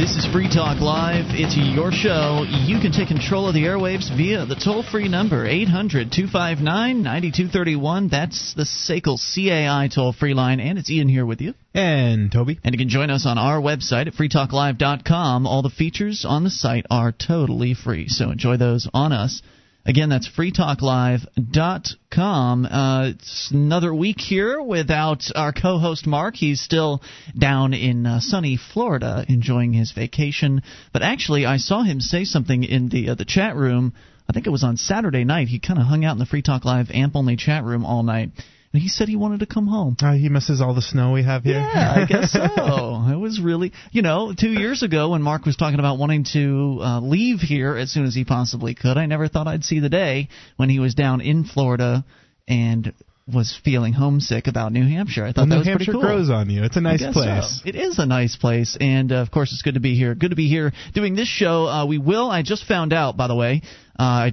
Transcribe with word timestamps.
This 0.00 0.16
is 0.16 0.24
Free 0.32 0.48
Talk 0.48 0.80
Live. 0.80 1.26
It's 1.28 1.54
your 1.58 1.92
show. 1.92 2.42
You 2.48 2.80
can 2.80 2.90
take 2.90 3.08
control 3.08 3.48
of 3.48 3.52
the 3.52 3.64
airwaves 3.64 4.08
via 4.08 4.46
the 4.46 4.54
toll 4.54 4.82
free 4.82 5.08
number 5.08 5.46
800 5.46 6.10
259 6.10 7.02
9231. 7.02 8.08
That's 8.08 8.54
the 8.54 8.62
SACL 8.62 9.18
CAI 9.18 9.90
toll 9.94 10.14
free 10.14 10.32
line. 10.32 10.58
And 10.58 10.78
it's 10.78 10.90
Ian 10.90 11.10
here 11.10 11.26
with 11.26 11.42
you. 11.42 11.52
And 11.74 12.32
Toby. 12.32 12.58
And 12.64 12.74
you 12.74 12.78
can 12.78 12.88
join 12.88 13.10
us 13.10 13.26
on 13.26 13.36
our 13.36 13.60
website 13.60 14.06
at 14.06 14.14
freetalklive.com. 14.14 15.46
All 15.46 15.60
the 15.60 15.68
features 15.68 16.24
on 16.26 16.44
the 16.44 16.50
site 16.50 16.86
are 16.90 17.12
totally 17.12 17.74
free. 17.74 18.08
So 18.08 18.30
enjoy 18.30 18.56
those 18.56 18.88
on 18.94 19.12
us. 19.12 19.42
Again, 19.86 20.10
that's 20.10 20.28
freetalklive.com. 20.28 22.66
Uh, 22.66 23.12
it's 23.14 23.50
another 23.50 23.94
week 23.94 24.20
here 24.20 24.60
without 24.60 25.24
our 25.34 25.54
co 25.54 25.78
host 25.78 26.06
Mark. 26.06 26.34
He's 26.34 26.60
still 26.60 27.00
down 27.36 27.72
in 27.72 28.04
uh, 28.04 28.20
sunny 28.20 28.58
Florida 28.58 29.24
enjoying 29.26 29.72
his 29.72 29.92
vacation. 29.92 30.60
But 30.92 31.00
actually, 31.02 31.46
I 31.46 31.56
saw 31.56 31.82
him 31.82 32.00
say 32.00 32.24
something 32.24 32.62
in 32.62 32.90
the, 32.90 33.08
uh, 33.10 33.14
the 33.14 33.24
chat 33.24 33.56
room. 33.56 33.94
I 34.28 34.32
think 34.32 34.46
it 34.46 34.50
was 34.50 34.64
on 34.64 34.76
Saturday 34.76 35.24
night. 35.24 35.48
He 35.48 35.58
kind 35.58 35.80
of 35.80 35.86
hung 35.86 36.04
out 36.04 36.12
in 36.12 36.18
the 36.18 36.26
Free 36.26 36.42
Talk 36.42 36.66
Live 36.66 36.90
amp 36.90 37.16
only 37.16 37.36
chat 37.36 37.64
room 37.64 37.86
all 37.86 38.02
night. 38.02 38.32
And 38.72 38.80
he 38.80 38.88
said 38.88 39.08
he 39.08 39.16
wanted 39.16 39.40
to 39.40 39.46
come 39.46 39.66
home. 39.66 39.96
Uh, 40.00 40.12
he 40.12 40.28
misses 40.28 40.60
all 40.60 40.74
the 40.74 40.82
snow 40.82 41.12
we 41.12 41.24
have 41.24 41.42
here. 41.42 41.58
Yeah, 41.58 41.94
I 41.96 42.04
guess 42.04 42.30
so. 42.30 42.44
it 43.12 43.18
was 43.18 43.40
really, 43.42 43.72
you 43.90 44.02
know, 44.02 44.32
two 44.38 44.50
years 44.50 44.84
ago 44.84 45.10
when 45.10 45.22
Mark 45.22 45.44
was 45.44 45.56
talking 45.56 45.80
about 45.80 45.98
wanting 45.98 46.24
to 46.32 46.78
uh, 46.80 47.00
leave 47.00 47.40
here 47.40 47.76
as 47.76 47.90
soon 47.90 48.04
as 48.06 48.14
he 48.14 48.24
possibly 48.24 48.76
could, 48.76 48.96
I 48.96 49.06
never 49.06 49.26
thought 49.26 49.48
I'd 49.48 49.64
see 49.64 49.80
the 49.80 49.88
day 49.88 50.28
when 50.56 50.68
he 50.68 50.78
was 50.78 50.94
down 50.94 51.20
in 51.20 51.42
Florida 51.44 52.04
and 52.46 52.94
was 53.26 53.58
feeling 53.64 53.92
homesick 53.92 54.46
about 54.46 54.72
New 54.72 54.86
Hampshire. 54.86 55.24
I 55.24 55.32
thought 55.32 55.42
well, 55.42 55.46
that 55.46 55.54
New 55.54 55.58
was 55.58 55.66
Hampshire 55.66 55.84
pretty 55.86 55.92
cool. 55.92 56.02
grows 56.02 56.30
on 56.30 56.50
you. 56.50 56.62
It's 56.62 56.76
a 56.76 56.80
nice 56.80 57.04
place. 57.12 57.60
So. 57.62 57.68
It 57.68 57.74
is 57.74 57.98
a 57.98 58.06
nice 58.06 58.36
place, 58.36 58.76
and 58.80 59.12
uh, 59.12 59.16
of 59.16 59.30
course, 59.30 59.52
it's 59.52 59.62
good 59.62 59.74
to 59.74 59.80
be 59.80 59.96
here. 59.96 60.14
Good 60.14 60.30
to 60.30 60.36
be 60.36 60.48
here 60.48 60.72
doing 60.94 61.14
this 61.16 61.28
show. 61.28 61.66
Uh, 61.66 61.86
we 61.86 61.98
will. 61.98 62.30
I 62.30 62.42
just 62.42 62.66
found 62.66 62.92
out, 62.92 63.16
by 63.16 63.26
the 63.26 63.34
way. 63.34 63.62
Uh, 63.98 64.30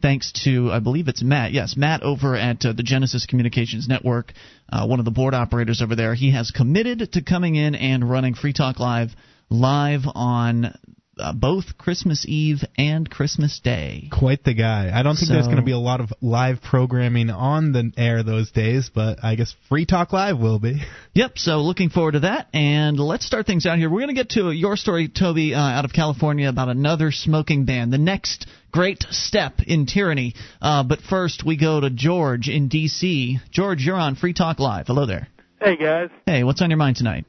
thanks 0.00 0.32
to 0.44 0.70
I 0.70 0.80
believe 0.80 1.08
it's 1.08 1.22
Matt. 1.22 1.52
Yes, 1.52 1.76
Matt 1.76 2.02
over 2.02 2.36
at 2.36 2.64
uh, 2.64 2.72
the 2.72 2.82
Genesis 2.82 3.26
Communications 3.26 3.88
Network, 3.88 4.32
uh, 4.70 4.86
one 4.86 4.98
of 4.98 5.04
the 5.04 5.10
board 5.10 5.34
operators 5.34 5.82
over 5.82 5.96
there. 5.96 6.14
He 6.14 6.32
has 6.32 6.50
committed 6.50 7.12
to 7.12 7.22
coming 7.22 7.54
in 7.56 7.74
and 7.74 8.08
running 8.08 8.34
Free 8.34 8.52
Talk 8.52 8.78
Live 8.78 9.10
live 9.50 10.02
on 10.06 10.74
uh, 11.18 11.32
both 11.32 11.76
Christmas 11.78 12.24
Eve 12.28 12.64
and 12.76 13.08
Christmas 13.10 13.60
Day. 13.60 14.08
Quite 14.12 14.44
the 14.44 14.54
guy. 14.54 14.90
I 14.92 15.02
don't 15.02 15.16
think 15.16 15.28
So- 15.28 15.34
there's 15.34 15.46
going 15.46 15.58
to 15.58 15.62
be 15.62 15.72
a 15.72 15.78
lot 15.78 16.00
of 16.00 16.12
live 16.20 16.62
programming 16.62 17.30
on 17.30 17.72
the 17.72 17.92
air 17.96 18.22
those 18.22 18.50
days, 18.50 18.90
but 18.94 19.22
I 19.22 19.34
guess 19.36 19.54
Free 19.68 19.86
Talk 19.86 20.12
Live 20.12 20.38
will 20.38 20.58
be. 20.58 20.80
Yep, 21.16 21.38
so 21.38 21.58
looking 21.62 21.90
forward 21.90 22.12
to 22.12 22.20
that. 22.20 22.48
And 22.52 22.98
let's 22.98 23.24
start 23.24 23.46
things 23.46 23.66
out 23.66 23.78
here. 23.78 23.88
We're 23.88 24.00
going 24.00 24.08
to 24.08 24.20
get 24.20 24.30
to 24.30 24.50
your 24.50 24.76
story, 24.76 25.06
Toby, 25.06 25.54
uh, 25.54 25.60
out 25.60 25.84
of 25.84 25.92
California 25.92 26.48
about 26.48 26.68
another 26.68 27.12
smoking 27.12 27.66
ban, 27.66 27.90
the 27.90 27.98
next 27.98 28.48
great 28.72 29.04
step 29.10 29.60
in 29.64 29.86
tyranny. 29.86 30.34
Uh, 30.60 30.82
but 30.82 30.98
first, 31.02 31.44
we 31.46 31.56
go 31.56 31.80
to 31.80 31.88
George 31.88 32.48
in 32.48 32.66
D.C. 32.66 33.38
George, 33.52 33.82
you're 33.84 33.94
on 33.94 34.16
Free 34.16 34.32
Talk 34.32 34.58
Live. 34.58 34.88
Hello 34.88 35.06
there. 35.06 35.28
Hey 35.60 35.76
guys. 35.76 36.10
Hey, 36.26 36.42
what's 36.42 36.60
on 36.60 36.70
your 36.70 36.78
mind 36.78 36.96
tonight? 36.96 37.26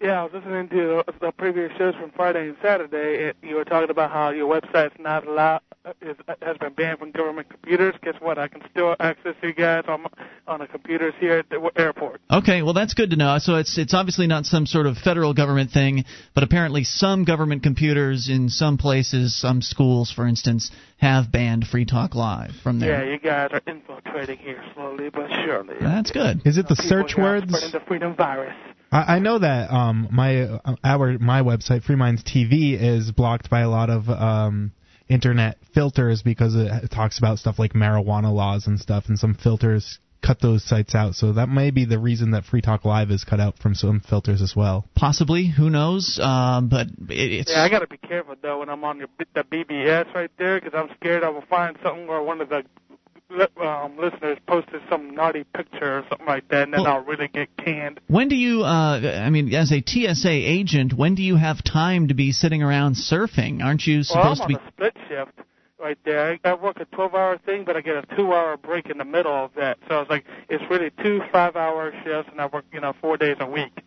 Yeah, 0.00 0.20
I 0.20 0.24
was 0.24 0.32
listening 0.32 0.68
to 0.68 1.02
the, 1.06 1.14
the 1.20 1.32
previous 1.32 1.72
shows 1.76 1.94
from 1.96 2.12
Friday 2.12 2.48
and 2.48 2.56
Saturday. 2.62 3.30
It, 3.30 3.36
you 3.42 3.56
were 3.56 3.64
talking 3.64 3.90
about 3.90 4.12
how 4.12 4.30
your 4.30 4.46
website's 4.46 4.94
not 5.00 5.26
allowed, 5.26 5.60
is, 6.00 6.16
has 6.40 6.56
been 6.58 6.72
banned 6.74 7.00
from 7.00 7.10
government 7.10 7.48
computers. 7.48 7.96
Guess 8.02 8.14
what? 8.20 8.38
I 8.38 8.46
can 8.46 8.62
still 8.70 8.94
access 9.00 9.34
you 9.42 9.52
guys 9.52 9.84
on 9.88 10.06
on 10.46 10.60
the 10.60 10.68
computers 10.68 11.14
here 11.18 11.38
at 11.38 11.48
the 11.50 11.70
airport. 11.76 12.20
Okay, 12.30 12.62
well 12.62 12.74
that's 12.74 12.94
good 12.94 13.10
to 13.10 13.16
know. 13.16 13.38
So 13.38 13.56
it's 13.56 13.76
it's 13.76 13.92
obviously 13.92 14.28
not 14.28 14.46
some 14.46 14.66
sort 14.66 14.86
of 14.86 14.98
federal 14.98 15.34
government 15.34 15.72
thing, 15.72 16.04
but 16.32 16.44
apparently 16.44 16.84
some 16.84 17.24
government 17.24 17.64
computers 17.64 18.28
in 18.28 18.50
some 18.50 18.78
places, 18.78 19.34
some 19.34 19.62
schools, 19.62 20.12
for 20.12 20.28
instance, 20.28 20.70
have 20.98 21.32
banned 21.32 21.66
Free 21.66 21.84
Talk 21.84 22.14
Live 22.14 22.52
from 22.62 22.78
there. 22.78 23.04
Yeah, 23.04 23.12
you 23.12 23.18
guys 23.18 23.50
are 23.52 23.62
infiltrating 23.66 24.38
here 24.38 24.62
slowly 24.74 25.10
but 25.10 25.28
surely. 25.44 25.74
That's 25.80 26.12
good. 26.12 26.42
Is 26.46 26.56
it 26.56 26.68
the 26.68 26.76
People 26.76 26.88
search 26.88 27.16
words? 27.16 27.48
Spreading 27.48 27.72
the 27.72 27.84
freedom 27.86 28.14
virus. 28.14 28.54
I, 28.90 29.16
I 29.16 29.18
know 29.18 29.38
that 29.38 29.70
um, 29.70 30.08
my 30.10 30.42
uh, 30.42 30.76
our 30.84 31.18
my 31.18 31.42
website 31.42 31.82
Free 31.82 31.96
Minds 31.96 32.22
TV 32.22 32.80
is 32.80 33.10
blocked 33.10 33.50
by 33.50 33.60
a 33.60 33.68
lot 33.68 33.90
of 33.90 34.08
um, 34.08 34.72
internet 35.08 35.58
filters 35.74 36.22
because 36.22 36.54
it 36.54 36.90
talks 36.90 37.18
about 37.18 37.38
stuff 37.38 37.58
like 37.58 37.72
marijuana 37.72 38.32
laws 38.32 38.66
and 38.66 38.78
stuff, 38.78 39.04
and 39.08 39.18
some 39.18 39.34
filters 39.34 39.98
cut 40.22 40.40
those 40.40 40.64
sites 40.64 40.94
out. 40.94 41.14
So 41.14 41.32
that 41.34 41.48
may 41.48 41.70
be 41.70 41.84
the 41.84 41.98
reason 41.98 42.32
that 42.32 42.44
Free 42.44 42.60
Talk 42.60 42.84
Live 42.84 43.10
is 43.10 43.24
cut 43.24 43.40
out 43.40 43.58
from 43.58 43.74
some 43.74 44.00
filters 44.00 44.42
as 44.42 44.54
well. 44.56 44.86
Possibly, 44.94 45.46
who 45.46 45.70
knows? 45.70 46.18
Um, 46.20 46.68
but 46.68 46.88
it, 47.08 47.32
it's 47.32 47.52
Yeah, 47.52 47.62
I 47.62 47.68
got 47.68 47.80
to 47.80 47.86
be 47.86 47.98
careful 47.98 48.34
though 48.40 48.60
when 48.60 48.68
I'm 48.68 48.84
on 48.84 48.98
your, 48.98 49.08
the 49.34 49.44
BBS 49.44 50.12
right 50.14 50.30
there 50.38 50.60
because 50.60 50.78
I'm 50.78 50.94
scared 50.96 51.24
I 51.24 51.28
will 51.28 51.44
find 51.48 51.76
something 51.82 52.06
where 52.06 52.22
one 52.22 52.40
of 52.40 52.48
the 52.48 52.64
li- 52.87 52.87
um, 53.30 53.96
listeners 53.98 54.38
posted 54.46 54.80
some 54.90 55.10
naughty 55.14 55.44
picture 55.54 55.98
or 55.98 56.04
something 56.08 56.26
like 56.26 56.48
that, 56.48 56.64
and 56.64 56.72
then 56.74 56.82
Well- 56.82 56.94
I'll 56.94 57.04
really 57.04 57.28
get 57.28 57.48
canned. 57.56 58.00
When 58.08 58.28
do 58.28 58.36
you, 58.36 58.64
uh, 58.64 59.22
I 59.24 59.30
mean, 59.30 59.54
as 59.54 59.70
a 59.72 59.80
TSA 59.80 60.30
agent, 60.30 60.94
when 60.94 61.14
do 61.14 61.22
you 61.22 61.36
have 61.36 61.62
time 61.62 62.08
to 62.08 62.14
be 62.14 62.32
sitting 62.32 62.62
around 62.62 62.94
surfing? 62.94 63.62
Aren't 63.62 63.86
you 63.86 64.02
supposed 64.02 64.24
Well, 64.24 64.36
to 64.36 64.42
on 64.42 64.48
be? 64.48 64.54
a 64.54 64.68
split 64.72 64.96
shift 65.08 65.32
right 65.78 65.98
there. 66.04 66.38
I, 66.44 66.48
I 66.48 66.54
work 66.54 66.80
a 66.80 66.86
12-hour 66.86 67.38
thing, 67.44 67.64
but 67.64 67.76
I 67.76 67.80
get 67.82 67.96
a 67.96 68.16
two-hour 68.16 68.56
break 68.56 68.86
in 68.90 68.98
the 68.98 69.04
middle 69.04 69.32
of 69.32 69.50
that. 69.56 69.78
So 69.88 69.96
I 69.96 69.98
was 70.00 70.08
like 70.08 70.24
it's 70.48 70.64
really 70.70 70.90
two 71.02 71.20
five-hour 71.30 71.92
shifts, 72.04 72.30
and 72.32 72.40
I 72.40 72.46
work 72.46 72.64
you 72.72 72.80
know 72.80 72.94
four 73.00 73.16
days 73.16 73.36
a 73.40 73.46
week 73.46 73.82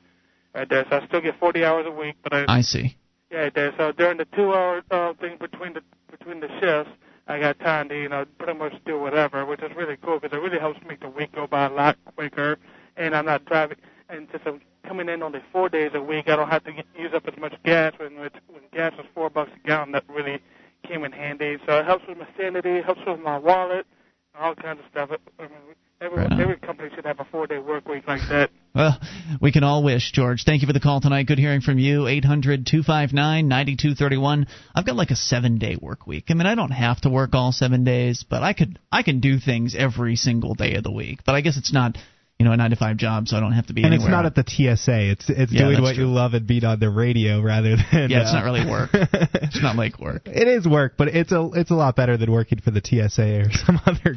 right 0.53 0.69
there. 0.69 0.85
So 0.89 0.97
I 0.97 1.07
still 1.07 1.21
get 1.21 1.39
40 1.39 1.65
hours 1.65 1.85
a 1.87 1.91
week, 1.91 2.15
but 2.23 2.33
I 2.33 2.45
I 2.47 2.61
see. 2.61 2.95
yeah 3.31 3.39
right 3.39 3.53
there. 3.55 3.73
So 3.77 3.91
during 3.91 4.17
the 4.17 4.25
two-hour 4.25 4.83
uh, 4.91 5.13
thing 5.15 5.37
between 5.39 5.73
the 5.73 5.81
between 6.11 6.39
the 6.41 6.47
shifts. 6.59 6.91
I 7.27 7.39
got 7.39 7.59
time 7.59 7.89
to, 7.89 7.95
you 7.95 8.09
know, 8.09 8.25
pretty 8.39 8.57
much 8.57 8.73
do 8.85 8.99
whatever, 8.99 9.45
which 9.45 9.61
is 9.61 9.71
really 9.75 9.97
cool 9.97 10.19
because 10.19 10.35
it 10.35 10.41
really 10.41 10.59
helps 10.59 10.79
make 10.87 10.99
the 10.99 11.09
week 11.09 11.31
go 11.33 11.47
by 11.47 11.65
a 11.65 11.69
lot 11.71 11.97
quicker. 12.15 12.57
And 12.97 13.15
I'm 13.15 13.25
not 13.25 13.45
driving, 13.45 13.77
and 14.09 14.27
since 14.31 14.43
I'm 14.45 14.61
coming 14.85 15.07
in 15.07 15.23
only 15.23 15.41
four 15.51 15.69
days 15.69 15.91
a 15.93 16.01
week, 16.01 16.27
I 16.27 16.35
don't 16.35 16.49
have 16.49 16.63
to 16.65 16.73
get, 16.73 16.85
use 16.97 17.13
up 17.13 17.27
as 17.27 17.37
much 17.37 17.53
gas. 17.63 17.93
When, 17.97 18.17
when 18.17 18.31
gas 18.73 18.93
was 18.97 19.05
four 19.13 19.29
bucks 19.29 19.51
a 19.55 19.67
gallon, 19.67 19.93
that 19.93 20.03
really 20.09 20.41
came 20.87 21.03
in 21.05 21.11
handy. 21.11 21.57
So 21.65 21.79
it 21.79 21.85
helps 21.85 22.07
with 22.07 22.17
my 22.17 22.27
sanity, 22.37 22.81
helps 22.81 23.01
with 23.05 23.19
my 23.19 23.37
wallet, 23.37 23.85
all 24.37 24.55
kinds 24.55 24.79
of 24.79 24.85
stuff. 24.91 25.09
I 25.39 25.43
mean, 25.43 25.51
every, 26.01 26.17
Right 26.17 26.39
every 26.39 26.57
company 26.57 26.89
should 26.95 27.05
have 27.05 27.19
a 27.19 27.25
four-day 27.25 27.59
work 27.59 27.87
week 27.87 28.07
like 28.07 28.21
that. 28.29 28.49
Well, 28.73 28.97
we 29.41 29.51
can 29.51 29.65
all 29.65 29.83
wish, 29.83 30.13
George. 30.13 30.43
Thank 30.45 30.61
you 30.61 30.65
for 30.65 30.71
the 30.71 30.79
call 30.79 31.01
tonight. 31.01 31.27
Good 31.27 31.37
hearing 31.37 31.59
from 31.59 31.77
you. 31.77 32.07
800 32.07 32.65
259 32.65 33.45
9231. 33.49 34.47
I've 34.73 34.85
got 34.85 34.95
like 34.95 35.11
a 35.11 35.15
seven 35.17 35.57
day 35.57 35.75
work 35.75 36.07
week. 36.07 36.27
I 36.29 36.35
mean, 36.35 36.47
I 36.47 36.55
don't 36.55 36.71
have 36.71 37.01
to 37.01 37.09
work 37.09 37.31
all 37.33 37.51
seven 37.51 37.83
days, 37.83 38.23
but 38.29 38.43
I 38.43 38.53
could, 38.53 38.79
I 38.89 39.03
can 39.03 39.19
do 39.19 39.39
things 39.39 39.75
every 39.77 40.15
single 40.15 40.55
day 40.55 40.75
of 40.75 40.83
the 40.83 40.91
week. 40.91 41.19
But 41.25 41.35
I 41.35 41.41
guess 41.41 41.57
it's 41.57 41.73
not, 41.73 41.97
you 42.41 42.45
know, 42.45 42.53
a 42.53 42.57
nine 42.57 42.71
to 42.71 42.75
five 42.75 42.97
job, 42.97 43.27
so 43.27 43.37
I 43.37 43.39
don't 43.39 43.51
have 43.51 43.67
to 43.67 43.73
be 43.73 43.83
And 43.83 43.93
it's 43.93 44.07
not 44.07 44.25
at 44.25 44.33
the 44.33 44.43
TSA. 44.43 45.11
It's 45.11 45.29
it's 45.29 45.51
Yeah, 45.51 45.65
doing 45.65 45.79
what 45.79 45.93
true. 45.93 46.05
you 46.05 46.11
love 46.11 46.33
and 46.33 46.47
beat 46.47 46.63
on 46.63 46.79
the 46.79 46.89
radio 46.89 47.39
rather 47.39 47.75
than. 47.75 48.09
yeah, 48.09 48.21
it's 48.21 48.31
uh, 48.31 48.39
not 48.39 48.45
really 48.45 48.65
work. 48.67 48.89
it's 48.93 49.61
not 49.61 49.75
like 49.75 49.99
work. 49.99 50.23
It 50.25 50.47
is 50.47 50.67
work, 50.67 50.93
but 50.97 51.09
it's 51.09 51.31
a 51.31 51.49
it's 51.53 51.69
a 51.69 51.75
lot 51.75 51.95
better 51.95 52.17
than 52.17 52.31
working 52.31 52.59
for 52.59 52.71
the 52.71 52.81
TSA 52.83 53.41
or 53.41 53.51
some 53.65 53.79
other 53.85 54.15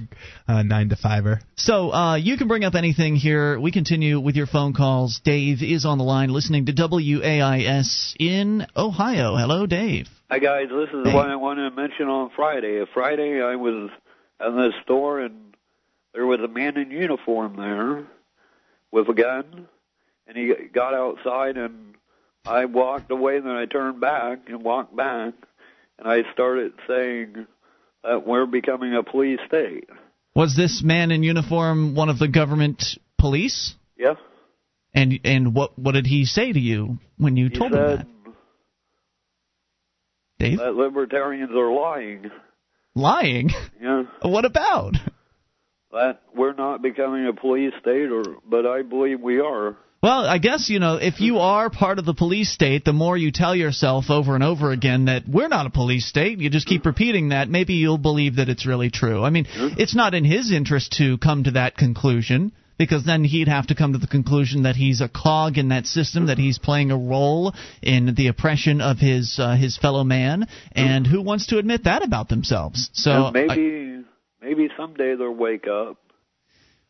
uh, 0.48 0.62
nine 0.62 0.88
to 0.88 0.96
fiver. 0.96 1.40
So 1.56 1.92
uh, 1.92 2.16
you 2.16 2.38
can 2.38 2.48
bring 2.48 2.64
up 2.64 2.74
anything 2.74 3.14
here. 3.14 3.60
We 3.60 3.72
continue 3.72 4.18
with 4.20 4.36
your 4.36 4.46
phone 4.46 4.72
calls. 4.72 5.20
Dave 5.22 5.62
is 5.62 5.84
on 5.84 5.98
the 5.98 6.04
line 6.04 6.30
listening 6.30 6.64
to 6.64 6.72
WAIS 6.72 8.14
in 8.18 8.66
Ohio. 8.74 9.36
Hello, 9.36 9.66
Dave. 9.66 10.08
Hi 10.30 10.38
guys, 10.38 10.68
this 10.70 10.88
is 10.88 11.06
Hey. 11.08 11.14
what 11.14 11.28
I 11.28 11.36
wanted 11.36 11.68
to 11.68 11.76
mention 11.76 12.06
on 12.08 12.30
Friday. 12.34 12.82
Friday 12.94 13.42
I 13.42 13.56
was 13.56 13.90
in 14.40 14.56
the 14.56 14.70
store 14.82 15.20
and 15.20 15.53
there 16.14 16.26
was 16.26 16.40
a 16.40 16.48
man 16.48 16.76
in 16.76 16.90
uniform 16.90 17.56
there 17.56 18.06
with 18.92 19.08
a 19.08 19.14
gun 19.14 19.68
and 20.26 20.36
he 20.36 20.52
got 20.72 20.94
outside 20.94 21.56
and 21.56 21.96
I 22.46 22.66
walked 22.66 23.10
away 23.10 23.36
and 23.36 23.46
then 23.46 23.56
I 23.56 23.66
turned 23.66 24.00
back 24.00 24.40
and 24.46 24.62
walked 24.62 24.94
back 24.94 25.34
and 25.98 26.08
I 26.08 26.22
started 26.32 26.72
saying 26.88 27.46
that 28.02 28.26
we're 28.26 28.46
becoming 28.46 28.94
a 28.94 29.02
police 29.02 29.40
state. 29.46 29.88
Was 30.34 30.56
this 30.56 30.82
man 30.84 31.10
in 31.10 31.22
uniform 31.22 31.94
one 31.94 32.08
of 32.08 32.18
the 32.18 32.28
government 32.28 32.84
police? 33.18 33.74
Yeah? 33.96 34.14
And 34.92 35.18
and 35.24 35.54
what 35.54 35.76
what 35.78 35.92
did 35.92 36.06
he 36.06 36.24
say 36.24 36.52
to 36.52 36.60
you 36.60 36.98
when 37.18 37.36
you 37.36 37.48
He 37.48 37.58
told 37.58 37.72
him 37.72 37.78
said 37.78 37.98
that, 37.98 38.06
Dave? 40.38 40.58
that 40.58 40.74
libertarians 40.74 41.52
are 41.52 41.72
lying. 41.72 42.30
Lying? 42.94 43.50
Yeah. 43.80 44.04
what 44.22 44.44
about? 44.44 44.94
That 45.94 46.22
we're 46.34 46.54
not 46.54 46.82
becoming 46.82 47.26
a 47.28 47.32
police 47.32 47.72
state 47.80 48.10
or 48.10 48.24
but 48.44 48.66
I 48.66 48.82
believe 48.82 49.20
we 49.20 49.38
are. 49.38 49.76
Well, 50.02 50.26
I 50.26 50.38
guess 50.38 50.68
you 50.68 50.80
know 50.80 50.96
if 50.96 51.20
you 51.20 51.38
are 51.38 51.70
part 51.70 52.00
of 52.00 52.04
the 52.04 52.14
police 52.14 52.50
state, 52.52 52.84
the 52.84 52.92
more 52.92 53.16
you 53.16 53.30
tell 53.30 53.54
yourself 53.54 54.10
over 54.10 54.34
and 54.34 54.42
over 54.42 54.72
again 54.72 55.04
that 55.04 55.22
we're 55.28 55.46
not 55.46 55.66
a 55.66 55.70
police 55.70 56.06
state, 56.06 56.40
you 56.40 56.50
just 56.50 56.66
keep 56.66 56.84
repeating 56.84 57.28
that. 57.28 57.48
Maybe 57.48 57.74
you'll 57.74 57.98
believe 57.98 58.36
that 58.36 58.48
it's 58.48 58.66
really 58.66 58.90
true. 58.90 59.22
I 59.22 59.30
mean, 59.30 59.46
it's 59.54 59.94
not 59.94 60.14
in 60.14 60.24
his 60.24 60.50
interest 60.50 60.94
to 60.98 61.16
come 61.18 61.44
to 61.44 61.52
that 61.52 61.76
conclusion 61.76 62.50
because 62.76 63.04
then 63.04 63.22
he'd 63.22 63.46
have 63.46 63.68
to 63.68 63.76
come 63.76 63.92
to 63.92 63.98
the 63.98 64.08
conclusion 64.08 64.64
that 64.64 64.74
he's 64.74 65.00
a 65.00 65.08
cog 65.08 65.58
in 65.58 65.68
that 65.68 65.86
system, 65.86 66.26
that 66.26 66.38
he's 66.38 66.58
playing 66.58 66.90
a 66.90 66.98
role 66.98 67.54
in 67.82 68.14
the 68.16 68.26
oppression 68.26 68.80
of 68.80 68.98
his 68.98 69.38
uh, 69.38 69.54
his 69.54 69.78
fellow 69.78 70.02
man, 70.02 70.48
and 70.72 71.06
who 71.06 71.22
wants 71.22 71.46
to 71.46 71.58
admit 71.58 71.84
that 71.84 72.04
about 72.04 72.28
themselves? 72.28 72.90
So 72.94 73.26
and 73.26 73.32
maybe 73.32 74.00
I, 74.00 74.13
maybe 74.44 74.68
someday 74.76 75.16
they'll 75.16 75.32
wake 75.32 75.66
up. 75.66 75.96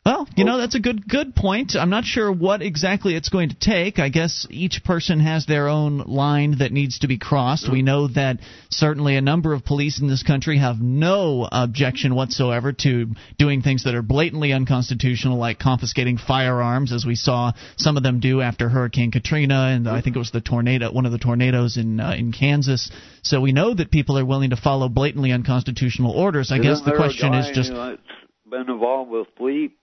Well, 0.05 0.27
you 0.35 0.45
know 0.45 0.59
that's 0.59 0.75
a 0.75 0.79
good 0.79 1.09
good 1.09 1.35
point. 1.35 1.75
I'm 1.75 1.89
not 1.89 2.05
sure 2.05 2.31
what 2.31 2.61
exactly 2.61 3.15
it's 3.15 3.29
going 3.29 3.49
to 3.49 3.55
take. 3.55 3.97
I 3.97 4.09
guess 4.09 4.45
each 4.51 4.83
person 4.83 5.19
has 5.19 5.47
their 5.47 5.67
own 5.67 5.97
line 5.97 6.59
that 6.59 6.71
needs 6.71 6.99
to 6.99 7.07
be 7.07 7.17
crossed. 7.17 7.71
We 7.71 7.81
know 7.81 8.07
that 8.09 8.37
certainly 8.69 9.15
a 9.15 9.21
number 9.21 9.51
of 9.51 9.65
police 9.65 9.99
in 9.99 10.07
this 10.07 10.21
country 10.21 10.59
have 10.59 10.79
no 10.79 11.49
objection 11.51 12.13
whatsoever 12.13 12.71
to 12.71 13.07
doing 13.39 13.63
things 13.63 13.85
that 13.85 13.95
are 13.95 14.03
blatantly 14.03 14.53
unconstitutional, 14.53 15.39
like 15.39 15.57
confiscating 15.57 16.19
firearms, 16.19 16.93
as 16.93 17.03
we 17.03 17.15
saw 17.15 17.53
some 17.75 17.97
of 17.97 18.03
them 18.03 18.19
do 18.19 18.41
after 18.41 18.69
Hurricane 18.69 19.09
Katrina, 19.09 19.71
and 19.75 19.89
I 19.89 20.01
think 20.01 20.15
it 20.15 20.19
was 20.19 20.29
the 20.29 20.39
tornado, 20.39 20.91
one 20.91 21.07
of 21.07 21.13
the 21.13 21.17
tornadoes 21.17 21.77
in 21.77 21.99
uh, 21.99 22.11
in 22.11 22.31
Kansas. 22.31 22.91
So 23.23 23.41
we 23.41 23.53
know 23.53 23.73
that 23.73 23.89
people 23.89 24.19
are 24.19 24.25
willing 24.25 24.51
to 24.51 24.55
follow 24.55 24.87
blatantly 24.87 25.31
unconstitutional 25.31 26.11
orders. 26.11 26.51
I 26.51 26.59
Isn't 26.59 26.67
guess 26.67 26.81
the 26.81 26.95
question 26.95 27.33
is 27.33 27.49
just 27.55 27.71
been 27.71 28.69
involved 28.69 29.09
with 29.09 29.27
Leap 29.39 29.79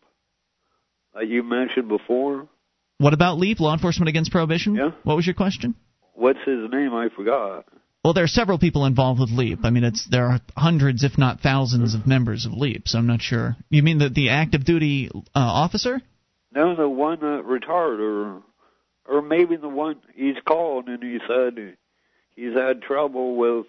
that 1.15 1.29
you 1.29 1.43
mentioned 1.43 1.89
before. 1.89 2.49
what 2.99 3.15
about 3.15 3.39
LEAP, 3.39 3.61
Law 3.61 3.73
Enforcement 3.73 4.09
Against 4.09 4.31
Prohibition? 4.31 4.75
Yeah. 4.75 4.91
What 5.05 5.17
was 5.17 5.27
your 5.27 5.35
question? 5.35 5.75
What's 6.15 6.39
his 6.45 6.71
name? 6.71 6.95
I 6.95 7.09
forgot. 7.15 7.65
Well, 8.05 8.15
there 8.15 8.25
are 8.25 8.29
several 8.29 8.59
people 8.59 8.85
involved 8.85 9.21
with 9.21 9.31
Leap. 9.31 9.61
I 9.63 9.71
mean, 9.71 9.85
it's 9.85 10.07
there 10.11 10.27
are 10.27 10.41
hundreds, 10.57 11.05
if 11.05 11.17
not 11.17 11.41
thousands, 11.41 11.95
of 11.95 12.07
members 12.07 12.47
of 12.47 12.53
Leap. 12.53 12.89
So 12.89 12.99
I'm 12.99 13.07
not 13.07 13.23
sure. 13.23 13.57
You 13.71 13.83
mean 13.83 13.99
the 13.99 14.09
the 14.09 14.31
active 14.31 14.65
duty 14.65 15.09
uh, 15.15 15.21
officer? 15.35 16.01
No, 16.55 16.75
the 16.75 16.89
one 16.89 17.21
that 17.21 17.45
retired, 17.45 18.01
or 18.01 18.43
or 19.09 19.23
maybe 19.23 19.57
the 19.57 19.69
one 19.69 19.97
he's 20.15 20.37
called 20.45 20.89
and 20.89 21.03
he 21.03 21.19
said 21.29 21.77
he's 22.35 22.55
had 22.55 22.83
trouble 22.83 23.37
with. 23.37 23.67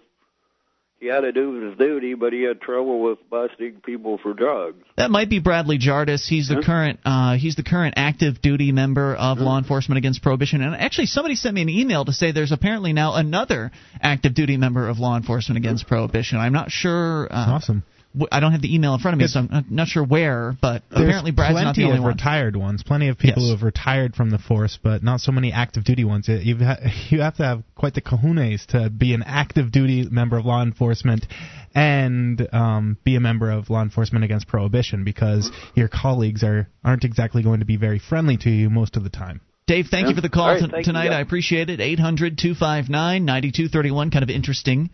He 1.00 1.06
had 1.10 1.20
to 1.20 1.32
do 1.32 1.68
his 1.68 1.76
duty, 1.78 2.14
but 2.14 2.32
he 2.32 2.42
had 2.44 2.60
trouble 2.62 3.02
with 3.02 3.18
busting 3.28 3.82
people 3.84 4.16
for 4.22 4.32
drugs. 4.32 4.82
That 4.96 5.10
might 5.10 5.28
be 5.28 5.38
Bradley 5.38 5.76
Jardis. 5.76 6.26
He's 6.26 6.48
the 6.48 6.54
Huh? 6.56 6.62
current 6.64 7.00
uh, 7.04 7.34
he's 7.36 7.56
the 7.56 7.62
current 7.62 7.94
active 7.98 8.40
duty 8.40 8.72
member 8.72 9.14
of 9.14 9.38
Law 9.38 9.58
Enforcement 9.58 9.98
Against 9.98 10.22
Prohibition. 10.22 10.62
And 10.62 10.74
actually, 10.74 11.06
somebody 11.06 11.34
sent 11.34 11.54
me 11.56 11.62
an 11.62 11.68
email 11.68 12.04
to 12.06 12.12
say 12.12 12.32
there's 12.32 12.52
apparently 12.52 12.92
now 12.94 13.14
another 13.14 13.70
active 14.00 14.34
duty 14.34 14.56
member 14.56 14.88
of 14.88 14.98
Law 14.98 15.16
Enforcement 15.16 15.58
Against 15.58 15.86
Prohibition. 15.86 16.38
I'm 16.38 16.52
not 16.54 16.70
sure. 16.70 17.26
Uh, 17.30 17.52
Awesome. 17.54 17.82
W- 18.14 18.28
I 18.32 18.40
don't 18.40 18.52
have 18.52 18.62
the 18.62 18.74
email 18.74 18.94
in 18.94 19.00
front 19.00 19.14
of 19.14 19.18
me, 19.18 19.26
so 19.26 19.40
I'm 19.40 19.48
not- 19.50 19.70
not 19.70 19.88
sure 19.88 20.02
where. 20.02 20.56
But 20.60 20.82
apparently, 20.90 21.30
Brad's 21.30 21.60
not 21.60 21.74
the 21.74 21.84
only 21.84 21.98
of 21.98 22.02
one. 22.04 22.12
retired 22.12 22.56
ones. 22.56 22.82
Plenty 22.82 23.08
of 23.08 23.18
people 23.18 23.42
Yes. 23.42 23.50
who 23.50 23.56
have 23.56 23.62
retired 23.62 24.14
from 24.14 24.30
the 24.30 24.38
force, 24.38 24.78
but 24.82 25.02
not 25.02 25.20
so 25.20 25.32
many 25.32 25.52
active 25.52 25.84
duty 25.84 26.04
ones. 26.04 26.28
You 26.28 26.56
ha- 26.64 26.78
you 27.10 27.20
have 27.20 27.36
to 27.36 27.44
have 27.44 27.62
quite 27.74 27.94
the 27.94 28.00
kahunas 28.00 28.66
to 28.68 28.88
be 28.90 29.12
an 29.14 29.22
active 29.24 29.70
duty 29.72 30.08
member 30.10 30.36
of 30.38 30.46
law 30.46 30.62
enforcement 30.62 31.26
and 31.74 32.46
um, 32.54 32.96
be 33.04 33.16
a 33.16 33.20
member 33.20 33.50
of 33.50 33.68
law 33.70 33.82
enforcement 33.82 34.24
against 34.24 34.46
prohibition 34.46 35.04
because 35.04 35.50
your 35.74 35.88
colleagues 35.88 36.42
are 36.42 36.68
aren't 36.84 37.04
exactly 37.04 37.42
going 37.42 37.60
to 37.60 37.66
be 37.66 37.76
very 37.76 37.98
friendly 37.98 38.36
to 38.38 38.50
you 38.50 38.70
most 38.70 38.96
of 38.96 39.02
the 39.04 39.10
time. 39.10 39.40
Dave, 39.66 39.86
thank 39.90 40.08
you 40.08 40.14
for 40.14 40.20
the 40.20 40.28
call 40.28 40.44
All 40.44 40.50
right, 40.50 40.60
t- 40.60 40.66
thank 40.70 40.86
you, 40.86 40.92
tonight. 40.92 41.06
yeah. 41.10 41.16
I 41.16 41.20
appreciate 41.20 41.70
it. 41.70 41.80
800 41.80 42.36
259 42.36 43.24
9231. 43.24 44.10
Kind 44.10 44.22
of 44.22 44.28
interesting 44.28 44.90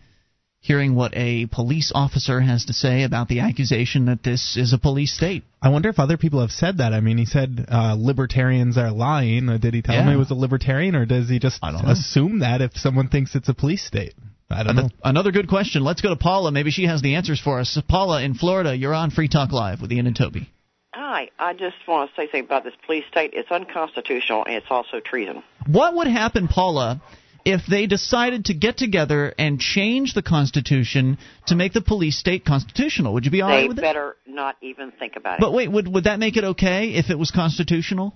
hearing 0.61 0.93
what 0.95 1.11
a 1.15 1.47
police 1.47 1.91
officer 1.93 2.39
has 2.39 2.65
to 2.65 2.73
say 2.73 3.03
about 3.03 3.27
the 3.27 3.39
accusation 3.39 4.05
that 4.05 4.23
this 4.23 4.55
is 4.55 4.73
a 4.73 4.77
police 4.77 5.13
state. 5.13 5.43
I 5.61 5.69
wonder 5.69 5.89
if 5.89 5.99
other 5.99 6.17
people 6.17 6.39
have 6.41 6.51
said 6.51 6.77
that. 6.77 6.93
I 6.93 6.99
mean, 7.01 7.17
he 7.17 7.25
said 7.25 7.65
uh, 7.67 7.95
libertarians 7.99 8.77
are 8.77 8.91
lying. 8.91 9.49
Uh, 9.49 9.57
Did 9.57 9.73
he 9.73 9.81
tell 9.81 9.95
Yeah. 9.95 10.05
me 10.05 10.11
he 10.11 10.17
was 10.17 10.29
a 10.31 10.35
libertarian, 10.35 10.95
or 10.95 11.05
does 11.05 11.27
he 11.29 11.39
just 11.39 11.59
I 11.63 11.71
don't 11.71 11.83
know. 11.85 11.91
assume 11.91 12.39
that 12.39 12.61
if 12.61 12.77
someone 12.77 13.07
thinks 13.09 13.35
it's 13.35 13.49
a 13.49 13.53
police 13.55 13.83
state? 13.83 14.13
I 14.51 14.63
don't 14.63 14.75
know. 14.75 14.81
Another, 14.81 14.93
another 15.03 15.31
good 15.31 15.47
question. 15.47 15.83
Let's 15.83 16.01
go 16.01 16.09
to 16.09 16.15
Paula. 16.15 16.51
Maybe 16.51 16.71
she 16.71 16.83
has 16.85 17.01
the 17.01 17.15
answers 17.15 17.39
for 17.39 17.59
us. 17.59 17.77
Paula 17.87 18.21
in 18.21 18.33
Florida, 18.35 18.75
you're 18.75 18.93
on 18.93 19.09
Free 19.09 19.29
Talk 19.29 19.51
Live 19.51 19.81
with 19.81 19.91
Ian 19.91 20.07
and 20.07 20.15
Toby. 20.15 20.49
Hi, 20.93 21.29
I 21.39 21.53
just 21.53 21.77
want 21.87 22.09
to 22.09 22.15
say 22.15 22.25
something 22.27 22.43
about 22.45 22.65
this 22.65 22.73
police 22.85 23.05
state. 23.09 23.31
It's 23.33 23.49
unconstitutional 23.49 24.43
and 24.45 24.55
it's 24.55 24.67
also 24.69 24.99
treason. 24.99 25.41
What 25.67 25.95
would 25.95 26.07
happen, 26.07 26.47
Paula, 26.49 27.01
if 27.45 27.61
they 27.69 27.87
decided 27.87 28.45
to 28.45 28.53
get 28.53 28.77
together 28.77 29.33
and 29.37 29.59
change 29.59 30.13
the 30.13 30.21
Constitution 30.21 31.17
to 31.47 31.55
make 31.55 31.73
the 31.73 31.81
police 31.81 32.17
state 32.17 32.45
constitutional? 32.45 33.13
Would 33.13 33.25
you 33.25 33.31
be 33.31 33.41
all 33.41 33.49
right 33.49 33.61
they 33.61 33.67
with 33.67 33.79
it? 33.79 33.81
better 33.81 34.15
not 34.27 34.55
even 34.61 34.91
think 34.91 35.15
about 35.15 35.35
it. 35.35 35.41
But 35.41 35.53
wait, 35.53 35.71
would 35.71 35.87
would 35.87 36.03
that 36.05 36.19
make 36.19 36.37
it 36.37 36.43
okay 36.43 36.89
if 36.93 37.09
it 37.09 37.17
was 37.17 37.31
constitutional? 37.31 38.15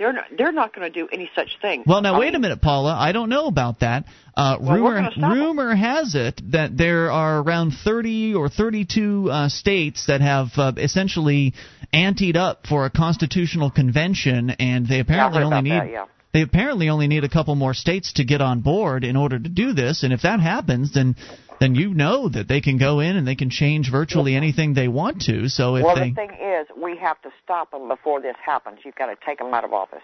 they're 0.00 0.14
not, 0.14 0.24
they're 0.36 0.50
not 0.52 0.74
going 0.74 0.90
to 0.90 0.98
do 0.98 1.06
any 1.12 1.30
such 1.36 1.58
thing. 1.60 1.84
Well, 1.86 2.00
now 2.00 2.14
I 2.14 2.18
wait 2.20 2.34
a 2.34 2.38
minute, 2.38 2.62
Paula. 2.62 2.96
I 2.98 3.12
don't 3.12 3.28
know 3.28 3.46
about 3.46 3.80
that. 3.80 4.06
Uh, 4.34 4.56
Well, 4.58 4.76
rumor 4.76 4.94
gonna 4.94 5.10
stop 5.12 5.30
'em. 5.30 5.38
rumor 5.38 5.74
has 5.74 6.14
it 6.14 6.40
that 6.52 6.76
there 6.76 7.12
are 7.12 7.40
around 7.42 7.72
30 7.72 8.34
or 8.34 8.48
32 8.48 9.30
uh, 9.30 9.48
states 9.50 10.06
that 10.06 10.22
have 10.22 10.48
uh, 10.56 10.72
essentially 10.78 11.52
anteed 11.92 12.36
up 12.36 12.66
for 12.66 12.86
a 12.86 12.90
constitutional 12.90 13.70
convention, 13.70 14.50
and 14.58 14.86
they 14.86 15.00
apparently 15.00 15.42
heard 15.42 15.52
only 15.52 15.70
need 15.70 15.72
that, 15.72 15.90
yeah. 15.90 16.04
They 16.32 16.42
apparently 16.42 16.88
only 16.88 17.08
need 17.08 17.24
a 17.24 17.28
couple 17.28 17.54
more 17.54 17.74
states 17.74 18.14
to 18.14 18.24
get 18.24 18.40
on 18.40 18.60
board 18.60 19.04
in 19.04 19.16
order 19.16 19.38
to 19.38 19.48
do 19.48 19.72
this. 19.72 20.02
And 20.02 20.12
if 20.12 20.22
that 20.22 20.40
happens, 20.40 20.94
then 20.94 21.16
then 21.60 21.74
you 21.74 21.92
know 21.92 22.28
that 22.28 22.48
they 22.48 22.60
can 22.60 22.78
go 22.78 23.00
in 23.00 23.16
and 23.16 23.26
they 23.26 23.34
can 23.34 23.50
change 23.50 23.90
virtually 23.90 24.34
anything 24.34 24.72
they 24.72 24.88
want 24.88 25.22
to. 25.22 25.48
So 25.48 25.76
if 25.76 25.84
well, 25.84 25.94
they 25.94 26.08
the 26.08 26.14
thing 26.14 26.32
is, 26.40 26.66
we 26.82 26.96
have 26.96 27.20
to 27.22 27.30
stop 27.44 27.70
them 27.70 27.88
before 27.88 28.20
this 28.22 28.36
happens. 28.44 28.78
You've 28.84 28.94
got 28.94 29.06
to 29.06 29.16
take 29.26 29.38
them 29.38 29.52
out 29.52 29.64
of 29.64 29.72
office. 29.72 30.02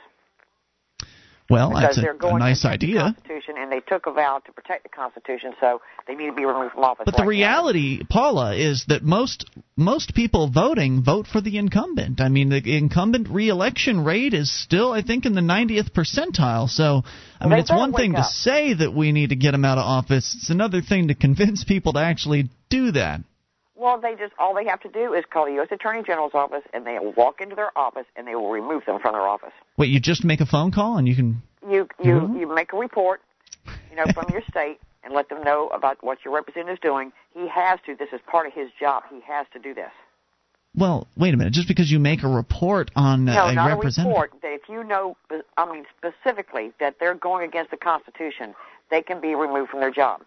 Well, 1.48 1.70
because 1.70 1.82
that's 1.82 1.98
a, 1.98 2.00
they're 2.00 2.14
going 2.14 2.37
a 2.37 2.38
nice 2.40 2.64
idea. 2.64 2.94
The 2.94 3.02
Constitution, 3.02 3.54
and 3.58 3.70
they 3.70 3.81
took 3.81 4.06
a 4.06 4.12
vow 4.12 4.40
to 4.44 4.52
protect 4.52 4.82
the 4.82 4.88
Constitution, 4.88 5.54
so 5.60 5.81
they 6.06 6.14
need 6.14 6.26
to 6.26 6.32
be 6.32 6.44
removed 6.44 6.75
from 6.75 6.84
office. 6.84 7.04
But 7.04 7.16
the 7.16 7.22
right 7.22 7.25
now. 7.25 7.31
reality, 7.31 8.04
Paula, 8.08 8.54
is 8.54 8.84
that 8.88 9.02
most 9.02 9.48
most 9.76 10.14
people 10.14 10.48
voting 10.50 11.02
vote 11.02 11.26
for 11.26 11.40
the 11.40 11.58
incumbent. 11.58 12.20
I 12.20 12.28
mean, 12.28 12.48
the 12.48 12.76
incumbent 12.76 13.28
reelection 13.28 14.04
rate 14.04 14.34
is 14.34 14.50
still, 14.50 14.93
I 14.93 15.02
think, 15.02 15.26
in 15.26 15.34
the 15.34 15.40
90th 15.40 15.93
percentile. 15.93 16.69
So, 16.69 17.02
I 17.40 17.46
mean, 17.46 17.58
it's 17.58 17.70
one 17.70 17.92
thing 17.92 18.12
wake 18.12 18.22
to 18.22 18.28
say 18.28 18.75
that 18.75 18.92
we 18.92 19.12
need 19.12 19.31
to 19.31 19.37
get 19.37 19.52
them 19.52 19.64
out 19.64 19.78
of 19.78 19.84
office. 19.84 20.34
It's 20.37 20.50
another 20.50 20.81
thing 20.81 21.08
to 21.08 21.14
convince 21.14 21.64
people 21.64 21.92
to 21.92 22.00
actually 22.00 22.49
do 22.70 22.92
that. 22.92 23.20
Well, 23.76 24.00
they 24.00 24.14
just 24.14 24.32
all 24.38 24.55
they 24.55 24.64
have 24.64 24.81
to 24.81 24.88
do 24.88 25.12
is 25.12 25.25
call 25.31 25.44
the 25.46 25.52
U.S. 25.55 25.69
Attorney 25.70 26.02
General's 26.02 26.34
office, 26.34 26.62
and 26.73 26.87
they 26.87 26.99
will 26.99 27.12
walk 27.12 27.40
into 27.40 27.55
their 27.55 27.76
office, 27.76 28.06
and 28.17 28.26
they 28.26 28.34
will 28.34 28.50
remove 28.50 28.84
them 28.87 28.99
from 29.00 29.12
their 29.12 29.28
office. 29.28 29.52
Wait, 29.76 29.90
you 29.90 30.00
just 30.00 30.25
make 30.25 30.40
a 30.40 30.47
phone 30.47 30.73
call 30.73 30.97
and 30.97 31.06
you 31.06 31.14
can. 31.14 31.42
You 31.68 31.88
you 32.02 32.12
Mhm. 32.12 32.40
you 32.40 32.54
make 32.54 32.73
a 32.73 32.76
report, 32.76 33.21
you 33.90 33.97
know, 33.97 34.06
from 34.14 34.30
your 34.30 34.42
state, 34.50 34.80
and 35.04 35.12
let 35.12 35.28
them 35.28 35.45
know 35.45 35.68
about 35.68 36.02
what 36.02 36.25
your 36.25 36.33
representative 36.35 36.75
is 36.75 36.80
doing. 36.80 37.12
He 37.35 37.47
has 37.49 37.78
to. 37.87 37.95
This 37.95 38.12
is 38.12 38.21
part 38.26 38.47
of 38.47 38.54
his 38.54 38.71
job. 38.80 39.04
He 39.11 39.21
has 39.21 39.47
to 39.52 39.59
do 39.59 39.75
this. 39.75 39.92
Well, 40.75 41.06
wait 41.16 41.33
a 41.33 41.37
minute. 41.37 41.54
Just 41.54 41.68
because 41.68 41.90
you 41.90 41.99
make 41.99 42.23
a 42.23 42.28
report 42.28 42.90
on 42.97 43.28
uh, 43.28 43.35
no, 43.35 43.47
a 43.49 43.54
not 43.54 43.73
a 43.73 43.76
report. 43.76 44.33
That 44.42 44.52
if 44.52 44.68
you 44.68 44.85
know, 44.85 45.16
I 45.56 45.71
mean, 45.71 45.85
specifically 45.97 46.73
that 46.80 46.97
they're 46.99 47.14
going 47.14 47.47
against 47.47 47.71
the 47.71 47.78
Constitution, 47.78 48.54
they 48.90 49.02
can 49.02 49.21
be 49.21 49.35
removed 49.35 49.71
from 49.71 49.80
their 49.80 49.90
job. 49.90 50.23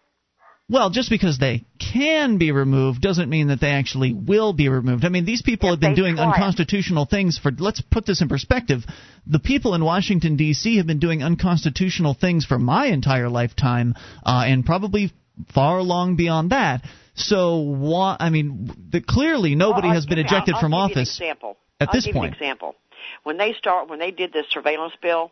Well, 0.69 0.91
just 0.91 1.09
because 1.09 1.39
they 1.39 1.65
can 1.79 2.37
be 2.37 2.51
removed 2.51 3.01
doesn't 3.01 3.27
mean 3.27 3.47
that 3.47 3.59
they 3.59 3.71
actually 3.71 4.13
will 4.13 4.53
be 4.53 4.69
removed. 4.69 5.03
I 5.03 5.09
mean, 5.09 5.25
these 5.25 5.41
people 5.41 5.69
If 5.69 5.73
have 5.73 5.79
been 5.79 5.95
doing 5.95 6.15
try 6.17 6.25
unconstitutional 6.25 7.05
things 7.05 7.39
for. 7.39 7.51
Let's 7.51 7.81
put 7.81 8.05
this 8.05 8.21
in 8.21 8.29
perspective. 8.29 8.83
The 9.25 9.39
people 9.39 9.73
in 9.73 9.83
Washington 9.83 10.35
D.C. 10.35 10.77
have 10.77 10.85
been 10.85 10.99
doing 10.99 11.23
unconstitutional 11.23 12.13
things 12.13 12.45
for 12.45 12.59
my 12.59 12.85
entire 12.85 13.29
lifetime, 13.29 13.95
uh, 14.23 14.43
and 14.45 14.63
probably 14.63 15.11
far 15.55 15.81
long 15.81 16.15
beyond 16.15 16.51
that. 16.51 16.81
So, 17.15 17.57
why? 17.57 18.15
I 18.19 18.29
mean, 18.29 18.71
the, 18.91 19.01
clearly 19.01 19.55
nobody 19.55 19.87
Well, 19.87 19.95
has 19.95 20.05
been 20.05 20.19
ejected 20.19 20.53
I'll, 20.55 20.61
from 20.61 20.73
I'll 20.75 20.87
you 20.87 20.93
office. 20.93 21.19
example. 21.19 21.57
at 21.79 21.89
I'll 21.89 21.93
this 21.93 22.05
give 22.05 22.13
you 22.13 22.21
point. 22.21 22.33
an 22.33 22.37
example. 22.37 22.75
When 23.23 23.37
they 23.37 23.53
start, 23.53 23.89
when 23.89 23.97
they 23.97 24.11
did 24.11 24.31
this 24.31 24.45
surveillance 24.51 24.93
bill, 25.01 25.31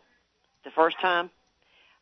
the 0.64 0.70
first 0.70 1.00
time, 1.00 1.30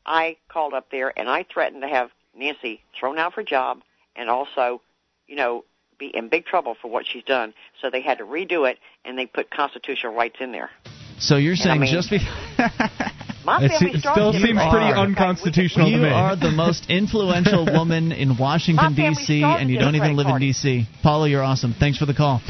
I 0.06 0.38
called 0.48 0.72
up 0.72 0.90
there 0.90 1.12
and 1.16 1.28
I 1.28 1.44
threatened 1.52 1.82
to 1.82 1.88
have 1.88 2.10
Nancy 2.36 2.80
thrown 2.98 3.18
out 3.18 3.28
of 3.28 3.34
her 3.34 3.42
job 3.42 3.80
and 4.14 4.28
also, 4.30 4.80
you 5.26 5.34
know, 5.36 5.64
be 5.98 6.10
in 6.14 6.28
big 6.28 6.44
trouble 6.44 6.76
for 6.80 6.88
what 6.90 7.04
she's 7.06 7.24
done. 7.24 7.54
So 7.80 7.88
they 7.90 8.02
had 8.02 8.18
to 8.18 8.24
redo 8.24 8.70
it 8.70 8.78
and 9.04 9.18
they 9.18 9.26
put 9.26 9.50
constitutional 9.50 10.14
rights 10.14 10.36
in 10.40 10.52
there. 10.52 10.70
So 11.18 11.36
you're 11.36 11.54
I 11.54 11.56
saying 11.56 11.80
mean, 11.80 11.92
just 11.92 12.10
because. 12.10 12.26
My 13.46 13.62
It 13.62 13.68
family 13.70 13.92
se- 14.00 14.00
still 14.00 14.32
seems 14.32 14.58
Okay, 14.58 14.70
pretty 14.70 14.86
we 14.86 14.92
can- 14.92 14.98
unconstitutional. 15.14 15.88
You 15.88 15.98
to 15.98 16.02
me. 16.02 16.08
are 16.10 16.34
the 16.34 16.50
most 16.50 16.90
influential 16.90 17.64
woman 17.72 18.10
in 18.10 18.36
Washington 18.36 18.92
D.C. 18.96 19.40
and 19.44 19.70
you 19.70 19.78
don't 19.78 19.94
even 19.94 20.16
Democratic 20.16 20.26
live 20.26 20.34
in 20.34 20.40
D.C. 20.48 20.86
Paula, 21.04 21.28
you're 21.28 21.44
awesome. 21.44 21.72
Thanks 21.78 21.96
for 21.98 22.06
the 22.06 22.14
call. 22.14 22.40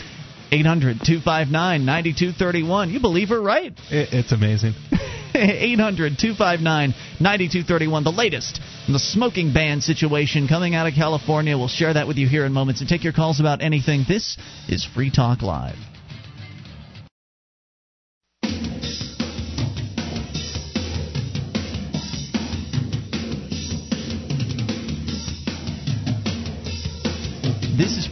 800-259-9231. 0.52 2.90
You 2.92 3.00
believe 3.00 3.28
her 3.28 3.42
right. 3.42 3.72
It, 3.90 4.08
it's 4.12 4.32
amazing. 4.32 4.72
800-259-9231. 5.34 8.04
The 8.04 8.10
latest 8.10 8.60
from 8.84 8.92
the 8.92 8.98
smoking 8.98 9.52
ban 9.52 9.80
situation 9.80 10.48
coming 10.48 10.74
out 10.74 10.86
of 10.86 10.94
California. 10.94 11.58
We'll 11.58 11.68
share 11.68 11.94
that 11.94 12.06
with 12.06 12.16
you 12.16 12.28
here 12.28 12.44
in 12.44 12.52
moments 12.52 12.80
and 12.80 12.88
take 12.88 13.04
your 13.04 13.12
calls 13.12 13.40
about 13.40 13.62
anything. 13.62 14.04
This 14.08 14.36
is 14.68 14.84
Free 14.84 15.10
Talk 15.10 15.42
Live. 15.42 15.76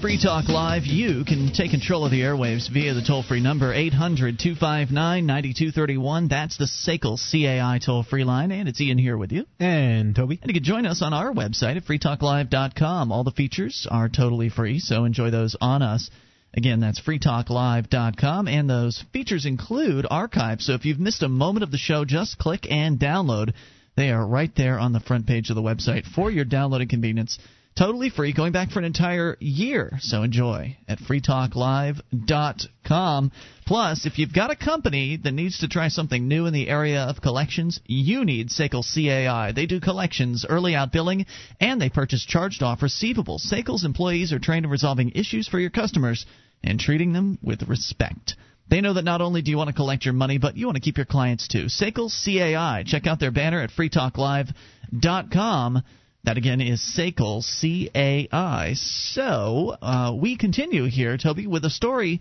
Free 0.05 0.21
Talk 0.21 0.51
Live. 0.51 0.85
You 0.85 1.25
can 1.25 1.51
take 1.55 1.71
control 1.71 2.05
of 2.05 2.11
the 2.11 2.21
airwaves 2.21 2.71
via 2.71 2.93
the 2.93 3.01
toll 3.01 3.23
free 3.23 3.41
number 3.41 3.73
800 3.73 4.39
259 4.39 5.25
9231. 5.25 6.29
That's 6.29 6.59
the 6.59 6.67
SACL 6.67 7.17
CAI 7.17 7.79
toll 7.79 8.03
free 8.03 8.25
line. 8.25 8.53
And 8.53 8.69
it's 8.69 8.79
Ian 8.83 8.99
here 8.99 9.17
with 9.17 9.33
you. 9.33 9.47
And 9.59 10.15
Toby. 10.15 10.39
And 10.43 10.51
you 10.51 10.53
can 10.53 10.63
join 10.63 10.85
us 10.85 11.01
on 11.01 11.15
our 11.15 11.33
website 11.33 11.79
at 11.79 11.87
freetalklive.com. 11.87 13.13
All 13.13 13.25
the 13.25 13.31
features 13.31 13.87
are 13.91 14.11
totally 14.11 14.51
free, 14.51 14.79
so 14.79 15.07
enjoy 15.07 15.31
those 15.31 15.57
on 15.59 15.81
us. 15.81 16.11
Again, 16.53 16.81
that's 16.81 17.01
freetalklive.com, 17.01 18.47
and 18.47 18.69
those 18.69 19.03
features 19.15 19.47
include 19.47 20.07
archives. 20.11 20.67
So 20.67 20.75
if 20.75 20.85
you've 20.85 21.01
missed 21.01 21.23
a 21.23 21.31
moment 21.31 21.63
of 21.65 21.71
the 21.71 21.79
show, 21.79 22.05
just 22.05 22.37
click 22.37 22.71
and 22.71 23.01
download. 23.01 23.55
They 23.97 24.11
are 24.11 24.27
right 24.27 24.55
there 24.55 24.79
on 24.79 24.93
the 24.93 25.01
front 25.01 25.27
page 25.27 25.49
of 25.49 25.57
the 25.57 25.63
website 25.63 26.05
for 26.05 26.31
your 26.31 26.45
downloading 26.45 26.89
convenience 26.89 27.39
totally 27.77 28.11
free, 28.11 28.33
going 28.33 28.53
back 28.53 28.71
for 28.71 28.79
an 28.79 28.85
entire 28.85 29.37
year. 29.41 29.99
So 30.01 30.23
enjoy 30.23 30.77
at 30.89 30.99
freetalklive.com. 30.99 33.33
Plus, 33.67 34.07
if 34.07 34.19
you've 34.19 34.35
got 34.35 34.51
a 34.51 34.57
company 34.57 35.17
that 35.17 35.33
needs 35.33 35.61
to 35.61 35.69
try 35.69 35.89
something 35.89 36.29
new 36.29 36.45
in 36.47 36.53
the 36.53 36.69
area 36.69 37.03
of 37.03 37.23
collections, 37.23 37.81
you 37.87 38.25
need 38.25 38.51
SACL 38.51 38.85
CAI. 38.85 39.53
They 39.53 39.67
do 39.67 39.81
collections, 39.81 40.45
early 40.49 40.75
out 40.75 40.93
billing, 40.93 41.27
and 41.61 41.81
they 41.81 41.89
purchase 41.89 42.25
charged 42.25 42.63
off 42.63 42.81
receivables. 42.81 43.51
SACL's 43.51 43.85
employees 43.85 44.33
are 44.33 44.39
trained 44.39 44.67
in 44.67 44.71
resolving 44.71 45.11
issues 45.11 45.49
for 45.49 45.59
your 45.59 45.71
customers 45.71 46.27
and 46.63 46.79
treating 46.79 47.13
them 47.13 47.39
with 47.43 47.69
respect. 47.69 48.37
They 48.69 48.81
know 48.81 48.95
that 48.95 49.05
not 49.05 49.21
only 49.21 49.43
do 49.43 49.51
you 49.51 49.59
want 49.59 49.69
to 49.69 49.75
collect 49.75 50.07
your 50.07 50.15
money, 50.15 50.39
but 50.39 50.57
you 50.57 50.67
want 50.67 50.77
to 50.77 50.83
keep 50.83 50.97
your 50.97 51.07
clients 51.07 51.49
too. 51.49 51.67
SACL 51.67 52.09
CAI. 52.09 52.85
Check 52.87 53.07
out 53.07 53.21
their 53.21 53.31
banner 53.31 53.61
at 53.61 53.71
freetalklive.com. 53.71 55.83
That 56.25 56.39
again 56.39 56.61
is 56.61 56.81
SACL, 56.81 57.43
C 57.43 57.91
A 57.95 58.29
I. 58.33 58.75
So 58.75 59.77
uh, 59.83 60.15
we 60.19 60.37
continue 60.37 60.85
here, 60.85 61.19
Toby, 61.19 61.47
with 61.47 61.65
a 61.65 61.71
story 61.71 62.21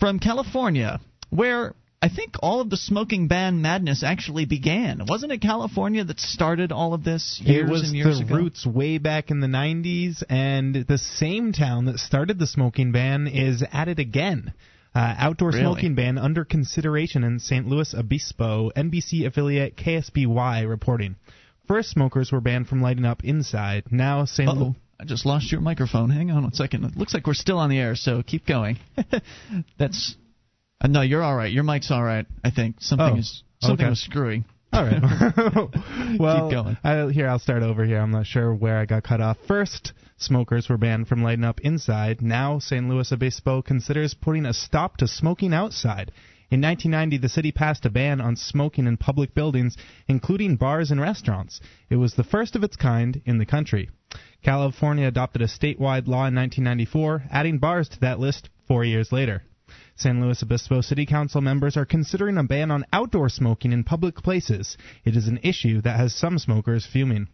from 0.00 0.18
California 0.18 1.00
where 1.30 1.74
I 2.00 2.08
think 2.08 2.36
all 2.40 2.60
of 2.60 2.70
the 2.70 2.76
smoking 2.76 3.26
ban 3.28 3.60
madness 3.62 4.02
actually 4.02 4.44
began. 4.44 5.02
Wasn't 5.08 5.32
it 5.32 5.40
California 5.40 6.04
that 6.04 6.20
started 6.20 6.70
all 6.72 6.94
of 6.94 7.04
this 7.04 7.40
years 7.42 7.68
it 7.68 7.72
was 7.72 7.82
and 7.88 7.94
years 7.96 8.18
the 8.18 8.24
ago? 8.24 8.36
roots 8.36 8.66
way 8.66 8.98
back 8.98 9.30
in 9.30 9.40
the 9.40 9.46
90s, 9.46 10.22
and 10.28 10.74
the 10.74 10.98
same 10.98 11.52
town 11.52 11.86
that 11.86 11.98
started 11.98 12.38
the 12.38 12.46
smoking 12.46 12.92
ban 12.92 13.26
is 13.26 13.64
at 13.72 13.88
it 13.88 13.98
again. 13.98 14.52
Uh, 14.94 15.14
outdoor 15.18 15.48
Really? 15.50 15.60
smoking 15.62 15.94
ban 15.94 16.16
under 16.16 16.44
consideration 16.44 17.22
in 17.22 17.38
St. 17.38 17.66
Louis 17.66 17.92
Obispo, 17.92 18.70
NBC 18.76 19.26
affiliate 19.26 19.76
KSBY 19.76 20.66
reporting. 20.68 21.16
First, 21.66 21.90
smokers 21.90 22.32
were 22.32 22.40
banned 22.40 22.68
from 22.68 22.80
lighting 22.80 23.04
up 23.04 23.24
inside. 23.24 23.84
Now. 23.90 24.20
Louis. 24.38 24.46
Oh, 24.48 24.74
I 24.98 25.04
just 25.04 25.26
lost 25.26 25.52
your 25.52 25.60
microphone. 25.60 26.10
Hang 26.10 26.30
on 26.30 26.42
one 26.42 26.52
second. 26.52 26.84
It 26.84 26.96
looks 26.96 27.12
like 27.12 27.26
we're 27.26 27.34
still 27.34 27.58
on 27.58 27.68
the 27.70 27.78
air, 27.78 27.94
so 27.96 28.22
keep 28.22 28.46
going. 28.46 28.78
That's 29.78 30.16
uh, 30.80 30.88
no, 30.88 31.02
you're 31.02 31.22
all 31.22 31.36
right. 31.36 31.52
Your 31.52 31.64
mic's 31.64 31.90
all 31.90 32.02
right. 32.02 32.26
I 32.44 32.50
think 32.50 32.76
something 32.80 33.14
Oh, 33.14 33.18
is 33.18 33.42
something 33.60 33.84
okay. 33.84 33.90
was 33.90 34.00
screwing. 34.00 34.44
All 34.72 34.84
right. 34.84 35.02
well, 36.18 36.48
Keep 36.48 36.56
going. 36.56 36.76
I, 36.82 37.10
here 37.12 37.28
I'll 37.28 37.38
start 37.38 37.62
over 37.62 37.84
here. 37.84 37.98
I'm 37.98 38.10
not 38.10 38.26
sure 38.26 38.54
where 38.54 38.78
I 38.78 38.86
got 38.86 39.04
cut 39.04 39.20
off. 39.20 39.38
First, 39.46 39.92
smokers 40.18 40.68
were 40.68 40.78
banned 40.78 41.08
from 41.08 41.22
lighting 41.22 41.44
up 41.44 41.60
inside. 41.60 42.20
Now, 42.22 42.58
St. 42.58 42.88
Louis 42.88 43.10
Obispo 43.12 43.62
considers 43.62 44.14
putting 44.14 44.46
a 44.46 44.52
stop 44.52 44.98
to 44.98 45.08
smoking 45.08 45.52
outside. 45.54 46.10
In 46.48 46.60
1990, 46.60 47.18
the 47.18 47.28
city 47.28 47.50
passed 47.50 47.84
a 47.86 47.90
ban 47.90 48.20
on 48.20 48.36
smoking 48.36 48.86
in 48.86 48.96
public 48.98 49.34
buildings, 49.34 49.76
including 50.06 50.54
bars 50.54 50.92
and 50.92 51.00
restaurants. 51.00 51.60
It 51.90 51.96
was 51.96 52.14
the 52.14 52.22
first 52.22 52.54
of 52.54 52.62
its 52.62 52.76
kind 52.76 53.20
in 53.24 53.38
the 53.38 53.46
country. 53.46 53.90
California 54.44 55.08
adopted 55.08 55.42
a 55.42 55.46
statewide 55.46 56.06
law 56.06 56.26
in 56.26 56.36
1994, 56.36 57.24
adding 57.32 57.58
bars 57.58 57.88
to 57.88 58.00
that 58.00 58.20
list 58.20 58.48
four 58.68 58.84
years 58.84 59.10
later. 59.10 59.42
San 59.96 60.20
Luis 60.20 60.40
Obispo 60.40 60.82
City 60.82 61.04
Council 61.04 61.40
members 61.40 61.76
are 61.76 61.84
considering 61.84 62.38
a 62.38 62.44
ban 62.44 62.70
on 62.70 62.84
outdoor 62.92 63.28
smoking 63.28 63.72
in 63.72 63.82
public 63.82 64.14
places. 64.16 64.76
It 65.04 65.16
is 65.16 65.26
an 65.26 65.40
issue 65.42 65.80
that 65.80 65.96
has 65.96 66.14
some 66.14 66.38
smokers 66.38 66.86
fuming. 66.86 67.26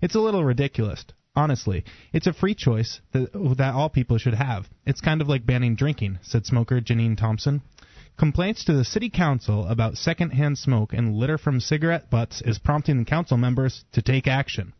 It's 0.00 0.16
a 0.16 0.20
little 0.20 0.44
ridiculous. 0.44 1.04
Honestly, 1.36 1.84
it's 2.12 2.26
a 2.26 2.32
free 2.32 2.54
choice 2.54 3.00
that, 3.12 3.30
that 3.58 3.74
all 3.74 3.90
people 3.90 4.16
should 4.16 4.34
have. 4.34 4.66
It's 4.86 5.02
kind 5.02 5.20
of 5.20 5.28
like 5.28 5.44
banning 5.44 5.76
drinking, 5.76 6.18
said 6.22 6.46
smoker 6.46 6.80
Janine 6.80 7.16
Thompson. 7.16 7.60
Complaints 8.16 8.64
to 8.64 8.72
the 8.72 8.84
city 8.84 9.10
council 9.10 9.66
about 9.66 9.98
secondhand 9.98 10.56
smoke 10.56 10.94
and 10.94 11.14
litter 11.14 11.36
from 11.36 11.60
cigarette 11.60 12.08
butts 12.08 12.40
is 12.40 12.58
prompting 12.58 13.04
council 13.04 13.36
members 13.36 13.84
to 13.92 14.00
take 14.00 14.26
action. 14.26 14.72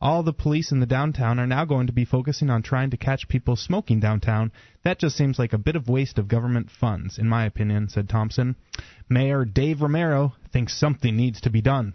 All 0.00 0.22
the 0.22 0.32
police 0.32 0.70
in 0.70 0.78
the 0.78 0.86
downtown 0.86 1.40
are 1.40 1.48
now 1.48 1.64
going 1.64 1.88
to 1.88 1.92
be 1.92 2.04
focusing 2.04 2.48
on 2.48 2.62
trying 2.62 2.90
to 2.90 2.96
catch 2.96 3.28
people 3.28 3.56
smoking 3.56 3.98
downtown. 3.98 4.52
That 4.84 5.00
just 5.00 5.16
seems 5.16 5.36
like 5.36 5.52
a 5.52 5.58
bit 5.58 5.74
of 5.74 5.88
waste 5.88 6.16
of 6.16 6.28
government 6.28 6.70
funds, 6.70 7.18
in 7.18 7.28
my 7.28 7.44
opinion, 7.44 7.88
said 7.88 8.08
Thompson. 8.08 8.54
Mayor 9.08 9.44
Dave 9.44 9.82
Romero 9.82 10.34
thinks 10.52 10.78
something 10.78 11.16
needs 11.16 11.40
to 11.40 11.50
be 11.50 11.60
done. 11.60 11.92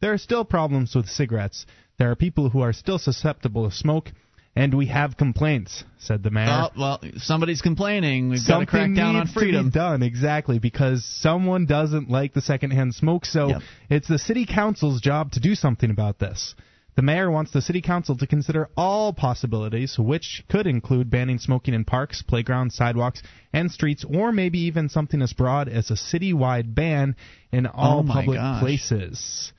There 0.00 0.12
are 0.14 0.18
still 0.18 0.46
problems 0.46 0.94
with 0.94 1.06
cigarettes. 1.06 1.66
There 1.98 2.10
are 2.10 2.16
people 2.16 2.48
who 2.48 2.62
are 2.62 2.72
still 2.72 2.98
susceptible 2.98 3.68
to 3.68 3.76
smoke, 3.76 4.10
and 4.56 4.72
we 4.74 4.86
have 4.86 5.16
complaints, 5.16 5.84
said 5.98 6.22
the 6.22 6.30
mayor. 6.30 6.46
Oh, 6.48 6.70
well, 6.78 7.00
somebody's 7.16 7.60
complaining. 7.62 8.28
We've 8.28 8.46
got 8.46 8.60
to 8.60 8.66
crack 8.66 8.94
down 8.94 9.16
on 9.16 9.26
freedom. 9.26 9.66
to 9.66 9.70
be 9.70 9.74
done 9.74 10.02
exactly 10.02 10.58
because 10.58 11.04
someone 11.04 11.66
doesn't 11.66 12.08
like 12.08 12.34
the 12.34 12.40
secondhand 12.40 12.94
smoke. 12.94 13.24
So 13.26 13.48
Yep. 13.48 13.62
it's 13.90 14.08
the 14.08 14.18
city 14.18 14.46
council's 14.46 15.00
job 15.00 15.32
to 15.32 15.40
do 15.40 15.54
something 15.54 15.90
about 15.90 16.18
this. 16.18 16.54
The 16.96 17.02
mayor 17.02 17.28
wants 17.28 17.50
the 17.50 17.60
city 17.60 17.80
council 17.82 18.16
to 18.18 18.26
consider 18.28 18.68
all 18.76 19.12
possibilities, 19.12 19.98
which 19.98 20.44
could 20.48 20.68
include 20.68 21.10
banning 21.10 21.38
smoking 21.40 21.74
in 21.74 21.84
parks, 21.84 22.22
playgrounds, 22.22 22.76
sidewalks, 22.76 23.20
and 23.52 23.68
streets, 23.72 24.04
or 24.08 24.30
maybe 24.30 24.60
even 24.60 24.88
something 24.88 25.20
as 25.20 25.32
broad 25.32 25.68
as 25.68 25.90
a 25.90 25.94
citywide 25.94 26.72
ban 26.72 27.16
in 27.50 27.66
oh 27.66 27.70
all 27.74 27.98
Oh 28.08 28.12
public 28.12 28.38
gosh. 28.38 28.60
places. 28.60 29.52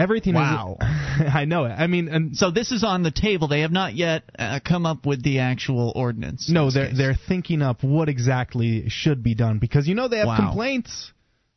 Everything 0.00 0.34
Wow. 0.34 0.76
is. 0.80 0.86
I 1.34 1.44
know 1.44 1.64
it. 1.66 1.70
I 1.72 1.86
mean, 1.86 2.08
and 2.08 2.36
So 2.36 2.50
this 2.50 2.72
is 2.72 2.82
on 2.82 3.02
the 3.02 3.10
table. 3.10 3.48
They 3.48 3.60
have 3.60 3.72
not 3.72 3.94
yet 3.94 4.22
uh, 4.38 4.60
come 4.64 4.86
up 4.86 5.04
with 5.06 5.22
the 5.22 5.40
actual 5.40 5.92
ordinance. 5.94 6.48
No, 6.48 6.70
they're 6.70 6.88
case. 6.88 6.96
they're 6.96 7.18
thinking 7.28 7.60
up 7.62 7.84
what 7.84 8.08
exactly 8.08 8.88
should 8.88 9.22
be 9.22 9.34
done 9.34 9.58
because 9.58 9.86
you 9.86 9.94
know 9.94 10.08
they 10.08 10.18
have 10.18 10.26
Wow. 10.28 10.36
complaints. 10.48 11.12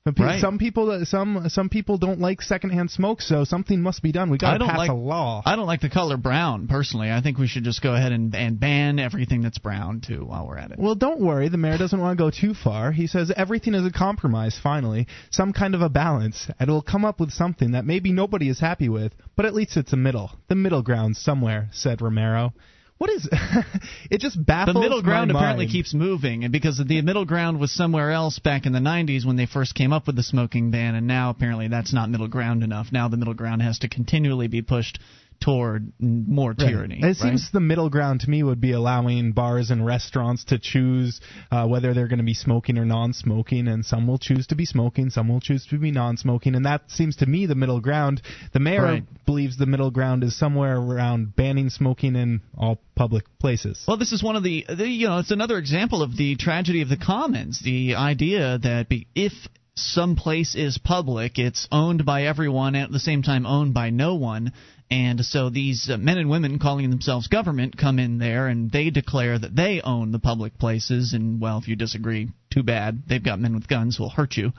Right. 0.06 0.42
Some 0.42 0.58
people 0.58 1.06
some 1.06 1.48
some 1.48 1.70
people 1.70 1.98
don't 1.98 2.20
like 2.20 2.42
secondhand 2.42 2.92
smoke, 2.92 3.22
so 3.22 3.46
something 3.46 3.82
must 3.82 4.02
be 4.02 4.12
done. 4.12 4.30
We 4.30 4.38
got 4.38 4.58
to 4.58 4.66
pass 4.66 4.78
like 4.78 4.90
a 4.90 4.94
law. 4.94 5.42
I 5.46 5.56
don't 5.56 5.66
like 5.66 5.80
the 5.80 5.90
color 5.90 6.18
brown 6.18 6.68
personally. 6.68 7.10
I 7.10 7.22
think 7.22 7.38
we 7.38 7.48
should 7.48 7.64
just 7.64 7.82
go 7.82 7.96
ahead 7.96 8.12
and, 8.12 8.36
and 8.36 8.60
ban 8.60 9.00
everything 9.00 9.42
that's 9.42 9.60
brown 9.60 10.02
too 10.06 10.26
while 10.26 10.46
we're 10.46 10.58
at 10.58 10.72
it. 10.72 10.78
well, 10.78 10.96
don't 10.96 11.22
worry. 11.22 11.48
The 11.48 11.56
mayor 11.56 11.78
doesn't 11.78 11.98
want 11.98 12.18
to 12.18 12.22
go 12.22 12.30
too 12.30 12.54
far. 12.54 12.92
He 12.92 13.08
says 13.08 13.32
everything 13.34 13.76
is 13.76 13.86
a 13.86 13.92
compromise. 13.92 14.60
Finally, 14.62 15.08
some 15.32 15.54
kind 15.54 15.74
of 15.74 15.82
a 15.82 15.88
balance, 15.88 16.48
and 16.60 16.68
it'll 16.68 16.82
come 16.82 17.06
up 17.06 17.22
with 17.22 17.32
something 17.32 17.72
that 17.72 17.86
maybe 17.86 18.12
nobody 18.12 18.50
is 18.50 18.60
happy 18.60 18.90
with, 18.90 19.14
but 19.38 19.46
at 19.46 19.54
least 19.54 19.78
it's 19.78 19.94
a 19.94 19.98
middle, 19.98 20.32
the 20.50 20.56
middle 20.56 20.82
ground 20.82 21.16
somewhere," 21.16 21.70
said 21.72 22.02
Romero. 22.02 22.52
What 22.98 23.10
is? 23.10 23.28
it 24.12 24.22
just 24.22 24.44
baffles 24.44 24.76
the 24.76 24.80
middle 24.80 25.02
ground 25.02 25.32
apparently 25.32 25.68
keeps 25.68 25.94
moving, 25.94 26.44
and 26.44 26.52
because 26.52 26.82
the 26.86 27.02
middle 27.02 27.26
ground 27.26 27.60
was 27.60 27.72
somewhere 27.72 28.12
else 28.12 28.40
back 28.40 28.66
in 28.66 28.72
the 28.72 28.80
90s 28.80 29.26
when 29.26 29.36
they 29.36 29.46
first 29.46 29.76
came 29.76 29.92
up 29.92 30.08
with 30.08 30.16
the 30.16 30.24
smoking 30.24 30.72
ban, 30.72 30.96
and 30.96 31.08
now 31.08 31.30
apparently 31.30 31.68
that's 31.68 31.94
not 31.94 32.10
middle 32.10 32.28
ground 32.28 32.64
enough. 32.64 32.88
Now 32.92 33.08
the 33.08 33.18
middle 33.18 33.34
ground 33.34 33.62
has 33.62 33.80
to 33.80 33.90
continually 33.90 34.48
be 34.48 34.62
pushed 34.62 35.00
toward 35.44 35.92
more 36.00 36.52
Right. 36.58 36.70
tyranny. 36.70 37.00
It 37.02 37.06
right? 37.06 37.16
seems 37.18 37.52
the 37.52 37.60
middle 37.60 37.90
ground 37.90 38.22
to 38.22 38.30
me 38.30 38.44
would 38.44 38.62
be 38.62 38.72
allowing 38.72 39.34
bars 39.34 39.72
and 39.72 39.86
restaurants 39.86 40.46
to 40.46 40.58
choose 40.58 41.20
uh, 41.52 41.68
whether 41.68 41.94
they're 41.94 42.08
going 42.08 42.20
to 42.20 42.24
be 42.24 42.34
smoking 42.34 42.78
or 42.78 42.86
non-smoking, 42.86 43.68
and 43.68 43.86
some 43.86 44.08
will 44.08 44.18
choose 44.18 44.48
to 44.48 44.56
be 44.56 44.66
smoking, 44.66 45.10
some 45.10 45.28
will 45.28 45.42
choose 45.42 45.66
to 45.68 45.78
be 45.78 45.92
non-smoking, 45.92 46.56
and 46.56 46.66
that 46.66 46.90
seems 46.90 47.18
to 47.18 47.26
me 47.26 47.46
the 47.46 47.56
middle 47.56 47.82
ground. 47.82 48.22
The 48.54 48.60
mayor 48.60 48.84
Right. 48.84 49.04
believes 49.26 49.58
the 49.58 49.66
middle 49.66 49.92
ground 49.92 50.24
is 50.24 50.36
somewhere 50.36 50.78
around 50.78 51.36
banning 51.36 51.70
smoking 51.70 52.16
in 52.16 52.40
all 52.58 52.80
public 52.96 53.26
places. 53.40 53.84
Well, 53.88 53.98
this 53.98 54.14
is 54.14 54.24
one 54.24 54.38
of 54.38 54.44
the, 54.44 54.66
the 54.70 54.88
you 54.88 55.08
know, 55.08 55.18
it's 55.20 55.32
another 55.32 55.58
example 55.58 56.02
of 56.02 56.16
the 56.16 56.36
tragedy 56.38 56.82
of 56.82 56.90
the 56.90 56.98
commons. 56.98 57.60
The 57.62 57.96
idea 57.96 58.58
that 58.60 58.88
be, 58.88 59.08
if 59.16 59.34
some 59.76 60.16
place 60.16 60.54
is 60.56 60.78
public, 60.78 61.40
it's 61.40 61.68
owned 61.72 62.06
by 62.06 62.24
everyone 62.26 62.76
and 62.76 62.84
at 62.86 62.92
the 62.92 63.00
same 63.00 63.24
time 63.24 63.46
owned 63.48 63.74
by 63.74 63.90
no 63.90 64.14
one. 64.16 64.54
And 64.94 65.26
so 65.26 65.50
these 65.50 65.90
uh, 65.90 65.98
men 65.98 66.20
and 66.20 66.30
women 66.30 66.60
calling 66.60 66.92
themselves 66.92 67.26
government 67.28 67.76
come 67.76 67.98
in 67.98 68.20
there 68.20 68.46
and 68.46 68.72
they 68.72 68.92
declare 68.92 69.40
that 69.40 69.56
they 69.56 69.82
own 69.82 70.12
the 70.12 70.20
public 70.20 70.60
places. 70.60 71.14
And 71.14 71.42
well, 71.42 71.58
if 71.58 71.68
you 71.68 71.76
disagree, 71.76 72.30
too 72.54 72.62
bad. 72.62 73.02
They've 73.08 73.24
got 73.24 73.40
men 73.40 73.56
with 73.56 73.68
guns 73.68 73.98
who'll 73.98 74.10
hurt 74.10 74.38
you. 74.38 74.54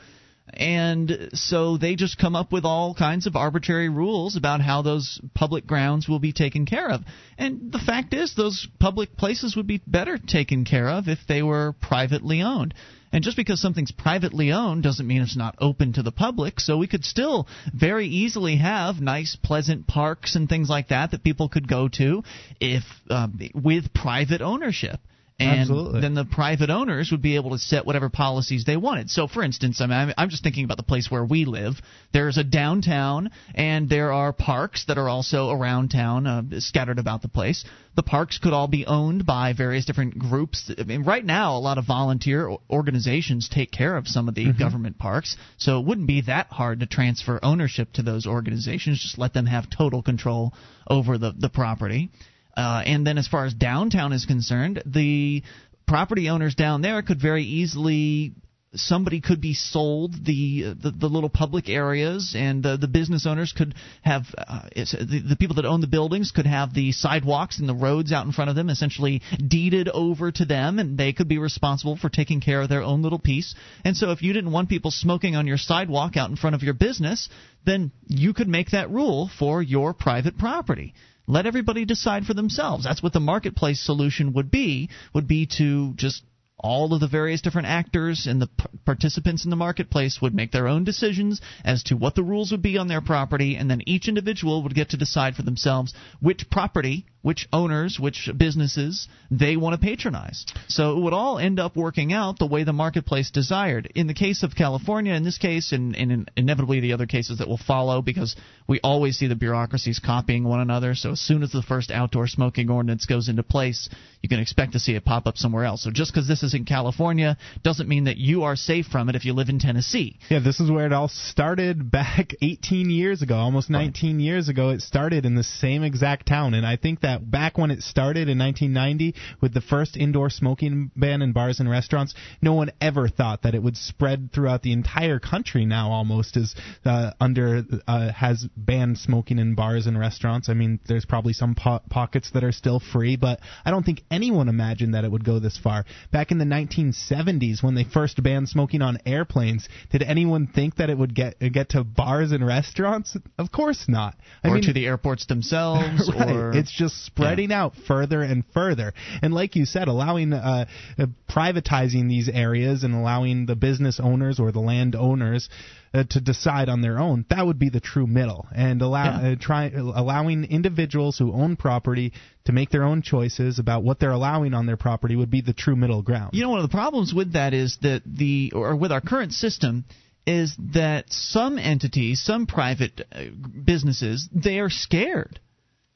And 0.56 1.30
so 1.32 1.76
they 1.76 1.96
just 1.96 2.18
come 2.18 2.36
up 2.36 2.52
with 2.52 2.64
all 2.64 2.94
kinds 2.94 3.26
of 3.26 3.36
arbitrary 3.36 3.88
rules 3.88 4.36
about 4.36 4.60
how 4.60 4.82
those 4.82 5.20
public 5.34 5.66
grounds 5.66 6.08
will 6.08 6.20
be 6.20 6.32
taken 6.32 6.64
care 6.66 6.90
of. 6.90 7.02
And 7.36 7.72
the 7.72 7.78
fact 7.78 8.14
is, 8.14 8.34
those 8.34 8.68
public 8.78 9.16
places 9.16 9.56
would 9.56 9.66
be 9.66 9.82
better 9.86 10.18
taken 10.18 10.64
care 10.64 10.88
of 10.88 11.08
if 11.08 11.18
they 11.26 11.42
were 11.42 11.74
privately 11.80 12.42
owned. 12.42 12.74
And 13.12 13.22
just 13.22 13.36
because 13.36 13.60
something's 13.60 13.92
privately 13.92 14.50
owned 14.50 14.82
doesn't 14.82 15.06
mean 15.06 15.22
it's 15.22 15.36
not 15.36 15.54
open 15.60 15.92
to 15.92 16.02
the 16.02 16.10
public. 16.10 16.58
So 16.58 16.78
we 16.78 16.88
could 16.88 17.04
still 17.04 17.46
very 17.72 18.08
easily 18.08 18.56
have 18.56 19.00
nice, 19.00 19.36
pleasant 19.40 19.86
parks 19.86 20.34
and 20.34 20.48
things 20.48 20.68
like 20.68 20.88
that 20.88 21.12
that 21.12 21.22
people 21.22 21.48
could 21.48 21.68
go 21.68 21.88
to 21.88 22.24
if 22.60 22.82
uh, 23.08 23.28
with 23.54 23.94
private 23.94 24.40
ownership 24.40 24.98
and 25.40 25.62
Absolutely. 25.62 26.00
then 26.00 26.14
the 26.14 26.24
private 26.24 26.70
owners 26.70 27.10
would 27.10 27.22
be 27.22 27.34
able 27.34 27.50
to 27.50 27.58
set 27.58 27.84
whatever 27.84 28.08
policies 28.08 28.64
they 28.64 28.76
wanted. 28.76 29.10
So, 29.10 29.26
for 29.26 29.42
instance, 29.42 29.80
I 29.80 29.86
mean, 29.86 30.14
I'm 30.16 30.30
just 30.30 30.44
thinking 30.44 30.64
about 30.64 30.76
the 30.76 30.84
place 30.84 31.10
where 31.10 31.24
we 31.24 31.44
live. 31.44 31.74
There's 32.12 32.38
a 32.38 32.44
downtown, 32.44 33.32
and 33.52 33.88
there 33.88 34.12
are 34.12 34.32
parks 34.32 34.84
that 34.86 34.96
are 34.96 35.08
also 35.08 35.50
around 35.50 35.88
town, 35.88 36.28
uh, 36.28 36.42
scattered 36.60 37.00
about 37.00 37.22
the 37.22 37.28
place. 37.28 37.64
The 37.96 38.04
parks 38.04 38.38
could 38.38 38.52
all 38.52 38.68
be 38.68 38.86
owned 38.86 39.26
by 39.26 39.54
various 39.54 39.84
different 39.84 40.16
groups. 40.18 40.70
I 40.78 40.84
mean, 40.84 41.02
right 41.02 41.24
now, 41.24 41.56
a 41.56 41.58
lot 41.58 41.78
of 41.78 41.86
volunteer 41.86 42.56
organizations 42.70 43.48
take 43.48 43.72
care 43.72 43.96
of 43.96 44.06
some 44.06 44.28
of 44.28 44.36
the 44.36 44.52
government 44.52 44.98
parks, 44.98 45.36
so 45.56 45.80
it 45.80 45.86
wouldn't 45.86 46.06
be 46.06 46.20
that 46.22 46.46
hard 46.46 46.78
to 46.80 46.86
transfer 46.86 47.40
ownership 47.42 47.92
to 47.94 48.02
those 48.02 48.26
organizations. 48.26 49.02
Just 49.02 49.18
let 49.18 49.34
them 49.34 49.46
have 49.46 49.68
total 49.68 50.00
control 50.00 50.54
over 50.88 51.18
the 51.18 51.32
the 51.36 51.48
property. 51.48 52.10
Uh, 52.56 52.82
and 52.84 53.06
then 53.06 53.18
as 53.18 53.26
far 53.26 53.44
as 53.46 53.54
downtown 53.54 54.12
is 54.12 54.26
concerned, 54.26 54.82
the 54.86 55.42
property 55.86 56.28
owners 56.28 56.54
down 56.54 56.82
there 56.82 57.02
could 57.02 57.20
very 57.20 57.44
easily 57.44 58.32
somebody 58.76 59.20
could 59.20 59.40
be 59.40 59.54
sold 59.54 60.12
the 60.24 60.74
the, 60.80 60.90
the 60.90 61.06
little 61.06 61.28
public 61.28 61.68
areas, 61.68 62.34
and 62.36 62.62
the, 62.62 62.76
the 62.76 62.88
business 62.88 63.26
owners 63.26 63.52
could 63.56 63.74
have 64.02 64.22
uh, 64.36 64.68
the, 64.74 65.22
the 65.28 65.36
people 65.36 65.56
that 65.56 65.64
own 65.64 65.80
the 65.80 65.86
buildings 65.86 66.32
could 66.32 66.46
have 66.46 66.74
the 66.74 66.92
sidewalks 66.92 67.58
and 67.58 67.68
the 67.68 67.74
roads 67.74 68.12
out 68.12 68.26
in 68.26 68.32
front 68.32 68.50
of 68.50 68.56
them 68.56 68.68
essentially 68.68 69.22
deeded 69.46 69.88
over 69.88 70.30
to 70.32 70.44
them, 70.44 70.78
and 70.78 70.98
they 70.98 71.12
could 71.12 71.28
be 71.28 71.38
responsible 71.38 71.96
for 71.96 72.08
taking 72.08 72.40
care 72.40 72.62
of 72.62 72.68
their 72.68 72.82
own 72.82 73.02
little 73.02 73.18
piece. 73.18 73.54
And 73.84 73.96
so, 73.96 74.10
if 74.10 74.22
you 74.22 74.32
didn't 74.32 74.52
want 74.52 74.68
people 74.68 74.90
smoking 74.90 75.36
on 75.36 75.46
your 75.46 75.58
sidewalk 75.58 76.16
out 76.16 76.30
in 76.30 76.36
front 76.36 76.56
of 76.56 76.62
your 76.62 76.74
business, 76.74 77.28
then 77.64 77.92
you 78.06 78.34
could 78.34 78.48
make 78.48 78.70
that 78.70 78.90
rule 78.90 79.30
for 79.38 79.62
your 79.62 79.94
private 79.94 80.36
property 80.38 80.94
let 81.26 81.46
everybody 81.46 81.84
decide 81.84 82.24
for 82.24 82.34
themselves. 82.34 82.84
That's 82.84 83.02
what 83.02 83.12
the 83.12 83.20
marketplace 83.20 83.80
solution 83.80 84.32
would 84.34 84.50
be 84.50 84.90
would 85.14 85.26
be 85.26 85.46
to 85.58 85.94
just 85.94 86.22
all 86.58 86.94
of 86.94 87.00
the 87.00 87.08
various 87.08 87.42
different 87.42 87.68
actors 87.68 88.26
and 88.26 88.40
the 88.40 88.48
participants 88.86 89.44
in 89.44 89.50
the 89.50 89.56
marketplace 89.56 90.18
would 90.22 90.34
make 90.34 90.52
their 90.52 90.68
own 90.68 90.84
decisions 90.84 91.40
as 91.64 91.82
to 91.84 91.96
what 91.96 92.14
the 92.14 92.22
rules 92.22 92.52
would 92.52 92.62
be 92.62 92.78
on 92.78 92.88
their 92.88 93.00
property, 93.00 93.56
and 93.56 93.70
then 93.70 93.82
each 93.86 94.08
individual 94.08 94.62
would 94.62 94.74
get 94.74 94.90
to 94.90 94.96
decide 94.96 95.34
for 95.34 95.42
themselves 95.42 95.92
which 96.20 96.48
property, 96.50 97.06
which 97.24 97.48
owners, 97.54 97.98
which 97.98 98.28
businesses 98.36 99.08
they 99.30 99.56
want 99.56 99.80
to 99.80 99.84
patronize. 99.84 100.44
So 100.68 100.94
it 100.98 101.00
would 101.00 101.14
all 101.14 101.38
end 101.38 101.58
up 101.58 101.74
working 101.74 102.12
out 102.12 102.38
the 102.38 102.46
way 102.46 102.64
the 102.64 102.74
marketplace 102.74 103.30
desired. 103.30 103.90
In 103.94 104.08
the 104.08 104.14
case 104.14 104.42
of 104.42 104.54
California, 104.54 105.14
in 105.14 105.24
this 105.24 105.38
case, 105.38 105.72
and, 105.72 105.96
and 105.96 106.30
inevitably 106.36 106.80
the 106.80 106.92
other 106.92 107.06
cases 107.06 107.38
that 107.38 107.48
will 107.48 107.56
follow, 107.56 108.02
because 108.02 108.36
we 108.68 108.78
always 108.84 109.16
see 109.16 109.26
the 109.26 109.34
bureaucracies 109.34 110.00
copying 110.04 110.44
one 110.44 110.60
another. 110.60 110.94
So 110.94 111.12
as 111.12 111.20
soon 111.20 111.42
as 111.42 111.50
the 111.50 111.62
first 111.62 111.90
outdoor 111.90 112.26
smoking 112.26 112.68
ordinance 112.68 113.06
goes 113.06 113.30
into 113.30 113.42
place, 113.42 113.88
you 114.20 114.28
can 114.28 114.38
expect 114.38 114.72
to 114.72 114.78
see 114.78 114.94
it 114.94 115.06
pop 115.06 115.26
up 115.26 115.38
somewhere 115.38 115.64
else. 115.64 115.82
So 115.82 115.90
just 115.90 116.12
because 116.12 116.28
this 116.28 116.42
is 116.42 116.52
in 116.52 116.66
California 116.66 117.38
doesn't 117.62 117.88
mean 117.88 118.04
that 118.04 118.18
you 118.18 118.42
are 118.42 118.54
safe 118.56 118.86
from 118.86 119.08
it 119.08 119.16
if 119.16 119.24
you 119.24 119.32
live 119.32 119.48
in 119.48 119.58
Tennessee. 119.58 120.18
Yeah, 120.28 120.40
this 120.40 120.60
is 120.60 120.70
where 120.70 120.84
it 120.84 120.92
all 120.92 121.08
started 121.08 121.90
back 121.90 122.32
18 122.42 122.90
years 122.90 123.22
ago, 123.22 123.36
almost 123.36 123.70
19 123.70 124.20
years 124.20 124.50
ago. 124.50 124.70
It 124.70 124.82
started 124.82 125.24
in 125.24 125.34
the 125.34 125.42
same 125.42 125.82
exact 125.82 126.26
town, 126.26 126.52
and 126.52 126.66
I 126.66 126.76
think 126.76 127.00
that 127.00 127.13
back 127.18 127.58
when 127.58 127.70
it 127.70 127.82
started 127.82 128.28
in 128.28 128.38
1990 128.38 129.14
with 129.40 129.54
the 129.54 129.60
first 129.60 129.96
indoor 129.96 130.30
smoking 130.30 130.90
ban 130.96 131.22
in 131.22 131.32
bars 131.32 131.60
and 131.60 131.70
restaurants, 131.70 132.14
no 132.42 132.54
one 132.54 132.70
ever 132.80 133.08
thought 133.08 133.42
that 133.42 133.54
it 133.54 133.62
would 133.62 133.76
spread 133.76 134.30
throughout 134.32 134.62
the 134.62 134.72
entire 134.72 135.18
country. 135.18 135.64
Now, 135.64 135.90
almost 135.90 136.36
as 136.36 136.54
uh, 136.84 137.12
under 137.20 137.62
uh, 137.86 138.12
has 138.12 138.46
banned 138.56 138.98
smoking 138.98 139.38
in 139.38 139.54
bars 139.54 139.86
and 139.86 139.98
restaurants. 139.98 140.48
I 140.48 140.54
mean, 140.54 140.80
there's 140.86 141.04
probably 141.04 141.32
some 141.32 141.54
po- 141.54 141.82
pockets 141.90 142.30
that 142.34 142.44
are 142.44 142.52
still 142.52 142.80
free, 142.80 143.16
but 143.16 143.40
I 143.64 143.70
don't 143.70 143.84
think 143.84 144.02
anyone 144.10 144.48
imagined 144.48 144.94
that 144.94 145.04
it 145.04 145.10
would 145.10 145.24
go 145.24 145.38
this 145.38 145.58
far. 145.58 145.84
Back 146.12 146.30
in 146.30 146.38
the 146.38 146.44
1970s, 146.44 147.62
when 147.62 147.74
they 147.74 147.84
first 147.84 148.22
banned 148.22 148.48
smoking 148.48 148.82
on 148.82 148.98
airplanes, 149.06 149.68
did 149.90 150.02
anyone 150.02 150.46
think 150.46 150.76
that 150.76 150.90
it 150.90 150.98
would 150.98 151.14
get 151.14 151.38
get 151.52 151.70
to 151.70 151.84
bars 151.84 152.32
and 152.32 152.46
restaurants? 152.46 153.16
Of 153.38 153.52
course 153.52 153.84
not. 153.88 154.16
I 154.42 154.48
or 154.48 154.54
mean, 154.54 154.64
to 154.64 154.72
the 154.72 154.86
airports 154.86 155.26
themselves, 155.26 156.10
right. 156.18 156.30
or 156.30 156.52
it's 156.52 156.72
just 156.72 157.03
spreading 157.04 157.52
out 157.52 157.74
further 157.88 158.22
and 158.22 158.44
further. 158.52 158.92
And 159.22 159.32
like 159.32 159.56
you 159.56 159.64
said, 159.66 159.88
allowing 159.88 160.32
uh, 160.32 160.66
uh, 160.98 161.06
privatizing 161.28 162.08
these 162.08 162.28
areas 162.28 162.84
and 162.84 162.94
allowing 162.94 163.46
the 163.46 163.56
business 163.56 164.00
owners 164.00 164.38
or 164.40 164.52
the 164.52 164.60
land 164.60 164.94
owners 164.94 165.48
uh, 165.92 166.04
to 166.10 166.20
decide 166.20 166.68
on 166.68 166.80
their 166.80 166.98
own, 166.98 167.24
that 167.30 167.46
would 167.46 167.58
be 167.58 167.68
the 167.68 167.80
true 167.80 168.06
middle. 168.06 168.46
And 168.54 168.82
allow 168.82 169.04
Yeah. 169.04 169.32
uh, 169.32 169.36
try 169.38 169.70
allowing 169.70 170.44
individuals 170.44 171.18
who 171.18 171.32
own 171.32 171.56
property 171.56 172.12
to 172.46 172.52
make 172.52 172.70
their 172.70 172.84
own 172.84 173.02
choices 173.02 173.58
about 173.58 173.84
what 173.84 173.98
they're 174.00 174.10
allowing 174.10 174.54
on 174.54 174.66
their 174.66 174.76
property 174.76 175.16
would 175.16 175.30
be 175.30 175.40
the 175.40 175.52
true 175.52 175.76
middle 175.76 176.02
ground. 176.02 176.30
You 176.34 176.42
know, 176.42 176.50
one 176.50 176.58
of 176.60 176.68
the 176.68 176.76
problems 176.76 177.14
with 177.14 177.32
that 177.34 177.54
is 177.54 177.78
that 177.82 178.02
the, 178.04 178.52
or 178.54 178.76
with 178.76 178.92
our 178.92 179.00
current 179.00 179.32
system, 179.32 179.84
is 180.26 180.56
that 180.72 181.04
some 181.12 181.58
entities, 181.58 182.18
some 182.20 182.46
private 182.46 183.02
uh, 183.12 183.24
businesses, 183.64 184.26
they 184.32 184.58
are 184.58 184.70
scared. 184.70 185.38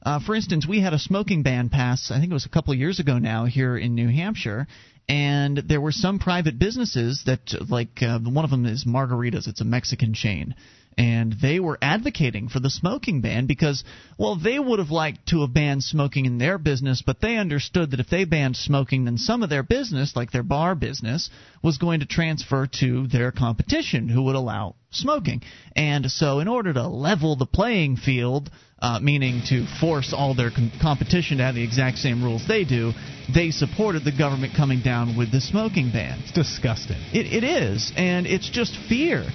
Uh, 0.01 0.19
for 0.19 0.33
instance, 0.33 0.65
we 0.67 0.81
had 0.81 0.93
a 0.93 0.99
smoking 0.99 1.43
ban 1.43 1.69
pass, 1.69 2.09
I 2.09 2.19
think 2.19 2.31
it 2.31 2.33
was 2.33 2.45
a 2.45 2.49
couple 2.49 2.73
of 2.73 2.79
years 2.79 2.99
ago 2.99 3.17
now, 3.17 3.45
here 3.45 3.77
in 3.77 3.95
New 3.95 4.07
Hampshire. 4.07 4.67
And 5.09 5.57
there 5.57 5.81
were 5.81 5.91
some 5.91 6.19
private 6.19 6.59
businesses 6.59 7.23
that, 7.25 7.41
like, 7.69 8.01
uh, 8.01 8.19
one 8.19 8.45
of 8.45 8.51
them 8.51 8.65
is 8.65 8.85
Margaritas. 8.85 9.47
It's 9.47 9.59
a 9.59 9.65
Mexican 9.65 10.13
chain. 10.13 10.53
And 10.97 11.33
they 11.41 11.59
were 11.59 11.77
advocating 11.81 12.49
for 12.49 12.59
the 12.59 12.69
smoking 12.69 13.21
ban 13.21 13.45
because, 13.45 13.83
well, 14.17 14.35
they 14.35 14.59
would 14.59 14.79
have 14.79 14.91
liked 14.91 15.27
to 15.29 15.41
have 15.41 15.53
banned 15.53 15.83
smoking 15.83 16.25
in 16.25 16.37
their 16.37 16.57
business, 16.57 17.01
but 17.03 17.21
they 17.21 17.37
understood 17.37 17.91
that 17.91 17.99
if 17.99 18.09
they 18.09 18.25
banned 18.25 18.57
smoking, 18.57 19.05
then 19.05 19.17
some 19.17 19.41
of 19.41 19.49
their 19.49 19.63
business, 19.63 20.15
like 20.15 20.31
their 20.31 20.43
bar 20.43 20.75
business, 20.75 21.29
was 21.63 21.77
going 21.77 22.01
to 22.01 22.05
transfer 22.05 22.67
to 22.79 23.07
their 23.07 23.31
competition 23.31 24.09
who 24.09 24.23
would 24.23 24.35
allow 24.35 24.75
smoking. 24.91 25.41
And 25.75 26.11
so, 26.11 26.39
in 26.39 26.47
order 26.47 26.73
to 26.73 26.87
level 26.87 27.35
the 27.35 27.45
playing 27.45 27.95
field, 27.95 28.51
uh, 28.81 28.99
meaning 29.01 29.41
to 29.47 29.65
force 29.79 30.13
all 30.15 30.35
their 30.35 30.51
com- 30.51 30.71
competition 30.81 31.37
to 31.37 31.43
have 31.43 31.55
the 31.55 31.63
exact 31.63 31.97
same 31.97 32.23
rules 32.23 32.47
they 32.47 32.63
do, 32.63 32.93
they 33.33 33.51
supported 33.51 34.03
the 34.03 34.11
government 34.11 34.53
coming 34.55 34.81
down 34.81 35.17
with 35.17 35.31
the 35.31 35.41
smoking 35.41 35.91
ban. 35.91 36.19
It's 36.23 36.31
disgusting. 36.31 36.97
It, 37.13 37.31
it 37.31 37.43
is, 37.43 37.91
and 37.95 38.25
it's 38.25 38.49
just 38.49 38.75
fear. 38.87 39.25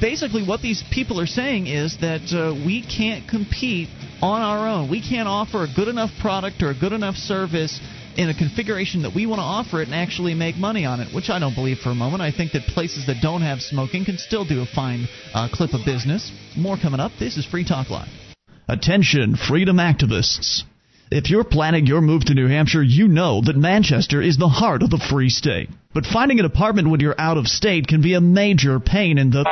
Basically, 0.00 0.46
what 0.46 0.62
these 0.62 0.82
people 0.92 1.20
are 1.20 1.26
saying 1.26 1.66
is 1.66 1.98
that 2.00 2.32
uh, 2.32 2.54
we 2.54 2.82
can't 2.82 3.28
compete 3.28 3.88
on 4.22 4.40
our 4.40 4.68
own. 4.68 4.88
We 4.88 5.02
can't 5.02 5.28
offer 5.28 5.64
a 5.64 5.68
good 5.74 5.88
enough 5.88 6.10
product 6.20 6.62
or 6.62 6.70
a 6.70 6.78
good 6.78 6.92
enough 6.92 7.16
service 7.16 7.80
in 8.16 8.28
a 8.28 8.34
configuration 8.34 9.02
that 9.02 9.14
we 9.14 9.26
want 9.26 9.38
to 9.38 9.44
offer 9.44 9.80
it 9.80 9.86
and 9.86 9.94
actually 9.94 10.34
make 10.34 10.56
money 10.56 10.84
on 10.84 11.00
it, 11.00 11.14
which 11.14 11.30
I 11.30 11.38
don't 11.38 11.54
believe 11.54 11.78
for 11.78 11.90
a 11.90 11.94
moment. 11.94 12.22
I 12.22 12.30
think 12.30 12.52
that 12.52 12.62
places 12.62 13.06
that 13.06 13.16
don't 13.22 13.42
have 13.42 13.60
smoking 13.60 14.04
can 14.04 14.18
still 14.18 14.44
do 14.44 14.60
a 14.60 14.66
fine 14.66 15.08
uh, 15.34 15.48
clip 15.52 15.72
of 15.72 15.84
business. 15.84 16.30
More 16.56 16.76
coming 16.76 17.00
up. 17.00 17.12
This 17.18 17.36
is 17.36 17.46
Free 17.46 17.64
Talk 17.64 17.90
Live. 17.90 18.31
Attention, 18.68 19.34
freedom 19.34 19.78
activists. 19.78 20.62
If 21.10 21.28
you're 21.28 21.44
planning 21.44 21.86
your 21.86 22.00
move 22.00 22.24
to 22.26 22.34
New 22.34 22.46
Hampshire, 22.46 22.82
you 22.82 23.08
know 23.08 23.42
that 23.42 23.56
Manchester 23.56 24.22
is 24.22 24.38
the 24.38 24.48
heart 24.48 24.82
of 24.82 24.90
the 24.90 24.98
free 25.10 25.30
state. 25.30 25.68
But 25.92 26.06
finding 26.06 26.38
an 26.38 26.46
apartment 26.46 26.88
when 26.88 27.00
you're 27.00 27.20
out 27.20 27.36
of 27.36 27.48
state 27.48 27.88
can 27.88 28.02
be 28.02 28.14
a 28.14 28.20
major 28.20 28.78
pain 28.78 29.18
in 29.18 29.30
the. 29.30 29.44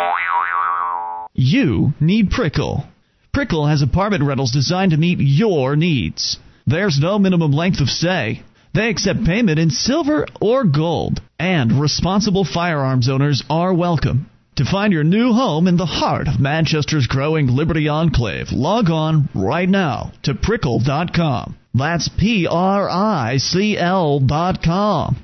You 1.35 1.92
need 2.01 2.31
Prickle. 2.31 2.87
Prickle 3.33 3.66
has 3.66 3.83
apartment 3.83 4.25
rentals 4.25 4.53
designed 4.53 4.92
to 4.92 4.96
meet 4.96 5.18
your 5.18 5.75
needs. 5.75 6.38
There's 6.66 6.99
no 7.01 7.18
minimum 7.18 7.53
length 7.53 7.81
of 7.81 7.88
stay. 7.88 8.42
They 8.73 8.88
accept 8.88 9.25
payment 9.25 9.59
in 9.59 9.70
silver 9.70 10.27
or 10.40 10.64
gold. 10.64 11.20
And 11.38 11.81
responsible 11.81 12.44
firearms 12.44 13.09
owners 13.09 13.42
are 13.51 13.75
welcome. 13.75 14.30
To 14.61 14.66
find 14.66 14.92
your 14.92 15.05
new 15.05 15.33
home 15.33 15.66
in 15.66 15.79
the 15.79 15.87
heart 15.87 16.29
of 16.29 16.38
Manchester's 16.38 17.07
growing 17.07 17.46
Liberty 17.46 17.88
Enclave, 17.88 18.53
log 18.53 18.90
on 18.90 19.31
right 19.35 19.66
now 19.66 20.12
to 20.25 20.35
prickle.com. 20.35 21.57
That's 21.73 22.11
P 22.11 22.46
R 22.46 22.87
I 22.90 23.38
C 23.38 23.79
L 23.79 24.20
dot 24.20 24.62
com. 24.62 25.16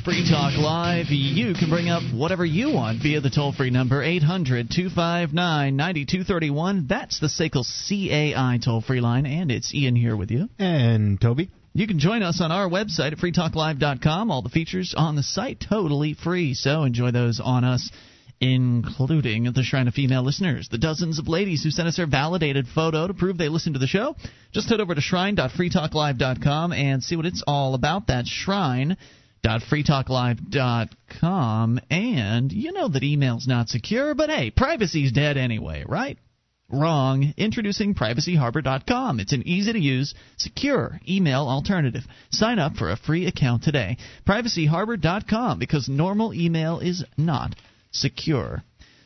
Is 0.00 0.04
Free 0.04 0.28
Talk 0.28 0.56
Live. 0.58 1.06
You 1.08 1.54
can 1.54 1.70
bring 1.70 1.88
up 1.88 2.02
whatever 2.14 2.44
you 2.44 2.72
want 2.72 3.02
via 3.02 3.20
the 3.20 3.30
toll 3.30 3.52
free 3.52 3.70
number 3.70 4.02
800 4.02 4.70
259 4.70 5.76
9231. 5.76 6.86
That's 6.86 7.18
the 7.18 7.28
SACL 7.28 7.64
CAI 7.64 8.58
toll 8.62 8.82
free 8.82 9.00
line, 9.00 9.26
and 9.26 9.50
it's 9.50 9.74
Ian 9.74 9.96
here 9.96 10.16
with 10.16 10.30
you. 10.30 10.48
And 10.58 11.20
Toby. 11.20 11.50
You 11.72 11.86
can 11.86 11.98
join 11.98 12.22
us 12.22 12.40
on 12.40 12.52
our 12.52 12.68
website 12.68 13.12
at 13.12 13.18
freetalklive.com. 13.18 14.30
All 14.30 14.42
the 14.42 14.48
features 14.48 14.94
on 14.96 15.16
the 15.16 15.22
site 15.22 15.64
totally 15.68 16.14
free, 16.14 16.54
so 16.54 16.84
enjoy 16.84 17.10
those 17.10 17.40
on 17.42 17.64
us 17.64 17.90
including 18.42 19.52
the 19.52 19.62
Shrine 19.62 19.86
of 19.86 19.92
Female 19.92 20.22
listeners, 20.22 20.68
the 20.70 20.78
dozens 20.78 21.18
of 21.18 21.28
ladies 21.28 21.62
who 21.62 21.70
sent 21.70 21.86
us 21.86 21.98
their 21.98 22.06
validated 22.06 22.66
photo 22.66 23.06
to 23.06 23.12
prove 23.12 23.36
they 23.36 23.50
listened 23.50 23.74
to 23.74 23.78
the 23.78 23.86
show. 23.86 24.16
Just 24.50 24.70
head 24.70 24.80
over 24.80 24.94
to 24.94 25.00
shrine.freetalklive.com 25.00 26.72
and 26.72 27.02
see 27.02 27.16
what 27.16 27.26
it's 27.26 27.44
all 27.46 27.74
about. 27.74 28.06
That's 28.06 28.30
shrine.freetalklive.com. 29.44 31.80
And 31.90 32.52
you 32.52 32.72
know 32.72 32.88
that 32.88 33.02
email's 33.02 33.46
not 33.46 33.68
secure, 33.68 34.14
but 34.14 34.30
hey, 34.30 34.50
privacy's 34.50 35.12
dead 35.12 35.36
anyway, 35.36 35.84
right? 35.86 36.16
Wrong. 36.68 37.34
Introducing 37.36 37.94
privacyharbor.com. 37.94 39.18
It's 39.18 39.32
an 39.32 39.46
easy 39.46 39.72
to 39.72 39.78
use, 39.78 40.14
secure 40.36 41.00
email 41.08 41.48
alternative. 41.48 42.04
Sign 42.30 42.60
up 42.60 42.76
for 42.76 42.90
a 42.90 42.96
free 42.96 43.26
account 43.26 43.64
today. 43.64 43.96
Privacyharbor.com 44.26 45.58
because 45.58 45.88
normal 45.88 46.32
email 46.32 46.78
is 46.78 47.04
not 47.16 47.56
secure. 47.90 48.62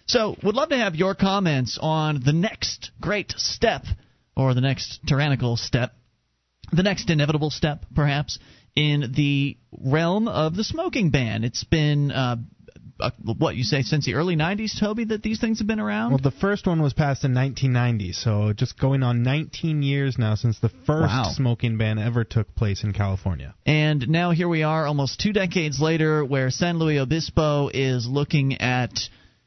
So, 0.06 0.36
would 0.42 0.54
love 0.54 0.68
to 0.68 0.76
have 0.76 0.96
your 0.96 1.14
comments 1.14 1.78
on 1.80 2.20
the 2.22 2.34
next 2.34 2.90
great 3.00 3.32
step, 3.38 3.86
or 4.36 4.52
the 4.52 4.60
next 4.60 5.00
tyrannical 5.06 5.56
step, 5.56 5.94
the 6.70 6.82
next 6.82 7.08
inevitable 7.08 7.48
step, 7.48 7.86
perhaps, 7.94 8.38
in 8.76 9.12
the 9.14 9.56
realm 9.72 10.28
of 10.28 10.56
the 10.56 10.64
smoking 10.64 11.10
ban. 11.10 11.44
It's 11.44 11.64
been. 11.64 12.10
Uh, 12.10 12.36
uh, 13.00 13.10
what 13.24 13.56
you 13.56 13.64
say 13.64 13.82
since 13.82 14.06
the 14.06 14.14
early 14.14 14.36
90s, 14.36 14.78
Toby, 14.78 15.06
that 15.06 15.20
these 15.20 15.40
things 15.40 15.58
have 15.58 15.66
been 15.66 15.80
around? 15.80 16.10
Well, 16.10 16.20
the 16.22 16.30
first 16.30 16.64
one 16.64 16.80
was 16.80 16.92
passed 16.92 17.24
in 17.24 17.34
1990, 17.34 18.12
so 18.12 18.52
just 18.52 18.78
going 18.78 19.02
on 19.02 19.24
19 19.24 19.82
years 19.82 20.16
now 20.16 20.36
since 20.36 20.60
the 20.60 20.68
first 20.68 21.08
Wow. 21.12 21.32
smoking 21.34 21.76
ban 21.76 21.98
ever 21.98 22.22
took 22.22 22.54
place 22.54 22.84
in 22.84 22.92
California. 22.92 23.52
And 23.66 24.08
now 24.08 24.30
here 24.30 24.48
we 24.48 24.62
are, 24.62 24.86
almost 24.86 25.20
two 25.20 25.32
decades 25.32 25.80
later, 25.80 26.24
where 26.24 26.50
San 26.50 26.78
Luis 26.78 27.00
Obispo 27.00 27.68
is 27.74 28.06
looking 28.06 28.60
at 28.60 28.92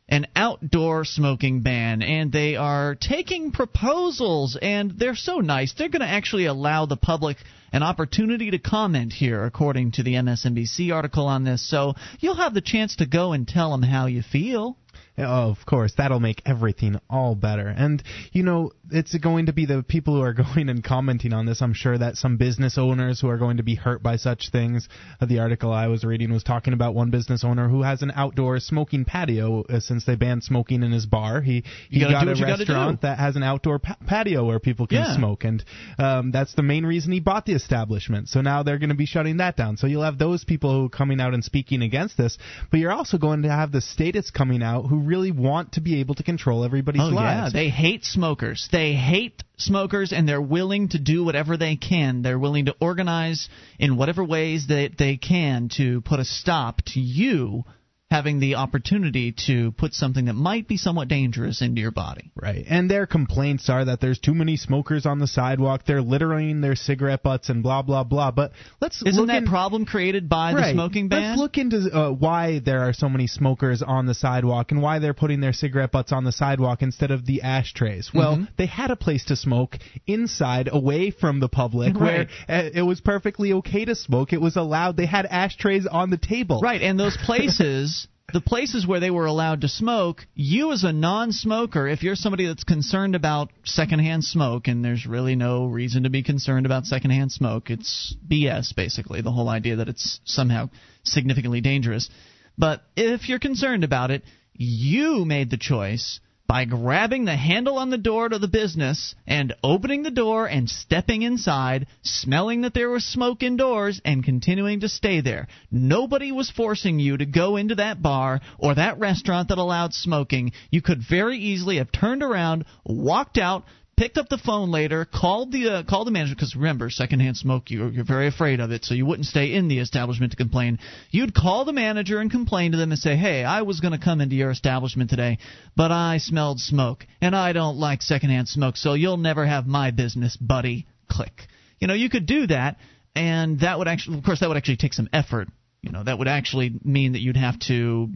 an 0.10 0.28
outdoor 0.36 1.06
smoking 1.06 1.62
ban, 1.62 2.02
and 2.02 2.32
they 2.32 2.58
are 2.58 2.96
taking 2.96 3.52
proposals, 3.52 4.58
and 4.62 4.92
they're 4.92 5.16
so 5.16 5.40
nice. 5.40 5.74
They're 5.74 5.90
going 5.90 6.02
to 6.02 6.08
actually 6.08 6.46
allow 6.46 6.86
the 6.86 6.98
public 6.98 7.38
an 7.72 7.84
opportunity 7.84 8.52
to 8.52 8.60
comment 8.60 9.14
here, 9.14 9.44
according 9.44 9.92
to 9.94 10.04
the 10.04 10.14
MSNBC 10.14 10.94
article 10.94 11.26
on 11.28 11.44
this. 11.44 11.68
So 11.68 11.96
you'll 12.20 12.36
have 12.36 12.54
the 12.54 12.62
chance 12.62 12.96
to 12.98 13.06
go 13.06 13.34
and 13.34 13.48
tell 13.48 13.72
them 13.72 13.84
how 13.84 14.06
you 14.06 14.22
feel. 14.22 14.78
Oh, 15.20 15.50
of 15.50 15.66
course, 15.66 15.94
that'll 15.98 16.20
make 16.20 16.44
everything 16.46 17.00
all 17.10 17.34
better. 17.34 17.68
And, 17.68 18.04
you 18.32 18.44
know, 18.44 18.72
it's 18.92 19.18
going 19.18 19.48
to 19.48 19.54
be 19.54 19.66
the 19.66 19.82
people 19.84 20.16
who 20.16 20.22
are 20.22 20.34
going 20.56 20.70
and 20.70 20.84
commenting 20.84 21.34
on 21.34 21.46
this. 21.48 21.62
I'm 21.62 21.74
sure 21.74 21.98
that 21.98 22.18
some 22.18 22.38
business 22.38 22.78
owners 22.78 23.20
who 23.20 23.28
are 23.30 23.38
going 23.38 23.58
to 23.58 23.64
be 23.64 23.74
hurt 23.76 24.04
by 24.04 24.18
such 24.18 24.50
things. 24.52 24.88
Uh, 25.20 25.26
the 25.26 25.40
article 25.40 25.72
I 25.72 25.88
was 25.88 26.04
reading 26.04 26.32
was 26.32 26.44
talking 26.44 26.74
about 26.74 26.94
one 26.94 27.10
business 27.10 27.44
owner 27.44 27.68
who 27.68 27.82
has 27.82 28.04
an 28.04 28.12
outdoor 28.16 28.60
smoking 28.60 29.06
patio 29.06 29.64
uh, 29.64 29.80
since 29.80 30.06
they 30.06 30.16
banned 30.16 30.44
smoking 30.44 30.84
in 30.84 30.92
his 30.92 31.08
bar. 31.08 31.42
He, 31.42 31.64
he 31.90 32.00
got 32.00 32.12
a 32.12 32.26
what 32.28 32.38
you 32.38 32.46
gotta 32.46 32.60
restaurant 32.60 33.02
that 33.02 33.18
has 33.18 33.36
an 33.36 33.44
outdoor 33.44 33.80
pa- 33.80 33.98
patio 34.06 34.46
where 34.46 34.60
people 34.60 34.86
can 34.86 35.00
Yeah. 35.00 35.16
smoke. 35.16 35.44
And 35.46 35.64
um, 35.98 36.32
that's 36.32 36.54
the 36.54 36.62
main 36.64 36.86
reason 36.86 37.12
he 37.12 37.20
bought 37.20 37.46
the 37.48 37.54
establishment. 37.54 38.30
So 38.30 38.42
now 38.42 38.62
they're 38.62 38.78
going 38.78 38.90
to 38.90 38.96
be 38.96 39.08
shutting 39.08 39.38
that 39.38 39.58
down. 39.58 39.78
So 39.78 39.88
you'll 39.88 40.04
have 40.04 40.20
those 40.20 40.44
people 40.44 40.72
who 40.80 40.86
are 40.86 40.90
coming 40.90 41.20
out 41.20 41.34
and 41.34 41.44
speaking 41.44 41.82
against 41.82 42.18
this. 42.18 42.38
But 42.70 42.80
you're 42.80 42.92
also 42.92 43.18
going 43.18 43.42
to 43.42 43.50
have 43.50 43.72
the 43.72 43.82
statists 43.82 44.30
coming 44.32 44.62
out 44.62 44.84
who 44.88 45.07
really 45.08 45.32
want 45.32 45.74
to 45.74 45.82
be 45.82 46.00
able 46.00 46.16
to 46.16 46.24
control 46.24 46.64
everybody's 46.64 47.02
Oh 47.02 47.10
yeah, 47.10 47.42
lives. 47.44 47.54
they 47.54 47.70
hate 47.70 48.06
smokers. 48.06 48.68
They 48.72 48.94
hate 48.94 49.44
smokers, 49.58 50.14
and 50.14 50.28
they're 50.28 50.42
willing 50.42 50.90
to 50.90 51.00
do 51.00 51.24
whatever 51.24 51.58
they 51.58 51.76
can. 51.78 52.22
They're 52.22 52.38
willing 52.40 52.66
to 52.66 52.76
organize 52.80 53.50
in 53.80 53.98
whatever 53.98 54.24
ways 54.24 54.68
that 54.68 54.92
they 54.98 55.18
can 55.18 55.70
to 55.78 56.02
put 56.02 56.20
a 56.20 56.26
stop 56.26 56.82
to 56.94 57.00
you 57.00 57.64
having 58.10 58.40
the 58.40 58.56
opportunity 58.56 59.34
to 59.48 59.72
put 59.74 59.94
something 59.94 60.26
that 60.26 60.34
might 60.34 60.66
be 60.68 60.78
somewhat 60.78 61.10
dangerous 61.10 61.62
into 61.62 61.82
your 61.82 61.92
body. 61.92 62.32
Right. 62.42 62.66
And 62.70 62.90
their 62.90 63.06
complaints 63.06 63.70
are 63.70 63.84
that 63.84 64.00
there's 64.00 64.18
too 64.20 64.34
many 64.34 64.56
smokers 64.56 65.06
on 65.06 65.20
the 65.20 65.28
sidewalk, 65.28 65.82
they're 65.86 66.02
littering 66.02 66.62
their 66.62 66.76
cigarette 66.76 67.22
butts 67.22 67.50
and 67.50 67.62
blah 67.62 67.82
blah 67.82 68.06
blah. 68.06 68.32
But 68.32 68.52
let's 68.80 69.02
Isn't 69.02 69.16
look 69.20 69.28
that 69.28 69.44
in, 69.44 69.46
problem 69.50 69.86
created 69.86 70.30
by 70.30 70.54
the 70.54 70.72
smoking 70.72 71.10
ban? 71.10 71.32
Let's 71.32 71.40
look 71.40 71.58
into 71.58 71.90
uh, 71.94 72.12
why 72.12 72.60
there 72.64 72.82
are 72.88 72.94
so 72.94 73.10
many 73.10 73.28
smokers 73.28 73.82
on 73.82 74.06
the 74.06 74.14
sidewalk 74.14 74.72
and 74.72 74.82
why 74.82 75.00
they're 75.00 75.14
putting 75.14 75.42
their 75.42 75.54
cigarette 75.54 75.92
butts 75.92 76.14
on 76.14 76.24
the 76.24 76.32
sidewalk 76.32 76.82
instead 76.82 77.12
of 77.12 77.26
the 77.26 77.42
ashtrays. 77.42 78.12
Well, 78.14 78.38
Mhm. 78.38 78.48
they 78.58 78.68
had 78.68 78.90
a 78.90 78.96
place 78.96 79.26
to 79.26 79.36
smoke 79.36 79.78
inside, 80.06 80.70
away 80.72 81.12
from 81.12 81.40
the 81.42 81.50
public, 81.50 81.94
Right. 81.96 82.30
where 82.48 82.58
uh, 82.66 82.70
it 82.74 82.84
was 82.84 83.02
perfectly 83.02 83.52
okay 83.54 83.84
to 83.86 83.96
smoke. 83.96 84.32
It 84.32 84.40
was 84.42 84.56
allowed. 84.56 84.96
They 84.96 85.06
had 85.08 85.26
ashtrays 85.26 85.86
on 85.86 86.10
the 86.10 86.18
table. 86.18 86.62
Right, 86.62 86.82
and 86.82 86.98
those 87.00 87.18
places, 87.26 87.97
the 88.34 88.42
places 88.42 88.86
where 88.86 89.00
they 89.00 89.10
were 89.10 89.26
allowed 89.26 89.62
to 89.62 89.70
smoke, 89.70 90.28
you 90.36 90.74
as 90.74 90.84
a 90.84 90.92
non-smoker, 90.92 91.88
if 91.88 92.04
you're 92.04 92.16
somebody 92.16 92.46
that's 92.46 92.66
concerned 92.66 93.16
about 93.16 93.52
secondhand 93.64 94.26
smoke, 94.26 94.68
and 94.68 94.84
there's 94.84 95.06
really 95.06 95.36
no 95.36 95.66
reason 95.66 96.04
to 96.04 96.10
be 96.10 96.24
concerned 96.24 96.66
about 96.66 96.86
secondhand 96.86 97.32
smoke, 97.32 97.70
it's 97.70 98.16
BS 98.28 98.76
basically, 98.76 99.22
the 99.22 99.32
whole 99.32 99.48
idea 99.48 99.78
that 99.78 99.88
it's 99.88 100.20
somehow 100.26 100.70
significantly 101.04 101.62
dangerous. 101.62 102.10
But 102.58 102.82
if 102.98 103.30
you're 103.30 103.40
concerned 103.40 103.86
about 103.86 104.12
it, 104.12 104.24
you 104.54 105.24
made 105.24 105.50
the 105.50 105.58
choice 105.58 106.20
by 106.48 106.64
grabbing 106.64 107.26
the 107.26 107.36
handle 107.36 107.78
on 107.78 107.90
the 107.90 107.98
door 107.98 108.30
to 108.30 108.40
the 108.40 108.48
business 108.48 109.16
and 109.28 109.54
opening 109.64 110.04
the 110.04 110.12
door 110.12 110.48
and 110.48 110.70
stepping 110.70 111.22
inside, 111.22 111.88
smelling 112.04 112.62
that 112.62 112.74
there 112.74 112.90
was 112.90 113.06
smoke 113.06 113.44
indoors, 113.44 114.00
and 114.06 114.24
continuing 114.24 114.80
to 114.80 114.88
stay 114.88 115.20
there. 115.20 115.48
Nobody 115.70 116.32
was 116.32 116.50
forcing 116.50 117.00
you 117.00 117.18
to 117.18 117.26
go 117.26 117.58
into 117.58 117.76
that 117.76 118.02
bar 118.02 118.40
or 118.58 118.76
that 118.76 118.98
restaurant 118.98 119.50
that 119.50 119.58
allowed 119.58 119.94
smoking. 119.94 120.54
You 120.72 120.82
could 120.82 121.02
very 121.08 121.38
easily 121.38 121.78
have 121.78 121.92
turned 121.92 122.24
around, 122.24 122.64
walked 122.86 123.38
out, 123.38 123.66
picked 123.98 124.18
up 124.18 124.30
the 124.30 124.38
phone 124.38 124.70
later, 124.72 125.06
called 125.06 125.52
the 125.52 125.70
uh, 125.70 125.84
called 125.84 126.08
the 126.08 126.12
manager 126.12 126.36
because 126.36 126.56
remember, 126.56 126.90
secondhand 126.90 127.36
smoke 127.36 127.70
you 127.70 127.90
you're 127.90 128.06
very 128.06 128.28
afraid 128.28 128.60
of 128.60 128.72
it, 128.72 128.86
so 128.86 128.94
you 128.94 129.06
wouldn't 129.06 129.26
stay 129.26 129.54
in 129.54 129.68
the 129.68 129.80
establishment 129.80 130.32
to 130.32 130.38
complain. 130.38 130.80
You'd 131.10 131.34
call 131.34 131.66
the 131.66 131.74
manager 131.74 132.20
and 132.20 132.32
complain 132.32 132.72
to 132.72 132.78
them 132.78 132.92
and 132.92 133.00
say, 133.00 133.18
"Hey, 133.18 133.44
I 133.44 133.64
was 133.64 133.80
going 133.82 133.92
to 133.94 134.04
come 134.04 134.22
into 134.22 134.36
your 134.36 134.52
establishment 134.52 135.10
today, 135.10 135.40
but 135.76 135.92
I 135.92 136.20
smelled 136.20 136.62
smoke, 136.62 137.06
and 137.20 137.36
I 137.36 137.52
don't 137.52 137.78
like 137.78 138.02
secondhand 138.02 138.48
smoke, 138.48 138.78
so 138.78 138.94
you'll 138.94 139.18
never 139.18 139.46
have 139.46 139.68
my 139.68 139.92
business, 139.92 140.38
buddy." 140.38 140.86
Click. 141.10 141.48
You 141.80 141.88
know, 141.88 141.94
you 141.94 142.10
could 142.10 142.26
do 142.26 142.48
that, 142.48 142.78
and 143.16 143.62
that 143.62 143.80
would 143.80 143.88
actually, 143.88 144.18
of 144.18 144.24
course, 144.24 144.42
that 144.42 144.48
would 144.48 144.58
actually 144.58 144.78
take 144.78 144.94
some 144.94 145.10
effort. 145.12 145.48
You 145.82 145.92
know, 145.92 146.04
that 146.04 146.20
would 146.20 146.28
actually 146.28 146.74
mean 146.84 147.14
that 147.14 147.22
you'd 147.22 147.38
have 147.38 147.60
to 147.62 148.10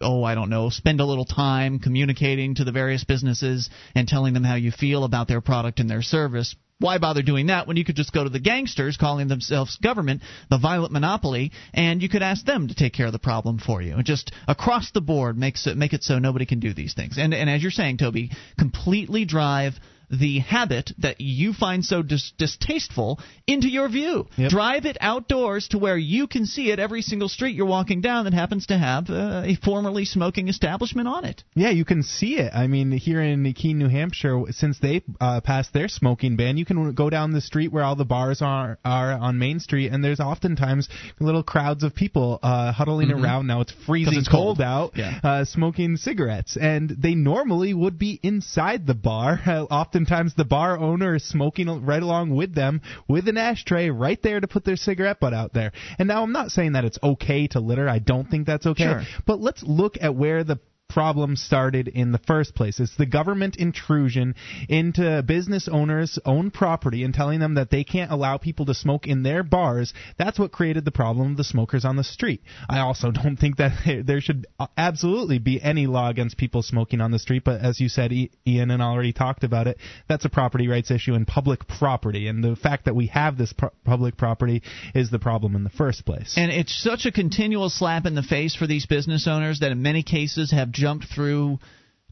oh, 0.00 0.24
I 0.24 0.34
don't 0.34 0.50
know, 0.50 0.70
spend 0.70 1.00
a 1.00 1.04
little 1.04 1.24
time 1.24 1.78
communicating 1.78 2.56
to 2.56 2.64
the 2.64 2.72
various 2.72 3.04
businesses 3.04 3.70
and 3.94 4.06
telling 4.08 4.34
them 4.34 4.44
how 4.44 4.56
you 4.56 4.70
feel 4.70 5.04
about 5.04 5.28
their 5.28 5.40
product 5.40 5.80
and 5.80 5.88
their 5.88 6.02
service. 6.02 6.54
Why 6.80 6.98
bother 6.98 7.22
doing 7.22 7.46
that 7.46 7.68
when 7.68 7.76
you 7.76 7.84
could 7.84 7.94
just 7.94 8.12
go 8.12 8.24
to 8.24 8.30
the 8.30 8.40
gangsters 8.40 8.96
calling 8.96 9.28
themselves 9.28 9.76
government, 9.76 10.22
the 10.50 10.58
violent 10.58 10.92
monopoly, 10.92 11.52
and 11.72 12.02
you 12.02 12.08
could 12.08 12.22
ask 12.22 12.44
them 12.44 12.66
to 12.68 12.74
take 12.74 12.92
care 12.92 13.06
of 13.06 13.12
the 13.12 13.18
problem 13.20 13.58
for 13.58 13.80
you? 13.80 13.94
And 13.94 14.04
just 14.04 14.32
across 14.48 14.90
the 14.90 15.00
board 15.00 15.38
makes 15.38 15.66
it 15.68 15.76
make 15.76 15.92
it 15.92 16.02
so 16.02 16.18
nobody 16.18 16.46
can 16.46 16.58
do 16.58 16.74
these 16.74 16.92
things. 16.92 17.16
And 17.16 17.32
and 17.32 17.48
as 17.48 17.62
you're 17.62 17.70
saying, 17.70 17.98
Toby, 17.98 18.32
completely 18.58 19.24
drive 19.24 19.74
the 20.10 20.38
habit 20.40 20.92
that 20.98 21.20
you 21.20 21.52
find 21.52 21.84
so 21.84 22.02
dis- 22.02 22.32
distasteful 22.38 23.18
into 23.46 23.68
your 23.68 23.88
view. 23.88 24.26
Yep. 24.36 24.50
Drive 24.50 24.84
it 24.86 24.96
outdoors 25.00 25.68
to 25.68 25.78
where 25.78 25.96
you 25.96 26.26
can 26.26 26.46
see 26.46 26.70
it 26.70 26.78
every 26.78 27.02
single 27.02 27.28
street 27.28 27.54
you're 27.54 27.66
walking 27.66 28.00
down 28.00 28.24
that 28.24 28.34
happens 28.34 28.66
to 28.66 28.78
have 28.78 29.10
uh, 29.10 29.42
a 29.44 29.56
formerly 29.56 30.04
smoking 30.04 30.48
establishment 30.48 31.08
on 31.08 31.24
it. 31.24 31.42
Yeah, 31.54 31.70
you 31.70 31.84
can 31.84 32.02
see 32.02 32.36
it. 32.36 32.52
I 32.54 32.66
mean, 32.66 32.90
here 32.92 33.20
in 33.20 33.52
Keene, 33.54 33.78
New 33.78 33.88
Hampshire, 33.88 34.40
since 34.50 34.78
they 34.78 35.02
uh, 35.20 35.40
passed 35.40 35.72
their 35.72 35.88
smoking 35.88 36.36
ban, 36.36 36.56
you 36.56 36.64
can 36.64 36.92
go 36.94 37.10
down 37.10 37.32
the 37.32 37.40
street 37.40 37.72
where 37.72 37.84
all 37.84 37.96
the 37.96 38.04
bars 38.04 38.40
are 38.42 38.78
are 38.84 39.12
on 39.12 39.38
Main 39.38 39.60
Street, 39.60 39.92
and 39.92 40.02
there's 40.04 40.20
oftentimes 40.20 40.88
little 41.20 41.42
crowds 41.42 41.82
of 41.82 41.94
people 41.94 42.38
uh, 42.42 42.72
huddling 42.72 43.10
around. 43.10 43.46
Now 43.46 43.60
it's 43.60 43.72
freezing 43.86 44.12
Mm-hmm. 44.14 44.20
it's 44.20 44.28
cold. 44.28 44.60
out, 44.60 44.92
Yeah. 44.96 45.18
uh, 45.24 45.44
smoking 45.44 45.96
cigarettes, 45.96 46.56
and 46.60 46.88
they 46.90 47.14
normally 47.14 47.74
would 47.74 47.98
be 47.98 48.20
inside 48.22 48.86
the 48.86 48.94
bar. 48.94 49.40
Uh, 49.54 49.66
oftentimes, 49.94 50.34
the 50.34 50.44
bar 50.44 50.76
owner 50.76 51.14
is 51.14 51.24
smoking 51.24 51.68
right 51.84 52.02
along 52.02 52.30
with 52.30 52.54
them 52.54 52.80
with 53.08 53.28
an 53.28 53.38
ashtray 53.38 53.90
right 53.90 54.20
there 54.22 54.40
to 54.40 54.48
put 54.48 54.64
their 54.64 54.76
cigarette 54.76 55.20
butt 55.20 55.32
out 55.32 55.52
there. 55.52 55.70
And 55.98 56.08
now 56.08 56.22
I'm 56.22 56.32
not 56.32 56.50
saying 56.50 56.72
that 56.72 56.84
it's 56.84 56.98
okay 57.02 57.46
to 57.48 57.60
litter. 57.60 57.88
I 57.88 58.00
don't 58.00 58.28
think 58.28 58.46
that's 58.46 58.66
okay. 58.66 58.84
Sure. 58.84 59.02
But 59.24 59.40
let's 59.40 59.62
look 59.62 59.96
at 60.00 60.16
where 60.16 60.42
the 60.42 60.58
problem 60.88 61.34
started 61.36 61.88
in 61.88 62.12
the 62.12 62.18
first 62.18 62.54
place. 62.54 62.78
It's 62.78 62.96
the 62.96 63.06
government 63.06 63.56
intrusion 63.56 64.34
into 64.68 65.22
business 65.22 65.68
owners' 65.70 66.18
own 66.24 66.50
property 66.50 67.02
and 67.04 67.12
telling 67.12 67.40
them 67.40 67.54
that 67.54 67.70
they 67.70 67.84
can't 67.84 68.12
allow 68.12 68.38
people 68.38 68.66
to 68.66 68.74
smoke 68.74 69.06
in 69.06 69.22
their 69.22 69.42
bars. 69.42 69.92
That's 70.18 70.38
what 70.38 70.52
created 70.52 70.84
the 70.84 70.90
problem 70.92 71.32
of 71.32 71.36
the 71.36 71.44
smokers 71.44 71.84
on 71.84 71.96
the 71.96 72.04
street. 72.04 72.42
I 72.68 72.80
also 72.80 73.10
don't 73.22 73.36
think 73.36 73.56
that 73.56 74.02
there 74.06 74.20
should 74.20 74.46
absolutely 74.76 75.38
be 75.38 75.60
any 75.60 75.86
law 75.86 76.10
against 76.10 76.36
people 76.36 76.62
smoking 76.62 77.00
on 77.00 77.10
the 77.10 77.18
street, 77.18 77.42
but 77.44 77.60
as 77.60 77.80
you 77.80 77.88
said, 77.88 78.12
Ian 78.12 78.70
and 78.70 78.82
already 78.82 79.12
talked 79.12 79.42
about 79.42 79.66
it, 79.66 79.78
that's 80.08 80.24
a 80.24 80.30
property 80.30 80.68
rights 80.68 80.90
issue 80.90 81.14
and 81.14 81.26
public 81.26 81.66
property. 81.66 82.28
And 82.28 82.44
the 82.44 82.56
fact 82.56 82.84
that 82.84 82.94
we 82.94 83.06
have 83.08 83.36
this 83.36 83.52
pro- 83.52 83.70
public 83.84 84.16
property 84.16 84.62
is 84.94 85.10
the 85.10 85.18
problem 85.18 85.56
in 85.56 85.64
the 85.64 85.70
first 85.70 86.04
place. 86.04 86.34
And 86.36 86.52
it's 86.52 86.74
such 86.82 87.06
a 87.06 87.12
continual 87.12 87.70
slap 87.70 88.06
in 88.06 88.14
the 88.14 88.22
face 88.22 88.54
for 88.54 88.66
these 88.66 88.86
business 88.86 89.26
owners 89.26 89.60
that 89.60 89.72
in 89.72 89.82
many 89.82 90.02
cases 90.02 90.52
have 90.52 90.70
jumped 90.74 91.06
through 91.14 91.58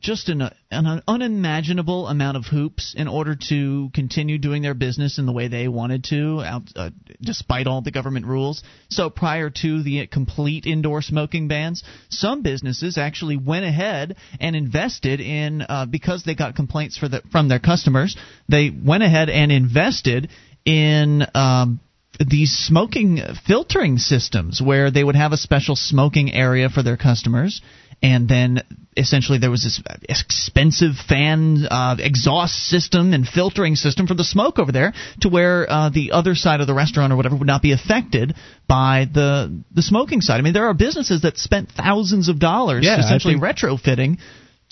just 0.03 0.29
an, 0.29 0.43
an, 0.71 1.03
unimaginable 1.07 2.09
amount 2.09 2.37
of 2.37 2.45
hoops 2.45 2.95
in 2.97 3.07
order 3.07 3.37
to 3.37 3.89
continue 3.95 4.37
doing 4.37 4.61
their 4.61 4.75
business 4.75 5.17
in 5.17 5.27
the 5.27 5.33
way 5.33 5.47
they 5.47 5.69
wanted 5.69 6.03
to, 6.03 6.43
out, 6.45 6.63
uh, 6.75 6.91
despite 7.21 7.69
all 7.69 7.83
the 7.83 7.93
government 7.93 8.27
rules. 8.27 8.65
So 8.91 9.11
prior 9.11 9.49
to 9.49 9.83
the 9.83 10.09
complete 10.09 10.67
indoor 10.67 11.03
smoking 11.03 11.47
bans, 11.47 11.85
some 12.09 12.43
businesses 12.43 12.99
actually 12.99 13.37
went 13.37 13.65
ahead 13.65 14.17
and 14.41 14.57
invested 14.57 15.21
in 15.21 15.63
uh, 15.63 15.87
because 15.87 16.25
they 16.25 16.35
got 16.35 16.57
complaints 16.57 16.99
the, 17.01 17.23
from 17.31 17.49
their 17.49 17.61
customers. 17.61 18.17
They 18.49 18.71
went 18.71 19.05
ahead 19.05 19.31
and 19.31 19.53
invested 19.53 20.29
in. 20.65 21.25
Um, 21.35 21.81
these 22.21 22.53
smoking 22.53 23.21
filtering 23.47 23.97
systems 23.97 24.61
where 24.61 24.91
they 24.91 25.03
would 25.03 25.17
have 25.17 25.33
a 25.33 25.37
special 25.39 25.75
smoking 25.75 26.33
area 26.33 26.69
for 26.69 26.83
their 26.83 26.99
customers 26.99 27.63
and 28.03 28.29
then 28.29 28.63
essentially 28.97 29.39
there 29.39 29.51
was 29.51 29.63
this 29.63 29.81
expensive 30.09 30.93
fan 31.09 31.65
uh, 31.71 31.97
exhaust 31.99 32.55
system 32.55 33.13
and 33.13 33.27
filtering 33.27 33.75
system 33.75 34.07
for 34.07 34.15
the 34.15 34.25
smoke 34.25 34.59
over 34.59 34.73
there 34.73 34.93
to 35.21 35.29
where 35.29 35.71
uh, 35.71 35.89
the 35.89 36.13
other 36.13 36.35
side 36.35 36.61
of 36.61 36.67
the 36.67 36.75
restaurant 36.75 37.13
or 37.13 37.17
whatever 37.17 37.37
would 37.37 37.47
not 37.47 37.63
be 37.63 37.73
affected 37.73 38.35
by 38.69 39.07
the 39.13 39.63
the 39.75 39.83
smoking 39.83 40.21
side. 40.21 40.39
I 40.39 40.43
mean, 40.43 40.53
there 40.53 40.67
are 40.67 40.75
businesses 40.75 41.23
that 41.23 41.39
spent 41.39 41.71
thousands 41.71 42.29
of 42.29 42.39
dollars 42.39 42.85
yeah, 42.85 42.99
essentially 42.99 43.37
retrofitting 43.37 44.19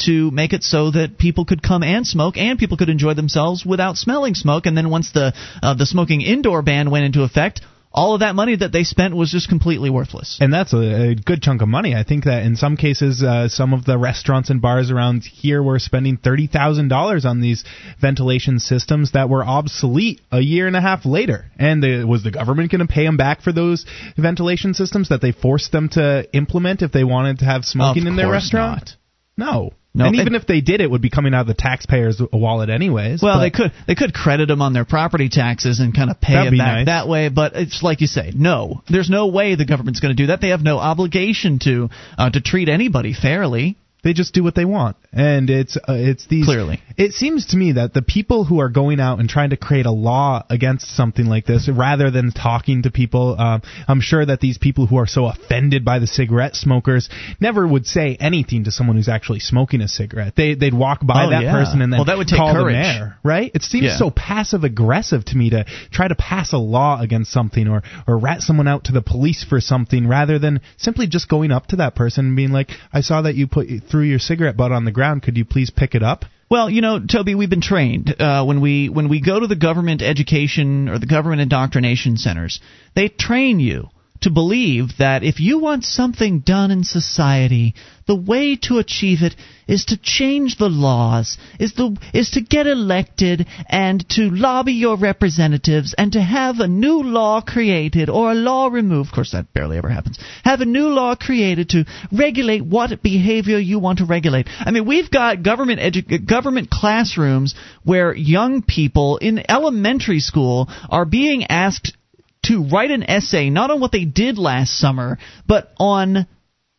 to 0.07 0.31
make 0.31 0.53
it 0.53 0.63
so 0.63 0.91
that 0.91 1.19
people 1.19 1.45
could 1.45 1.63
come 1.63 1.83
and 1.83 2.07
smoke 2.07 2.37
and 2.37 2.59
people 2.59 2.77
could 2.77 2.89
enjoy 2.89 3.15
themselves 3.15 3.67
without 3.67 3.97
smelling 3.97 4.35
smoke. 4.35 4.67
And 4.67 4.77
then 4.77 4.91
once 4.91 5.13
the 5.13 5.35
uh, 5.63 5.75
the 5.75 5.87
smoking 5.87 6.21
indoor 6.21 6.63
ban 6.63 6.91
went 6.91 7.05
into 7.05 7.23
effect, 7.23 7.61
all 7.93 8.15
of 8.15 8.21
that 8.21 8.35
money 8.35 8.55
that 8.55 8.71
they 8.71 8.85
spent 8.85 9.17
was 9.17 9.31
just 9.31 9.49
completely 9.49 9.91
worthless. 9.91 10.39
And 10.41 10.53
that's 10.53 10.73
a, 10.73 11.11
a 11.11 11.15
good 11.15 11.43
chunk 11.43 11.61
of 11.61 11.69
money. 11.69 11.95
I 11.95 12.05
think 12.05 12.25
that 12.25 12.45
in 12.45 12.55
some 12.55 12.77
cases, 12.77 13.23
uh, 13.23 13.49
some 13.49 13.73
of 13.73 13.85
the 13.85 13.99
restaurants 13.99 14.49
and 14.49 14.63
bars 14.63 14.91
around 14.91 15.25
here 15.25 15.63
were 15.63 15.79
spending 15.79 16.17
thirty 16.17 16.47
thousand 16.47 16.89
dollars 16.89 17.25
on 17.25 17.41
these 17.41 17.65
ventilation 18.01 18.61
systems 18.61 19.13
that 19.13 19.29
were 19.29 19.45
obsolete 19.45 20.21
a 20.31 20.41
year 20.41 20.67
and 20.69 20.77
a 20.77 20.81
half 20.81 21.05
later. 21.05 21.47
And 21.59 21.83
the, 21.83 22.05
was 22.05 22.23
the 22.23 22.31
government 22.31 22.71
going 22.71 22.87
to 22.87 22.93
pay 22.93 23.05
them 23.05 23.17
back 23.17 23.43
for 23.43 23.53
those 23.53 23.85
ventilation 24.17 24.75
systems 24.75 25.09
that 25.09 25.21
they 25.21 25.33
forced 25.33 25.73
them 25.73 25.89
to 25.91 26.29
implement 26.33 26.83
if 26.83 26.93
they 26.93 27.05
wanted 27.05 27.41
to 27.41 27.45
have 27.45 27.65
smoking 27.65 28.05
of 28.05 28.09
in 28.09 28.17
their 28.17 28.31
restaurant? 28.31 28.97
Not. 29.37 29.53
No. 29.53 29.71
No, 29.93 30.07
and 30.07 30.15
even 30.15 30.37
if 30.37 30.47
they 30.47 30.61
did, 30.61 30.81
it 30.81 30.89
would 30.89 31.03
be 31.03 31.11
coming 31.11 31.35
out 31.35 31.43
of 31.43 31.47
the 31.49 31.55
taxpayer's 31.55 32.23
wallet 32.33 32.71
anyways. 32.71 33.21
Well, 33.21 33.41
they 33.41 33.51
could 33.51 33.73
they 33.89 33.97
could 33.97 34.15
credit 34.15 34.47
them 34.47 34.63
on 34.63 34.73
their 34.73 34.85
property 34.85 35.29
taxes 35.29 35.81
and 35.81 35.93
kind 35.95 36.11
of 36.11 36.21
pay 36.21 36.35
it 36.47 36.51
back 36.51 36.57
nice. 36.57 36.87
that 36.87 37.09
way. 37.09 37.29
But 37.29 37.57
it's 37.57 37.83
like 37.83 38.01
you 38.01 38.07
say, 38.07 38.33
no, 38.33 38.83
there's 38.89 39.11
no 39.11 39.27
way 39.27 39.57
the 39.57 39.65
government's 39.65 39.99
going 39.99 40.17
to 40.17 40.23
do 40.23 40.29
that. 40.29 40.41
They 40.41 40.51
have 40.51 40.63
no 40.63 40.79
obligation 40.79 41.59
to 41.65 41.89
uh, 42.17 42.31
to 42.31 42.41
treat 42.41 42.69
anybody 42.69 43.15
fairly. 43.15 43.77
They 44.03 44.13
just 44.13 44.33
do 44.33 44.43
what 44.43 44.55
they 44.55 44.65
want, 44.65 44.97
and 45.13 45.51
it's 45.51 45.77
uh, 45.77 45.93
it's 45.93 46.27
these. 46.27 46.47
Clearly, 46.47 46.81
it 46.97 47.13
seems 47.13 47.47
to 47.47 47.57
me 47.57 47.73
that 47.73 47.93
the 47.93 48.03
people 48.03 48.45
who 48.45 48.61
are 48.61 48.69
going 48.69 49.01
out 49.01 49.19
and 49.21 49.29
trying 49.29 49.51
to 49.51 49.57
create 49.57 49.87
a 49.87 49.91
law 49.91 50.45
against 50.49 50.95
something 50.97 51.27
like 51.27 51.45
this, 51.45 51.69
rather 51.69 52.11
than 52.11 52.33
talking 52.33 52.83
to 52.83 52.91
people, 52.91 53.37
uh, 53.39 53.61
I'm 53.87 54.01
sure 54.01 54.25
that 54.25 54.41
these 54.41 54.59
people 54.59 54.87
who 54.87 54.97
are 54.97 55.07
so 55.07 55.27
offended 55.27 55.85
by 55.85 55.99
the 55.99 56.07
cigarette 56.07 56.57
smokers 56.57 57.09
never 57.41 57.67
would 57.67 57.87
say 57.87 58.17
anything 58.19 58.65
to 58.65 58.71
someone 58.71 58.97
who's 58.97 59.09
actually 59.09 59.41
smoking 59.41 59.81
a 59.83 59.89
cigarette. 59.89 60.35
They 60.37 60.55
they'd 60.55 60.75
walk 60.75 61.07
by 61.07 61.27
oh, 61.27 61.31
that 61.31 61.43
yeah. 61.43 61.53
person 61.53 61.83
and 61.83 61.93
then 61.93 61.99
well, 61.99 62.07
that 62.07 62.17
would 62.17 62.29
take 62.29 62.39
call 62.39 62.55
courage. 62.55 62.75
them 62.75 63.03
air, 63.03 63.19
right? 63.23 63.51
It 63.55 63.63
seems 63.63 63.85
yeah. 63.85 63.99
so 63.99 64.11
passive 64.11 64.65
aggressive 64.65 65.25
to 65.27 65.37
me 65.37 65.51
to 65.51 65.67
try 65.93 66.09
to 66.09 66.15
pass 66.15 66.53
a 66.53 66.59
law 66.59 67.01
against 67.01 67.31
something 67.33 67.69
or 67.69 67.83
or 68.07 68.19
rat 68.19 68.41
someone 68.41 68.69
out 68.69 68.85
to 68.85 68.93
the 68.93 69.03
police 69.03 69.45
for 69.47 69.61
something 69.61 70.07
rather 70.07 70.39
than 70.39 70.61
simply 70.79 71.07
just 71.07 71.29
going 71.29 71.53
up 71.53 71.67
to 71.69 71.77
that 71.77 71.95
person 71.95 72.27
and 72.27 72.37
being 72.37 72.53
like, 72.53 72.71
I 72.93 73.01
saw 73.01 73.23
that 73.23 73.35
you 73.35 73.47
put 73.47 73.69
threw 73.91 74.03
your 74.03 74.19
cigarette 74.19 74.57
butt 74.57 74.73
on 74.73 74.85
the 74.85 74.93
ground. 74.93 75.23
Could 75.23 75.37
you 75.37 75.45
please 75.45 75.71
pick 75.71 75.95
it 75.95 76.03
up? 76.03 76.25
Well, 76.51 76.69
you 76.69 76.81
know, 76.81 76.99
Toby, 76.99 77.35
we've 77.35 77.51
been 77.51 77.61
trained 77.61 78.15
uh, 78.21 78.45
when 78.45 78.61
we 78.61 78.89
when 78.89 79.09
we 79.09 79.21
go 79.21 79.39
to 79.39 79.47
the 79.47 79.57
government 79.57 80.03
education 80.03 80.89
or 80.89 80.99
the 80.99 81.07
government 81.07 81.43
indoctrination 81.43 82.17
centers. 82.17 82.61
They 82.97 83.09
train 83.09 83.61
you 83.61 83.91
to 84.23 84.31
believe 84.31 84.99
that 84.99 85.23
if 85.23 85.41
you 85.41 85.59
want 85.59 85.85
something 85.85 86.41
done 86.41 86.71
in 86.71 86.85
society, 86.85 87.75
the 88.07 88.15
way 88.17 88.57
to 88.57 88.79
achieve 88.79 89.23
it 89.23 89.37
is 89.69 89.85
to 89.85 89.97
change 89.97 90.57
the 90.57 90.69
laws, 90.69 91.39
is 91.61 91.75
the 91.75 91.97
is 92.13 92.31
to 92.31 92.41
get 92.41 92.67
elected 92.67 93.47
and 93.69 94.07
to 94.11 94.31
lobby 94.31 94.73
your 94.73 94.97
representatives 94.97 95.95
and 95.97 96.13
to 96.13 96.21
have 96.21 96.59
a 96.59 96.67
new 96.67 97.03
law 97.03 97.41
created 97.41 98.11
or 98.11 98.33
a 98.33 98.35
law 98.35 98.67
removed. 98.67 99.11
Of 99.11 99.15
course, 99.15 99.31
that 99.31 99.53
barely 99.53 99.79
ever 99.79 99.89
happens. 99.89 100.19
Have 100.43 100.61
a 100.61 100.67
new 100.67 100.89
law 100.89 101.15
created 101.15 101.69
to 101.71 101.85
regulate 102.11 102.63
what 102.63 103.01
behavior 103.01 103.59
you 103.59 103.79
want 103.79 103.99
to 103.99 104.07
regulate. 104.07 104.49
I 104.59 104.73
mean, 104.73 104.87
we've 104.87 105.11
got 105.11 105.45
government 105.45 105.81
edu- 105.81 106.27
government 106.27 106.69
classrooms 106.69 107.55
where 107.85 108.13
young 108.13 108.63
people 108.63 109.19
in 109.19 109.45
elementary 109.49 110.21
school 110.21 110.69
are 110.89 111.05
being 111.05 111.45
asked 111.45 111.97
to 112.45 112.65
write 112.65 112.91
an 112.91 113.03
essay 113.03 113.51
not 113.51 113.71
on 113.71 113.81
what 113.81 113.93
they 113.93 114.05
did 114.05 114.39
last 114.39 114.79
summer, 114.79 115.19
but 115.47 115.73
on 115.79 116.27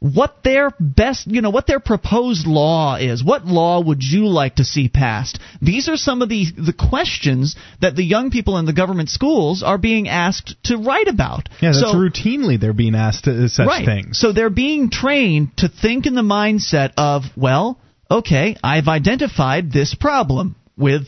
what 0.02 0.44
their 0.44 0.72
best, 0.80 1.28
you 1.28 1.42
know, 1.42 1.52
what 1.52 1.68
their 1.68 1.80
proposed 1.80 2.48
law 2.48 2.96
is. 2.96 3.24
What 3.24 3.46
law 3.46 3.80
would 3.80 4.02
you 4.02 4.28
like 4.28 4.56
to 4.56 4.64
see 4.64 4.90
passed? 4.90 5.40
These 5.62 5.90
are 5.90 5.96
some 5.96 6.24
of 6.24 6.30
the 6.30 6.46
the 6.58 6.74
questions 6.74 7.56
that 7.82 7.96
the 7.96 8.04
young 8.04 8.32
people 8.32 8.58
in 8.58 8.66
the 8.66 8.74
government 8.74 9.10
schools 9.10 9.62
are 9.62 9.78
being 9.78 10.10
asked 10.10 10.56
to 10.66 10.78
write 10.78 11.08
about. 11.08 11.50
Yeah, 11.62 11.70
that's 11.70 11.82
so, 11.82 11.94
routinely 11.94 12.60
they're 12.60 12.74
being 12.74 12.96
asked 12.96 13.28
uh, 13.28 13.48
such 13.48 13.68
right. 13.68 13.86
things. 13.86 14.18
So 14.18 14.34
they're 14.34 14.50
being 14.50 14.90
trained 14.90 15.56
to 15.58 15.70
think 15.70 16.08
in 16.08 16.16
the 16.16 16.24
mindset 16.24 16.94
of, 16.98 17.26
well, 17.38 17.80
okay, 18.10 18.58
I've 18.64 18.88
identified 18.88 19.72
this 19.72 19.94
problem 19.94 20.56
with 20.76 21.04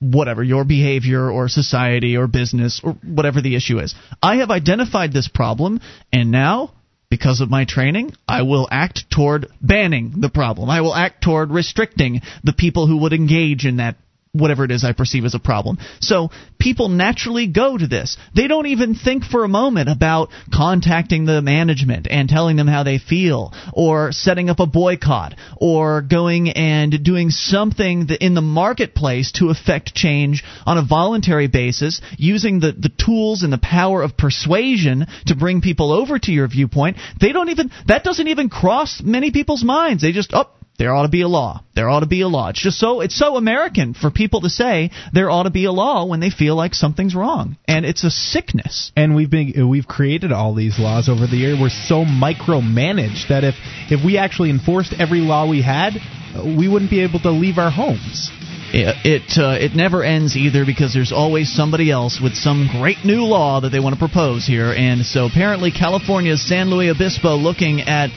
whatever 0.00 0.42
your 0.42 0.64
behavior 0.64 1.30
or 1.30 1.48
society 1.48 2.16
or 2.16 2.26
business 2.26 2.80
or 2.84 2.92
whatever 3.02 3.40
the 3.40 3.56
issue 3.56 3.78
is. 3.78 3.94
I 4.22 4.36
have 4.36 4.50
identified 4.50 5.12
this 5.12 5.28
problem 5.28 5.80
and 6.12 6.30
now 6.30 6.72
because 7.10 7.40
of 7.40 7.48
my 7.50 7.64
training, 7.64 8.12
I 8.28 8.42
will 8.42 8.68
act 8.70 9.06
toward 9.10 9.46
banning 9.62 10.20
the 10.20 10.28
problem. 10.28 10.68
I 10.68 10.82
will 10.82 10.94
act 10.94 11.24
toward 11.24 11.50
restricting 11.50 12.20
the 12.44 12.52
people 12.52 12.86
who 12.86 12.98
would 12.98 13.14
engage 13.14 13.64
in 13.64 13.78
that 13.78 13.96
whatever 14.32 14.64
it 14.64 14.70
is 14.70 14.84
I 14.84 14.92
perceive 14.92 15.24
as 15.24 15.34
a 15.34 15.38
problem. 15.38 15.78
So 16.00 16.30
people 16.58 16.88
naturally 16.88 17.46
go 17.46 17.76
to 17.76 17.86
this. 17.86 18.16
They 18.34 18.46
don't 18.46 18.66
even 18.66 18.94
think 18.94 19.24
for 19.24 19.44
a 19.44 19.48
moment 19.48 19.88
about 19.88 20.30
contacting 20.52 21.24
the 21.24 21.42
management 21.42 22.08
and 22.10 22.28
telling 22.28 22.56
them 22.56 22.66
how 22.66 22.82
they 22.82 22.98
feel, 22.98 23.52
or 23.72 24.12
setting 24.12 24.50
up 24.50 24.60
a 24.60 24.66
boycott, 24.66 25.34
or 25.56 26.02
going 26.02 26.50
and 26.50 27.02
doing 27.02 27.30
something 27.30 28.08
in 28.20 28.34
the 28.34 28.40
marketplace 28.40 29.32
to 29.32 29.50
affect 29.50 29.94
change 29.94 30.44
on 30.66 30.78
a 30.78 30.84
voluntary 30.84 31.48
basis, 31.48 32.00
using 32.16 32.60
the, 32.60 32.72
the 32.72 32.90
tools 33.04 33.42
and 33.42 33.52
the 33.52 33.58
power 33.58 34.02
of 34.02 34.16
persuasion 34.16 35.06
to 35.26 35.36
bring 35.36 35.60
people 35.60 35.92
over 35.92 36.18
to 36.18 36.32
your 36.32 36.48
viewpoint. 36.48 36.96
They 37.20 37.32
don't 37.32 37.48
even, 37.48 37.70
that 37.86 38.04
doesn't 38.04 38.28
even 38.28 38.48
cross 38.48 39.00
many 39.02 39.30
people's 39.30 39.64
minds. 39.64 40.02
They 40.02 40.12
just, 40.12 40.30
oh, 40.32 40.50
there 40.78 40.94
ought 40.94 41.02
to 41.02 41.08
be 41.08 41.22
a 41.22 41.28
law. 41.28 41.62
There 41.74 41.88
ought 41.88 42.00
to 42.00 42.06
be 42.06 42.20
a 42.20 42.28
law. 42.28 42.50
It's 42.50 42.62
just 42.62 42.78
so 42.78 43.00
it's 43.00 43.18
so 43.18 43.36
American 43.36 43.94
for 43.94 44.10
people 44.10 44.42
to 44.42 44.48
say 44.48 44.90
there 45.12 45.28
ought 45.28 45.42
to 45.42 45.50
be 45.50 45.64
a 45.64 45.72
law 45.72 46.06
when 46.06 46.20
they 46.20 46.30
feel 46.30 46.54
like 46.54 46.72
something's 46.72 47.16
wrong, 47.16 47.56
and 47.66 47.84
it's 47.84 48.04
a 48.04 48.10
sickness. 48.10 48.92
And 48.96 49.16
we've 49.16 49.30
been 49.30 49.68
we've 49.68 49.88
created 49.88 50.30
all 50.30 50.54
these 50.54 50.78
laws 50.78 51.08
over 51.08 51.26
the 51.26 51.36
year. 51.36 51.60
We're 51.60 51.68
so 51.68 52.04
micromanaged 52.04 53.28
that 53.28 53.42
if 53.42 53.56
if 53.90 54.04
we 54.04 54.18
actually 54.18 54.50
enforced 54.50 54.94
every 54.98 55.20
law 55.20 55.48
we 55.48 55.62
had, 55.62 55.94
we 56.36 56.68
wouldn't 56.68 56.90
be 56.90 57.02
able 57.02 57.20
to 57.20 57.30
leave 57.30 57.58
our 57.58 57.70
homes. 57.70 58.30
It 58.70 58.94
it, 59.04 59.38
uh, 59.38 59.58
it 59.58 59.74
never 59.74 60.04
ends 60.04 60.36
either 60.36 60.64
because 60.64 60.94
there's 60.94 61.10
always 61.10 61.52
somebody 61.52 61.90
else 61.90 62.20
with 62.22 62.34
some 62.34 62.68
great 62.70 63.04
new 63.04 63.24
law 63.24 63.62
that 63.62 63.70
they 63.70 63.80
want 63.80 63.94
to 63.94 63.98
propose 63.98 64.46
here, 64.46 64.72
and 64.72 65.04
so 65.04 65.26
apparently 65.26 65.72
California's 65.72 66.46
San 66.46 66.70
Luis 66.70 66.94
Obispo 66.94 67.34
looking 67.34 67.80
at 67.80 68.10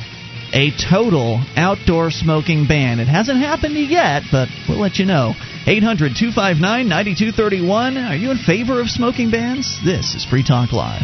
a 0.54 0.72
total 0.90 1.44
outdoor 1.56 2.12
smoking 2.12 2.68
ban. 2.68 3.00
It 3.00 3.08
hasn't 3.08 3.40
happened 3.40 3.76
yet, 3.76 4.24
but 4.32 4.50
we'll 4.68 4.80
let 4.80 4.98
you 4.98 5.06
know. 5.06 5.34
800 5.66 6.16
259 6.18 6.62
9231. 6.90 7.98
Are 7.98 8.16
you 8.16 8.32
in 8.32 8.38
favor 8.38 8.82
of 8.82 8.88
smoking 8.88 9.32
bans? 9.32 9.80
This 9.86 10.16
is 10.16 10.26
Free 10.26 10.44
Talk 10.44 10.74
Live. 10.74 11.04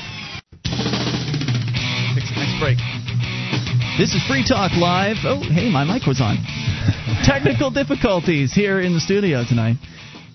Next 2.16 2.60
break. 2.60 2.78
This 3.98 4.14
is 4.14 4.22
Free 4.28 4.44
Talk 4.46 4.76
Live. 4.78 5.18
Oh, 5.24 5.42
hey, 5.42 5.72
my 5.72 5.84
mic 5.84 6.06
was 6.06 6.22
on. 6.22 6.38
Technical 7.24 7.72
difficulties 7.72 8.54
here 8.54 8.80
in 8.80 8.94
the 8.94 9.00
studio 9.00 9.44
tonight. 9.48 9.78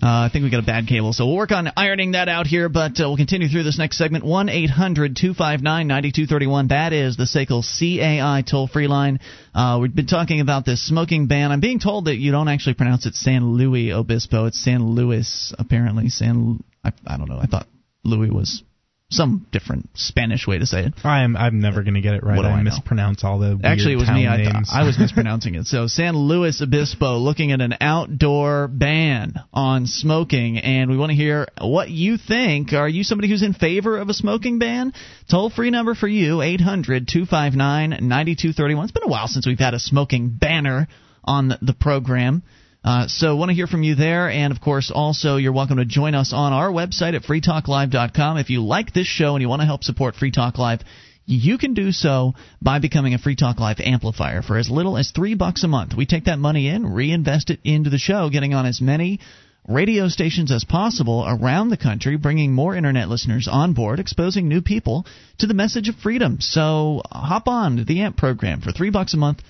Uh, 0.03 0.27
I 0.27 0.31
think 0.33 0.43
we 0.43 0.51
got 0.51 0.59
a 0.59 0.67
bad 0.67 0.89
cable, 0.89 1.13
so 1.13 1.27
we'll 1.27 1.37
work 1.37 1.53
on 1.53 1.71
ironing 1.77 2.13
that 2.13 2.29
out 2.29 2.49
here. 2.49 2.69
But 2.69 2.99
uh, 2.99 3.07
we'll 3.07 3.17
continue 3.17 3.49
through 3.49 3.63
this 3.63 3.79
next 3.79 3.99
segment. 3.99 4.25
One 4.25 4.49
eight 4.49 4.69
hundred 4.69 5.15
two 5.15 5.33
five 5.33 5.63
nine 5.63 5.87
ninety 5.87 6.11
two 6.11 6.27
thirty 6.27 6.49
one. 6.49 6.69
That 6.69 6.93
is 6.93 7.17
the 7.17 7.23
SACL 7.23 7.63
CAI 7.63 8.43
toll 8.43 8.67
free 8.67 8.89
line. 8.89 9.21
Uh, 9.55 9.79
we've 9.81 9.95
been 9.95 10.09
talking 10.09 10.41
about 10.41 10.65
this 10.65 10.85
smoking 10.85 11.29
ban. 11.29 11.53
I'm 11.53 11.61
being 11.61 11.79
told 11.79 12.07
that 12.07 12.17
you 12.17 12.33
don't 12.33 12.49
actually 12.49 12.75
pronounce 12.75 13.07
it 13.07 13.15
San 13.15 13.45
Luis 13.55 13.93
Obispo. 13.93 14.47
It's 14.47 14.61
San 14.61 14.83
Luis, 14.85 15.55
apparently. 15.57 16.09
San. 16.09 16.65
I, 16.83 16.91
I 17.07 17.17
don't 17.17 17.29
know. 17.29 17.39
I 17.39 17.47
thought 17.47 17.69
Louis 18.03 18.31
was 18.31 18.65
some 19.13 19.47
different 19.53 19.91
Spanish 19.95 20.47
way 20.47 20.59
to 20.59 20.67
say 20.67 20.85
it. 20.87 20.95
I'm 21.05 21.37
I'm 21.37 21.61
never 21.61 21.83
going 21.83 21.95
to 21.95 22.01
get 22.01 22.15
it 22.15 22.23
right. 22.23 22.37
What 22.37 22.43
do 22.43 22.49
I, 22.49 22.53
I 22.53 22.57
know? 22.59 22.65
mispronounce 22.65 23.25
all 23.25 23.39
the 23.39 23.51
words. 23.51 23.61
Actually, 23.65 23.95
it 23.95 23.97
was 23.97 24.07
town 24.07 24.17
me. 24.17 24.27
I. 24.27 24.63
I 24.73 24.85
was 24.85 24.99
mispronouncing 25.01 25.55
it. 25.55 25.67
So, 25.67 25.87
San 25.87 26.17
Luis 26.17 26.61
Obispo 26.61 27.19
looking 27.19 27.53
at 27.53 27.61
an 27.61 27.75
outdoor 27.81 28.69
ban 28.69 29.35
on 29.53 29.87
smoking, 29.87 30.59
and 30.59 30.91
we 30.91 30.97
want 30.97 31.11
to 31.11 31.17
hear 31.17 31.47
what 31.61 31.91
you 31.91 32.17
think. 32.17 32.73
Are 32.73 32.89
you 32.89 33.05
somebody 33.05 33.29
who's 33.29 33.43
in 33.43 33.55
favor 33.55 33.99
of 33.99 34.09
a 34.09 34.15
smoking 34.15 34.59
ban? 34.59 34.93
Toll 35.31 35.51
free 35.51 35.71
number 35.71 35.95
for 35.95 36.09
you 36.09 36.43
800 36.43 37.09
259 37.09 37.91
9231. 37.91 38.85
It's 38.85 38.93
been 38.93 39.05
a 39.05 39.09
while 39.09 39.29
since 39.29 39.47
we've 39.47 39.59
had 39.59 39.75
a 39.75 39.79
smoking 39.79 40.31
banner 40.31 40.89
on 41.25 41.49
the 41.61 41.75
program. 41.75 42.43
Uh, 42.85 43.07
so, 43.07 43.37
want 43.37 43.49
to 43.49 43.55
hear 43.55 43.69
from 43.69 43.85
you 43.85 43.95
there, 43.95 44.29
and 44.29 44.53
of 44.53 44.61
course, 44.61 44.91
also 44.93 45.37
you're 45.37 45.53
welcome 45.53 45.77
to 45.77 45.85
join 45.85 46.17
us 46.17 46.33
on 46.33 46.53
our 46.53 46.69
website 46.69 47.15
at 47.15 47.23
freetalklive.com. 47.23 48.39
If 48.39 48.51
you 48.51 48.65
like 48.65 48.93
this 48.93 49.07
show 49.07 49.35
and 49.35 49.43
you 49.43 49.49
want 49.49 49.63
to 49.63 49.67
help 49.67 49.85
support 49.85 50.17
Free 50.17 50.33
Talk 50.33 50.59
Live, 50.59 50.81
you 51.25 51.59
can 51.59 51.75
do 51.75 51.93
so 51.93 52.35
by 52.61 52.81
becoming 52.81 53.15
a 53.15 53.19
Free 53.19 53.37
Talk 53.37 53.61
Live 53.61 53.79
amplifier 53.79 54.43
for 54.43 54.59
as 54.59 54.69
little 54.69 54.99
as 54.99 55.13
three 55.13 55.35
bucks 55.35 55.63
a 55.63 55.69
month. 55.69 55.95
We 55.97 56.07
take 56.07 56.25
that 56.25 56.41
money 56.41 56.69
in, 56.69 56.85
reinvest 56.93 57.51
it 57.51 57.61
into 57.63 57.89
the 57.89 57.99
show, 57.99 58.31
getting 58.31 58.53
on 58.53 58.67
as 58.67 58.81
many 58.81 59.21
radio 59.69 60.09
stations 60.09 60.51
as 60.51 60.65
possible 60.65 61.25
around 61.25 61.69
the 61.69 61.77
country, 61.77 62.17
bringing 62.17 62.53
more 62.53 62.75
internet 62.75 63.09
listeners 63.09 63.49
on 63.49 63.75
board, 63.75 64.01
exposing 64.01 64.49
new 64.49 64.61
people 64.61 65.07
to 65.39 65.47
the 65.47 65.55
message 65.55 65.89
of 65.89 65.95
freedom. 65.95 66.39
So 66.41 67.03
hop 67.13 67.47
on 67.47 67.77
to 67.77 67.85
the 67.85 68.01
AMP 68.01 68.17
program 68.17 68.61
for 68.61 68.73
three 68.73 68.91
bucks 68.91 69.15
a 69.15 69.19
month 69.19 69.41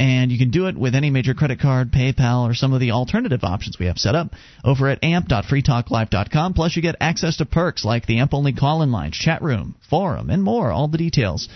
and 0.00 0.32
you 0.32 0.38
can 0.38 0.50
do 0.50 0.66
it 0.66 0.78
with 0.78 0.94
any 0.94 1.10
major 1.10 1.34
credit 1.34 1.60
card, 1.60 1.92
PayPal, 1.92 2.48
or 2.48 2.54
some 2.54 2.72
of 2.72 2.80
the 2.80 2.92
alternative 2.92 3.44
options 3.44 3.78
we 3.78 3.84
have 3.84 3.98
set 3.98 4.14
up 4.14 4.30
over 4.64 4.88
at 4.88 5.04
amp.freetalklive.com. 5.04 6.54
Plus, 6.54 6.74
you 6.74 6.80
get 6.80 6.96
access 7.02 7.36
to 7.36 7.44
perks 7.44 7.84
like 7.84 8.06
the 8.06 8.18
AMP 8.18 8.32
only 8.32 8.54
call 8.54 8.80
in 8.80 8.90
lines, 8.90 9.14
chat 9.14 9.42
room, 9.42 9.76
forum, 9.90 10.30
and 10.30 10.42
more. 10.42 10.72
All 10.72 10.88
the 10.88 10.96
details 10.96 11.50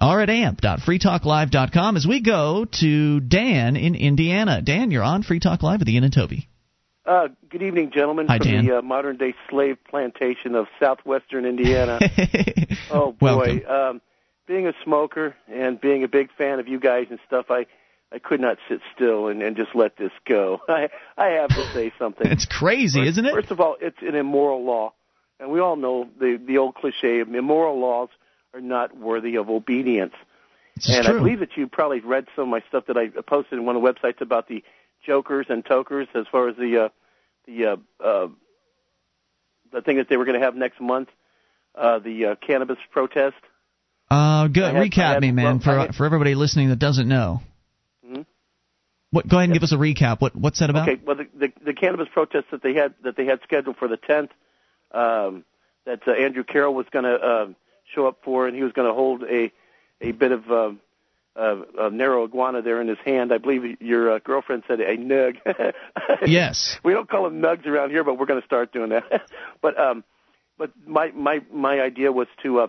are 0.00 0.22
at 0.22 0.30
amp.freetalklive.com 0.30 1.96
as 1.96 2.06
we 2.06 2.22
go 2.22 2.64
to 2.80 3.20
Dan 3.20 3.76
in 3.76 3.94
Indiana. 3.94 4.62
Dan, 4.62 4.90
you're 4.90 5.02
on 5.02 5.22
Free 5.22 5.38
Talk 5.38 5.62
Live 5.62 5.80
with 5.80 5.88
Ian 5.90 6.04
and 6.04 6.14
Toby. 6.14 6.48
Uh, 7.04 7.28
good 7.50 7.62
evening, 7.62 7.90
gentlemen, 7.92 8.26
Hi, 8.26 8.38
from 8.38 8.46
Dan. 8.46 8.66
the 8.66 8.78
uh, 8.78 8.82
modern 8.82 9.18
day 9.18 9.34
slave 9.50 9.76
plantation 9.86 10.54
of 10.54 10.66
southwestern 10.80 11.44
Indiana. 11.44 11.98
oh 12.90 13.12
boy, 13.12 13.62
um, 13.68 14.00
being 14.46 14.66
a 14.66 14.72
smoker 14.82 15.34
and 15.46 15.78
being 15.78 16.04
a 16.04 16.08
big 16.08 16.30
fan 16.38 16.58
of 16.58 16.68
you 16.68 16.80
guys 16.80 17.08
and 17.10 17.18
stuff, 17.26 17.46
I 17.50 17.66
I 18.12 18.18
could 18.18 18.40
not 18.40 18.58
sit 18.68 18.80
still 18.94 19.28
and, 19.28 19.42
and 19.42 19.56
just 19.56 19.74
let 19.74 19.96
this 19.96 20.12
go. 20.26 20.60
I 20.68 20.90
I 21.16 21.26
have 21.40 21.50
to 21.50 21.72
say 21.72 21.92
something. 21.98 22.30
It's 22.30 22.46
crazy, 22.46 23.00
first, 23.00 23.10
isn't 23.10 23.26
it? 23.26 23.34
First 23.34 23.50
of 23.50 23.60
all, 23.60 23.76
it's 23.80 23.96
an 24.02 24.14
immoral 24.14 24.64
law, 24.64 24.92
and 25.40 25.50
we 25.50 25.60
all 25.60 25.76
know 25.76 26.08
the 26.18 26.40
the 26.44 26.58
old 26.58 26.74
cliche 26.74 27.20
of 27.20 27.34
immoral 27.34 27.78
laws 27.78 28.08
are 28.54 28.60
not 28.60 28.96
worthy 28.96 29.36
of 29.36 29.48
obedience. 29.48 30.14
This 30.76 30.88
is 30.88 30.96
and. 30.96 31.08
I 31.08 31.12
believe 31.12 31.40
that 31.40 31.56
you 31.56 31.66
probably 31.66 32.00
read 32.00 32.26
some 32.36 32.44
of 32.44 32.48
my 32.48 32.62
stuff 32.68 32.86
that 32.86 32.96
I 32.96 33.08
posted 33.08 33.58
in 33.58 33.64
one 33.64 33.76
of 33.76 33.82
the 33.82 33.92
websites 33.92 34.20
about 34.20 34.48
the 34.48 34.62
jokers 35.06 35.46
and 35.48 35.64
tokers 35.64 36.08
as 36.14 36.26
far 36.30 36.48
as 36.48 36.56
the 36.56 36.84
uh, 36.84 36.88
the 37.46 37.66
uh, 37.66 37.76
uh, 38.04 38.28
the 39.72 39.80
thing 39.80 39.96
that 39.96 40.08
they 40.08 40.16
were 40.16 40.24
going 40.24 40.38
to 40.38 40.44
have 40.44 40.54
next 40.54 40.80
month, 40.80 41.08
uh, 41.74 41.98
the 41.98 42.26
uh, 42.26 42.34
cannabis 42.46 42.78
protest. 42.90 43.36
uh, 44.10 44.48
good. 44.48 44.74
Had- 44.74 44.90
recap 44.90 45.14
had- 45.14 45.20
me, 45.22 45.32
man, 45.32 45.44
well, 45.44 45.58
for 45.60 45.78
had- 45.78 45.94
for 45.94 46.04
everybody 46.04 46.34
listening 46.34 46.68
that 46.68 46.78
doesn't 46.78 47.08
know. 47.08 47.40
What? 49.12 49.28
Go 49.28 49.36
ahead 49.36 49.50
and 49.50 49.52
give 49.54 49.62
us 49.62 49.72
a 49.72 49.76
recap. 49.76 50.20
What 50.20 50.34
what's 50.34 50.58
that 50.60 50.70
about? 50.70 50.88
Okay, 50.88 51.00
well, 51.04 51.16
the, 51.16 51.28
the 51.38 51.52
the 51.66 51.74
cannabis 51.74 52.08
protest 52.12 52.46
that 52.50 52.62
they 52.62 52.74
had 52.74 52.94
that 53.04 53.14
they 53.16 53.26
had 53.26 53.40
scheduled 53.44 53.76
for 53.76 53.86
the 53.86 53.98
10th, 53.98 54.30
um, 54.92 55.44
that 55.84 56.00
uh, 56.08 56.12
Andrew 56.12 56.42
Carroll 56.44 56.74
was 56.74 56.86
going 56.90 57.04
to 57.04 57.14
uh, 57.14 57.46
show 57.94 58.06
up 58.08 58.18
for, 58.24 58.46
and 58.46 58.56
he 58.56 58.62
was 58.62 58.72
going 58.72 58.88
to 58.88 58.94
hold 58.94 59.22
a 59.22 59.52
a 60.00 60.12
bit 60.12 60.32
of 60.32 60.50
um, 60.50 60.80
uh, 61.36 61.56
a 61.78 61.90
narrow 61.90 62.24
iguana 62.24 62.62
there 62.62 62.80
in 62.80 62.88
his 62.88 62.98
hand. 63.04 63.32
I 63.32 63.38
believe 63.38 63.80
your 63.82 64.12
uh, 64.14 64.18
girlfriend 64.18 64.64
said 64.66 64.80
a 64.80 64.96
nug. 64.96 65.36
Yes. 66.26 66.78
we 66.84 66.92
don't 66.92 67.08
call 67.08 67.24
them 67.24 67.40
nugs 67.40 67.66
around 67.66 67.90
here, 67.90 68.04
but 68.04 68.18
we're 68.18 68.26
going 68.26 68.40
to 68.40 68.46
start 68.46 68.72
doing 68.72 68.90
that. 68.90 69.04
but 69.60 69.78
um, 69.78 70.04
but 70.58 70.70
my 70.86 71.10
my 71.12 71.40
my 71.52 71.80
idea 71.80 72.12
was 72.12 72.28
to 72.42 72.60
uh, 72.60 72.66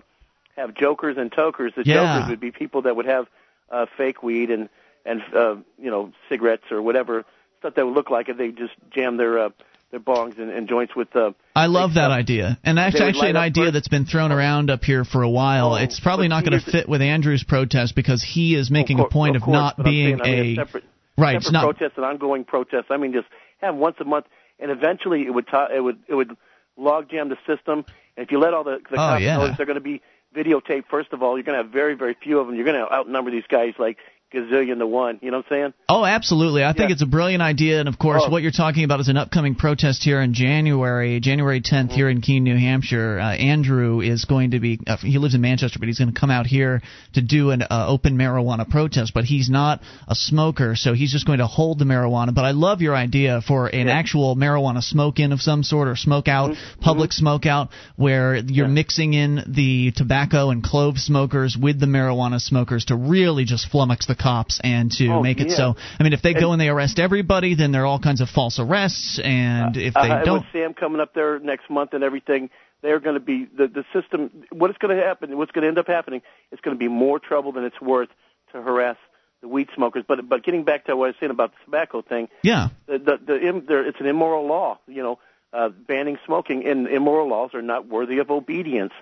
have 0.58 0.74
jokers 0.76 1.18
and 1.18 1.32
tokers. 1.32 1.74
The 1.76 1.84
Yeah. 1.86 2.16
jokers 2.18 2.30
would 2.32 2.40
be 2.40 2.52
people 2.52 2.82
that 2.84 2.96
would 2.96 3.06
have 3.06 3.28
uh, 3.72 3.86
fake 3.98 4.24
weed 4.24 4.50
and 4.52 4.70
and 5.06 5.22
uh, 5.36 5.56
you 5.78 5.92
know 5.92 6.12
cigarettes 6.30 6.64
or 6.72 6.82
whatever 6.82 7.26
stuff 7.60 7.76
that 7.76 7.86
would 7.86 7.96
look 7.96 8.10
like 8.10 8.30
it. 8.30 8.38
They 8.38 8.50
just 8.50 8.74
jam 8.94 9.18
their 9.18 9.40
uh, 9.40 9.50
their 9.92 10.00
bongs 10.00 10.38
and, 10.40 10.50
and 10.50 10.68
joints 10.68 10.96
with. 10.96 11.16
Uh, 11.16 11.32
I 11.56 11.68
love 11.68 11.94
that 11.96 12.08
stuff. 12.08 12.12
idea, 12.12 12.58
and 12.64 12.78
that's 12.78 13.00
actually 13.00 13.30
an 13.30 13.38
idea 13.38 13.66
first. 13.66 13.74
that's 13.74 13.88
been 13.88 14.06
thrown 14.06 14.32
around 14.32 14.70
up 14.70 14.84
here 14.84 15.06
for 15.06 15.22
a 15.24 15.30
while. 15.30 15.74
Oh, 15.74 15.76
it's 15.76 16.00
probably 16.00 16.28
not 16.28 16.46
going 16.46 16.60
to 16.60 16.72
fit 16.72 16.90
with 16.90 17.02
Andrew's 17.02 17.44
protest 17.44 17.96
because 17.96 18.24
he 18.24 18.56
is 18.56 18.70
making 18.72 19.00
Of 19.00 19.06
a 19.08 19.10
point 19.10 19.36
course, 19.40 19.44
of, 19.44 19.50
not 19.54 19.84
being 19.84 20.18
saying, 20.18 20.40
I 20.40 20.42
mean, 20.44 20.60
a 20.60 20.66
separate, 20.66 20.84
right. 21.18 21.36
It's 21.36 21.46
separate 21.46 21.54
not 21.54 21.78
protest, 21.78 21.98
an 21.98 22.04
ongoing 22.04 22.44
protest. 22.44 22.86
I 22.90 22.98
mean, 22.98 23.14
just 23.14 23.28
have 23.60 23.76
once 23.76 23.98
a 24.00 24.06
month, 24.06 24.26
and 24.60 24.72
eventually 24.72 25.26
it 25.26 25.34
would 25.34 25.48
ta- 25.48 25.70
it 25.74 25.80
would 25.80 26.00
it 26.08 26.16
would 26.16 26.36
log 26.76 27.10
jam 27.10 27.30
the 27.30 27.38
system. 27.48 27.86
And 28.18 28.26
if 28.26 28.32
you 28.32 28.40
let 28.40 28.54
all 28.54 28.64
the, 28.64 28.80
the 28.90 28.94
Oh, 28.94 28.96
cops 28.98 29.22
yeah. 29.22 29.38
know 29.38 29.54
they're 29.58 29.66
going 29.66 29.76
to 29.76 29.82
be 29.82 30.02
videotaped, 30.36 30.86
first 30.90 31.14
of 31.14 31.22
all, 31.24 31.38
you're 31.38 31.44
going 31.44 31.58
to 31.58 31.64
have 31.64 31.72
very 31.72 31.94
very 31.94 32.16
few 32.16 32.40
of 32.40 32.48
them. 32.48 32.56
You're 32.56 32.66
going 32.66 32.84
to 32.84 32.92
outnumber 32.92 33.30
these 33.32 33.46
guys 33.48 33.74
like 33.78 33.98
gazillion 34.34 34.80
to 34.80 34.88
one. 34.88 35.20
You 35.22 35.32
know 35.32 35.38
what 35.38 35.46
I'm 35.52 35.58
saying? 35.58 35.74
Oh, 35.90 36.06
absolutely. 36.06 36.64
I 36.64 36.74
think 36.74 36.92
it's 36.92 37.02
a 37.02 37.06
brilliant 37.08 37.42
idea. 37.44 37.80
And 37.80 37.88
of 37.90 38.00
course, 38.00 38.24
Oh. 38.26 38.30
what 38.30 38.42
you're 38.42 38.52
talking 38.52 38.84
about 38.84 39.00
is 39.00 39.08
an 39.10 39.18
upcoming 39.18 39.56
protest 39.56 40.04
here 40.04 40.22
in 40.22 40.34
January, 40.34 41.20
January 41.20 41.62
10th, 41.62 41.92
here 41.92 42.10
in 42.10 42.22
Keene, 42.22 42.44
New 42.44 42.58
Hampshire. 42.58 43.20
Uh, 43.20 43.34
Andrew 43.36 44.02
is 44.02 44.26
going 44.26 44.52
to 44.52 44.60
be, 44.60 44.80
uh, 44.88 44.98
he 44.98 45.18
lives 45.18 45.36
in 45.36 45.42
Manchester, 45.42 45.80
but 45.80 45.88
he's 45.88 46.00
going 46.00 46.14
to 46.14 46.20
come 46.20 46.32
out 46.32 46.46
here 46.48 46.82
to 47.14 47.22
do 47.22 47.52
an 47.52 47.62
uh, 47.64 47.86
open 47.88 48.18
marijuana 48.18 48.68
protest. 48.68 49.14
But 49.14 49.26
he's 49.26 49.50
not 49.50 49.82
a 50.08 50.16
smoker, 50.16 50.76
so 50.76 50.94
he's 50.94 51.12
just 51.12 51.26
going 51.26 51.40
to 51.40 51.48
hold 51.48 51.80
the 51.80 51.86
marijuana. 51.86 52.34
But 52.34 52.46
I 52.46 52.52
love 52.52 52.82
your 52.82 52.96
idea 52.96 53.42
for 53.48 53.68
an 53.68 53.88
Yeah. 53.88 53.94
actual 53.94 54.36
marijuana 54.36 54.82
smoke 54.82 55.20
in 55.20 55.32
of 55.32 55.42
some 55.42 55.64
sort 55.64 55.88
or 55.88 55.96
smoke 55.96 56.28
out, 56.28 56.56
public 56.82 57.14
smoke 57.14 57.46
out, 57.46 57.70
where 57.96 58.36
you're 58.36 58.44
Mm-hmm. 58.44 58.54
Yeah. 58.56 58.68
mixing 58.68 59.14
in 59.14 59.44
the 59.48 59.92
tobacco 59.96 60.50
and 60.50 60.64
clove 60.64 60.98
smokers 60.98 61.58
with 61.58 61.80
the 61.80 61.86
marijuana 61.86 62.40
smokers 62.42 62.86
to 62.86 62.96
really 62.96 63.44
just 63.46 63.70
flummox 63.72 64.08
the 64.08 64.16
cops 64.24 64.60
and 64.64 64.92
to 64.94 65.08
Oh, 65.10 65.22
make 65.22 65.40
it 65.40 65.50
yeah. 65.50 65.56
so. 65.56 65.76
I 66.00 66.04
mean, 66.04 66.14
if 66.14 66.22
they 66.22 66.34
go 66.34 66.40
And- 66.52 66.54
and 66.54 66.62
they 66.62 66.70
arrest 66.70 66.98
everybody, 67.00 67.56
then 67.56 67.72
there 67.74 67.84
are 67.84 67.86
all 67.92 68.00
kinds 68.00 68.22
of 68.22 68.30
false 68.30 68.58
arrests, 68.60 69.20
and 69.20 69.76
if 69.78 69.94
they 69.94 70.10
uh, 70.12 70.24
don't, 70.24 70.40
with 70.40 70.52
Sam 70.54 70.74
coming 70.74 71.02
up 71.02 71.14
there 71.14 71.40
next 71.40 71.70
month 71.70 71.94
and 71.94 72.04
everything, 72.04 72.50
they're 72.82 73.00
going 73.00 73.16
to 73.22 73.26
be 73.34 73.46
the 73.60 73.68
the 73.68 73.84
system. 73.94 74.20
What 74.52 74.70
is 74.72 74.78
going 74.78 74.96
to 74.98 75.04
happen? 75.04 75.38
What's 75.38 75.52
going 75.52 75.64
to 75.64 75.68
end 75.68 75.78
up 75.78 75.88
happening? 75.88 76.22
It's 76.52 76.62
going 76.62 76.76
to 76.76 76.80
be 76.80 76.90
more 76.90 77.20
trouble 77.20 77.52
than 77.52 77.64
it's 77.66 77.80
worth 77.82 78.10
to 78.52 78.62
harass 78.62 78.98
the 79.42 79.48
weed 79.48 79.70
smokers. 79.76 80.04
But 80.08 80.28
but 80.28 80.44
getting 80.44 80.64
back 80.64 80.86
to 80.86 80.96
what 80.96 81.06
I 81.06 81.08
was 81.10 81.16
saying 81.20 81.32
about 81.32 81.52
the 81.52 81.58
tobacco 81.66 82.02
thing, 82.02 82.28
yeah, 82.44 82.70
the 82.88 82.98
the, 83.00 83.18
the 83.26 83.64
there, 83.68 83.86
it's 83.88 84.00
an 84.00 84.08
immoral 84.08 84.46
law. 84.48 84.80
You 84.88 85.04
know, 85.04 85.20
uh, 85.54 85.70
banning 85.70 86.18
smoking 86.26 86.66
and 86.68 86.88
immoral 86.88 87.28
laws 87.30 87.52
are 87.54 87.62
not 87.62 87.88
worthy 87.88 88.18
of 88.20 88.30
obedience. 88.32 88.94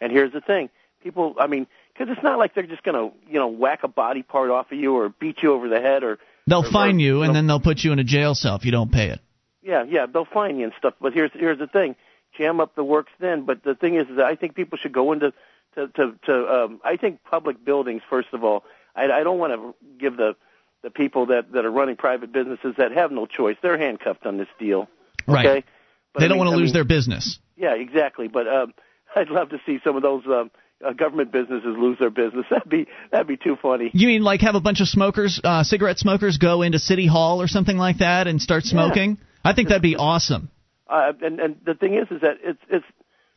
And 0.00 0.10
here's 0.10 0.32
the 0.32 0.40
thing: 0.40 0.68
people, 1.02 1.34
I 1.38 1.46
mean, 1.46 1.66
because 2.00 2.14
it's 2.16 2.24
not 2.24 2.38
like 2.38 2.54
they're 2.54 2.66
just 2.66 2.82
going 2.82 2.94
to 3.10 3.16
you 3.28 3.38
know 3.38 3.48
whack 3.48 3.80
a 3.82 3.88
body 3.88 4.22
part 4.22 4.50
off 4.50 4.72
of 4.72 4.78
you 4.78 4.94
or 4.94 5.08
beat 5.10 5.42
you 5.42 5.52
over 5.52 5.68
the 5.68 5.80
head 5.80 6.02
or 6.02 6.18
they'll 6.46 6.64
or- 6.66 6.70
fine 6.70 6.98
you, 6.98 7.22
and 7.22 7.28
know, 7.28 7.34
then 7.34 7.46
they'll 7.46 7.60
put 7.60 7.84
you 7.84 7.92
in 7.92 7.98
a 7.98 8.04
jail 8.04 8.34
cell 8.34 8.56
if 8.56 8.64
you 8.64 8.70
don't 8.72 8.90
pay 8.92 9.08
it. 9.10 9.20
yeah, 9.62 9.84
yeah, 9.86 10.06
they'll 10.06 10.24
fine 10.24 10.58
you 10.58 10.64
and 10.64 10.72
stuff. 10.78 10.94
But 11.00 11.12
here's 11.12 11.30
here's 11.34 11.58
the 11.58 11.66
thing: 11.66 11.96
jam 12.38 12.60
up 12.60 12.74
the 12.74 12.84
works 12.84 13.12
then. 13.20 13.44
But 13.44 13.62
the 13.62 13.74
thing 13.74 13.96
is, 13.96 14.08
is 14.08 14.16
that 14.16 14.26
I 14.26 14.36
think 14.36 14.54
people 14.54 14.78
should 14.78 14.92
go 14.92 15.12
into 15.12 15.32
to 15.74 15.88
to, 15.88 16.14
to 16.26 16.34
um, 16.64 16.80
I 16.84 16.96
think 16.96 17.22
public 17.24 17.62
buildings 17.64 18.02
first 18.08 18.28
of 18.32 18.44
all. 18.44 18.64
I, 18.96 19.04
I 19.04 19.22
don't 19.22 19.38
want 19.38 19.52
to 19.52 19.74
give 19.98 20.16
the 20.16 20.36
the 20.82 20.90
people 20.90 21.26
that 21.26 21.52
that 21.52 21.64
are 21.66 21.70
running 21.70 21.96
private 21.96 22.32
businesses 22.32 22.74
that 22.78 22.92
have 22.92 23.12
no 23.12 23.26
choice. 23.26 23.56
They're 23.62 23.78
handcuffed 23.78 24.24
on 24.26 24.38
this 24.38 24.48
deal. 24.58 24.88
Right. 25.26 25.46
Okay. 25.46 25.64
But 26.12 26.20
they 26.20 26.24
I 26.24 26.28
don't 26.28 26.38
mean- 26.38 26.46
want 26.46 26.50
to 26.50 26.56
I 26.56 26.60
lose 26.60 26.68
mean, 26.68 26.74
their 26.74 26.84
business. 26.84 27.38
Yeah, 27.56 27.74
exactly. 27.74 28.26
But 28.26 28.48
um, 28.48 28.72
I'd 29.14 29.28
love 29.28 29.50
to 29.50 29.60
see 29.66 29.78
some 29.84 29.96
of 29.96 30.02
those 30.02 30.22
um, 30.26 30.50
uh, 30.86 30.92
government 30.92 31.32
businesses 31.32 31.76
lose 31.78 31.98
their 31.98 32.10
business. 32.10 32.46
That'd 32.50 32.68
be 32.68 32.86
that'd 33.10 33.26
be 33.26 33.36
too 33.36 33.56
funny. 33.60 33.90
You 33.92 34.06
mean 34.06 34.22
like 34.22 34.40
have 34.40 34.54
a 34.54 34.60
bunch 34.60 34.80
of 34.80 34.88
smokers, 34.88 35.40
uh, 35.42 35.62
cigarette 35.62 35.98
smokers, 35.98 36.38
go 36.38 36.62
into 36.62 36.78
City 36.78 37.06
Hall 37.06 37.40
or 37.40 37.48
something 37.48 37.76
like 37.76 37.98
that 37.98 38.26
and 38.26 38.40
start 38.40 38.64
smoking? 38.64 39.18
I 39.44 39.52
think 39.54 39.68
that'd 39.68 39.82
be 39.82 39.96
awesome. 39.98 40.50
Uh, 40.88 41.12
and 41.22 41.40
and 41.40 41.56
the 41.64 41.74
thing 41.74 41.94
is, 41.94 42.08
is 42.10 42.20
that 42.22 42.38
it's 42.42 42.60
it's 42.68 42.86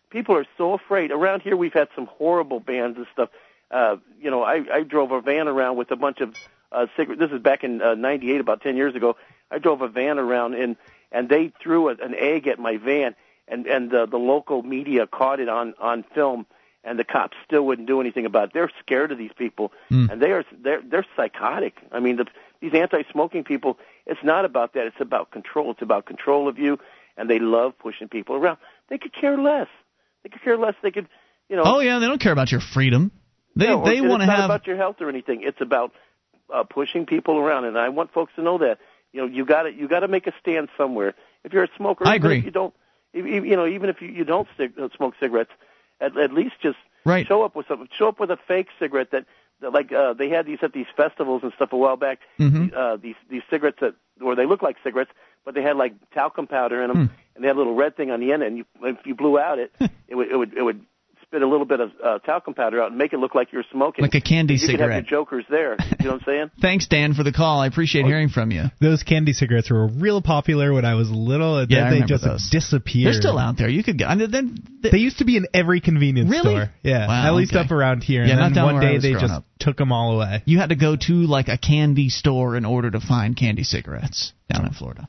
people 0.09 0.35
are 0.35 0.45
so 0.57 0.73
afraid. 0.73 1.11
Around 1.11 1.41
here, 1.41 1.55
we've 1.57 1.73
had 1.73 1.89
some 1.95 2.05
horrible 2.05 2.59
bans 2.59 2.97
and 2.97 3.05
stuff. 3.13 3.29
uh, 3.71 3.97
you 4.19 4.31
know, 4.31 4.43
I, 4.43 4.63
I 4.71 4.83
drove 4.83 5.11
a 5.11 5.21
van 5.21 5.47
around 5.47 5.77
with 5.77 5.91
a 5.91 5.95
bunch 5.95 6.21
of 6.21 6.33
uh, 6.71 6.87
cigarettes. 6.95 7.19
This 7.19 7.31
is 7.31 7.41
back 7.41 7.63
in 7.63 7.81
uh, 7.81 7.95
'98, 7.95 8.39
about 8.39 8.61
10 8.61 8.77
years 8.77 8.95
ago. 8.95 9.15
I 9.51 9.59
drove 9.59 9.81
a 9.81 9.87
van 9.87 10.17
around 10.19 10.55
and 10.55 10.75
and 11.11 11.29
they 11.29 11.51
threw 11.61 11.89
a, 11.89 11.91
an 11.91 12.15
egg 12.17 12.47
at 12.47 12.59
my 12.59 12.77
van, 12.77 13.15
and 13.47 13.67
and 13.67 13.91
the, 13.91 14.07
the 14.09 14.17
local 14.17 14.63
media 14.63 15.05
caught 15.07 15.39
it 15.39 15.49
on 15.49 15.75
on 15.79 16.03
film, 16.15 16.45
and 16.83 16.99
the 16.99 17.03
cops 17.03 17.35
still 17.45 17.65
wouldn't 17.65 17.87
do 17.87 18.01
anything 18.01 18.25
about 18.25 18.49
it. 18.49 18.53
They're 18.53 18.71
scared 18.81 19.11
of 19.11 19.17
these 19.17 19.31
people, 19.37 19.71
Mm. 19.91 20.09
and 20.11 20.21
they 20.21 20.31
are 20.31 20.43
they're 20.51 20.81
they're 20.81 21.05
psychotic. 21.15 21.75
I 21.91 21.99
mean, 21.99 22.17
the, 22.17 22.25
these 22.61 22.73
anti-smoking 22.73 23.43
people. 23.43 23.77
It's 24.05 24.23
not 24.23 24.45
about 24.45 24.73
that. 24.73 24.87
It's 24.87 24.99
about 24.99 25.31
control. 25.31 25.71
It's 25.71 25.81
about 25.81 26.05
control 26.05 26.47
of 26.47 26.59
you, 26.59 26.77
and 27.17 27.29
they 27.29 27.39
love 27.39 27.77
pushing 27.79 28.07
people 28.09 28.35
around. 28.35 28.57
They 28.89 28.97
could 28.97 29.13
care 29.13 29.37
less. 29.37 29.67
They 30.23 30.29
could 30.29 30.41
care 30.43 30.57
less. 30.57 30.75
They 30.83 30.91
could, 30.91 31.07
you 31.49 31.55
know. 31.55 31.63
Oh 31.65 31.79
yeah, 31.79 31.99
they 31.99 32.07
don't 32.07 32.19
care 32.21 32.33
about 32.33 32.51
your 32.51 32.61
freedom. 32.61 33.11
They 33.55 33.67
no, 33.67 33.83
they 33.85 34.01
want 34.01 34.21
to 34.21 34.25
have. 34.25 34.33
it's 34.35 34.39
not 34.39 34.45
about 34.45 34.67
your 34.67 34.77
health 34.77 34.97
or 34.99 35.09
anything. 35.09 35.41
It's 35.43 35.61
about 35.61 35.91
uh, 36.53 36.63
pushing 36.63 37.05
people 37.05 37.37
around, 37.37 37.65
and 37.65 37.77
I 37.77 37.89
want 37.89 38.11
folks 38.13 38.33
to 38.35 38.41
know 38.41 38.57
that. 38.59 38.79
You 39.11 39.21
know, 39.21 39.27
you 39.27 39.45
got 39.45 39.63
to 39.63 39.71
you 39.73 39.87
got 39.87 39.99
to 40.01 40.07
make 40.07 40.25
a 40.27 40.33
stand 40.41 40.69
somewhere. 40.77 41.13
If 41.43 41.53
you're 41.53 41.63
a 41.65 41.69
smoker, 41.77 42.07
I 42.07 42.15
agree. 42.15 42.39
If 42.39 42.45
you 42.45 42.51
don't, 42.51 42.73
if- 43.13 43.25
you 43.45 43.55
know, 43.55 43.67
even 43.67 43.89
if 43.89 44.01
you, 44.01 44.07
you 44.07 44.23
don't 44.25 44.47
uh, 44.59 44.87
smoke 44.97 45.13
cigarettes, 45.19 45.51
at, 46.01 46.17
at 46.17 46.33
least 46.33 46.55
just 46.61 46.77
Right. 47.05 47.27
show 47.27 47.43
up 47.43 47.55
with 47.55 47.67
something. 47.67 47.89
Show 47.97 48.07
up 48.07 48.19
with 48.19 48.31
a 48.31 48.37
fake 48.47 48.67
cigarette 48.79 49.11
that, 49.11 49.25
that 49.59 49.73
like 49.73 49.91
uh, 49.91 50.13
they 50.13 50.29
had 50.29 50.45
these 50.45 50.59
at 50.61 50.71
these 50.71 50.85
festivals 50.95 51.43
and 51.43 51.51
stuff 51.53 51.73
a 51.73 51.77
while 51.77 51.97
back. 51.97 52.19
Mhm. 52.39 52.73
Uh, 52.73 52.95
these 52.95 53.15
these 53.29 53.41
cigarettes 53.49 53.79
that 53.81 53.95
or 54.21 54.35
they 54.35 54.45
look 54.45 54.61
like 54.61 54.77
cigarettes, 54.83 55.11
but 55.43 55.53
they 55.53 55.61
had 55.61 55.75
like 55.75 55.93
talcum 56.11 56.47
powder 56.47 56.81
in 56.81 56.87
them, 56.89 57.07
Hmm. 57.07 57.13
and 57.35 57.43
they 57.43 57.47
had 57.47 57.57
a 57.57 57.59
little 57.59 57.75
red 57.75 57.97
thing 57.97 58.09
on 58.09 58.19
the 58.21 58.31
end. 58.31 58.41
And 58.43 58.57
you, 58.57 58.65
if 58.83 59.05
you 59.05 59.15
blew 59.15 59.37
out 59.37 59.59
it, 59.59 59.73
it 60.07 60.15
would 60.15 60.29
it 60.31 60.37
would 60.37 60.53
it 60.53 60.61
would 60.63 60.85
spit 61.33 61.41
a 61.41 61.47
little 61.47 61.65
bit 61.65 61.79
of 61.79 61.91
uh, 62.03 62.19
talcum 62.19 62.53
powder 62.53 62.81
out 62.81 62.89
and 62.89 62.97
make 62.97 63.11
it 63.11 63.17
look 63.17 63.33
like 63.33 63.51
you're 63.51 63.63
smoking. 63.71 64.03
Like 64.03 64.13
a 64.13 64.21
candy 64.21 64.57
cigarette. 64.57 64.71
you 64.79 64.85
could 64.85 64.93
have 64.93 65.03
your 65.03 65.09
jokers 65.25 65.45
there. 65.49 65.75
You 65.99 66.05
know 66.05 66.11
what 66.13 66.21
I'm 66.21 66.25
saying? 66.25 66.51
Thanks, 66.61 66.87
Dan, 66.87 67.13
for 67.15 67.23
the 67.23 67.31
call. 67.31 67.59
I 67.59 67.65
Oh, 67.65 67.69
appreciate 67.69 68.05
hearing 68.05 68.29
from 68.29 68.51
you. 68.51 68.65
Those 68.79 69.01
candy 69.03 69.33
cigarettes 69.33 69.71
were 69.71 69.87
real 69.87 70.21
popular 70.21 70.71
when 70.73 70.85
I 70.85 70.93
was 70.93 71.09
little, 71.09 71.57
and 71.57 71.71
Yeah, 71.71 71.87
I 71.87 71.89
then 71.89 72.01
they 72.01 72.05
just 72.05 72.23
those. 72.23 72.49
disappeared. 72.51 73.13
They're 73.13 73.19
still 73.19 73.39
out 73.39 73.57
there. 73.57 73.67
You 73.67 73.83
could 73.83 73.97
get. 73.97 74.09
I 74.09 74.15
mean, 74.15 74.29
then 74.29 74.57
They 74.83 74.99
used 74.99 75.17
to 75.19 75.25
be 75.25 75.37
in 75.37 75.47
every 75.55 75.81
convenience 75.81 76.29
Really? 76.29 76.41
store. 76.55 76.69
Yeah, 76.83 77.07
Wow, 77.07 77.25
at 77.27 77.33
least 77.33 77.53
okay. 77.53 77.65
up 77.65 77.71
around 77.71 78.03
here. 78.03 78.23
Yeah, 78.23 78.31
and 78.33 78.39
not 78.39 78.45
then 78.49 78.53
down 78.53 78.65
one 78.65 78.75
where 78.75 78.83
I 78.83 78.87
day 78.89 78.93
was 78.95 79.03
they 79.03 79.13
just 79.13 79.33
up. 79.33 79.45
took 79.59 79.77
them 79.77 79.91
all 79.91 80.15
away. 80.15 80.43
you 80.45 80.59
had 80.59 80.69
to 80.69 80.75
go 80.75 80.95
to 80.95 81.13
like 81.13 81.47
a 81.47 81.57
candy 81.57 82.09
store 82.09 82.55
in 82.55 82.65
order 82.65 82.91
to 82.91 82.99
find 82.99 83.35
candy 83.35 83.63
cigarettes 83.63 84.33
down 84.51 84.65
in 84.67 84.73
Florida. 84.73 85.07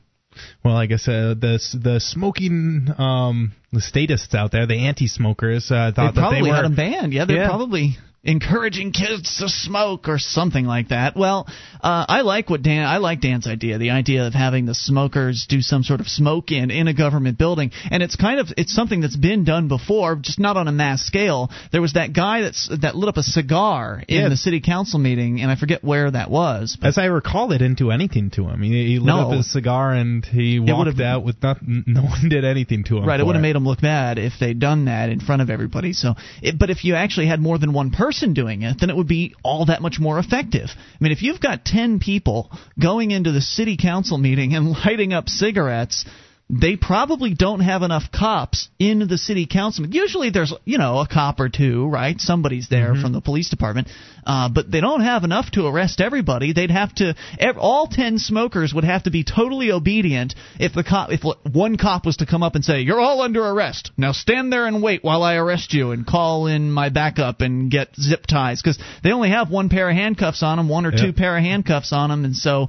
Well, 0.63 0.73
like 0.73 0.85
I 0.85 0.87
guess 0.87 1.07
uh, 1.07 1.35
the 1.39 1.59
the 1.81 1.99
smoking 1.99 2.87
um, 2.97 3.53
the 3.71 3.81
statists 3.81 4.33
out 4.35 4.51
there, 4.51 4.65
the 4.67 4.85
anti-smokers, 4.87 5.69
uh, 5.71 5.91
They 5.91 5.95
thought 5.95 6.15
that 6.15 6.21
probably 6.21 6.41
they 6.41 6.49
were 6.49 6.55
had 6.55 6.65
them 6.65 6.75
banned. 6.75 7.13
Yeah, 7.13 7.25
they're 7.25 7.37
Yeah. 7.37 7.47
probably 7.49 7.97
encouraging 8.25 8.91
kids 8.91 9.37
to 9.37 9.47
smoke 9.47 10.07
or 10.09 10.17
something 10.17 10.65
like 10.65 10.89
that. 10.89 11.15
Well, 11.15 11.47
uh, 11.81 12.05
I 12.09 12.21
like 12.21 12.49
what 12.49 12.61
Dan. 12.63 12.85
I 12.85 12.97
like 12.97 13.21
Dan's 13.21 13.47
idea. 13.47 13.77
The 13.77 13.91
idea 13.91 14.27
of 14.27 14.33
having 14.33 14.65
the 14.65 14.73
smokers 14.75 15.45
do 15.47 15.61
some 15.61 15.83
sort 15.83 15.99
of 15.99 16.07
smoke 16.07 16.51
in 16.51 16.71
in 16.71 16.87
a 16.87 16.93
government 16.93 17.37
building, 17.37 17.71
and 17.91 18.01
it's 18.01 18.15
kind 18.15 18.39
of 18.39 18.47
it's 18.57 18.73
something 18.73 19.01
that's 19.01 19.15
been 19.15 19.43
done 19.43 19.67
before, 19.67 20.15
just 20.15 20.39
not 20.39 20.57
on 20.57 20.67
a 20.67 20.71
mass 20.71 21.03
scale. 21.05 21.49
There 21.71 21.81
was 21.81 21.93
that 21.93 22.13
guy 22.13 22.41
that's 22.41 22.69
that 22.81 22.95
lit 22.95 23.09
up 23.09 23.17
a 23.17 23.23
cigar 23.23 24.03
in 24.07 24.21
Yeah. 24.23 24.29
the 24.29 24.37
city 24.37 24.59
council 24.61 24.99
meeting, 24.99 25.41
and 25.41 25.51
I 25.51 25.55
forget 25.55 25.83
where 25.83 26.09
that 26.11 26.31
was. 26.31 26.77
But 26.79 26.87
As 26.87 26.97
I 26.97 27.05
recall, 27.05 27.47
they 27.47 27.57
didn't 27.57 27.77
do 27.77 27.91
anything 27.91 28.31
to 28.31 28.47
him. 28.47 28.61
He, 28.61 28.87
he 28.87 28.99
lit 28.99 29.07
No. 29.07 29.29
up 29.29 29.37
his 29.37 29.51
cigar 29.51 29.93
and 29.93 30.25
he 30.25 30.59
walked 30.59 30.99
out 30.99 31.23
with 31.23 31.41
nothing. 31.43 31.83
No 31.87 32.01
one 32.01 32.29
did 32.29 32.43
anything 32.45 32.83
to 32.85 32.97
him. 32.97 33.05
Right, 33.05 33.19
it 33.19 33.25
would 33.25 33.35
have 33.35 33.41
made 33.41 33.55
him 33.55 33.65
look 33.65 33.81
bad 33.81 34.17
if 34.17 34.33
they'd 34.39 34.59
done 34.59 34.85
that 34.85 35.09
in 35.09 35.19
front 35.19 35.41
of 35.41 35.49
everybody. 35.49 35.93
So, 35.93 36.15
it, 36.41 36.57
but 36.57 36.69
if 36.69 36.83
you 36.83 36.95
actually 36.95 37.27
had 37.27 37.39
more 37.39 37.57
than 37.57 37.73
one 37.73 37.91
person 37.91 38.14
doing 38.33 38.61
it, 38.61 38.77
then 38.79 38.89
it 38.89 38.95
would 38.95 39.07
be 39.07 39.35
all 39.43 39.65
that 39.65 39.81
much 39.81 39.99
more 39.99 40.19
effective. 40.19 40.69
I 40.75 40.97
mean, 40.99 41.11
if 41.11 41.21
you've 41.21 41.41
got 41.41 41.65
ten 41.65 41.99
people 41.99 42.51
going 42.79 43.11
into 43.11 43.31
the 43.31 43.41
city 43.41 43.77
council 43.77 44.17
meeting 44.17 44.53
and 44.55 44.69
lighting 44.85 45.13
up 45.13 45.29
cigarettes. 45.29 46.05
They 46.47 46.75
probably 46.75 47.33
don't 47.33 47.61
have 47.61 47.81
enough 47.81 48.11
cops 48.11 48.69
in 48.77 49.07
the 49.07 49.17
city 49.17 49.47
council. 49.47 49.87
Usually, 49.87 50.29
there's 50.29 50.53
you 50.63 50.77
know 50.77 50.99
a 50.99 51.07
cop 51.07 51.39
or 51.39 51.49
two, 51.49 51.87
right? 51.87 52.21
Somebody's 52.21 52.69
there 52.69 52.93
from 52.93 53.13
the 53.13 53.21
police 53.21 53.49
department, 53.49 53.87
uh, 54.27 54.49
but 54.49 54.69
they 54.69 54.79
don't 54.79 55.01
have 55.01 55.23
enough 55.23 55.49
to 55.51 55.65
arrest 55.65 55.99
everybody. 55.99 56.53
They'd 56.53 56.69
have 56.69 56.93
to 56.95 57.15
all 57.57 57.87
ten 57.87 58.19
smokers 58.19 58.75
would 58.75 58.83
have 58.83 59.03
to 59.03 59.09
be 59.09 59.23
totally 59.23 59.71
obedient 59.71 60.35
if 60.59 60.73
the 60.73 60.83
cop 60.83 61.11
if 61.11 61.21
one 61.51 61.77
cop 61.77 62.05
was 62.05 62.17
to 62.17 62.27
come 62.27 62.43
up 62.43 62.53
and 62.53 62.63
say 62.63 62.81
you're 62.81 62.99
all 62.99 63.21
under 63.21 63.43
arrest 63.43 63.91
now 63.97 64.11
stand 64.11 64.53
there 64.53 64.67
and 64.67 64.83
wait 64.83 65.03
while 65.03 65.23
I 65.23 65.35
arrest 65.35 65.73
you 65.73 65.91
and 65.91 66.05
call 66.05 66.45
in 66.45 66.71
my 66.71 66.89
backup 66.89 67.41
and 67.41 67.71
get 67.71 67.95
zip 67.95 68.27
ties 68.27 68.61
because 68.61 68.77
they 69.03 69.11
only 69.11 69.29
have 69.29 69.49
one 69.49 69.69
pair 69.69 69.89
of 69.89 69.95
handcuffs 69.95 70.43
on 70.43 70.57
them, 70.57 70.69
one 70.69 70.85
or 70.85 70.91
two 70.91 71.11
pair 71.11 71.37
of 71.37 71.43
handcuffs 71.43 71.91
on 71.91 72.11
them, 72.11 72.23
and 72.23 72.35
so 72.35 72.67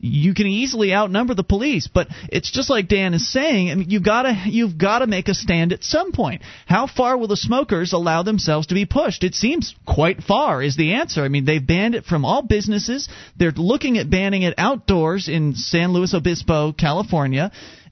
you 0.00 0.34
can 0.34 0.46
easily 0.46 0.94
outnumber 0.94 1.34
the 1.34 1.42
police. 1.42 1.88
But 1.92 2.08
it's 2.30 2.50
just 2.50 2.70
like 2.70 2.88
Dan 2.88 3.14
is 3.14 3.30
saying. 3.30 3.70
I 3.70 3.74
mean, 3.74 3.90
you've 3.90 4.04
got 4.04 4.22
to 4.22 4.34
you've 4.46 4.78
got 4.78 5.00
to 5.00 5.06
make 5.06 5.28
a 5.28 5.34
stand 5.34 5.72
at 5.72 5.84
some 5.84 6.12
point. 6.12 6.42
How 6.66 6.86
far 6.86 7.16
will 7.16 7.28
the 7.28 7.36
smokers 7.36 7.92
allow 7.92 8.22
themselves 8.22 8.68
to 8.68 8.74
be 8.74 8.86
pushed? 8.86 9.24
It 9.24 9.34
seems 9.34 9.74
quite 9.86 10.22
far 10.22 10.62
is 10.62 10.76
the 10.76 10.94
answer. 10.94 11.22
I 11.22 11.28
mean, 11.28 11.44
they've 11.44 11.64
banned 11.64 11.94
it 11.94 12.04
from 12.04 12.24
all 12.24 12.42
businesses. 12.42 13.08
They're 13.36 13.50
looking 13.50 13.98
at 13.98 14.10
banning 14.10 14.42
it 14.42 14.54
outdoors 14.58 15.28
in 15.28 15.54
San 15.54 15.92
Luis 15.92 16.14
Obispo, 16.14 16.72
California. 16.72 17.50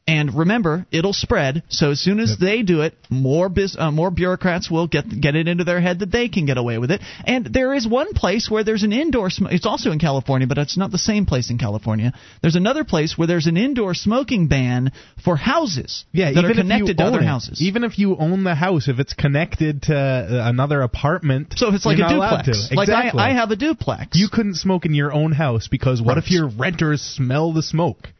And 0.08 0.32
remember, 0.34 0.86
it'll 0.92 1.12
spread. 1.12 1.64
So 1.68 1.90
as 1.90 1.98
soon 2.00 2.20
as 2.20 2.38
they 2.38 2.62
do 2.62 2.82
it, 2.82 2.94
more 3.10 3.48
bis- 3.48 3.76
uh, 3.76 3.90
more 3.90 4.12
bureaucrats 4.12 4.70
will 4.70 4.86
get 4.86 5.04
get 5.20 5.34
it 5.34 5.48
into 5.48 5.64
their 5.64 5.80
head 5.80 5.98
that 5.98 6.12
they 6.12 6.28
can 6.28 6.46
get 6.46 6.58
away 6.58 6.78
with 6.78 6.92
it. 6.92 7.00
And 7.24 7.44
there 7.46 7.74
is 7.74 7.88
one 7.88 8.12
place 8.14 8.48
where 8.48 8.62
there's 8.62 8.84
an 8.84 8.92
indoor. 8.92 9.30
Sm- 9.30 9.46
it's 9.50 9.66
also 9.66 9.90
in 9.90 9.98
California, 9.98 10.46
but 10.46 10.58
it's 10.58 10.76
not 10.76 10.92
the 10.92 10.98
same 10.98 11.26
place 11.26 11.50
in 11.50 11.58
California. 11.58 12.12
There's 12.40 12.54
another 12.54 12.84
place 12.84 13.18
where 13.18 13.26
there's 13.26 13.48
an 13.48 13.56
indoor 13.56 13.94
smoking 13.94 14.46
ban 14.46 14.92
for 15.24 15.36
houses 15.36 16.04
Yeah, 16.12 16.26
that 16.32 16.38
even 16.44 16.50
are 16.52 16.54
connected 16.54 16.90
if 16.90 16.96
to 16.98 17.02
other 17.04 17.20
it. 17.20 17.26
houses. 17.26 17.60
Even 17.60 17.82
if 17.82 17.98
you 17.98 18.16
own 18.16 18.44
the 18.44 18.54
house, 18.54 18.86
if 18.86 19.00
it's 19.00 19.12
connected 19.12 19.82
to 19.84 19.96
uh, 19.96 20.48
another 20.48 20.82
apartment, 20.82 21.54
so 21.56 21.66
if 21.68 21.74
it's 21.74 21.86
like 21.86 21.98
a 21.98 22.08
duplex, 22.08 22.68
to. 22.68 22.74
like. 22.76 22.88
I, 22.90 23.10
I 23.12 23.32
have 23.32 23.50
a 23.50 23.56
duplex. 23.56 24.16
You 24.16 24.28
couldn't 24.30 24.54
smoke 24.54 24.86
in 24.86 24.94
your 24.94 25.12
own 25.12 25.32
house 25.32 25.66
because 25.68 26.00
what 26.00 26.14
Right. 26.14 26.24
if 26.24 26.30
your 26.30 26.46
renters 26.48 27.02
smell 27.02 27.52
the 27.52 27.62
smoke? 27.62 28.12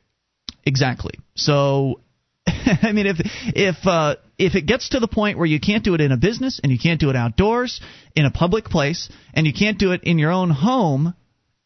Exactly. 0.67 1.15
So, 1.37 2.01
I 2.47 2.93
mean, 2.93 3.07
if 3.07 3.17
if 3.55 3.87
uh, 3.87 4.17
if 4.37 4.57
it 4.57 4.67
gets 4.67 4.91
to 4.91 5.01
the 5.01 5.09
point 5.09 5.39
where 5.39 5.47
you 5.47 5.61
can't 5.61 5.85
do 5.85 5.95
it 5.95 6.01
in 6.01 6.13
a 6.13 6.17
business 6.17 6.61
and 6.63 6.71
you 6.73 6.79
can't 6.79 7.01
do 7.01 7.09
it 7.09 7.17
outdoors 7.17 7.81
in 8.15 8.27
a 8.27 8.31
public 8.31 8.65
place 8.65 9.09
and 9.33 9.47
you 9.47 9.53
can't 9.55 9.79
do 9.79 9.93
it 9.93 10.03
in 10.03 10.19
your 10.19 10.33
own 10.33 10.51
home, 10.51 11.15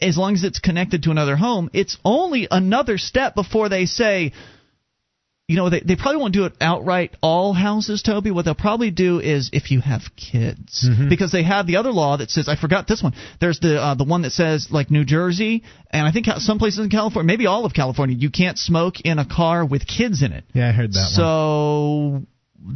as 0.01 0.17
long 0.17 0.35
as 0.35 0.45
it's 0.45 0.61
connected 0.61 1.05
to 1.05 1.11
another 1.11 1.37
home, 1.37 1.71
it's 1.73 1.97
only 2.05 2.47
another 2.51 2.99
step 2.99 3.35
before 3.35 3.69
they 3.69 3.87
say. 3.87 4.33
You 5.51 5.57
know, 5.57 5.69
they, 5.69 5.81
they 5.81 5.97
probably 5.97 6.21
won't 6.21 6.33
do 6.33 6.45
it 6.45 6.53
outright 6.61 7.17
all 7.21 7.53
houses, 7.53 8.03
Toby. 8.03 8.31
What 8.31 8.45
they'll 8.45 8.55
probably 8.55 8.93
do 8.93 9.19
is 9.19 9.51
if 9.53 9.73
you 9.73 9.81
have 9.81 10.03
kids, 10.15 10.89
because 11.09 11.33
they 11.33 11.43
have 11.43 11.67
the 11.67 11.75
other 11.77 11.91
law 11.91 12.17
that 12.19 12.31
says 12.31 12.49
I 12.49 12.55
forgot 12.55 12.87
this 12.87 13.03
one. 13.03 13.15
There's 13.41 13.59
the 13.59 13.81
uh, 13.81 13.95
the 13.97 14.05
one 14.05 14.23
that 14.23 14.31
says 14.31 14.69
like 14.71 14.93
New 14.93 15.05
Jersey 15.05 15.65
and 15.91 16.07
I 16.07 16.13
think 16.13 16.27
some 16.39 16.61
places 16.61 16.79
in 16.85 16.89
California, 16.89 17.27
maybe 17.27 17.47
all 17.47 17.65
of 17.65 17.75
California, 17.75 18.17
you 18.17 18.31
can't 18.31 18.59
smoke 18.59 19.01
in 19.01 19.19
a 19.19 19.27
car 19.27 19.67
with 19.67 19.89
kids 19.89 20.23
in 20.23 20.31
it. 20.31 20.45
Yeah, 20.55 20.69
I 20.69 20.73
heard 20.73 20.93
that 20.93 20.99
one. 21.01 22.27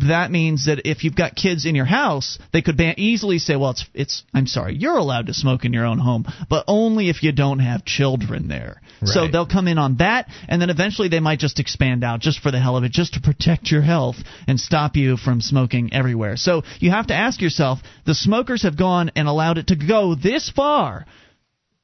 That 0.08 0.30
means 0.30 0.64
that 0.66 0.86
if 0.88 1.04
you've 1.04 1.14
got 1.14 1.36
kids 1.36 1.66
in 1.66 1.74
your 1.74 1.84
house, 1.84 2.38
they 2.52 2.62
could 2.62 2.76
ban- 2.76 2.94
easily 2.96 3.38
say, 3.38 3.54
"Well, 3.56 3.72
it's 3.72 3.84
it's 3.92 4.22
I'm 4.32 4.46
sorry, 4.46 4.76
you're 4.76 4.96
allowed 4.96 5.26
to 5.26 5.34
smoke 5.34 5.66
in 5.66 5.74
your 5.74 5.84
own 5.84 5.98
home, 5.98 6.24
but 6.48 6.64
only 6.66 7.10
if 7.10 7.22
you 7.22 7.32
don't 7.32 7.58
have 7.58 7.84
children 7.84 8.48
there." 8.48 8.80
So 9.04 9.28
they'll 9.28 9.44
come 9.44 9.68
in 9.68 9.76
on 9.76 9.96
that, 9.96 10.28
and 10.48 10.62
then 10.62 10.70
eventually 10.70 11.08
they 11.08 11.20
might 11.20 11.38
just 11.38 11.60
expand 11.60 12.02
out 12.02 12.20
just 12.20 12.38
for 12.38 12.50
the 12.50 12.60
hell 12.60 12.78
of 12.78 12.84
it, 12.84 12.92
just 12.92 13.14
to 13.14 13.20
protect 13.20 13.70
your 13.70 13.82
health 13.82 14.16
and 14.46 14.58
stop 14.58 14.96
you 14.96 15.18
from 15.18 15.42
smoking 15.42 15.92
everywhere. 15.92 16.36
So 16.38 16.62
you 16.80 16.90
have 16.90 17.08
to 17.08 17.14
ask 17.14 17.42
yourself: 17.42 17.80
the 18.06 18.14
smokers 18.14 18.62
have 18.62 18.78
gone 18.78 19.10
and 19.14 19.28
allowed 19.28 19.58
it 19.58 19.66
to 19.66 19.76
go 19.76 20.14
this 20.14 20.48
far. 20.48 21.04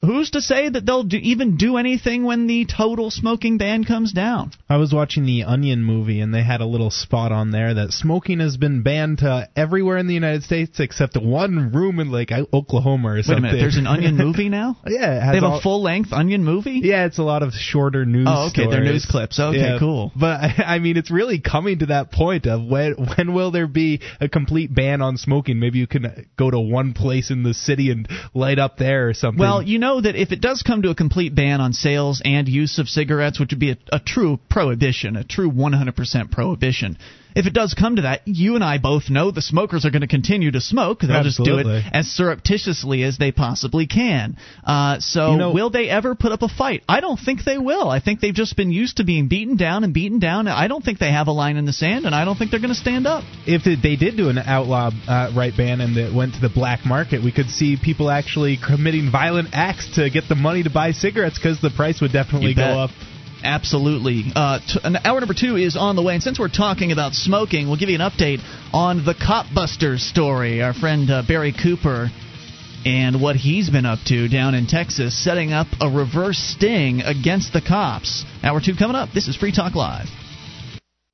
Who's 0.03 0.31
to 0.31 0.41
say 0.41 0.67
that 0.67 0.87
they'll 0.87 1.03
do, 1.03 1.19
even 1.19 1.59
do 1.59 1.77
anything 1.77 2.25
when 2.25 2.47
the 2.47 2.65
total 2.65 3.11
smoking 3.11 3.59
ban 3.59 3.85
comes 3.85 4.13
down? 4.13 4.53
I 4.67 4.79
was 4.79 4.95
watching 4.95 5.27
the 5.27 5.45
Onion 5.45 5.85
movie, 5.85 6.21
and 6.21 6.33
they 6.33 6.43
had 6.43 6.63
a 6.63 6.67
little 6.67 6.91
spot 6.91 7.33
on 7.33 7.51
there 7.51 7.75
that 7.75 7.91
smoking 7.93 8.41
has 8.41 8.57
been 8.57 8.83
banned 8.83 9.19
to 9.19 9.51
everywhere 9.55 9.99
in 9.99 10.07
the 10.07 10.15
United 10.15 10.43
States 10.43 10.81
except 10.81 11.19
one 11.21 11.71
room 11.73 12.01
in 12.01 12.11
like 12.11 12.31
Oklahoma 12.33 13.09
or 13.09 13.15
Wait 13.17 13.29
a 13.29 13.41
minute, 13.43 13.59
there's 13.61 13.77
an 13.77 13.87
Onion 13.87 14.17
movie 14.17 14.49
now. 14.49 14.79
yeah, 14.87 15.19
it 15.19 15.21
has 15.23 15.33
They 15.33 15.37
have 15.37 15.45
all- 15.45 15.59
a 15.59 15.61
full 15.61 15.83
length 15.83 16.15
Onion 16.15 16.45
movie. 16.45 16.81
Yeah, 16.83 17.05
it's 17.05 17.19
a 17.19 17.23
lot 17.23 17.43
of 17.43 17.53
shorter 17.53 18.07
news. 18.07 18.27
Oh, 18.27 18.49
okay, 18.49 18.71
they're 18.71 18.83
news 18.83 19.05
clips. 19.05 19.39
Okay, 19.39 19.59
Yeah, 19.59 19.79
cool. 19.79 20.13
But 20.19 20.41
I 20.65 20.79
mean, 20.79 20.97
it's 20.97 21.11
really 21.11 21.41
coming 21.41 21.81
to 21.81 21.87
that 21.87 22.11
point 22.11 22.47
of 22.47 22.65
when 22.65 22.95
when 22.95 23.35
will 23.35 23.51
there 23.51 23.67
be 23.67 24.01
a 24.19 24.31
complete 24.31 24.75
ban 24.75 25.03
on 25.03 25.19
smoking? 25.19 25.59
Maybe 25.61 25.79
you 25.79 25.87
can 25.87 26.27
go 26.39 26.51
to 26.51 26.59
one 26.59 26.95
place 26.95 27.31
in 27.31 27.43
the 27.43 27.53
city 27.53 27.91
and 27.91 28.09
light 28.33 28.59
up 28.59 28.79
there 28.79 29.11
or 29.11 29.13
something. 29.13 29.39
Well, 29.39 29.61
you 29.63 29.79
know 29.79 29.90
that 29.99 30.15
if 30.15 30.31
it 30.31 30.41
does 30.41 30.63
come 30.63 30.83
to 30.83 30.91
a 30.91 30.95
complete 30.95 31.35
ban 31.35 31.61
on 31.61 31.73
sales 31.73 32.23
and 32.25 32.49
use 32.49 32.79
of 32.79 32.89
cigarettes, 32.89 33.41
which 33.41 33.51
would 33.51 33.59
be 33.59 33.73
a, 33.73 33.79
a 33.93 33.99
true 33.99 34.39
prohibition, 34.49 35.17
a 35.17 35.25
true 35.25 35.51
100% 35.51 36.31
prohibition, 36.31 36.99
if 37.35 37.47
it 37.47 37.53
does 37.53 37.75
come 37.75 37.97
to 37.97 38.03
that, 38.03 38.23
you 38.27 38.55
and 38.55 38.65
I 38.65 38.79
both 38.79 39.11
know 39.11 39.31
the 39.31 39.43
smokers 39.43 39.85
are 39.85 39.91
going 39.91 40.03
to 40.03 40.09
continue 40.09 40.51
to 40.51 40.61
smoke. 40.61 41.01
They'll 41.01 41.13
Absolutely. 41.13 41.75
just 41.75 41.85
do 41.85 41.89
it 41.89 41.95
as 41.95 42.07
surreptitiously 42.07 43.03
as 43.03 43.19
they 43.19 43.33
possibly 43.33 43.87
can. 43.87 44.37
Uh, 44.65 44.99
so, 45.01 45.33
You 45.33 45.39
know- 45.39 45.53
will 45.53 45.71
they 45.71 45.89
ever 45.89 46.15
put 46.15 46.33
up 46.33 46.43
a 46.43 46.49
fight? 46.49 46.83
I 46.89 47.01
don't 47.01 47.19
think 47.19 47.45
they 47.45 47.59
will. 47.59 47.89
I 47.89 48.01
think 48.01 48.21
they've 48.21 48.35
just 48.35 48.57
been 48.57 48.71
used 48.73 48.99
to 48.99 49.05
being 49.05 49.29
beaten 49.29 49.57
down 49.57 49.85
and 49.85 49.93
beaten 49.93 50.19
down. 50.19 50.49
I 50.49 50.69
don't 50.69 50.85
think 50.85 50.99
they 50.99 51.13
have 51.13 51.29
a 51.29 51.33
line 51.33 51.57
in 51.57 51.65
the 51.65 51.73
sand, 51.73 52.07
and 52.07 52.15
I 52.15 52.25
don't 52.25 52.37
think 52.37 52.51
they're 52.51 52.61
going 52.61 52.75
to 52.75 52.81
stand 52.81 53.07
up. 53.07 53.25
if 53.47 53.65
they 53.65 53.97
did 53.97 54.17
do 54.17 54.29
an 54.29 54.39
outlaw 54.39 54.91
uh, 55.09 55.33
right 55.37 55.53
ban 55.57 55.81
and 55.81 55.97
it 55.97 56.15
went 56.15 56.35
to 56.35 56.41
the 56.41 56.49
black 56.49 56.85
market, 56.85 57.23
we 57.23 57.33
could 57.33 57.49
see 57.51 57.77
people 57.83 58.11
actually 58.11 58.59
committing 58.65 59.11
violent 59.11 59.49
acts 59.53 59.95
to 59.97 60.11
get 60.11 60.25
the 60.29 60.35
money 60.35 60.63
to 60.63 60.71
buy 60.71 60.93
cigarettes 60.93 61.39
because 61.39 61.61
the 61.61 61.71
price 61.71 62.01
would 62.01 62.13
definitely 62.13 62.55
go 62.55 62.63
up. 62.63 62.91
Absolutely. 63.43 64.25
Uh, 64.35 64.59
t- 64.59 64.81
hour 65.05 65.21
number 65.21 65.35
two 65.35 65.57
is 65.57 65.77
on 65.77 65.97
the 65.97 66.03
way, 66.03 66.15
and 66.15 66.23
since 66.23 66.39
we're 66.39 66.49
talking 66.49 66.93
about 66.93 67.15
smoking, 67.15 67.67
we'll 67.69 67.79
give 67.79 67.89
you 67.89 67.95
an 67.95 68.01
update 68.01 68.41
on 68.73 69.05
the 69.05 69.15
Cop 69.15 69.47
Busters 69.55 70.03
story. 70.03 70.63
Our 70.63 70.75
friend 70.75 71.11
uh, 71.11 71.23
Barry 71.27 71.53
Cooper 71.53 72.11
and 72.85 73.21
what 73.21 73.37
he's 73.37 73.69
been 73.69 73.87
up 73.87 73.99
to 74.07 74.29
down 74.29 74.55
in 74.55 74.67
Texas, 74.67 75.23
setting 75.23 75.53
up 75.53 75.67
a 75.81 75.89
reverse 75.89 76.39
sting 76.39 77.03
against 77.03 77.53
the 77.53 77.61
cops. 77.61 78.25
Hour 78.43 78.61
two 78.65 78.75
coming 78.75 78.97
up. 78.97 79.11
This 79.13 79.29
is 79.29 79.37
Free 79.37 79.53
Talk 79.53 79.75
Live. 79.75 80.09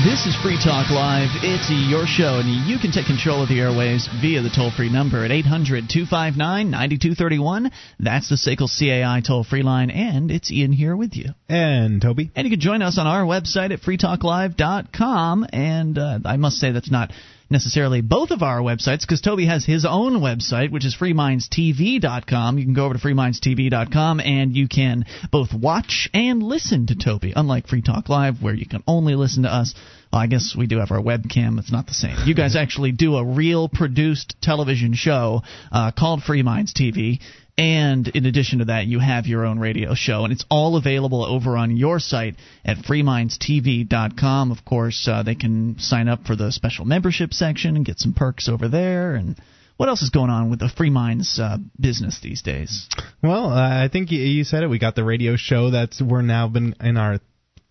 This 0.00 0.26
is 0.26 0.34
Free 0.42 0.56
Talk 0.56 0.90
Live. 0.90 1.28
It's 1.44 1.70
your 1.70 2.06
show, 2.06 2.40
and 2.40 2.48
you 2.66 2.78
can 2.78 2.90
take 2.90 3.06
control 3.06 3.42
of 3.42 3.48
the 3.50 3.60
airways 3.60 4.08
via 4.20 4.40
the 4.40 4.48
toll 4.48 4.72
free 4.72 4.90
number 4.90 5.22
at 5.24 5.30
800 5.30 5.88
259 5.88 6.70
9231. 6.70 7.70
That's 8.00 8.28
the 8.28 8.34
SACL 8.34 8.66
CAI 8.66 9.20
toll 9.20 9.44
free 9.44 9.62
line, 9.62 9.90
and 9.90 10.30
it's 10.30 10.50
Ian 10.50 10.72
here 10.72 10.96
with 10.96 11.14
you. 11.14 11.34
And 11.48 12.02
Toby, 12.02 12.32
And 12.34 12.46
you 12.46 12.50
can 12.50 12.58
join 12.58 12.82
us 12.82 12.98
on 12.98 13.06
our 13.06 13.22
website 13.22 13.70
at 13.70 13.82
freetalklive.com. 13.82 15.46
And 15.52 15.98
uh, 15.98 16.18
I 16.24 16.36
must 16.36 16.56
say 16.56 16.72
that's 16.72 16.90
not 16.90 17.12
necessarily 17.52 18.00
both 18.00 18.30
of 18.30 18.42
our 18.42 18.58
websites 18.58 19.02
because 19.02 19.20
Toby 19.20 19.46
has 19.46 19.64
his 19.64 19.84
own 19.88 20.14
website, 20.14 20.72
which 20.72 20.84
is 20.84 20.96
freemindstv.com. 20.96 22.58
You 22.58 22.64
can 22.64 22.74
go 22.74 22.86
over 22.86 22.94
to 22.94 23.00
freemindstv.com 23.00 24.20
and 24.20 24.56
you 24.56 24.66
can 24.68 25.04
both 25.30 25.52
watch 25.52 26.10
and 26.12 26.42
listen 26.42 26.86
to 26.86 26.96
Toby, 26.96 27.32
unlike 27.36 27.68
Free 27.68 27.82
Talk 27.82 28.08
Live, 28.08 28.42
where 28.42 28.54
you 28.54 28.66
can 28.66 28.82
only 28.86 29.14
listen 29.14 29.44
to 29.44 29.48
us. 29.48 29.74
Well, 30.12 30.20
I 30.20 30.26
guess 30.26 30.54
we 30.56 30.66
do 30.66 30.78
have 30.78 30.90
our 30.90 31.00
webcam. 31.00 31.58
It's 31.58 31.72
not 31.72 31.86
the 31.86 31.94
same. 31.94 32.16
You 32.26 32.34
guys 32.34 32.56
actually 32.56 32.92
do 32.92 33.16
a 33.16 33.24
real 33.24 33.68
produced 33.68 34.34
television 34.42 34.94
show 34.94 35.42
uh, 35.70 35.92
called 35.96 36.22
Free 36.22 36.42
Minds 36.42 36.74
TV. 36.74 37.20
And 37.58 38.08
in 38.08 38.24
addition 38.24 38.60
to 38.60 38.64
that, 38.66 38.86
you 38.86 38.98
have 38.98 39.26
your 39.26 39.44
own 39.44 39.58
radio 39.58 39.94
show, 39.94 40.24
and 40.24 40.32
it's 40.32 40.44
all 40.50 40.76
available 40.76 41.22
over 41.24 41.56
on 41.56 41.76
your 41.76 41.98
site 41.98 42.36
at 42.64 42.78
freemindstv.com. 42.78 44.50
Of 44.50 44.64
course, 44.64 45.06
uh, 45.06 45.22
they 45.22 45.34
can 45.34 45.78
sign 45.78 46.08
up 46.08 46.24
for 46.24 46.34
the 46.34 46.50
special 46.50 46.86
membership 46.86 47.34
section 47.34 47.76
and 47.76 47.84
get 47.84 47.98
some 47.98 48.14
perks 48.14 48.48
over 48.48 48.68
there. 48.68 49.14
And 49.14 49.36
what 49.76 49.90
else 49.90 50.00
is 50.00 50.08
going 50.08 50.30
on 50.30 50.48
with 50.48 50.60
the 50.60 50.68
Free 50.68 50.90
Minds 50.90 51.38
uh, 51.38 51.58
business 51.78 52.20
these 52.22 52.40
days? 52.40 52.88
well, 53.22 53.50
uh, 53.50 53.84
I 53.84 53.88
think 53.88 54.10
you, 54.10 54.20
you 54.20 54.44
said 54.44 54.62
it. 54.62 54.68
We 54.68 54.78
got 54.78 54.94
the 54.94 55.04
radio 55.04 55.36
show 55.36 55.70
that's 55.70 56.00
we're 56.00 56.22
now 56.22 56.48
been 56.48 56.74
in 56.80 56.96
our 56.96 57.18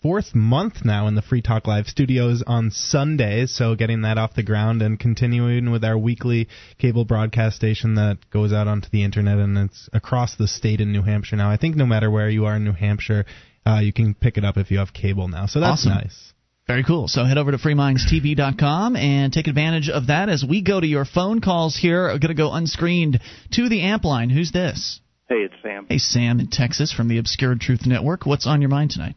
fourth 0.01 0.33
month 0.33 0.83
now 0.83 1.07
in 1.07 1.15
the 1.15 1.21
Free 1.21 1.41
Talk 1.41 1.67
Live 1.67 1.87
studios 1.87 2.43
on 2.45 2.71
Sundays. 2.71 3.55
So 3.55 3.75
getting 3.75 4.01
that 4.01 4.17
off 4.17 4.33
the 4.33 4.43
ground 4.43 4.81
and 4.81 4.99
continuing 4.99 5.69
with 5.71 5.83
our 5.83 5.97
weekly 5.97 6.47
cable 6.79 7.05
broadcast 7.05 7.55
station 7.55 7.95
that 7.95 8.17
goes 8.31 8.51
out 8.51 8.67
onto 8.67 8.89
the 8.91 9.03
internet 9.03 9.37
and 9.37 9.57
it's 9.57 9.89
across 9.93 10.35
the 10.35 10.47
state 10.47 10.81
in 10.81 10.91
New 10.91 11.03
Hampshire 11.03 11.35
now. 11.35 11.51
I 11.51 11.57
think 11.57 11.75
no 11.75 11.85
matter 11.85 12.09
where 12.09 12.29
you 12.29 12.45
are 12.45 12.55
in 12.55 12.63
New 12.63 12.73
Hampshire, 12.73 13.25
uh, 13.65 13.79
you 13.79 13.93
can 13.93 14.15
pick 14.15 14.37
it 14.37 14.45
up 14.45 14.57
if 14.57 14.71
you 14.71 14.79
have 14.79 14.91
cable 14.93 15.27
now. 15.27 15.45
So 15.45 15.59
that's 15.59 15.81
Awesome. 15.85 15.93
nice. 15.93 16.33
Very 16.67 16.83
cool. 16.83 17.07
So 17.07 17.25
head 17.25 17.37
over 17.37 17.51
to 17.51 17.57
freemindstv.com 17.57 18.95
and 18.95 19.33
take 19.33 19.47
advantage 19.47 19.89
of 19.89 20.07
that 20.07 20.29
as 20.29 20.43
we 20.47 20.61
go 20.61 20.79
to 20.79 20.87
your 20.87 21.05
phone 21.05 21.41
calls 21.41 21.75
here. 21.75 22.05
Are 22.05 22.17
going 22.19 22.29
to 22.29 22.33
go 22.33 22.53
unscreened 22.53 23.19
to 23.51 23.67
the 23.69 23.81
amp 23.81 24.03
line. 24.05 24.29
Who's 24.29 24.51
this? 24.51 24.99
Hey, 25.27 25.35
it's 25.45 25.53
Sam. 25.61 25.85
Hey, 25.89 25.97
Sam 25.97 26.39
in 26.39 26.47
Texas 26.47 26.91
from 26.93 27.07
the 27.07 27.17
Obscured 27.17 27.59
Truth 27.61 27.85
Network. 27.85 28.25
What's 28.25 28.47
on 28.47 28.61
your 28.61 28.69
mind 28.69 28.91
tonight? 28.91 29.15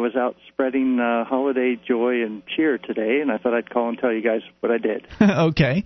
Well, 0.00 0.10
I 0.10 0.14
was 0.14 0.16
out 0.16 0.36
spreading 0.48 0.98
uh, 0.98 1.24
holiday 1.24 1.76
joy 1.86 2.22
and 2.22 2.42
cheer 2.46 2.78
today, 2.78 3.20
and 3.20 3.30
I 3.30 3.38
thought 3.38 3.54
I'd 3.54 3.68
call 3.70 3.88
and 3.88 3.98
tell 3.98 4.12
you 4.12 4.22
guys 4.22 4.40
what 4.60 4.72
I 4.72 4.78
did. 4.78 5.06
okay. 5.20 5.84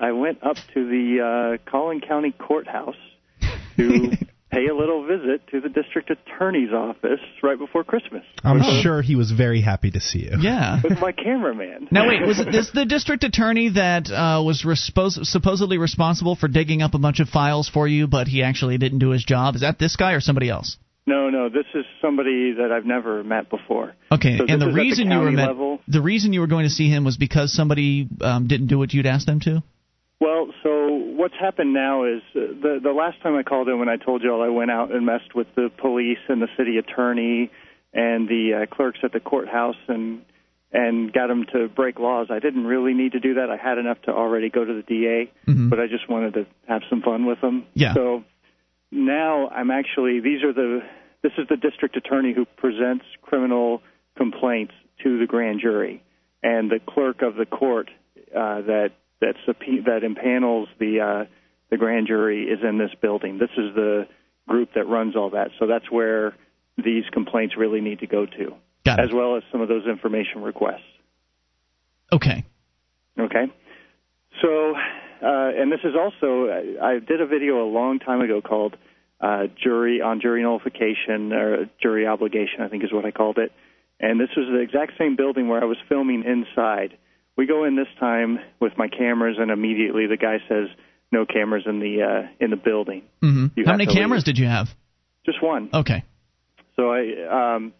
I 0.00 0.12
went 0.12 0.42
up 0.42 0.56
to 0.74 0.86
the 0.88 1.58
uh, 1.64 1.70
Collin 1.70 2.00
County 2.00 2.32
Courthouse 2.32 2.96
to 3.76 4.10
pay 4.50 4.66
a 4.66 4.74
little 4.74 5.06
visit 5.06 5.46
to 5.52 5.60
the 5.60 5.68
district 5.70 6.10
attorney's 6.10 6.70
office 6.72 7.20
right 7.42 7.58
before 7.58 7.82
Christmas 7.84 8.22
I'm 8.44 8.60
Oh. 8.62 8.80
sure 8.82 9.02
he 9.02 9.16
was 9.16 9.30
very 9.32 9.60
happy 9.62 9.90
to 9.90 10.00
see 10.00 10.20
you. 10.24 10.36
Yeah. 10.40 10.80
with 10.84 10.98
my 11.00 11.12
cameraman. 11.12 11.88
Now 11.90 12.08
wait, 12.08 12.26
was 12.26 12.38
it 12.40 12.52
this 12.52 12.70
the 12.72 12.84
district 12.84 13.24
attorney 13.24 13.70
that 13.70 14.10
uh, 14.10 14.42
was 14.44 14.64
respos- 14.64 15.24
supposedly 15.24 15.78
responsible 15.78 16.36
for 16.36 16.48
digging 16.48 16.82
up 16.82 16.94
a 16.94 16.98
bunch 16.98 17.20
of 17.20 17.28
files 17.28 17.68
for 17.68 17.88
you, 17.88 18.06
but 18.06 18.28
he 18.28 18.42
actually 18.42 18.76
didn't 18.78 18.98
do 18.98 19.10
his 19.10 19.24
job? 19.24 19.54
Is 19.56 19.62
that 19.62 19.78
this 19.78 19.96
guy 19.96 20.12
or 20.12 20.20
somebody 20.20 20.48
else? 20.50 20.76
No, 21.06 21.30
no, 21.30 21.48
this 21.48 21.66
is 21.74 21.84
somebody 22.02 22.52
that 22.54 22.72
I've 22.72 22.84
never 22.84 23.22
met 23.22 23.48
before. 23.48 23.94
Okay, 24.10 24.38
So 24.38 24.44
and 24.48 24.60
the 24.60 24.66
at 24.66 24.70
the 24.70 24.74
reason 24.74 25.10
you 25.10 25.18
were 25.20 25.30
met, 25.30 25.48
level? 25.48 25.80
the 25.86 26.02
reason 26.02 26.32
you 26.32 26.40
were 26.40 26.48
going 26.48 26.64
to 26.64 26.70
see 26.70 26.88
him 26.88 27.04
was 27.04 27.16
because 27.16 27.52
somebody 27.52 28.08
um, 28.20 28.48
didn't 28.48 28.66
do 28.66 28.78
what 28.78 28.92
you'd 28.92 29.06
asked 29.06 29.26
them 29.26 29.38
to. 29.40 29.62
Well, 30.20 30.48
so 30.64 30.88
what's 30.88 31.34
happened 31.38 31.74
now 31.74 32.04
is 32.04 32.22
uh, 32.34 32.40
the 32.60 32.80
the 32.82 32.90
last 32.92 33.20
time 33.22 33.36
I 33.36 33.42
called 33.44 33.68
in 33.68 33.78
when 33.78 33.88
I 33.88 33.96
told 33.98 34.22
you 34.22 34.32
all 34.32 34.42
I 34.42 34.48
went 34.48 34.70
out 34.70 34.90
and 34.92 35.04
messed 35.06 35.34
with 35.34 35.46
the 35.54 35.70
police 35.76 36.18
and 36.28 36.40
the 36.42 36.48
city 36.56 36.78
attorney 36.78 37.50
and 37.92 38.26
the 38.28 38.62
uh, 38.66 38.74
clerks 38.74 38.98
at 39.04 39.12
the 39.12 39.20
courthouse 39.20 39.76
and 39.88 40.22
and 40.72 41.12
got 41.12 41.28
them 41.28 41.44
to 41.52 41.68
break 41.68 41.98
laws. 42.00 42.28
I 42.30 42.40
didn't 42.40 42.64
really 42.66 42.94
need 42.94 43.12
to 43.12 43.20
do 43.20 43.34
that. 43.34 43.48
I 43.50 43.56
had 43.56 43.78
enough 43.78 44.00
to 44.02 44.10
already 44.10 44.48
go 44.50 44.64
to 44.64 44.74
the 44.74 44.82
DA, 44.82 45.30
Mhm. 45.46 45.70
but 45.70 45.78
I 45.78 45.86
just 45.86 46.08
wanted 46.08 46.34
to 46.34 46.46
have 46.66 46.82
some 46.90 47.02
fun 47.02 47.26
with 47.26 47.40
them. 47.40 47.64
Yeah. 47.74 47.94
So 47.94 48.24
now 48.90 49.48
I'm 49.48 49.70
actually 49.70 50.20
these 50.20 50.42
are 50.42 50.52
the 50.52 50.80
this 51.22 51.32
is 51.38 51.46
the 51.48 51.56
district 51.56 51.96
attorney 51.96 52.32
who 52.34 52.44
presents 52.44 53.04
criminal 53.22 53.82
complaints 54.16 54.74
to 55.02 55.18
the 55.18 55.26
grand 55.26 55.60
jury, 55.60 56.02
and 56.42 56.70
the 56.70 56.80
clerk 56.86 57.22
of 57.22 57.36
the 57.36 57.46
court 57.46 57.90
uh, 58.34 58.62
that 58.62 58.90
that 59.20 59.34
subpoena, 59.46 59.82
that 59.82 60.02
impanels 60.02 60.66
the 60.78 61.00
uh, 61.00 61.24
the 61.70 61.76
grand 61.76 62.06
jury 62.06 62.44
is 62.44 62.60
in 62.62 62.78
this 62.78 62.90
building. 63.00 63.38
This 63.38 63.50
is 63.56 63.74
the 63.74 64.06
group 64.48 64.70
that 64.74 64.86
runs 64.86 65.16
all 65.16 65.30
that. 65.30 65.50
So 65.58 65.66
that's 65.66 65.90
where 65.90 66.34
these 66.76 67.04
complaints 67.12 67.56
really 67.56 67.80
need 67.80 68.00
to 68.00 68.06
go 68.06 68.26
to, 68.26 68.54
as 69.02 69.12
well 69.12 69.36
as 69.36 69.42
some 69.50 69.60
of 69.60 69.68
those 69.68 69.86
information 69.86 70.42
requests. 70.42 70.82
Okay. 72.12 72.44
Okay. 73.18 73.46
So, 74.42 74.74
uh, 75.22 75.60
and 75.60 75.70
this 75.70 75.80
is 75.84 75.94
also, 75.98 76.48
I, 76.82 76.98
did 76.98 77.20
a 77.20 77.26
video 77.26 77.64
a 77.64 77.68
long 77.68 77.98
time 77.98 78.20
ago 78.20 78.40
called 78.40 78.76
uh, 79.20 79.44
Jury 79.62 80.00
on 80.00 80.20
Jury 80.20 80.42
Nullification, 80.42 81.32
or 81.32 81.70
Jury 81.80 82.06
Obligation, 82.06 82.60
I 82.60 82.68
think 82.68 82.84
is 82.84 82.92
what 82.92 83.04
I 83.04 83.10
called 83.10 83.38
it. 83.38 83.52
And 83.98 84.20
this 84.20 84.28
was 84.36 84.46
the 84.50 84.60
exact 84.60 84.92
same 84.98 85.16
building 85.16 85.48
where 85.48 85.62
I 85.62 85.64
was 85.64 85.78
filming 85.88 86.24
inside. 86.24 86.98
We 87.36 87.46
go 87.46 87.64
in 87.64 87.76
this 87.76 87.88
time 87.98 88.38
with 88.60 88.72
my 88.76 88.88
cameras, 88.88 89.36
and 89.38 89.50
immediately 89.50 90.06
the 90.06 90.16
guy 90.18 90.38
says, 90.48 90.68
no 91.12 91.24
cameras 91.24 91.64
in 91.66 91.78
the 91.80 92.02
uh, 92.02 92.28
in 92.40 92.50
the 92.50 92.56
building. 92.56 93.02
hmm 93.22 93.46
How 93.64 93.72
many 93.72 93.86
to 93.86 93.90
leave. 93.90 93.98
cameras 93.98 94.24
did 94.24 94.38
you 94.38 94.46
have? 94.46 94.68
Just 95.24 95.42
one. 95.42 95.70
Okay. 95.72 96.04
So 96.76 96.90
I 96.90 97.54
um, 97.56 97.72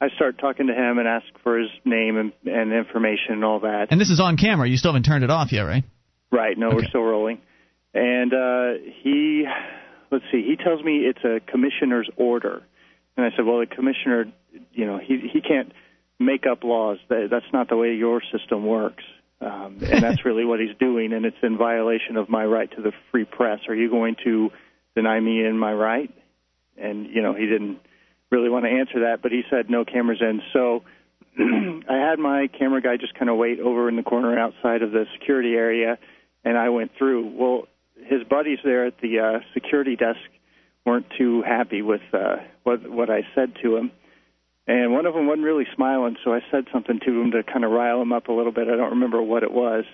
I 0.00 0.08
start 0.16 0.38
talking 0.38 0.66
to 0.66 0.72
him 0.74 0.98
and 0.98 1.06
ask 1.06 1.26
for 1.42 1.58
his 1.58 1.70
name 1.84 2.16
and, 2.18 2.32
and 2.44 2.72
information 2.72 3.34
and 3.34 3.44
all 3.44 3.60
that. 3.60 3.88
And 3.90 4.00
this 4.00 4.10
is 4.10 4.20
on 4.20 4.36
camera. 4.36 4.68
You 4.68 4.76
still 4.76 4.90
haven't 4.92 5.04
turned 5.04 5.24
it 5.24 5.30
off 5.30 5.52
yet, 5.52 5.62
right? 5.62 5.84
Right. 6.32 6.56
No, 6.58 6.70
we're 6.70 6.86
still 6.86 7.02
rolling. 7.02 7.40
And 7.94 8.32
uh, 8.32 8.82
he, 9.02 9.44
let's 10.10 10.24
see, 10.32 10.42
he 10.42 10.56
tells 10.56 10.82
me 10.82 11.00
it's 11.00 11.22
a 11.24 11.40
commissioner's 11.50 12.08
order, 12.16 12.62
and 13.16 13.26
I 13.26 13.36
said, 13.36 13.44
well, 13.44 13.60
the 13.60 13.66
commissioner, 13.66 14.32
you 14.72 14.86
know, 14.86 14.98
he 14.98 15.28
he 15.30 15.42
can't 15.42 15.72
make 16.18 16.46
up 16.50 16.64
laws. 16.64 16.98
That, 17.08 17.28
that's 17.30 17.52
not 17.52 17.68
the 17.68 17.76
way 17.76 17.94
your 17.94 18.22
system 18.32 18.64
works. 18.64 19.04
Um, 19.42 19.78
and 19.82 20.02
that's 20.02 20.24
really 20.24 20.46
what 20.46 20.58
he's 20.58 20.74
doing, 20.78 21.12
and 21.12 21.26
it's 21.26 21.36
in 21.42 21.58
violation 21.58 22.16
of 22.16 22.30
my 22.30 22.46
right 22.46 22.70
to 22.76 22.82
the 22.82 22.92
free 23.10 23.24
press. 23.24 23.60
Are 23.68 23.74
you 23.74 23.90
going 23.90 24.16
to 24.24 24.50
deny 24.96 25.20
me 25.20 25.44
in 25.44 25.58
my 25.58 25.74
right? 25.74 26.10
And 26.78 27.06
you 27.06 27.20
know, 27.20 27.34
he 27.34 27.46
didn't 27.46 27.78
really 28.30 28.48
want 28.48 28.64
to 28.64 28.70
answer 28.70 29.00
that, 29.00 29.20
but 29.22 29.32
he 29.32 29.42
said 29.50 29.68
no 29.68 29.84
cameras 29.84 30.22
in. 30.22 30.40
So 30.54 30.82
I 31.38 31.96
had 31.96 32.18
my 32.18 32.48
camera 32.58 32.80
guy 32.80 32.96
just 32.96 33.14
kind 33.14 33.30
of 33.30 33.36
wait 33.36 33.60
over 33.60 33.90
in 33.90 33.96
the 33.96 34.02
corner 34.02 34.38
outside 34.38 34.80
of 34.80 34.92
the 34.92 35.04
security 35.18 35.52
area, 35.54 35.98
and 36.44 36.56
I 36.56 36.68
went 36.70 36.92
through. 36.96 37.32
Well, 37.36 37.68
his 38.04 38.22
buddies 38.28 38.58
there 38.64 38.86
at 38.86 39.00
the 39.00 39.20
uh, 39.20 39.38
security 39.54 39.96
desk 39.96 40.20
weren't 40.84 41.06
too 41.16 41.42
happy 41.42 41.82
with 41.82 42.02
uh, 42.12 42.36
what 42.64 42.88
what 42.90 43.10
I 43.10 43.22
said 43.34 43.54
to 43.62 43.76
him, 43.76 43.92
and 44.66 44.92
one 44.92 45.06
of 45.06 45.14
them 45.14 45.26
wasn't 45.26 45.44
really 45.44 45.66
smiling, 45.74 46.16
so 46.24 46.32
I 46.32 46.40
said 46.50 46.66
something 46.72 47.00
to 47.00 47.20
him 47.20 47.30
to 47.32 47.42
kind 47.42 47.64
of 47.64 47.70
rile 47.70 48.00
him 48.02 48.12
up 48.12 48.28
a 48.28 48.32
little 48.32 48.52
bit. 48.52 48.68
I 48.68 48.76
don't 48.76 48.90
remember 48.90 49.22
what 49.22 49.42
it 49.42 49.52
was, 49.52 49.84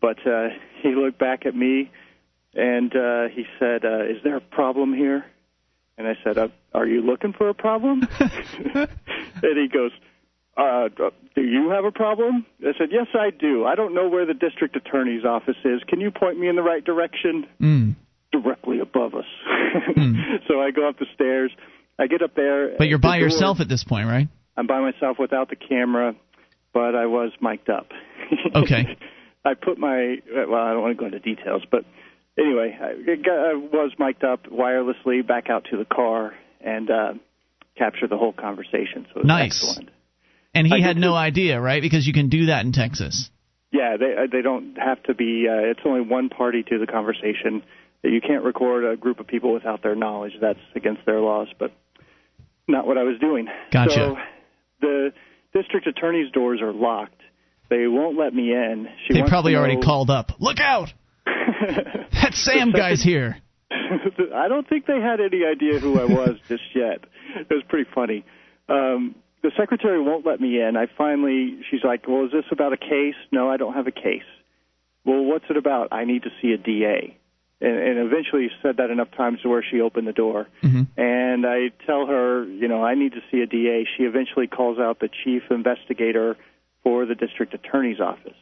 but 0.00 0.26
uh, 0.26 0.48
he 0.82 0.94
looked 0.94 1.18
back 1.18 1.46
at 1.46 1.54
me 1.54 1.90
and 2.54 2.94
uh, 2.96 3.28
he 3.28 3.44
said, 3.58 3.84
uh, 3.84 4.04
"Is 4.04 4.22
there 4.24 4.36
a 4.36 4.40
problem 4.40 4.94
here?" 4.94 5.24
And 5.98 6.06
I 6.06 6.16
said, 6.24 6.38
uh, 6.38 6.48
"Are 6.74 6.86
you 6.86 7.02
looking 7.02 7.32
for 7.32 7.48
a 7.48 7.54
problem?" 7.54 8.06
and 8.20 8.88
he 9.42 9.68
goes, 9.68 9.92
uh, 10.56 10.88
"Do 11.34 11.42
you 11.42 11.70
have 11.70 11.84
a 11.84 11.92
problem?" 11.92 12.46
I 12.60 12.72
said, 12.78 12.88
"Yes, 12.90 13.08
I 13.14 13.30
do. 13.30 13.64
I 13.64 13.74
don't 13.74 13.94
know 13.94 14.08
where 14.08 14.26
the 14.26 14.34
district 14.34 14.76
attorney's 14.76 15.24
office 15.24 15.56
is. 15.64 15.82
Can 15.86 16.00
you 16.00 16.10
point 16.10 16.38
me 16.38 16.48
in 16.48 16.56
the 16.56 16.62
right 16.62 16.84
direction?" 16.84 17.46
Mm. 17.60 17.96
Directly 18.32 18.80
above 18.80 19.14
us. 19.14 19.24
so 20.48 20.60
I 20.60 20.70
go 20.70 20.88
up 20.88 20.98
the 20.98 21.06
stairs. 21.14 21.52
I 21.98 22.06
get 22.06 22.22
up 22.22 22.34
there. 22.34 22.76
But 22.76 22.88
you're 22.88 22.98
by 22.98 23.18
yourself 23.18 23.60
at 23.60 23.68
this 23.68 23.84
point, 23.84 24.08
right? 24.08 24.28
I'm 24.56 24.66
by 24.66 24.80
myself 24.80 25.18
without 25.18 25.48
the 25.48 25.56
camera, 25.56 26.14
but 26.72 26.94
I 26.94 27.06
was 27.06 27.32
mic'd 27.40 27.70
up. 27.70 27.88
Okay. 28.54 28.96
I 29.44 29.54
put 29.54 29.78
my 29.78 30.16
well, 30.34 30.60
I 30.60 30.72
don't 30.72 30.82
want 30.82 30.96
to 30.96 31.00
go 31.00 31.06
into 31.06 31.20
details, 31.20 31.62
but 31.70 31.84
anyway, 32.36 32.76
I, 32.80 33.14
got, 33.14 33.32
I 33.32 33.54
was 33.54 33.92
mic'd 33.98 34.24
up 34.24 34.46
wirelessly 34.46 35.24
back 35.26 35.48
out 35.48 35.66
to 35.70 35.76
the 35.76 35.84
car 35.84 36.34
and 36.60 36.90
uh, 36.90 37.12
captured 37.78 38.10
the 38.10 38.16
whole 38.16 38.32
conversation. 38.32 39.06
So 39.14 39.20
Nice. 39.22 39.62
excellent. 39.62 39.90
And 40.56 40.66
he 40.66 40.74
I 40.74 40.80
had 40.80 40.96
no 40.96 41.10
too. 41.10 41.14
idea, 41.14 41.60
right? 41.60 41.80
Because 41.82 42.06
you 42.06 42.12
can 42.12 42.28
do 42.28 42.46
that 42.46 42.64
in 42.64 42.72
Texas. 42.72 43.30
Yeah, 43.72 43.96
they 43.98 44.14
uh, 44.16 44.26
they 44.30 44.42
don't 44.42 44.76
have 44.78 45.02
to 45.04 45.14
be. 45.14 45.46
Uh, 45.48 45.70
it's 45.70 45.80
only 45.84 46.00
one 46.00 46.28
party 46.28 46.62
to 46.64 46.78
the 46.78 46.86
conversation. 46.86 47.62
You 48.02 48.20
can't 48.20 48.44
record 48.44 48.84
a 48.84 48.96
group 48.96 49.18
of 49.20 49.26
people 49.26 49.52
without 49.52 49.82
their 49.82 49.94
knowledge. 49.96 50.32
That's 50.40 50.58
against 50.74 51.04
their 51.06 51.20
laws, 51.20 51.48
but 51.58 51.72
not 52.68 52.86
what 52.86 52.96
I 52.98 53.02
was 53.02 53.18
doing. 53.20 53.46
Gotcha. 53.72 53.94
So 53.94 54.16
the 54.80 55.12
district 55.52 55.86
attorney's 55.86 56.30
doors 56.32 56.60
are 56.62 56.72
locked. 56.72 57.20
They 57.68 57.86
won't 57.88 58.16
let 58.16 58.32
me 58.32 58.52
in. 58.52 58.86
She 59.06 59.14
They 59.14 59.22
probably 59.22 59.56
already 59.56 59.74
know- 59.76 59.82
called 59.82 60.10
up. 60.10 60.32
Look 60.40 60.60
out! 60.60 60.92
That 62.12 62.34
Sam 62.34 62.70
guy's 62.72 63.02
here. 63.02 63.36
I 63.70 64.48
don't 64.48 64.68
think 64.68 64.86
they 64.86 65.00
had 65.00 65.20
any 65.20 65.44
idea 65.44 65.78
who 65.80 65.98
I 66.00 66.04
was 66.04 66.36
just 66.48 66.62
yet. 66.74 67.04
It 67.36 67.52
was 67.52 67.62
pretty 67.68 67.88
funny. 67.94 68.24
Um, 68.68 69.14
the 69.46 69.52
secretary 69.56 70.00
won't 70.00 70.26
let 70.26 70.40
me 70.40 70.60
in. 70.60 70.76
I 70.76 70.86
finally, 70.98 71.60
she's 71.70 71.84
like, 71.84 72.08
"Well, 72.08 72.24
is 72.26 72.32
this 72.32 72.44
about 72.50 72.72
a 72.72 72.76
case?" 72.76 73.14
No, 73.30 73.48
I 73.48 73.56
don't 73.56 73.74
have 73.74 73.86
a 73.86 73.92
case. 73.92 74.26
Well, 75.04 75.24
what's 75.24 75.44
it 75.48 75.56
about? 75.56 75.92
I 75.92 76.04
need 76.04 76.24
to 76.24 76.30
see 76.42 76.52
a 76.52 76.58
DA. 76.58 77.16
And, 77.60 77.78
and 77.78 77.98
eventually 77.98 78.50
said 78.60 78.78
that 78.78 78.90
enough 78.90 79.12
times 79.16 79.40
to 79.42 79.48
where 79.48 79.62
she 79.62 79.80
opened 79.80 80.08
the 80.08 80.12
door. 80.12 80.48
Mm-hmm. 80.62 81.00
And 81.00 81.46
I 81.46 81.70
tell 81.86 82.06
her, 82.06 82.44
you 82.44 82.68
know, 82.68 82.84
I 82.84 82.94
need 82.96 83.12
to 83.12 83.20
see 83.30 83.40
a 83.40 83.46
DA. 83.46 83.86
She 83.96 84.02
eventually 84.02 84.46
calls 84.46 84.78
out 84.78 84.98
the 84.98 85.08
chief 85.24 85.42
investigator 85.48 86.36
for 86.82 87.06
the 87.06 87.14
district 87.14 87.54
attorney's 87.54 88.00
office. 88.00 88.36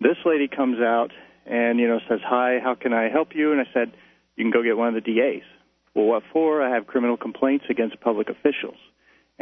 This 0.00 0.16
lady 0.26 0.48
comes 0.48 0.80
out 0.80 1.12
and, 1.46 1.78
you 1.78 1.86
know, 1.86 2.00
says, 2.08 2.20
Hi, 2.24 2.58
how 2.62 2.74
can 2.74 2.92
I 2.92 3.08
help 3.08 3.36
you? 3.36 3.52
And 3.52 3.60
I 3.60 3.68
said, 3.72 3.92
You 4.34 4.44
can 4.44 4.50
go 4.50 4.64
get 4.64 4.76
one 4.76 4.88
of 4.88 4.94
the 4.94 5.00
DAs. 5.00 5.46
Well, 5.94 6.06
what 6.06 6.24
for? 6.32 6.60
I 6.60 6.74
have 6.74 6.88
criminal 6.88 7.16
complaints 7.16 7.66
against 7.70 8.00
public 8.00 8.28
officials. 8.28 8.76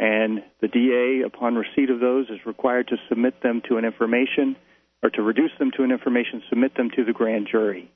And 0.01 0.41
the 0.61 0.69
DA, 0.69 1.23
upon 1.25 1.55
receipt 1.55 1.89
of 1.89 1.99
those, 1.99 2.29
is 2.29 2.39
required 2.45 2.87
to 2.87 2.95
submit 3.09 3.43
them 3.43 3.61
to 3.67 3.75
an 3.75 3.83
information 3.83 4.55
or 5.03 5.09
to 5.09 5.21
reduce 5.21 5.51
them 5.59 5.71
to 5.75 5.83
an 5.83 5.91
information, 5.91 6.41
submit 6.49 6.75
them 6.77 6.89
to 6.95 7.03
the 7.03 7.11
grand 7.11 7.49
jury. 7.51 7.91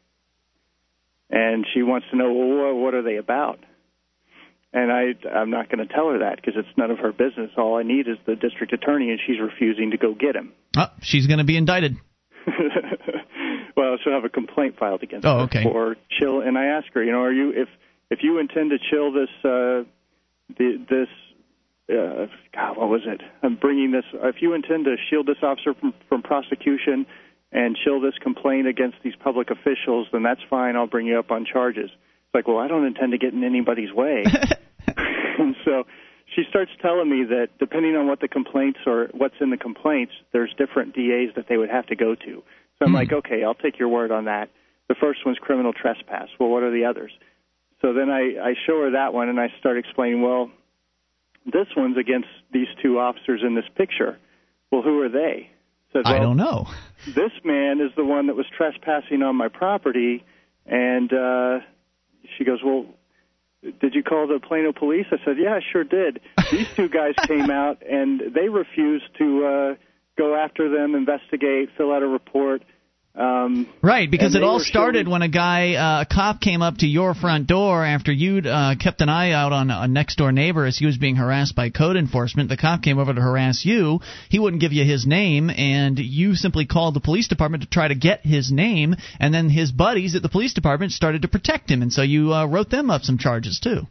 And 1.30 1.66
she 1.74 1.82
wants 1.82 2.08
to 2.12 2.18
know, 2.18 2.32
well, 2.34 2.76
what 2.76 2.94
are 2.94 3.02
they 3.04 3.16
about? 3.16 3.60
And 4.74 4.92
I, 4.92 5.14
I'm 5.30 5.50
not 5.50 5.70
going 5.70 5.88
to 5.88 5.94
tell 5.94 6.10
her 6.10 6.20
that 6.20 6.36
because 6.38 6.56
it's 6.58 6.78
none 6.78 6.92
of 6.92 6.98
her 7.00 7.14
business. 7.14 7.52
All 7.58 7.78
I 7.78 7.84
need 7.84 8.08
is 8.10 8.18
the 8.26 8.36
district 8.36 8.74
attorney, 8.74 9.10
and 9.12 9.20
she's 9.26 9.40
refusing 9.40 9.92
to 9.92 9.98
go 9.98 10.14
get 10.14 10.36
him. 10.36 10.52
Oh, 10.76 10.88
she's 11.02 11.26
going 11.28 11.38
to 11.40 11.46
be 11.46 11.56
indicted. 11.56 11.96
well, 13.78 13.98
she'll 14.04 14.14
have 14.14 14.26
a 14.26 14.30
complaint 14.30 14.76
filed 14.78 15.04
against 15.04 15.26
Oh, 15.26 15.38
her 15.38 15.44
okay. 15.44 15.64
for 15.64 15.96
chill. 16.20 16.42
And 16.42 16.58
I 16.58 16.66
ask 16.66 16.88
her, 16.94 17.04
you 17.04 17.12
know, 17.12 17.22
are 17.22 17.32
you 17.32 17.52
if 17.56 17.70
if 18.10 18.20
you 18.24 18.40
intend 18.40 18.72
to 18.72 18.78
chill 18.92 19.12
this 19.14 19.30
uh, 19.46 19.88
the, 20.58 20.86
this 20.90 21.08
uh, 21.90 22.28
God, 22.56 22.78
what 22.78 22.90
was 22.90 23.02
it? 23.06 23.22
I'm 23.42 23.56
bringing 23.56 23.92
this. 23.92 24.06
If 24.14 24.38
you 24.42 24.54
intend 24.54 24.86
to 24.86 24.96
shield 25.10 25.28
this 25.28 25.38
officer 25.42 25.74
from 25.74 25.94
from 26.08 26.22
prosecution 26.22 27.06
and 27.52 27.78
shield 27.84 28.04
this 28.04 28.18
complaint 28.22 28.68
against 28.68 28.98
these 29.04 29.16
public 29.22 29.50
officials, 29.52 30.08
then 30.12 30.24
that's 30.24 30.42
fine. 30.50 30.76
I'll 30.76 30.88
bring 30.88 31.08
you 31.08 31.20
up 31.20 31.30
on 31.32 31.46
charges. 31.46 31.92
It's 31.92 32.34
like, 32.34 32.48
well, 32.48 32.58
I 32.58 32.68
don't 32.68 32.86
intend 32.86 33.12
to 33.12 33.18
get 33.18 33.34
in 33.34 33.44
anybody's 33.44 33.94
way. 33.94 34.24
and 34.88 35.56
so 35.64 35.84
she 36.36 36.44
starts 36.50 36.72
telling 36.82 37.10
me 37.10 37.26
that 37.26 37.50
depending 37.60 37.96
on 37.96 38.08
what 38.08 38.22
the 38.22 38.28
complaints 38.28 38.80
or 38.88 39.10
what's 39.14 39.36
in 39.40 39.52
the 39.52 39.58
complaints, 39.58 40.14
there's 40.32 40.54
different 40.58 40.96
DAs 40.96 41.36
that 41.36 41.46
they 41.48 41.58
would 41.58 41.70
have 41.70 41.86
to 41.88 41.96
go 41.96 42.16
to. 42.16 42.44
So 42.80 42.86
I'm 42.86 42.94
like, 42.94 43.14
okay, 43.14 43.44
I'll 43.44 43.54
take 43.54 43.78
your 43.78 43.90
word 43.90 44.12
on 44.12 44.26
that. 44.26 44.50
The 44.90 44.96
first 45.00 45.20
one's 45.26 45.38
criminal 45.38 45.74
trespass. 45.74 46.28
Well, 46.40 46.50
what 46.50 46.64
are 46.64 46.72
the 46.72 46.86
others? 46.86 47.12
So 47.82 47.94
then 47.94 48.10
I, 48.10 48.36
I 48.42 48.54
show 48.66 48.82
her 48.82 48.92
that 48.92 49.14
one 49.14 49.30
and 49.30 49.40
I 49.40 49.54
start 49.60 49.78
explaining, 49.78 50.22
well, 50.22 50.50
this 51.46 51.68
one's 51.76 51.98
against 51.98 52.30
these 52.52 52.68
two 52.82 53.00
officers 53.00 53.42
in 53.46 53.56
this 53.56 53.66
picture. 53.76 54.18
Well, 54.72 54.82
who 54.82 55.02
are 55.02 55.10
they? 55.10 55.50
Said, 55.92 56.04
I 56.06 56.18
don't 56.20 56.38
know. 56.38 56.68
this 57.06 57.32
man 57.44 57.80
is 57.80 57.92
the 57.96 58.04
one 58.06 58.28
that 58.28 58.36
was 58.36 58.48
trespassing 58.58 59.22
on 59.22 59.36
my 59.36 59.48
property 59.48 60.24
and 60.66 61.12
uh 61.14 61.60
she 62.38 62.46
goes 62.46 62.60
well 62.64 62.86
did 63.82 63.94
you 63.94 64.02
call 64.02 64.26
the 64.28 64.40
plano 64.40 64.72
police 64.74 65.06
i 65.12 65.18
said 65.26 65.36
yeah 65.38 65.56
i 65.56 65.60
sure 65.72 65.84
did 65.84 66.22
these 66.52 66.68
two 66.76 66.88
guys 66.90 67.14
came 67.28 67.52
out 67.52 67.84
and 67.88 68.22
they 68.34 68.48
refused 68.50 69.04
to 69.18 69.46
uh 69.46 69.76
go 70.18 70.36
after 70.36 70.70
them 70.70 70.96
investigate 70.96 71.70
fill 71.78 71.92
out 71.94 72.02
a 72.02 72.08
report 72.08 72.64
um 73.16 73.68
Right, 73.84 74.10
because 74.10 74.34
it 74.34 74.42
all 74.44 74.60
started 74.60 75.06
showing- 75.06 75.12
when 75.12 75.22
a 75.22 75.28
guy, 75.28 75.76
uh, 75.76 76.02
a 76.02 76.06
cop, 76.06 76.42
came 76.42 76.62
up 76.62 76.78
to 76.78 76.88
your 76.88 77.14
front 77.14 77.48
door 77.48 77.86
after 77.86 78.12
you'd 78.12 78.48
uh, 78.48 78.76
kept 78.80 79.02
an 79.02 79.10
eye 79.10 79.32
out 79.32 79.54
on 79.54 79.70
a 79.70 79.88
next 79.88 80.16
door 80.18 80.32
neighbor 80.32 80.66
as 80.66 80.78
he 80.78 80.86
was 80.86 80.98
being 80.98 81.16
harassed 81.16 81.56
by 81.56 81.70
code 81.70 81.96
enforcement. 81.96 82.50
The 82.50 82.58
cop 82.58 82.82
came 82.82 82.98
over 82.98 83.14
to 83.14 83.22
harass 83.22 83.66
you. 83.66 84.00
He 84.30 84.40
wouldn't 84.40 84.62
give 84.62 84.74
you 84.74 84.84
his 84.84 85.06
name, 85.06 85.52
and 85.52 86.00
you 86.00 86.34
simply 86.36 86.66
called 86.66 86.96
the 86.96 87.02
police 87.02 87.28
department 87.28 87.64
to 87.64 87.70
try 87.70 87.88
to 87.88 87.96
get 87.96 88.26
his 88.26 88.52
name. 88.52 88.96
And 89.20 89.34
then 89.34 89.50
his 89.50 89.72
buddies 89.72 90.16
at 90.16 90.24
the 90.24 90.30
police 90.30 90.54
department 90.54 90.92
started 90.92 91.22
to 91.22 91.28
protect 91.28 91.70
him, 91.70 91.82
and 91.84 91.94
so 91.94 92.02
you 92.02 92.34
uh, 92.34 92.46
wrote 92.46 92.70
them 92.72 92.90
up 92.90 93.04
some 93.04 93.18
charges 93.20 93.60
too. 93.60 93.86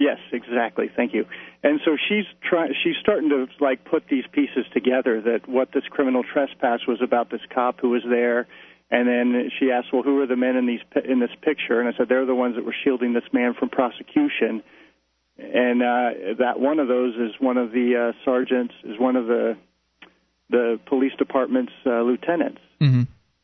Yes, 0.00 0.16
exactly. 0.32 0.90
Thank 0.96 1.12
you. 1.12 1.26
And 1.62 1.78
so 1.84 1.98
she's 2.08 2.24
trying. 2.42 2.72
She's 2.82 2.96
starting 3.02 3.28
to 3.28 3.46
like 3.60 3.84
put 3.84 4.04
these 4.10 4.24
pieces 4.32 4.64
together. 4.72 5.20
That 5.20 5.46
what 5.46 5.72
this 5.74 5.84
criminal 5.90 6.22
trespass 6.24 6.80
was 6.88 7.02
about 7.02 7.30
this 7.30 7.42
cop 7.54 7.80
who 7.80 7.90
was 7.90 8.02
there, 8.08 8.48
and 8.90 9.06
then 9.06 9.50
she 9.58 9.70
asked, 9.70 9.88
"Well, 9.92 10.02
who 10.02 10.18
are 10.22 10.26
the 10.26 10.36
men 10.36 10.56
in 10.56 10.64
these 10.64 10.80
in 11.04 11.20
this 11.20 11.30
picture?" 11.42 11.80
And 11.80 11.86
I 11.86 11.96
said, 11.98 12.08
"They're 12.08 12.24
the 12.24 12.34
ones 12.34 12.56
that 12.56 12.64
were 12.64 12.74
shielding 12.82 13.12
this 13.12 13.30
man 13.34 13.52
from 13.52 13.68
prosecution." 13.68 14.62
And 15.38 15.82
uh, 15.82 16.34
that 16.38 16.58
one 16.58 16.78
of 16.78 16.88
those 16.88 17.14
is 17.16 17.32
one 17.38 17.58
of 17.58 17.70
the 17.70 18.12
uh, 18.14 18.24
sergeants, 18.24 18.72
is 18.84 18.98
one 18.98 19.16
of 19.16 19.26
the 19.26 19.58
the 20.48 20.80
police 20.86 21.12
department's 21.18 21.72
uh, 21.84 22.00
lieutenants. 22.00 22.60
Mm-hmm. 22.80 23.02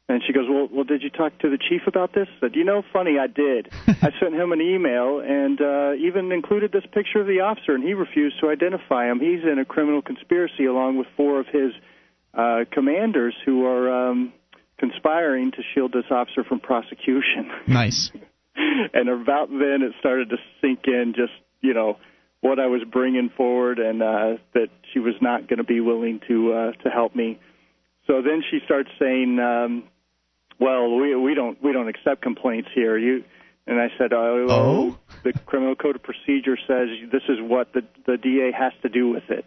And 0.08 0.22
she 0.24 0.32
goes, 0.32 0.46
well, 0.48 0.68
well, 0.70 0.84
did 0.84 1.02
you 1.02 1.10
talk 1.10 1.36
to 1.40 1.50
the 1.50 1.58
chief 1.58 1.82
about 1.88 2.14
this? 2.14 2.28
I 2.36 2.40
said, 2.40 2.54
you 2.54 2.64
know, 2.64 2.82
funny, 2.92 3.18
I 3.18 3.26
did. 3.26 3.68
I 3.88 4.12
sent 4.20 4.34
him 4.34 4.52
an 4.52 4.60
email 4.60 5.18
and 5.18 5.60
uh, 5.60 5.94
even 5.94 6.30
included 6.30 6.70
this 6.70 6.84
picture 6.92 7.20
of 7.20 7.26
the 7.26 7.40
officer, 7.40 7.74
and 7.74 7.82
he 7.82 7.92
refused 7.92 8.38
to 8.40 8.48
identify 8.48 9.10
him. 9.10 9.18
He's 9.18 9.42
in 9.42 9.58
a 9.58 9.64
criminal 9.64 10.02
conspiracy 10.02 10.64
along 10.66 10.96
with 10.96 11.08
four 11.16 11.40
of 11.40 11.46
his 11.48 11.72
uh, 12.34 12.64
commanders 12.70 13.34
who 13.44 13.66
are 13.66 14.10
um, 14.10 14.32
conspiring 14.78 15.50
to 15.52 15.62
shield 15.74 15.92
this 15.92 16.04
officer 16.10 16.44
from 16.44 16.60
prosecution. 16.60 17.50
Nice. 17.66 18.10
and 18.94 19.08
about 19.08 19.50
then, 19.50 19.82
it 19.82 19.92
started 19.98 20.30
to 20.30 20.36
sink 20.60 20.80
in 20.86 21.14
just, 21.16 21.32
you 21.60 21.74
know, 21.74 21.98
what 22.40 22.60
I 22.60 22.66
was 22.66 22.82
bringing 22.90 23.28
forward, 23.36 23.78
and 23.80 24.02
uh, 24.02 24.36
that 24.54 24.68
she 24.92 25.00
was 25.00 25.14
not 25.20 25.48
going 25.48 25.58
to 25.58 25.64
be 25.64 25.80
willing 25.80 26.20
to 26.28 26.52
uh, 26.52 26.72
to 26.84 26.90
help 26.90 27.14
me. 27.14 27.38
So 28.06 28.22
then 28.22 28.42
she 28.50 28.60
starts 28.64 28.88
saying, 28.98 29.38
um, 29.40 29.84
"Well, 30.58 30.96
we 30.96 31.14
we 31.14 31.34
don't 31.34 31.62
we 31.62 31.72
don't 31.72 31.88
accept 31.88 32.22
complaints 32.22 32.68
here." 32.74 32.96
You 32.96 33.24
and 33.66 33.80
I 33.80 33.88
said, 33.98 34.12
"Oh, 34.12 34.46
Oh? 34.48 34.98
the 35.24 35.32
criminal 35.32 35.74
code 35.74 35.96
of 35.96 36.02
procedure 36.02 36.56
says 36.66 36.88
this 37.10 37.22
is 37.28 37.38
what 37.40 37.72
the 37.72 37.82
the 38.06 38.16
DA 38.16 38.52
has 38.52 38.72
to 38.82 38.88
do 38.88 39.08
with 39.08 39.28
it." 39.30 39.44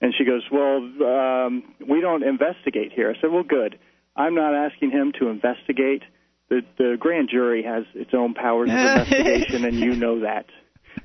And 0.00 0.14
she 0.16 0.24
goes, 0.24 0.42
"Well, 0.50 0.76
um, 0.76 1.64
we 1.88 2.00
don't 2.00 2.22
investigate 2.22 2.92
here." 2.92 3.10
I 3.16 3.20
said, 3.20 3.30
"Well, 3.32 3.42
good. 3.42 3.78
I'm 4.16 4.34
not 4.34 4.54
asking 4.54 4.90
him 4.90 5.12
to 5.18 5.28
investigate. 5.28 6.02
The 6.48 6.62
the 6.78 6.96
grand 6.98 7.28
jury 7.30 7.62
has 7.64 7.84
its 7.94 8.10
own 8.14 8.34
powers 8.34 8.70
of 8.70 8.76
investigation, 8.78 9.64
and 9.64 9.74
you 9.74 9.94
know 9.96 10.20
that." 10.20 10.46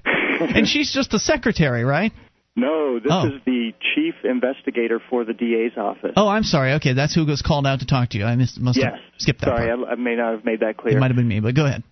and 0.05 0.67
she's 0.67 0.91
just 0.91 1.11
the 1.11 1.19
secretary, 1.19 1.83
right? 1.83 2.11
No, 2.55 2.99
this 2.99 3.11
Oh. 3.11 3.27
is 3.27 3.41
the 3.45 3.73
chief 3.95 4.13
investigator 4.23 4.99
for 5.09 5.23
the 5.25 5.33
DA's 5.33 5.75
office. 5.75 6.13
Oh, 6.15 6.27
I'm 6.27 6.43
sorry. 6.43 6.73
Okay, 6.73 6.93
that's 6.93 7.15
who 7.15 7.25
was 7.25 7.41
called 7.41 7.65
out 7.65 7.79
to 7.79 7.85
talk 7.87 8.09
to 8.09 8.17
you. 8.17 8.25
I 8.25 8.35
missed, 8.35 8.59
must 8.59 8.77
yes. 8.77 8.91
have 8.93 8.99
skipped 9.17 9.41
that 9.41 9.57
Sorry. 9.57 9.71
I, 9.71 9.73
I 9.73 9.95
may 9.95 10.15
not 10.15 10.33
have 10.33 10.45
made 10.45 10.59
that 10.59 10.77
clear. 10.77 10.95
It 10.95 10.99
might 10.99 11.09
have 11.09 11.15
been 11.15 11.27
me, 11.27 11.39
but 11.39 11.55
go 11.55 11.65
ahead. 11.65 11.83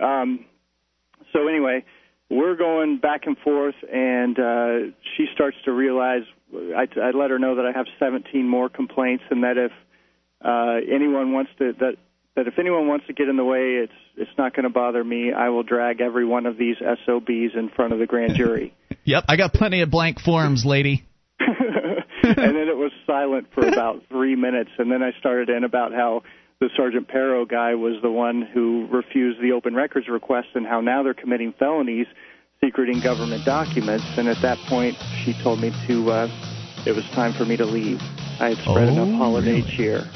Um, 0.00 0.44
so 1.32 1.48
anyway, 1.48 1.84
we're 2.30 2.54
going 2.54 2.98
back 2.98 3.22
and 3.26 3.36
forth, 3.38 3.74
and 3.92 4.38
uh, 4.38 4.94
she 5.16 5.26
starts 5.34 5.56
to 5.64 5.72
realize. 5.72 6.22
I, 6.54 6.86
I 7.00 7.10
let 7.10 7.30
her 7.30 7.38
know 7.38 7.56
that 7.56 7.66
I 7.66 7.76
have 7.76 7.86
17 7.98 8.48
more 8.48 8.68
complaints, 8.68 9.24
and 9.30 9.42
that 9.42 9.58
if 9.58 9.72
uh, 10.44 10.76
anyone 10.94 11.32
wants 11.32 11.50
to 11.58 11.72
that 11.80 11.96
that 12.36 12.46
if 12.46 12.58
anyone 12.58 12.86
wants 12.86 13.06
to 13.06 13.12
get 13.12 13.28
in 13.28 13.36
the 13.36 13.44
way, 13.44 13.82
it's 13.82 13.92
it's 14.16 14.30
not 14.38 14.54
going 14.54 14.64
to 14.64 14.70
bother 14.70 15.02
me. 15.02 15.32
I 15.32 15.48
will 15.48 15.62
drag 15.62 16.00
every 16.00 16.24
one 16.24 16.46
of 16.46 16.56
these 16.56 16.76
SOBs 16.78 17.54
in 17.56 17.70
front 17.74 17.92
of 17.92 17.98
the 17.98 18.06
grand 18.06 18.34
jury. 18.34 18.74
yep, 19.04 19.24
I 19.28 19.36
got 19.36 19.52
plenty 19.52 19.82
of 19.82 19.90
blank 19.90 20.20
forms, 20.20 20.64
lady. 20.64 21.04
and 21.40 22.36
then 22.36 22.68
it 22.68 22.76
was 22.76 22.92
silent 23.06 23.48
for 23.54 23.66
about 23.66 24.02
three 24.08 24.36
minutes, 24.36 24.70
and 24.78 24.90
then 24.90 25.02
I 25.02 25.12
started 25.18 25.48
in 25.48 25.64
about 25.64 25.92
how 25.92 26.22
the 26.60 26.68
Sergeant 26.76 27.08
Pero 27.08 27.44
guy 27.44 27.74
was 27.74 27.94
the 28.02 28.10
one 28.10 28.42
who 28.42 28.88
refused 28.90 29.40
the 29.40 29.52
open 29.52 29.74
records 29.74 30.08
request, 30.08 30.48
and 30.54 30.66
how 30.66 30.80
now 30.80 31.02
they're 31.02 31.14
committing 31.14 31.54
felonies, 31.58 32.06
secreting 32.62 33.00
government 33.00 33.44
documents. 33.44 34.04
And 34.16 34.28
at 34.28 34.42
that 34.42 34.58
point, 34.68 34.96
she 35.24 35.32
told 35.42 35.60
me 35.60 35.72
to. 35.86 36.10
Uh, 36.10 36.54
it 36.86 36.94
was 36.94 37.04
time 37.10 37.32
for 37.32 37.44
me 37.44 37.56
to 37.56 37.66
leave. 37.66 38.00
I 38.40 38.50
had 38.50 38.58
spread 38.58 38.88
oh, 38.88 38.92
enough 38.92 39.18
holiday 39.18 39.60
really? 39.60 39.76
cheer. 39.76 40.10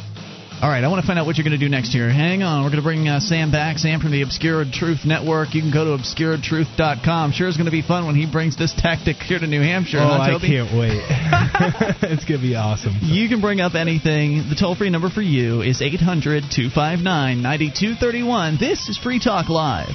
All 0.63 0.69
right, 0.69 0.85
I 0.85 0.87
want 0.87 1.01
to 1.01 1.07
find 1.09 1.19
out 1.19 1.27
what 1.27 1.37
you're 1.37 1.43
going 1.43 1.59
to 1.59 1.65
do 1.65 1.69
next 1.69 1.93
year. 1.93 2.09
Hang 2.09 2.45
on, 2.45 2.63
we're 2.63 2.71
going 2.71 2.79
to 2.79 2.87
bring 2.87 3.09
uh, 3.09 3.19
Sam 3.19 3.51
back. 3.51 3.79
Sam 3.79 3.99
from 3.99 4.13
the 4.13 4.23
Obscured 4.23 4.73
Truth 4.73 5.01
Network. 5.05 5.57
You 5.57 5.61
can 5.61 5.73
go 5.73 5.85
to 5.85 6.01
obscuredtruth.com. 6.01 7.33
Sure, 7.33 7.49
it's 7.49 7.57
going 7.57 7.65
to 7.65 7.73
be 7.73 7.83
fun 7.83 8.07
when 8.07 8.15
he 8.15 8.31
brings 8.31 8.57
this 8.57 8.73
tactic 8.73 9.17
here 9.17 9.41
to 9.41 9.49
New 9.49 9.61
Hampshire. 9.61 9.99
Oh, 9.99 10.07
huh, 10.07 10.23
I 10.23 10.39
can't 10.39 10.71
wait. 10.73 11.03
it's 12.07 12.25
going 12.25 12.41
to 12.41 12.47
be 12.47 12.55
awesome. 12.55 12.97
You 13.03 13.29
can 13.29 13.41
bring 13.41 13.61
up 13.61 13.75
anything. 13.75 14.49
The 14.49 14.55
toll 14.55 14.77
free 14.77 14.91
number 14.91 15.11
for 15.11 15.21
you 15.21 15.63
is 15.63 15.83
800 15.83 16.45
259 16.55 17.43
9231. 17.43 18.59
This 18.61 18.89
is 18.89 18.97
Free 18.97 19.19
Talk 19.19 19.49
Live. 19.49 19.91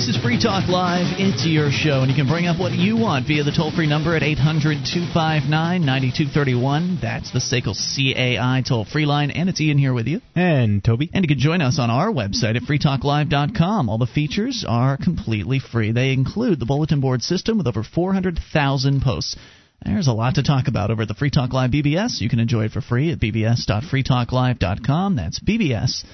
This 0.00 0.16
is 0.16 0.22
Free 0.22 0.40
Talk 0.40 0.66
Live. 0.66 1.20
It's 1.20 1.44
your 1.44 1.70
show, 1.70 2.00
and 2.00 2.08
you 2.08 2.16
can 2.16 2.26
bring 2.26 2.46
up 2.46 2.58
what 2.58 2.72
you 2.72 2.96
want 2.96 3.26
via 3.28 3.44
the 3.44 3.52
toll 3.52 3.70
free 3.70 3.86
number 3.86 4.16
at 4.16 4.22
800 4.22 4.78
259 4.88 5.52
9231. 5.84 6.98
That's 7.02 7.30
the 7.32 7.38
SACL 7.38 7.76
CAI 7.76 8.62
toll 8.66 8.86
free 8.86 9.04
line, 9.04 9.30
and 9.30 9.50
it's 9.50 9.60
Ian 9.60 9.76
here 9.76 9.92
with 9.92 10.06
you. 10.06 10.22
And 10.34 10.82
Toby. 10.82 11.10
And 11.12 11.22
you 11.22 11.28
can 11.28 11.38
join 11.38 11.60
us 11.60 11.78
on 11.78 11.90
our 11.90 12.10
website 12.10 12.56
at 12.56 12.62
freetalklive.com. 12.62 13.90
All 13.90 13.98
the 13.98 14.06
features 14.06 14.64
are 14.66 14.96
completely 14.96 15.58
free. 15.58 15.92
They 15.92 16.14
include 16.14 16.60
the 16.60 16.66
bulletin 16.66 17.02
board 17.02 17.20
system 17.20 17.58
with 17.58 17.66
over 17.66 17.82
400,000 17.82 19.02
posts. 19.02 19.36
There's 19.84 20.06
a 20.06 20.14
lot 20.14 20.36
to 20.36 20.42
talk 20.42 20.66
about 20.66 20.90
over 20.90 21.02
at 21.02 21.08
the 21.08 21.14
Free 21.14 21.28
Talk 21.28 21.52
Live 21.52 21.72
BBS. 21.72 22.22
You 22.22 22.30
can 22.30 22.40
enjoy 22.40 22.64
it 22.64 22.72
for 22.72 22.80
free 22.80 23.12
at 23.12 23.20
bbs.freetalklive.com. 23.20 25.16
That's 25.16 25.40
BBS 25.40 26.04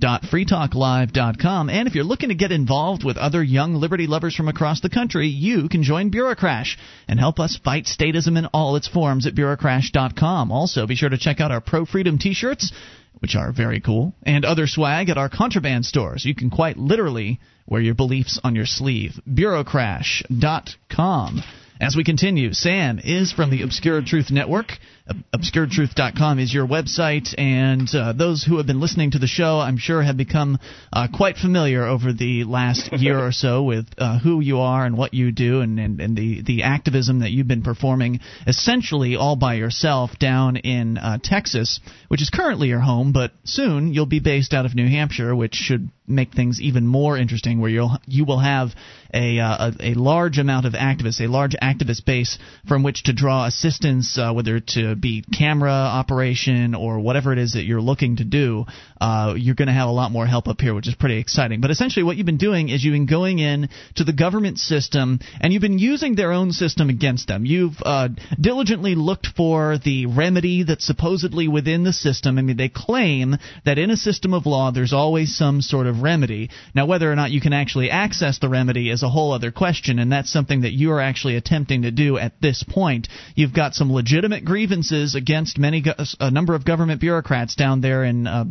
freetalklive.com. 0.00 1.70
And 1.70 1.88
if 1.88 1.94
you're 1.94 2.04
looking 2.04 2.28
to 2.28 2.34
get 2.34 2.52
involved 2.52 3.04
with 3.04 3.16
other 3.16 3.42
young 3.42 3.74
liberty 3.74 4.06
lovers 4.06 4.34
from 4.34 4.48
across 4.48 4.80
the 4.80 4.90
country, 4.90 5.28
you 5.28 5.68
can 5.68 5.82
join 5.82 6.10
Bureaucrash 6.10 6.76
and 7.08 7.18
help 7.18 7.40
us 7.40 7.58
fight 7.62 7.86
statism 7.86 8.36
in 8.36 8.46
all 8.46 8.76
its 8.76 8.88
forms 8.88 9.26
at 9.26 9.34
bureaucrash.com. 9.34 10.52
Also, 10.52 10.86
be 10.86 10.96
sure 10.96 11.08
to 11.08 11.18
check 11.18 11.40
out 11.40 11.50
our 11.50 11.60
Pro 11.60 11.86
Freedom 11.86 12.18
t-shirts, 12.18 12.72
which 13.20 13.34
are 13.34 13.52
very 13.52 13.80
cool, 13.80 14.12
and 14.22 14.44
other 14.44 14.66
swag 14.66 15.08
at 15.08 15.18
our 15.18 15.30
contraband 15.30 15.86
stores. 15.86 16.24
You 16.24 16.34
can 16.34 16.50
quite 16.50 16.76
literally 16.76 17.40
wear 17.66 17.80
your 17.80 17.94
beliefs 17.94 18.38
on 18.44 18.54
your 18.54 18.66
sleeve. 18.66 19.12
Bureaucrash.com. 19.28 21.42
As 21.78 21.94
we 21.94 22.04
continue, 22.04 22.54
Sam 22.54 22.98
is 23.02 23.32
from 23.32 23.50
the 23.50 23.62
Obscured 23.62 24.06
Truth 24.06 24.30
Network. 24.30 24.72
ObscuredTruth.com 25.08 26.40
is 26.40 26.52
your 26.52 26.66
website, 26.66 27.32
and 27.38 27.88
uh, 27.94 28.12
those 28.12 28.42
who 28.42 28.56
have 28.56 28.66
been 28.66 28.80
listening 28.80 29.12
to 29.12 29.20
the 29.20 29.28
show, 29.28 29.60
I'm 29.60 29.78
sure, 29.78 30.02
have 30.02 30.16
become 30.16 30.58
uh, 30.92 31.06
quite 31.14 31.36
familiar 31.36 31.84
over 31.84 32.12
the 32.12 32.42
last 32.42 32.92
year 32.98 33.16
or 33.16 33.30
so 33.30 33.62
with 33.62 33.86
uh, 33.98 34.18
who 34.18 34.40
you 34.40 34.58
are 34.58 34.84
and 34.84 34.98
what 34.98 35.14
you 35.14 35.30
do, 35.30 35.60
and, 35.60 35.78
and, 35.78 36.00
and 36.00 36.16
the, 36.16 36.42
the 36.42 36.64
activism 36.64 37.20
that 37.20 37.30
you've 37.30 37.46
been 37.46 37.62
performing 37.62 38.18
essentially 38.48 39.14
all 39.14 39.36
by 39.36 39.54
yourself 39.54 40.10
down 40.18 40.56
in 40.56 40.98
uh, 40.98 41.18
Texas, 41.22 41.78
which 42.08 42.20
is 42.20 42.28
currently 42.28 42.66
your 42.68 42.80
home, 42.80 43.12
but 43.12 43.30
soon 43.44 43.94
you'll 43.94 44.06
be 44.06 44.20
based 44.20 44.52
out 44.52 44.66
of 44.66 44.74
New 44.74 44.88
Hampshire, 44.88 45.36
which 45.36 45.54
should 45.54 45.88
make 46.08 46.32
things 46.32 46.60
even 46.60 46.86
more 46.86 47.16
interesting, 47.16 47.60
where 47.60 47.70
you'll 47.70 47.96
you 48.06 48.24
will 48.24 48.38
have 48.38 48.70
a 49.12 49.38
uh, 49.38 49.70
a, 49.80 49.90
a 49.90 49.94
large 49.94 50.38
amount 50.38 50.66
of 50.66 50.72
activists, 50.72 51.20
a 51.20 51.28
large 51.28 51.54
activist 51.62 52.04
base 52.04 52.38
from 52.66 52.82
which 52.82 53.04
to 53.04 53.12
draw 53.12 53.46
assistance, 53.46 54.18
uh, 54.18 54.32
whether 54.32 54.60
to 54.60 54.95
be 55.00 55.24
camera 55.36 55.70
operation 55.70 56.74
or 56.74 57.00
whatever 57.00 57.32
it 57.32 57.38
is 57.38 57.52
that 57.52 57.64
you're 57.64 57.80
looking 57.80 58.16
to 58.16 58.24
do. 58.24 58.66
Uh, 59.00 59.34
you're 59.36 59.54
going 59.54 59.68
to 59.68 59.74
have 59.74 59.88
a 59.88 59.92
lot 59.92 60.10
more 60.10 60.26
help 60.26 60.48
up 60.48 60.60
here, 60.60 60.74
which 60.74 60.88
is 60.88 60.94
pretty 60.94 61.18
exciting. 61.18 61.60
But 61.60 61.70
essentially, 61.70 62.02
what 62.02 62.16
you've 62.16 62.26
been 62.26 62.36
doing 62.36 62.68
is 62.68 62.84
you've 62.84 62.92
been 62.92 63.06
going 63.06 63.38
in 63.38 63.68
to 63.96 64.04
the 64.04 64.12
government 64.12 64.58
system 64.58 65.20
and 65.40 65.52
you've 65.52 65.62
been 65.62 65.78
using 65.78 66.14
their 66.14 66.32
own 66.32 66.52
system 66.52 66.88
against 66.88 67.28
them. 67.28 67.44
You've 67.44 67.76
uh, 67.82 68.08
diligently 68.40 68.94
looked 68.94 69.28
for 69.36 69.78
the 69.78 70.06
remedy 70.06 70.62
that's 70.62 70.86
supposedly 70.86 71.48
within 71.48 71.84
the 71.84 71.92
system. 71.92 72.38
I 72.38 72.42
mean, 72.42 72.56
they 72.56 72.68
claim 72.68 73.36
that 73.64 73.78
in 73.78 73.90
a 73.90 73.96
system 73.96 74.34
of 74.34 74.46
law, 74.46 74.70
there's 74.70 74.92
always 74.92 75.36
some 75.36 75.60
sort 75.60 75.86
of 75.86 76.02
remedy. 76.02 76.50
Now, 76.74 76.86
whether 76.86 77.10
or 77.10 77.16
not 77.16 77.30
you 77.30 77.40
can 77.40 77.52
actually 77.52 77.90
access 77.90 78.38
the 78.38 78.48
remedy 78.48 78.90
is 78.90 79.02
a 79.02 79.08
whole 79.08 79.32
other 79.32 79.50
question, 79.50 79.98
and 79.98 80.10
that's 80.10 80.32
something 80.32 80.62
that 80.62 80.72
you 80.72 80.92
are 80.92 81.00
actually 81.00 81.36
attempting 81.36 81.82
to 81.82 81.90
do 81.90 82.18
at 82.18 82.40
this 82.40 82.62
point. 82.62 83.08
You've 83.34 83.54
got 83.54 83.74
some 83.74 83.92
legitimate 83.92 84.44
grievances 84.44 85.14
against 85.14 85.58
many 85.58 85.84
a 86.20 86.30
number 86.30 86.54
of 86.54 86.64
government 86.64 87.00
bureaucrats 87.00 87.54
down 87.54 87.80
there 87.80 88.04
in 88.04 88.26
uh, 88.26 88.44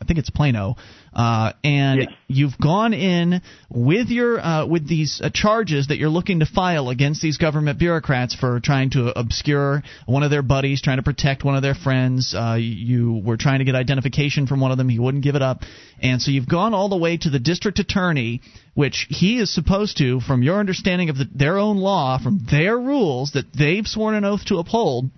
I 0.00 0.04
think 0.04 0.18
it's 0.18 0.30
Plano, 0.30 0.76
uh, 1.12 1.52
and 1.62 2.00
yes. 2.00 2.08
you've 2.28 2.58
gone 2.58 2.94
in 2.94 3.42
with 3.68 4.08
your 4.08 4.40
uh, 4.40 4.66
with 4.66 4.88
these 4.88 5.20
uh, 5.22 5.30
charges 5.32 5.88
that 5.88 5.98
you're 5.98 6.08
looking 6.08 6.40
to 6.40 6.46
file 6.46 6.88
against 6.88 7.22
these 7.22 7.38
government 7.38 7.78
bureaucrats 7.78 8.34
for 8.34 8.60
trying 8.60 8.90
to 8.90 9.18
obscure 9.18 9.82
one 10.06 10.22
of 10.22 10.30
their 10.30 10.42
buddies, 10.42 10.82
trying 10.82 10.98
to 10.98 11.02
protect 11.02 11.44
one 11.44 11.56
of 11.56 11.62
their 11.62 11.74
friends. 11.74 12.34
Uh, 12.34 12.56
you 12.58 13.22
were 13.24 13.36
trying 13.36 13.58
to 13.58 13.64
get 13.64 13.74
identification 13.74 14.46
from 14.46 14.60
one 14.60 14.70
of 14.70 14.78
them. 14.78 14.88
He 14.88 14.98
wouldn't 14.98 15.24
give 15.24 15.36
it 15.36 15.42
up, 15.42 15.62
and 16.00 16.20
so 16.20 16.30
you've 16.30 16.48
gone 16.48 16.74
all 16.74 16.88
the 16.88 16.96
way 16.96 17.16
to 17.16 17.30
the 17.30 17.40
district 17.40 17.78
attorney, 17.78 18.40
which 18.74 19.06
he 19.10 19.38
is 19.38 19.52
supposed 19.52 19.98
to, 19.98 20.20
from 20.20 20.42
your 20.42 20.58
understanding 20.58 21.10
of 21.10 21.18
the, 21.18 21.28
their 21.34 21.58
own 21.58 21.78
law, 21.78 22.18
from 22.22 22.46
their 22.50 22.78
rules 22.78 23.32
that 23.32 23.52
they've 23.52 23.86
sworn 23.86 24.14
an 24.14 24.24
oath 24.24 24.44
to 24.46 24.58
uphold 24.58 25.10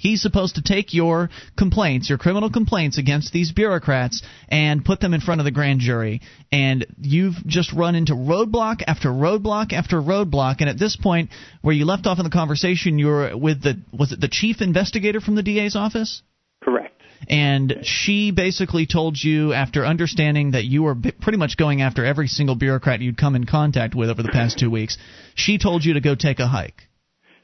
He's 0.00 0.22
supposed 0.22 0.54
to 0.54 0.62
take 0.62 0.94
your 0.94 1.28
complaints, 1.58 2.08
your 2.08 2.16
criminal 2.16 2.50
complaints 2.50 2.96
against 2.96 3.34
these 3.34 3.52
bureaucrats, 3.52 4.22
and 4.48 4.82
put 4.82 4.98
them 4.98 5.12
in 5.12 5.20
front 5.20 5.42
of 5.42 5.44
the 5.44 5.50
grand 5.50 5.80
jury. 5.80 6.22
And 6.50 6.86
you've 6.98 7.34
just 7.46 7.74
run 7.74 7.94
into 7.94 8.14
roadblock 8.14 8.82
after 8.86 9.10
roadblock 9.10 9.74
after 9.74 10.00
roadblock. 10.00 10.56
And 10.60 10.70
at 10.70 10.78
this 10.78 10.96
point, 10.96 11.28
where 11.60 11.74
you 11.74 11.84
left 11.84 12.06
off 12.06 12.18
in 12.18 12.24
the 12.24 12.30
conversation, 12.30 12.98
you 12.98 13.08
were 13.08 13.36
with 13.36 13.62
the 13.62 13.78
was 13.92 14.12
it 14.12 14.22
the 14.22 14.28
chief 14.28 14.62
investigator 14.62 15.20
from 15.20 15.34
the 15.34 15.42
DA's 15.42 15.76
office? 15.76 16.22
Correct. 16.64 16.98
And 17.28 17.80
she 17.82 18.30
basically 18.30 18.86
told 18.86 19.22
you, 19.22 19.52
after 19.52 19.84
understanding 19.84 20.52
that 20.52 20.64
you 20.64 20.82
were 20.82 20.94
pretty 20.94 21.36
much 21.36 21.58
going 21.58 21.82
after 21.82 22.06
every 22.06 22.26
single 22.26 22.54
bureaucrat 22.54 23.02
you'd 23.02 23.18
come 23.18 23.36
in 23.36 23.44
contact 23.44 23.94
with 23.94 24.08
over 24.08 24.22
the 24.22 24.30
past 24.30 24.58
two 24.58 24.70
weeks, 24.70 24.96
she 25.34 25.58
told 25.58 25.84
you 25.84 25.92
to 25.92 26.00
go 26.00 26.14
take 26.14 26.40
a 26.40 26.46
hike 26.46 26.88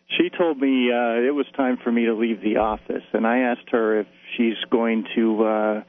she 0.09 0.31
told 0.31 0.59
me 0.59 0.91
uh, 0.93 1.21
it 1.21 1.35
was 1.35 1.47
time 1.57 1.79
for 1.83 1.91
me 1.91 2.07
to 2.07 2.15
leave 2.15 2.41
the 2.41 2.59
office, 2.59 3.03
and 3.13 3.27
I 3.27 3.39
asked 3.39 3.71
her 3.71 4.01
if 4.01 4.07
she's 4.37 4.57
going 4.71 5.05
to 5.17 5.45
uh, 5.45 5.83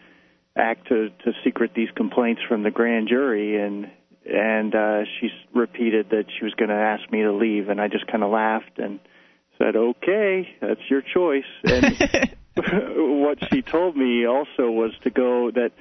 act 0.55 0.87
to, 0.87 1.09
to 1.09 1.33
secret 1.43 1.71
these 1.75 1.89
complaints 1.95 2.41
from 2.47 2.63
the 2.63 2.71
grand 2.71 3.07
jury, 3.07 3.61
and 3.61 3.91
and 4.25 4.75
uh, 4.75 5.05
she 5.19 5.29
repeated 5.53 6.09
that 6.09 6.25
she 6.37 6.43
was 6.43 6.53
going 6.55 6.69
to 6.69 6.75
ask 6.75 7.09
me 7.11 7.21
to 7.21 7.31
leave, 7.31 7.69
and 7.69 7.79
I 7.79 7.87
just 7.87 8.07
kind 8.07 8.23
of 8.23 8.31
laughed 8.31 8.77
and 8.77 8.99
said, 9.57 9.75
"Okay, 9.75 10.49
that's 10.59 10.81
your 10.89 11.01
choice." 11.01 11.45
And 11.63 12.35
what 13.23 13.37
she 13.51 13.61
told 13.61 13.95
me 13.95 14.25
also 14.25 14.71
was 14.71 14.91
to 15.03 15.09
go 15.09 15.51
that 15.51 15.71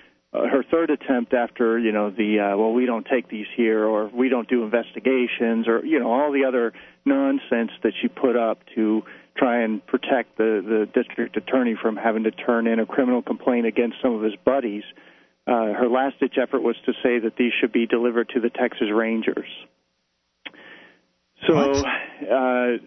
her 0.45 0.65
third 0.71 0.91
attempt 0.91 1.33
after 1.35 1.79
you 1.79 1.93
know 1.93 2.11
the 2.11 2.41
uh, 2.41 2.57
well 2.57 2.73
we 2.73 2.87
don't 2.87 3.07
take 3.07 3.29
these 3.29 3.47
here 3.57 3.85
or 3.85 4.09
we 4.09 4.29
don't 4.29 4.49
do 4.49 4.63
investigations 4.65 5.69
or 5.69 5.85
you 5.85 5.99
know 5.99 6.11
all 6.11 6.33
the 6.33 6.45
other 6.45 6.73
nonsense 7.05 7.71
that 7.83 7.93
she 8.01 8.09
put 8.09 8.37
up 8.37 8.59
to 8.75 9.03
try 9.37 9.63
and 9.63 9.87
protect 9.87 10.37
the 10.37 10.63
the 10.65 10.89
district 10.95 11.37
attorney 11.37 11.77
from 11.81 11.97
having 11.97 12.25
to 12.25 12.31
turn 12.31 12.67
in 12.67 12.81
a 12.81 12.87
criminal 12.87 13.23
complaint 13.23 13.67
against 13.67 13.97
some 14.03 14.15
of 14.15 14.23
his 14.23 14.35
buddies. 14.45 14.85
Uh, 15.47 15.73
her 15.75 15.89
last 15.89 16.19
ditch 16.19 16.35
effort 16.43 16.61
was 16.61 16.75
to 16.85 16.93
say 17.05 17.21
that 17.21 17.35
these 17.39 17.53
should 17.61 17.73
be 17.73 17.87
delivered 17.87 18.29
to 18.31 18.41
the 18.41 18.51
Texas 18.51 18.89
Rangers. 18.93 19.47
So 21.47 21.55
uh, 21.57 22.79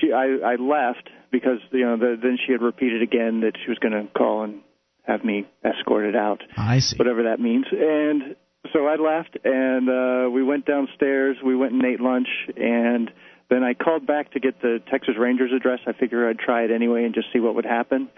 she, 0.00 0.12
I, 0.12 0.38
I 0.44 0.54
left 0.56 1.08
because 1.32 1.58
you 1.72 1.84
know 1.84 1.96
the, 1.96 2.16
then 2.22 2.38
she 2.46 2.52
had 2.52 2.62
repeated 2.62 3.02
again 3.02 3.40
that 3.40 3.54
she 3.64 3.68
was 3.68 3.78
going 3.78 3.92
to 3.92 4.06
call 4.12 4.44
and 4.44 4.60
have 5.08 5.24
me 5.24 5.46
escorted 5.64 6.14
out. 6.14 6.42
I 6.56 6.78
see. 6.78 6.96
Whatever 6.96 7.24
that 7.24 7.40
means. 7.40 7.64
And 7.72 8.36
so 8.72 8.86
I 8.86 8.96
left, 8.96 9.36
and 9.44 9.88
uh, 9.88 10.30
we 10.30 10.42
went 10.44 10.66
downstairs. 10.66 11.36
We 11.44 11.56
went 11.56 11.72
and 11.72 11.84
ate 11.84 12.00
lunch, 12.00 12.28
and 12.56 13.10
then 13.50 13.64
I 13.64 13.74
called 13.74 14.06
back 14.06 14.32
to 14.32 14.40
get 14.40 14.60
the 14.60 14.78
Texas 14.90 15.14
Rangers 15.18 15.50
address. 15.56 15.80
I 15.86 15.92
figured 15.92 16.28
I'd 16.28 16.38
try 16.38 16.64
it 16.64 16.70
anyway 16.70 17.04
and 17.04 17.14
just 17.14 17.28
see 17.32 17.40
what 17.40 17.54
would 17.54 17.64
happen. 17.64 18.10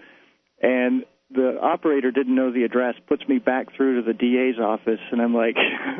And 0.61 1.05
the 1.33 1.57
operator 1.61 2.11
didn't 2.11 2.35
know 2.35 2.51
the 2.51 2.63
address, 2.63 2.95
puts 3.07 3.25
me 3.27 3.37
back 3.37 3.67
through 3.75 4.01
to 4.01 4.05
the 4.05 4.13
DA's 4.13 4.59
office, 4.61 4.99
and 5.11 5.21
I'm 5.21 5.33
like, 5.33 5.55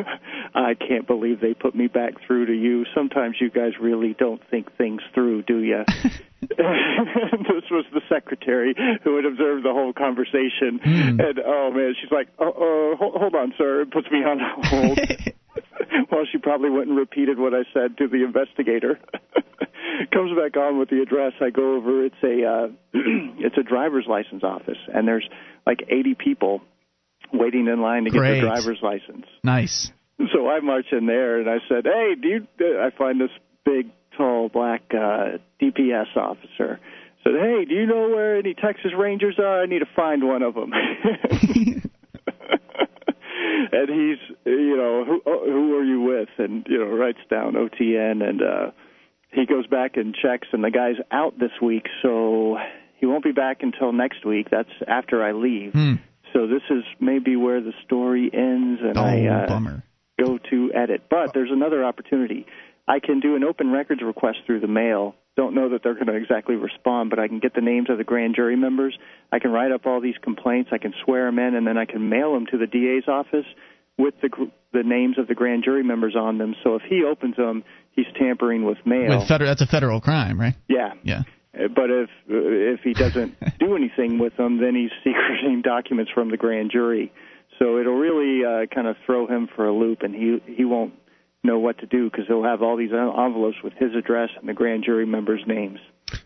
I 0.54 0.74
can't 0.74 1.08
believe 1.08 1.40
they 1.40 1.54
put 1.54 1.74
me 1.74 1.88
back 1.88 2.14
through 2.28 2.48
to 2.48 2.54
you. 2.54 2.86
Sometimes 2.94 3.38
you 3.40 3.50
guys 3.50 3.72
really 3.80 4.14
don't 4.18 4.42
think 4.50 4.76
things 4.78 5.02
through, 5.14 5.44
do 5.44 5.60
you? 5.60 5.86
this 6.50 7.66
was 7.70 7.86
the 7.94 8.02
secretary 8.10 8.74
who 9.04 9.16
had 9.16 9.26
observed 9.26 9.64
the 9.64 9.72
whole 9.74 9.94
conversation, 9.94 10.80
Mm. 10.84 11.20
and 11.20 11.40
oh 11.46 11.72
man, 11.72 11.94
she's 12.02 12.12
like, 12.12 12.28
"Oh, 12.40 12.50
uh, 12.94 12.98
hold, 12.98 13.16
hold 13.16 13.36
on, 13.36 13.54
sir," 13.58 13.82
and 13.82 13.92
puts 13.92 14.10
me 14.12 14.20
on 14.20 14.40
hold. 14.64 15.00
well, 16.12 16.26
she 16.32 16.38
probably 16.40 16.70
went 16.70 16.88
and 16.90 16.98
repeated 16.98 17.38
what 17.38 17.54
I 17.54 17.64
said 17.74 17.98
to 17.98 18.08
the 18.08 18.24
investigator. 18.24 19.00
Comes 20.14 20.32
back 20.38 20.58
on 20.58 20.80
with 20.80 20.90
the 20.90 21.02
address. 21.02 21.34
I 21.42 21.50
go 21.52 21.76
over. 21.76 22.06
It's 22.06 22.16
a 22.24 22.44
uh, 22.46 22.68
it's 22.94 23.58
a 23.58 23.64
driver's 23.64 24.06
license 24.08 24.44
office, 24.44 24.78
and 24.94 25.08
there's 25.08 25.28
like 25.66 25.84
80 25.90 26.16
people 26.16 26.62
waiting 27.32 27.68
in 27.68 27.82
line 27.82 28.06
to 28.06 28.10
get 28.10 28.18
Great. 28.18 28.32
their 28.42 28.50
driver's 28.50 28.80
license. 28.82 29.26
Nice. 29.44 29.92
So 30.34 30.48
I 30.50 30.60
march 30.60 30.88
in 30.92 31.06
there 31.06 31.40
and 31.40 31.50
I 31.50 31.58
said, 31.70 31.86
"Hey, 31.86 32.16
do 32.20 32.28
you?" 32.28 32.48
I 32.80 32.90
find 32.98 33.20
this 33.22 33.30
big, 33.66 33.88
tall, 34.22 34.50
black 34.50 34.84
uh, 34.94 35.38
DPS 35.62 36.16
officer. 36.16 36.80
Said, 37.24 37.34
"Hey, 37.40 37.66
do 37.68 37.74
you 37.76 37.86
know 37.86 38.10
where 38.10 38.38
any 38.38 38.54
Texas 38.54 38.92
Rangers 38.98 39.36
are? 39.40 39.62
I 39.64 39.66
need 39.66 39.80
to 39.80 39.90
find 39.96 40.24
one 40.28 40.42
of 40.44 40.54
them." 40.56 40.72
and 43.72 43.90
he's, 43.90 44.18
you 44.46 44.78
know, 44.78 45.06
who 45.06 45.22
oh, 45.26 45.46
who 45.46 45.78
are 45.78 45.84
you 45.84 46.02
with? 46.02 46.30
And 46.38 46.66
you 46.70 46.80
know, 46.80 46.86
writes 46.86 47.20
down 47.30 47.54
OTN, 47.54 48.28
and 48.28 48.42
uh, 48.42 48.72
he 49.32 49.46
goes 49.46 49.68
back 49.68 49.98
and 49.98 50.16
checks, 50.16 50.48
and 50.52 50.64
the 50.64 50.72
guy's 50.72 50.96
out 51.12 51.38
this 51.40 51.52
week, 51.62 51.86
so 52.02 52.58
he 52.98 53.06
won't 53.06 53.24
be 53.24 53.32
back 53.32 53.58
until 53.62 53.92
next 53.94 54.26
week. 54.26 54.48
That's 54.50 54.70
after 54.88 55.24
I 55.24 55.32
leave. 55.34 55.74
Hmm. 55.74 55.94
So 56.34 56.48
this 56.48 56.62
is 56.70 56.84
maybe 57.00 57.36
where 57.36 57.62
the 57.62 57.74
story 57.86 58.30
ends, 58.34 58.80
and 58.82 58.98
Oh, 58.98 59.02
I 59.04 59.26
uh, 59.28 59.48
bummer. 59.48 59.84
go 60.20 60.38
to 60.50 60.72
edit. 60.74 61.04
But 61.10 61.34
there's 61.34 61.52
another 61.52 61.84
opportunity. 61.84 62.46
I 62.92 63.00
can 63.00 63.22
do 63.22 63.36
an 63.38 63.44
open 63.46 63.72
records 63.72 64.02
request 64.04 64.40
through 64.46 64.60
the 64.60 64.68
mail. 64.68 65.16
Don't 65.38 65.56
know 65.56 65.70
that 65.70 65.82
they're 65.82 65.94
going 65.94 66.08
to 66.08 66.16
exactly 66.16 66.56
respond, 66.56 67.10
but 67.10 67.20
I 67.20 67.30
can 67.30 67.40
get 67.40 67.54
the 67.56 67.62
names 67.62 67.90
of 67.90 67.98
the 67.98 68.04
grand 68.04 68.36
jury 68.36 68.58
members. 68.58 68.98
I 69.32 69.40
can 69.40 69.52
write 69.52 69.72
up 69.72 69.86
all 69.86 70.02
these 70.02 70.18
complaints. 70.22 70.72
I 70.74 70.78
can 70.78 70.94
swear 71.06 71.26
them 71.28 71.40
in, 71.40 71.56
and 71.56 71.66
then 71.66 71.78
I 71.78 71.86
can 71.86 72.10
mail 72.10 72.34
them 72.34 72.46
to 72.52 72.58
the 72.58 72.68
DA's 72.68 73.08
office 73.08 73.46
with 73.98 74.16
the 74.22 74.30
the 74.74 74.84
names 74.84 75.18
of 75.18 75.28
the 75.28 75.36
grand 75.36 75.64
jury 75.64 75.84
members 75.84 76.16
on 76.18 76.38
them. 76.38 76.54
So 76.64 76.76
if 76.76 76.82
he 76.90 77.04
opens 77.10 77.38
them, 77.38 77.64
he's 77.94 78.06
tampering 78.20 78.66
with 78.66 78.78
mail. 78.86 79.20
With 79.20 79.28
federal, 79.28 79.50
that's 79.50 79.62
a 79.62 79.68
federal 79.68 80.02
crime, 80.02 80.40
right? 80.40 80.56
yeah. 80.68 80.94
Yeah. 81.04 81.22
Uh, 81.54 81.68
But 81.74 81.90
if 81.90 82.10
uh, 82.30 82.76
if 82.76 82.82
he 82.82 82.94
doesn't 82.94 83.36
do 83.60 83.76
anything 83.78 84.20
with 84.20 84.36
them, 84.36 84.60
then 84.60 84.76
he's 84.76 84.92
secreting 85.06 85.62
documents 85.62 86.12
from 86.14 86.30
the 86.30 86.38
grand 86.38 86.72
jury. 86.72 87.12
So 87.58 87.78
it'll 87.78 87.98
really 87.98 88.44
uh, 88.44 88.66
kind 88.74 88.88
of 88.88 88.96
throw 89.06 89.28
him 89.28 89.48
for 89.56 89.66
a 89.66 89.74
loop, 89.74 90.02
and 90.02 90.14
he 90.14 90.42
he 90.58 90.66
won't 90.66 90.94
know 91.44 91.60
what 91.60 91.80
to 91.80 91.86
do 91.88 92.10
because 92.10 92.26
he'll 92.28 92.44
have 92.44 92.62
all 92.62 92.78
these 92.78 92.92
envelopes 92.92 93.58
with 93.64 93.74
his 93.74 93.96
address 93.98 94.30
and 94.40 94.48
the 94.48 94.54
grand 94.54 94.84
jury 94.84 95.06
members' 95.06 95.42
names. 95.48 95.80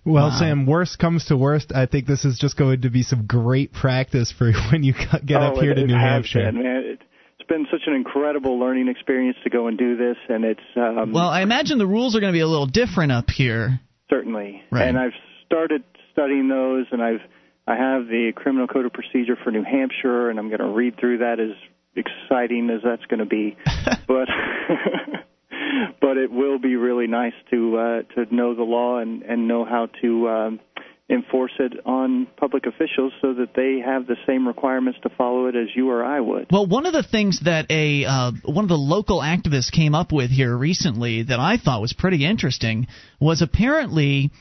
Well, 0.04 0.30
Wow. 0.30 0.38
Sam, 0.40 0.66
worst 0.66 1.00
comes 1.00 1.26
to 1.26 1.38
worst, 1.38 1.72
I 1.74 1.86
think 1.86 2.08
this 2.08 2.26
is 2.26 2.38
just 2.40 2.58
going 2.58 2.82
to 2.82 2.90
be 2.90 3.04
some 3.04 3.26
great 3.26 3.72
practice 3.72 4.32
for 4.32 4.52
when 4.72 4.84
you 4.84 4.94
get 5.26 5.42
up 5.42 5.54
Oh, 5.58 5.62
here 5.62 5.72
it- 5.72 5.76
to 5.76 5.82
it 5.84 5.88
New 5.88 5.94
Hampshire. 5.96 6.52
been, 6.52 6.64
man. 6.64 6.76
It, 6.86 7.02
it's 7.40 7.48
been 7.48 7.68
such 7.72 7.82
an 7.86 7.94
incredible 7.94 8.60
learning 8.60 8.88
experience 8.88 9.38
to 9.44 9.50
go 9.50 9.68
and 9.68 9.78
do 9.78 9.96
this, 9.96 10.18
and 10.30 10.44
it's 10.44 10.60
um, 10.76 11.12
Well, 11.12 11.28
I 11.30 11.42
imagine 11.42 11.78
the 11.78 11.86
rules 11.88 12.16
are 12.16 12.20
going 12.20 12.32
to 12.34 12.36
be 12.36 12.42
a 12.42 12.48
little 12.48 12.66
different 12.66 13.12
up 13.12 13.30
here. 13.30 13.80
Certainly. 14.10 14.64
Right. 14.72 14.88
And 14.88 14.98
I've 14.98 15.14
started 15.46 15.84
studying 16.12 16.48
those, 16.50 16.86
and 16.92 17.02
I've 17.04 17.22
I 17.68 17.76
have 17.76 18.08
the 18.08 18.32
Criminal 18.36 18.68
Code 18.68 18.86
of 18.86 18.94
Procedure 18.94 19.36
for 19.44 19.52
New 19.52 19.64
Hampshire, 19.64 20.30
and 20.30 20.38
I'm 20.40 20.48
going 20.50 20.60
to 20.60 20.68
read 20.70 21.00
through 21.00 21.20
that. 21.20 21.40
As 21.40 21.52
exciting 21.96 22.70
as 22.70 22.82
that's 22.84 23.06
going 23.06 23.20
to 23.20 23.26
be, 23.26 23.58
but 24.08 24.28
but 26.02 26.18
it 26.18 26.32
will 26.32 26.60
be 26.60 26.76
really 26.76 27.08
nice 27.08 27.34
to 27.52 27.78
uh, 27.78 28.02
to 28.16 28.34
know 28.36 28.56
the 28.56 28.64
law 28.64 29.00
and 29.00 29.24
and 29.24 29.48
know 29.48 29.66
how 29.66 29.88
to. 30.02 30.30
Um, 30.30 30.60
enforce 31.08 31.52
it 31.60 31.74
on 31.86 32.26
public 32.38 32.66
officials 32.66 33.14
so 33.22 33.34
that 33.36 33.50
they 33.56 33.80
have 33.86 34.08
the 34.08 34.16
same 34.26 34.48
requirements 34.48 34.98
to 35.04 35.10
follow 35.16 35.46
it 35.46 35.56
as 35.56 35.68
you 35.76 35.90
or 35.90 36.04
I 36.04 36.20
would. 36.20 36.48
Well, 36.52 36.66
one 36.66 36.88
of 36.88 36.94
the 36.94 37.04
things 37.04 37.42
that 37.42 37.68
a 37.70 38.06
uh, 38.06 38.32
one 38.44 38.66
of 38.66 38.70
the 38.70 38.78
local 38.78 39.20
activists 39.20 39.72
came 39.72 39.94
up 39.94 40.12
with 40.12 40.32
here 40.32 40.56
recently 40.56 41.24
that 41.24 41.40
I 41.40 41.58
thought 41.58 41.82
was 41.82 41.94
pretty 41.94 42.26
interesting 42.26 42.88
was 43.20 43.44
apparently 43.44 44.32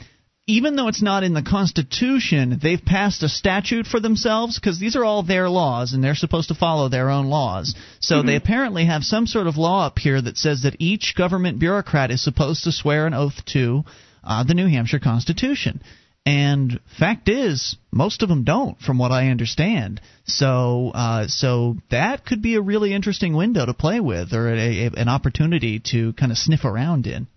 even 0.46 0.76
though 0.76 0.88
it's 0.88 1.02
not 1.02 1.22
in 1.22 1.32
the 1.32 1.42
Constitution, 1.42 2.58
they've 2.62 2.84
passed 2.84 3.22
a 3.22 3.28
statute 3.28 3.86
for 3.86 3.98
themselves 3.98 4.58
because 4.58 4.78
these 4.78 4.94
are 4.94 5.04
all 5.04 5.22
their 5.22 5.48
laws 5.48 5.92
and 5.94 6.04
they're 6.04 6.14
supposed 6.14 6.48
to 6.48 6.54
follow 6.54 6.88
their 6.88 7.08
own 7.08 7.26
laws. 7.26 7.74
So 8.00 8.22
they 8.22 8.36
apparently 8.36 8.84
have 8.84 9.04
some 9.04 9.26
sort 9.26 9.46
of 9.46 9.56
law 9.56 9.86
up 9.86 9.98
here 9.98 10.20
that 10.20 10.36
says 10.36 10.62
that 10.62 10.76
each 10.78 11.14
government 11.16 11.58
bureaucrat 11.58 12.10
is 12.10 12.22
supposed 12.22 12.64
to 12.64 12.72
swear 12.72 13.06
an 13.06 13.14
oath 13.14 13.42
to 13.52 13.84
uh, 14.22 14.44
the 14.44 14.54
New 14.54 14.66
Hampshire 14.66 14.98
Constitution. 14.98 15.82
And 16.26 16.80
fact 16.98 17.28
is, 17.28 17.76
most 17.90 18.22
of 18.22 18.28
them 18.28 18.44
don't, 18.44 18.78
from 18.80 18.98
what 18.98 19.12
I 19.12 19.28
understand. 19.28 20.00
So, 20.24 20.90
uh, 20.94 21.26
so 21.28 21.76
that 21.90 22.24
could 22.24 22.40
be 22.40 22.54
a 22.54 22.62
really 22.62 22.94
interesting 22.94 23.34
window 23.34 23.64
to 23.64 23.74
play 23.74 24.00
with, 24.00 24.32
or 24.32 24.48
a, 24.48 24.86
a, 24.86 24.90
an 24.96 25.08
opportunity 25.08 25.80
to 25.90 26.14
kind 26.14 26.32
of 26.32 26.38
sniff 26.38 26.64
around 26.64 27.06
in. 27.06 27.28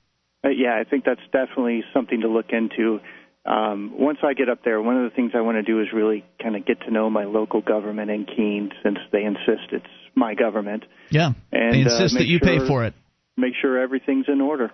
Uh, 0.48 0.52
yeah, 0.52 0.80
I 0.80 0.90
think 0.90 1.04
that's 1.04 1.22
definitely 1.32 1.84
something 1.94 2.22
to 2.22 2.28
look 2.28 2.48
into. 2.52 3.00
Um, 3.46 3.94
once 3.98 4.20
I 4.24 4.34
get 4.34 4.50
up 4.50 4.64
there, 4.64 4.82
one 4.82 4.98
of 4.98 5.10
the 5.10 5.16
things 5.16 5.32
I 5.34 5.42
want 5.42 5.56
to 5.58 5.64
do 5.64 5.82
is 5.82 5.88
really 5.94 6.26
kind 6.42 6.56
of 6.56 6.66
get 6.66 6.82
to 6.82 6.92
know 6.92 7.10
my 7.10 7.26
local 7.26 7.62
government 7.62 8.12
in 8.12 8.26
Keene, 8.26 8.72
since 8.84 8.98
they 9.12 9.24
insist 9.24 9.72
it's 9.72 9.86
my 10.16 10.34
government. 10.34 10.84
Yeah, 11.10 11.32
And, 11.52 11.74
they 11.74 11.82
uh, 11.82 11.94
insist 11.94 12.14
that 12.14 12.20
make 12.20 12.28
you 12.28 12.40
pay 12.40 12.60
for 12.66 12.86
it. 12.86 12.94
Make 13.36 13.54
sure 13.62 13.80
everything's 13.80 14.26
in 14.28 14.42
order. 14.42 14.72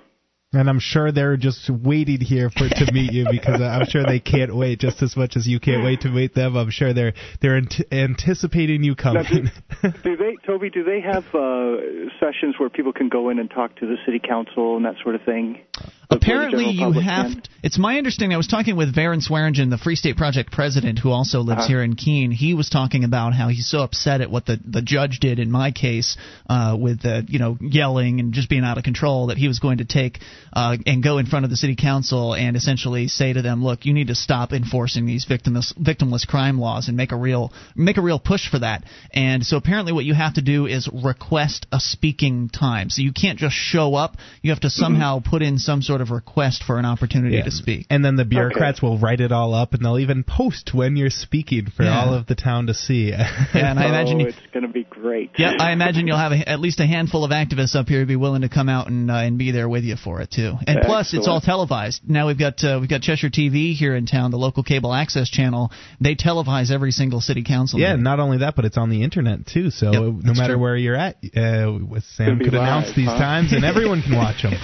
And 0.56 0.70
I'm 0.70 0.80
sure 0.80 1.12
they're 1.12 1.36
just 1.36 1.70
waiting 1.70 2.20
here 2.22 2.50
for 2.52 2.70
to 2.70 2.92
meet 2.94 3.12
you 3.12 3.26
because 3.30 3.60
I'm 3.60 3.88
sure 3.88 4.04
they 4.06 4.20
can't 4.20 4.56
wait 4.56 4.80
just 4.80 5.02
as 5.02 5.18
much 5.18 5.36
as 5.36 5.48
you 5.48 5.60
can't 5.60 5.84
wait 5.84 6.02
to 6.02 6.10
meet 6.10 6.36
them. 6.36 6.56
I'm 6.56 6.70
sure 6.70 6.94
they're 6.94 7.14
they're 7.42 7.58
ant- 7.58 7.82
anticipating 7.92 8.84
you 8.84 8.92
Now, 8.98 9.04
coming. 9.24 9.50
do, 9.82 9.92
do 10.04 10.16
they, 10.18 10.38
Toby? 10.46 10.70
Do 10.70 10.84
they 10.84 11.02
have 11.02 11.24
uh, 11.34 12.10
sessions 12.20 12.56
where 12.60 12.70
people 12.70 12.94
can 12.94 13.10
go 13.10 13.30
in 13.30 13.40
and 13.40 13.50
talk 13.50 13.76
to 13.78 13.88
the 13.88 13.98
city 14.06 14.20
council 14.20 14.76
and 14.78 14.86
that 14.86 14.96
sort 15.02 15.16
of 15.16 15.24
thing? 15.24 15.60
Apparently, 16.10 16.66
you 16.70 16.92
have. 16.92 17.32
can? 17.32 17.44
It's 17.64 17.80
my 17.80 17.98
understanding. 17.98 18.36
I 18.36 18.38
was 18.38 18.48
talking 18.48 18.76
with 18.76 18.94
Varrin 18.94 19.22
Swearingen, 19.22 19.70
the 19.72 19.78
Free 19.80 19.96
State 19.96 20.16
Project 20.18 20.52
president, 20.52 21.00
who 21.00 21.10
also 21.10 21.40
lives 21.40 21.62
Uh-huh. 21.62 21.68
here 21.70 21.84
in 21.84 21.96
Keene. 21.96 22.30
He 22.32 22.54
was 22.54 22.70
talking 22.70 23.04
about 23.04 23.34
how 23.34 23.48
he's 23.48 23.68
so 23.68 23.80
upset 23.80 24.22
at 24.22 24.30
what 24.30 24.46
the 24.46 24.60
the 24.64 24.82
judge 24.84 25.20
did 25.20 25.40
in 25.40 25.50
my 25.50 25.72
case, 25.72 26.16
uh, 26.50 26.76
with 26.80 27.02
the 27.02 27.26
you 27.28 27.40
know 27.40 27.58
yelling 27.60 28.20
and 28.20 28.34
just 28.34 28.50
being 28.50 28.64
out 28.64 28.78
of 28.78 28.84
control, 28.84 29.28
that 29.28 29.38
he 29.38 29.48
was 29.48 29.58
going 29.60 29.80
to 29.80 29.86
take 29.86 30.20
uh, 30.52 30.78
and 30.86 31.04
go 31.04 31.18
in 31.18 31.26
front 31.26 31.46
of 31.46 31.52
the 31.52 31.58
city 31.58 31.76
council 31.76 32.34
and 32.34 32.56
essentially 32.56 33.08
say 33.08 33.34
to 33.34 33.42
them, 33.42 33.64
look, 33.64 33.86
you 33.86 33.94
need 33.94 34.08
to 34.08 34.16
stop 34.16 34.52
enforcing 34.52 35.06
these 35.06 35.26
victimless 35.26 35.74
victimless 35.78 36.28
crime 36.28 36.60
laws 36.60 36.88
and 36.88 36.98
make 36.98 37.12
a 37.12 37.16
real 37.16 37.52
make 37.76 37.98
a 37.98 38.02
real 38.02 38.20
push 38.20 38.50
for 38.50 38.60
that. 38.60 38.84
And 39.14 39.46
so 39.46 39.58
apparently, 39.58 39.94
what 39.94 40.06
you 40.06 40.14
have 40.14 40.36
to 40.36 40.42
do 40.42 40.66
is 40.66 40.90
request 40.94 41.68
a 41.72 41.80
speaking 41.80 42.50
time. 42.50 42.90
So 42.90 43.02
you 43.02 43.14
can't 43.14 43.40
just 43.40 43.56
show 43.56 43.96
up. 43.96 44.18
You 44.42 44.52
have 44.52 44.62
to 44.62 44.70
somehow 44.70 45.22
put 45.24 45.42
in 45.42 45.58
some 45.58 45.82
sort 45.82 46.02
of 46.02 46.12
request 46.12 46.64
for 46.64 46.80
an 46.80 46.86
opportunity 46.86 47.38
Yeah. 47.38 47.44
to 47.44 47.52
speak. 47.52 47.88
And 47.90 48.04
then 48.04 48.16
the 48.16 48.26
bureaucrats 48.26 48.82
will 48.82 48.98
write 48.98 49.20
it 49.20 49.32
all 49.32 49.54
up, 49.54 49.74
and 49.74 49.84
they'll 49.84 50.00
even 50.00 50.24
post 50.24 50.74
when 50.74 50.96
you're 50.96 51.10
speaking 51.10 51.68
for 51.76 51.84
Yeah. 51.84 52.00
all 52.00 52.14
of 52.14 52.28
the 52.28 52.36
town 52.36 52.68
to 52.68 52.74
see. 52.74 53.10
Yeah, 53.10 53.46
and 53.54 53.80
I 53.80 53.86
imagine 53.90 54.18
oh, 54.18 54.20
you, 54.22 54.28
it's 54.28 54.38
going 54.54 54.66
to 54.66 54.72
be 54.72 54.84
great. 54.84 55.32
yeah, 55.38 55.54
I 55.60 55.72
imagine 55.72 56.08
you'll 56.08 56.18
have 56.18 56.32
a, 56.32 56.50
at 56.50 56.60
least 56.60 56.80
a 56.80 56.86
handful 56.86 57.24
of 57.26 57.32
activists 57.32 57.76
up 57.76 57.88
here 57.88 58.00
who'd 58.00 58.08
be 58.08 58.16
willing 58.16 58.42
to 58.42 58.50
come 58.50 58.70
out 58.70 58.88
and 58.88 59.10
uh, 59.12 59.16
and 59.16 59.38
be 59.38 59.52
there 59.52 59.68
with 59.70 59.84
you 59.84 59.96
for 59.96 60.22
it 60.22 60.32
too. 60.34 60.54
And 60.68 60.82
plus, 60.84 61.14
it's 61.14 61.28
all 61.28 61.42
televised. 61.42 62.02
Now 62.08 62.28
we've 62.28 62.40
got 62.40 62.64
uh, 62.64 62.78
we've 62.80 62.90
got 62.90 63.02
Cheshire 63.02 63.30
TV 63.30 63.74
here 63.76 63.96
in 63.96 64.06
town, 64.06 64.32
the 64.32 64.38
local 64.38 64.64
cable 64.64 64.94
access 64.94 65.30
channel. 65.30 65.72
They 66.02 66.16
televise 66.16 66.72
every 66.72 66.92
single 66.92 67.22
city 67.22 67.44
council. 67.44 67.80
yeah, 67.80 67.92
meeting. 67.92 68.04
not 68.04 68.20
only 68.20 68.40
that, 68.40 68.56
but 68.56 68.66
it's 68.66 68.78
on 68.78 68.90
the 68.90 69.04
internet 69.04 69.46
too. 69.46 69.70
So 69.70 69.92
Yep, 69.92 70.02
no 70.24 70.34
matter 70.34 70.54
true. 70.54 70.62
where 70.62 70.76
you're 70.76 70.96
at, 70.96 71.18
uh, 71.36 71.78
Sam 72.16 72.30
Could 72.30 72.40
be 72.40 72.46
could 72.46 72.54
announce 72.56 72.96
these 72.96 73.08
huh? 73.08 73.18
times, 73.18 73.54
and 73.54 73.64
everyone 73.64 74.02
can 74.02 74.16
watch 74.16 74.42
them. 74.44 74.54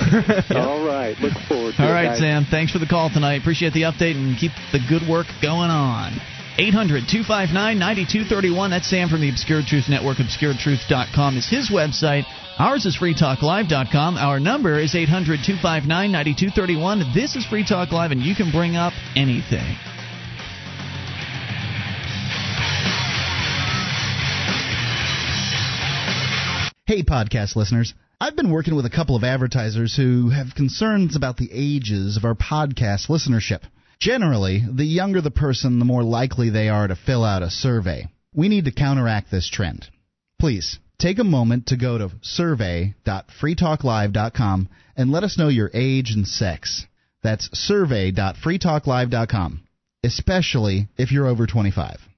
All 0.56 0.86
right. 0.86 1.16
Look 1.20 1.34
forward 1.48 1.76
to 1.76 1.84
All 1.84 1.90
it, 1.90 1.94
right, 1.94 2.06
guys. 2.10 2.20
Sam. 2.20 2.46
Thanks 2.50 2.72
for 2.72 2.80
the 2.80 2.88
call 2.88 3.10
tonight. 3.10 3.42
Appreciate 3.42 3.74
the 3.74 3.84
update 3.84 4.16
and 4.16 4.38
keep 4.38 4.52
the 4.72 4.80
good 4.90 5.08
work 5.10 5.28
going 5.42 5.70
on. 5.70 6.14
800 6.60 7.08
259 7.08 7.80
9231. 7.80 8.70
That's 8.72 8.90
Sam 8.90 9.08
from 9.08 9.22
the 9.22 9.30
Obscured 9.30 9.66
Truth 9.66 9.88
Network. 9.88 10.18
ObscuredTruth.com 10.18 11.38
is 11.38 11.48
his 11.48 11.72
website. 11.72 12.26
Ours 12.60 12.86
is 12.86 12.98
FreeTalkLive.com. 12.98 14.18
Our 14.18 14.42
number 14.42 14.78
is 14.78 14.94
800 14.94 15.40
259 15.40 15.88
9231. 15.88 17.14
This 17.16 17.38
is 17.38 17.46
Free 17.46 17.66
Talk 17.66 17.94
Live, 17.94 18.12
and 18.12 18.20
you 18.22 18.36
can 18.36 18.52
bring 18.52 18.76
up 18.76 18.92
anything. 19.16 19.78
Hey, 26.86 27.04
podcast 27.04 27.56
listeners. 27.56 27.94
I've 28.20 28.36
been 28.36 28.52
working 28.52 28.76
with 28.76 28.86
a 28.86 28.90
couple 28.90 29.16
of 29.16 29.24
advertisers 29.24 29.96
who 29.96 30.30
have 30.32 30.56
concerns 30.56 31.16
about 31.16 31.38
the 31.38 31.50
ages 31.54 32.18
of 32.18 32.26
our 32.26 32.36
podcast 32.36 33.08
listenership. 33.08 33.62
Generally, 34.00 34.66
the 34.72 34.86
younger 34.86 35.22
the 35.22 35.32
person, 35.32 35.80
the 35.80 35.86
more 35.86 36.04
likely 36.04 36.50
they 36.50 36.70
are 36.70 36.88
to 36.88 36.96
fill 36.96 37.26
out 37.26 37.44
a 37.44 37.50
survey. 37.50 38.08
We 38.34 38.48
need 38.48 38.64
to 38.66 38.72
counteract 38.72 39.30
this 39.30 39.50
trend. 39.50 39.90
Please 40.40 40.80
take 40.98 41.20
a 41.20 41.24
moment 41.24 41.68
to 41.68 41.78
go 41.78 41.98
to 41.98 42.12
survey.freetalklive.com 42.22 44.70
and 44.96 45.12
let 45.12 45.24
us 45.24 45.38
know 45.38 45.50
your 45.50 45.70
age 45.74 46.12
and 46.12 46.28
sex. 46.28 46.86
That's 47.22 47.50
survey.freetalklive.com, 47.58 49.64
especially 50.04 50.88
if 50.98 51.12
you're 51.12 51.28
over 51.28 51.46
25. 51.46 52.09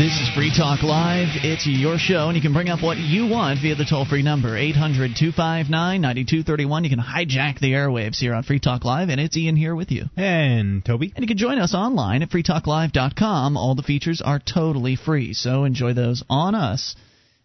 This 0.00 0.18
is 0.18 0.30
Free 0.34 0.50
Talk 0.50 0.82
Live. 0.82 1.28
It's 1.44 1.66
your 1.66 1.98
show, 1.98 2.28
and 2.28 2.34
you 2.34 2.40
can 2.40 2.54
bring 2.54 2.70
up 2.70 2.82
what 2.82 2.96
you 2.96 3.26
want 3.26 3.60
via 3.60 3.74
the 3.74 3.84
toll 3.84 4.06
free 4.06 4.22
number, 4.22 4.56
800 4.56 5.14
259 5.14 6.00
9231. 6.00 6.84
You 6.84 6.88
can 6.88 6.98
hijack 6.98 7.60
the 7.60 7.72
airwaves 7.72 8.16
here 8.16 8.32
on 8.32 8.42
Free 8.42 8.60
Talk 8.60 8.86
Live, 8.86 9.10
and 9.10 9.20
it's 9.20 9.36
Ian 9.36 9.56
here 9.56 9.74
with 9.74 9.90
you. 9.90 10.06
And 10.16 10.82
Toby. 10.82 11.12
And 11.14 11.22
you 11.22 11.28
can 11.28 11.36
join 11.36 11.58
us 11.58 11.74
online 11.74 12.22
at 12.22 12.30
freetalklive.com. 12.30 13.58
All 13.58 13.74
the 13.74 13.82
features 13.82 14.22
are 14.24 14.40
totally 14.40 14.96
free, 14.96 15.34
so 15.34 15.64
enjoy 15.64 15.92
those 15.92 16.24
on 16.30 16.54
us. 16.54 16.96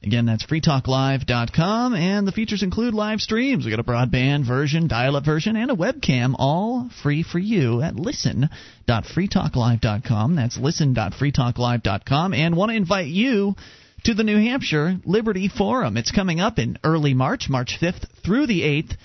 Again, 0.06 0.26
that's 0.28 0.46
freetalklive.com, 0.46 1.96
and 1.96 2.28
the 2.28 2.32
features 2.32 2.62
include 2.62 2.94
live 2.94 3.22
streams. 3.22 3.66
we 3.66 3.72
got 3.72 3.80
a 3.80 3.84
broadband 3.84 4.48
version, 4.48 4.88
dial 4.88 5.16
up 5.16 5.26
version, 5.26 5.56
and 5.56 5.72
a 5.72 5.76
webcam, 5.76 6.36
all 6.38 6.92
free 7.02 7.24
for 7.24 7.40
you 7.40 7.82
at 7.82 7.96
listen.freetalklive.com. 7.96 10.36
That's 10.36 10.60
listen.freetalklive.com, 10.60 12.34
and 12.36 12.56
want 12.56 12.70
to 12.70 12.76
invite 12.76 13.08
you 13.08 13.56
to 14.04 14.14
the 14.14 14.24
New 14.24 14.38
Hampshire 14.38 14.98
Liberty 15.06 15.48
Forum. 15.48 15.98
It's 15.98 16.12
coming 16.12 16.40
up 16.40 16.60
in 16.60 16.78
early 16.84 17.16
March, 17.16 17.50
March 17.50 17.80
5th 17.82 18.06
through 18.24 18.46
the 18.46 18.62
8th. 18.62 18.96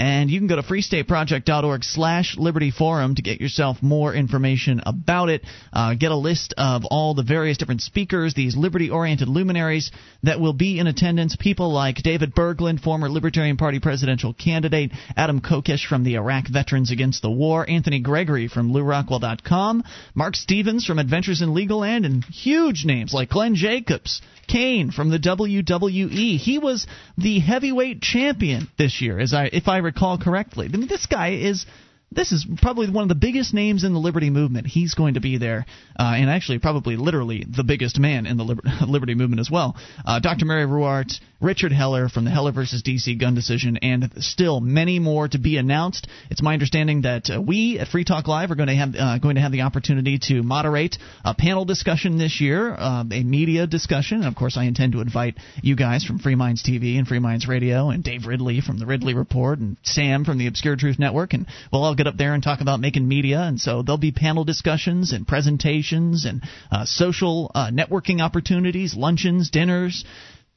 And 0.00 0.30
you 0.30 0.40
can 0.40 0.46
go 0.46 0.56
to 0.56 0.62
freestateproject.org 0.62 1.84
slash 1.84 2.38
Liberty 2.38 2.70
Forum 2.70 3.16
to 3.16 3.22
get 3.22 3.38
yourself 3.38 3.82
more 3.82 4.14
information 4.14 4.80
about 4.86 5.28
it. 5.28 5.42
Uh, 5.74 5.92
get 5.92 6.10
a 6.10 6.16
list 6.16 6.54
of 6.56 6.86
all 6.86 7.12
the 7.12 7.22
various 7.22 7.58
different 7.58 7.82
speakers, 7.82 8.32
these 8.32 8.56
liberty-oriented 8.56 9.28
luminaries 9.28 9.92
that 10.22 10.40
will 10.40 10.54
be 10.54 10.78
in 10.78 10.86
attendance. 10.86 11.36
People 11.36 11.70
like 11.70 11.96
David 11.96 12.34
Bergland, 12.34 12.80
former 12.80 13.10
Libertarian 13.10 13.58
Party 13.58 13.78
presidential 13.78 14.32
candidate, 14.32 14.90
Adam 15.18 15.42
Kokesh 15.42 15.86
from 15.86 16.02
the 16.02 16.14
Iraq 16.14 16.48
Veterans 16.48 16.90
Against 16.90 17.20
the 17.20 17.30
War, 17.30 17.68
Anthony 17.68 18.00
Gregory 18.00 18.48
from 18.48 18.72
LewRockwell.com, 18.72 19.84
Marc 20.14 20.34
Stevens 20.34 20.86
from 20.86 20.98
Adventures 20.98 21.42
in 21.42 21.52
Legal 21.52 21.80
Land, 21.80 22.06
and 22.06 22.24
huge 22.24 22.86
names 22.86 23.12
like 23.12 23.28
Glenn 23.28 23.54
Jacobs, 23.54 24.22
Kane 24.48 24.90
from 24.90 25.10
the 25.10 25.18
WWE. 25.18 26.38
He 26.38 26.58
was 26.58 26.86
the 27.18 27.38
heavyweight 27.38 28.00
champion 28.00 28.68
this 28.78 29.02
year, 29.02 29.18
as 29.18 29.34
I 29.34 29.50
if 29.52 29.68
I 29.68 29.89
recall 29.90 30.18
correctly. 30.18 30.68
I 30.72 30.76
mean, 30.76 30.88
this 30.88 31.06
guy 31.06 31.32
is 31.32 31.66
this 32.12 32.32
is 32.32 32.44
probably 32.60 32.90
one 32.90 33.02
of 33.02 33.08
the 33.08 33.14
biggest 33.14 33.54
names 33.54 33.84
in 33.84 33.92
the 33.92 33.98
liberty 34.00 34.30
movement. 34.30 34.66
He's 34.66 34.94
going 34.94 35.14
to 35.14 35.20
be 35.20 35.38
there, 35.38 35.64
uh, 35.96 36.14
and 36.16 36.28
actually, 36.28 36.58
probably 36.58 36.96
literally 36.96 37.46
the 37.48 37.62
biggest 37.62 38.00
man 38.00 38.26
in 38.26 38.36
the 38.36 38.42
liber- 38.42 38.62
liberty 38.86 39.14
movement 39.14 39.38
as 39.38 39.48
well. 39.48 39.76
Uh, 40.04 40.18
Dr. 40.18 40.44
Mary 40.44 40.66
Ruwart, 40.66 41.12
Richard 41.40 41.70
Heller 41.70 42.08
from 42.08 42.24
the 42.24 42.32
Heller 42.32 42.50
versus 42.50 42.82
DC 42.82 43.18
gun 43.20 43.36
decision, 43.36 43.76
and 43.76 44.10
still 44.18 44.60
many 44.60 44.98
more 44.98 45.28
to 45.28 45.38
be 45.38 45.56
announced. 45.56 46.08
It's 46.30 46.42
my 46.42 46.52
understanding 46.52 47.02
that 47.02 47.30
uh, 47.30 47.40
we 47.40 47.78
at 47.78 47.86
Free 47.86 48.04
Talk 48.04 48.26
Live 48.26 48.50
are 48.50 48.56
going 48.56 48.68
to 48.68 48.74
have 48.74 48.94
uh, 48.98 49.18
going 49.18 49.36
to 49.36 49.40
have 49.40 49.52
the 49.52 49.62
opportunity 49.62 50.18
to 50.24 50.42
moderate 50.42 50.98
a 51.24 51.34
panel 51.34 51.64
discussion 51.64 52.18
this 52.18 52.40
year, 52.40 52.74
uh, 52.74 53.04
a 53.10 53.22
media 53.22 53.68
discussion. 53.68 54.18
And 54.18 54.26
of 54.26 54.34
course, 54.34 54.56
I 54.56 54.64
intend 54.64 54.94
to 54.94 55.00
invite 55.00 55.36
you 55.62 55.76
guys 55.76 56.04
from 56.04 56.18
Free 56.18 56.34
Minds 56.34 56.64
TV 56.64 56.98
and 56.98 57.06
Free 57.06 57.20
Minds 57.20 57.46
Radio, 57.46 57.90
and 57.90 58.02
Dave 58.02 58.26
Ridley 58.26 58.60
from 58.60 58.80
the 58.80 58.86
Ridley 58.86 59.14
Report, 59.14 59.60
and 59.60 59.76
Sam 59.84 60.24
from 60.24 60.38
the 60.38 60.48
Obscured 60.48 60.80
Truth 60.80 60.98
Network, 60.98 61.34
and 61.34 61.46
we'll 61.72 61.84
all 61.84 61.94
get 62.00 62.06
up 62.06 62.16
there 62.16 62.32
and 62.32 62.42
talk 62.42 62.62
about 62.62 62.80
making 62.80 63.06
media. 63.06 63.40
And 63.42 63.60
so 63.60 63.82
there'll 63.82 63.98
be 63.98 64.10
panel 64.10 64.44
discussions 64.44 65.12
and 65.12 65.28
presentations 65.28 66.24
and 66.24 66.42
uh, 66.72 66.86
social 66.86 67.50
uh, 67.54 67.70
networking 67.70 68.22
opportunities, 68.22 68.94
luncheons, 68.96 69.50
dinners 69.50 70.06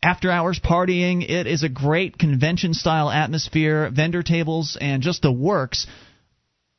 after 0.01 0.31
hours 0.31 0.61
partying. 0.63 1.29
It 1.29 1.45
is 1.45 1.63
a 1.63 1.69
great 1.69 2.17
convention 2.17 2.73
style 2.73 3.09
atmosphere, 3.09 3.91
vendor 3.93 4.23
tables, 4.23 4.77
and 4.79 5.03
just 5.03 5.21
the 5.21 5.33
works. 5.33 5.85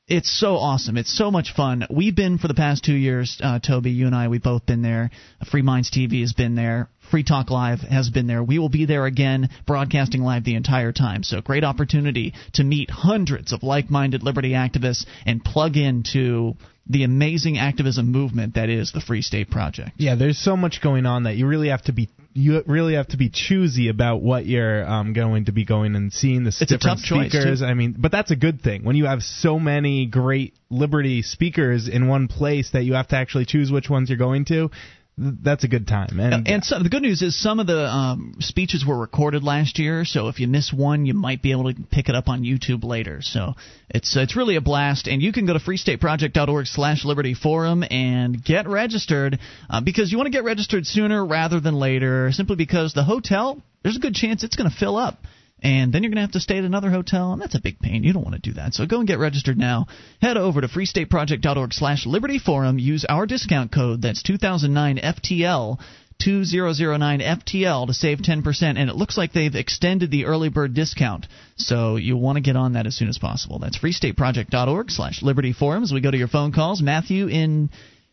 It's 0.06 0.30
so 0.30 0.56
awesome. 0.56 0.98
It's 0.98 1.16
so 1.16 1.30
much 1.30 1.54
fun. 1.54 1.86
We've 1.88 2.14
been 2.14 2.36
for 2.36 2.46
the 2.46 2.52
past 2.52 2.84
two 2.84 2.94
years, 2.94 3.40
uh, 3.42 3.58
Toby, 3.58 3.90
you 3.90 4.04
and 4.04 4.14
I, 4.14 4.28
we've 4.28 4.42
both 4.42 4.66
been 4.66 4.82
there. 4.82 5.10
Free 5.50 5.62
Minds 5.62 5.90
TV 5.90 6.20
has 6.20 6.34
been 6.34 6.56
there. 6.56 6.90
Free 7.10 7.24
Talk 7.24 7.48
Live 7.48 7.80
has 7.80 8.10
been 8.10 8.26
there. 8.26 8.42
We 8.42 8.58
will 8.58 8.68
be 8.68 8.84
there 8.84 9.06
again, 9.06 9.48
broadcasting 9.66 10.20
live 10.20 10.44
the 10.44 10.56
entire 10.56 10.92
time. 10.92 11.22
So, 11.22 11.40
great 11.40 11.64
opportunity 11.64 12.34
to 12.54 12.64
meet 12.64 12.90
hundreds 12.90 13.54
of 13.54 13.62
like 13.62 13.88
minded 13.88 14.22
liberty 14.22 14.50
activists 14.50 15.06
and 15.24 15.42
plug 15.42 15.78
into 15.78 16.52
the 16.86 17.04
amazing 17.04 17.56
activism 17.56 18.12
movement 18.12 18.56
that 18.56 18.68
is 18.68 18.92
the 18.92 19.00
Free 19.00 19.22
State 19.22 19.50
Project. 19.50 19.92
Yeah, 19.96 20.16
there's 20.16 20.38
so 20.38 20.54
much 20.54 20.82
going 20.82 21.06
on 21.06 21.22
that 21.22 21.36
you 21.36 21.46
really 21.46 21.68
have 21.68 21.82
to 21.84 21.92
be 21.92 22.10
you 22.34 22.60
really 22.66 22.94
have 22.94 23.06
to 23.08 23.16
be 23.16 23.30
choosy 23.30 23.88
about 23.88 24.20
what 24.20 24.44
you're 24.44 24.84
um, 24.84 25.12
going 25.12 25.44
to 25.44 25.52
be 25.52 25.64
going 25.64 25.94
and 25.94 26.12
seeing 26.12 26.42
the 26.42 26.48
It's 26.48 26.62
a 26.62 26.66
different 26.66 26.98
tough 26.98 27.30
speakers. 27.30 27.62
I 27.62 27.74
mean, 27.74 27.94
but 27.96 28.10
that's 28.10 28.32
a 28.32 28.36
good 28.36 28.60
thing 28.60 28.84
when 28.84 28.96
you 28.96 29.06
have 29.06 29.22
so 29.22 29.60
many 29.60 30.06
great 30.06 30.54
liberty 30.68 31.22
speakers 31.22 31.88
in 31.88 32.08
one 32.08 32.26
place 32.26 32.70
that 32.72 32.82
you 32.82 32.94
have 32.94 33.08
to 33.08 33.16
actually 33.16 33.44
choose 33.44 33.70
which 33.70 33.88
ones 33.88 34.10
you're 34.10 34.18
going 34.18 34.44
to. 34.46 34.70
Th- 35.18 35.34
That's 35.42 35.64
a 35.64 35.68
good 35.68 35.86
time. 35.86 36.18
And, 36.18 36.48
And 36.48 36.64
so, 36.64 36.82
the 36.82 36.88
good 36.88 37.02
news 37.02 37.22
is 37.22 37.40
some 37.40 37.60
of 37.60 37.66
the 37.66 37.86
um, 37.86 38.36
speeches 38.40 38.84
were 38.86 38.98
recorded 38.98 39.42
last 39.42 39.78
year, 39.78 40.04
so 40.04 40.28
if 40.28 40.40
you 40.40 40.48
miss 40.48 40.72
one, 40.72 41.06
you 41.06 41.14
might 41.14 41.42
be 41.42 41.52
able 41.52 41.72
to 41.72 41.80
pick 41.90 42.08
it 42.08 42.14
up 42.14 42.28
on 42.28 42.42
YouTube 42.42 42.84
later. 42.84 43.20
So 43.22 43.54
it's 43.88 44.16
it's 44.16 44.36
really 44.36 44.56
a 44.56 44.60
blast, 44.60 45.08
and 45.08 45.22
you 45.22 45.32
can 45.32 45.46
go 45.46 45.52
to 45.52 45.58
freestateproject.org/slash 45.58 47.04
Liberty 47.04 47.34
Forum 47.34 47.84
and 47.88 48.42
get 48.42 48.68
registered 48.68 49.38
uh, 49.70 49.80
because 49.80 50.10
you 50.12 50.18
want 50.18 50.26
to 50.26 50.32
get 50.32 50.44
registered 50.44 50.86
sooner 50.86 51.24
rather 51.24 51.60
than 51.60 51.74
later, 51.74 52.30
simply 52.32 52.56
because 52.56 52.94
the 52.94 53.04
hotel 53.04 53.62
there's 53.84 53.96
a 53.96 54.00
good 54.00 54.14
chance 54.14 54.42
it's 54.42 54.56
going 54.56 54.70
to 54.70 54.76
fill 54.76 54.96
up. 54.96 55.18
And 55.64 55.94
then 55.94 56.02
you're 56.02 56.10
going 56.10 56.16
to 56.16 56.22
have 56.22 56.32
to 56.32 56.40
stay 56.40 56.58
at 56.58 56.64
another 56.64 56.90
hotel, 56.90 57.32
and 57.32 57.40
that's 57.40 57.54
a 57.54 57.60
big 57.60 57.78
pain. 57.78 58.04
You 58.04 58.12
don't 58.12 58.22
want 58.22 58.34
to 58.34 58.50
do 58.50 58.52
that. 58.52 58.74
So 58.74 58.84
go 58.84 58.98
and 58.98 59.08
get 59.08 59.18
registered 59.18 59.56
now. 59.56 59.86
Head 60.20 60.36
over 60.36 60.60
to 60.60 60.68
freestateproject.org 60.68 61.72
slash 61.72 62.04
Liberty 62.04 62.38
Forum. 62.38 62.78
Use 62.78 63.06
our 63.08 63.24
discount 63.24 63.72
code. 63.72 64.02
That's 64.02 64.22
2009FTL. 64.22 65.78
2009FTL 66.22 67.86
to 67.86 67.94
save 67.94 68.18
10%, 68.18 68.62
and 68.62 68.90
it 68.90 68.94
looks 68.94 69.16
like 69.16 69.32
they've 69.32 69.54
extended 69.54 70.10
the 70.10 70.26
early 70.26 70.50
bird 70.50 70.74
discount. 70.74 71.26
So 71.56 71.96
you'll 71.96 72.20
want 72.20 72.36
to 72.36 72.42
get 72.42 72.56
on 72.56 72.74
that 72.74 72.86
as 72.86 72.94
soon 72.94 73.08
as 73.08 73.16
possible. 73.16 73.58
That's 73.58 73.78
freestateproject.org 73.78 74.90
slash 74.90 75.22
Liberty 75.22 75.54
Forum. 75.54 75.82
As 75.82 75.92
we 75.92 76.02
go 76.02 76.10
to 76.10 76.18
your 76.18 76.28
phone 76.28 76.52
calls, 76.52 76.82
Matthew 76.82 77.28
in 77.28 77.70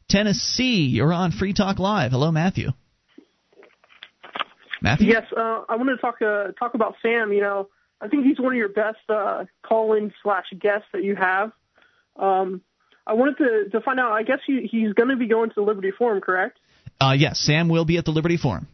Tennessee, 0.09 0.85
you're 0.85 1.13
on 1.13 1.33
Free 1.33 1.53
Talk 1.53 1.79
Live. 1.79 2.11
Hello, 2.11 2.31
Matthew. 2.31 2.69
Matthew? 4.81 5.07
Yes, 5.07 5.25
uh, 5.35 5.63
I 5.69 5.75
wanted 5.75 5.95
to 5.95 6.01
talk 6.01 6.21
uh, 6.21 6.51
talk 6.59 6.73
about 6.73 6.95
Sam. 7.01 7.31
You 7.31 7.41
know, 7.41 7.69
I 7.99 8.07
think 8.07 8.25
he's 8.25 8.39
one 8.39 8.53
of 8.53 8.57
your 8.57 8.69
best 8.69 8.97
uh, 9.09 9.45
call-in 9.63 10.13
slash 10.23 10.45
guests 10.59 10.87
that 10.93 11.03
you 11.03 11.15
have. 11.15 11.51
Um, 12.15 12.61
I 13.05 13.13
wanted 13.13 13.37
to 13.37 13.69
to 13.71 13.81
find 13.81 13.99
out. 13.99 14.11
I 14.11 14.23
guess 14.23 14.39
he, 14.45 14.67
he's 14.69 14.93
going 14.93 15.09
to 15.09 15.15
be 15.15 15.27
going 15.27 15.49
to 15.49 15.55
the 15.55 15.61
Liberty 15.61 15.91
Forum, 15.91 16.21
correct? 16.21 16.59
Uh, 16.99 17.13
yes, 17.17 17.39
Sam 17.39 17.69
will 17.69 17.85
be 17.85 17.97
at 17.97 18.05
the 18.05 18.11
Liberty 18.11 18.37
Forum. 18.37 18.67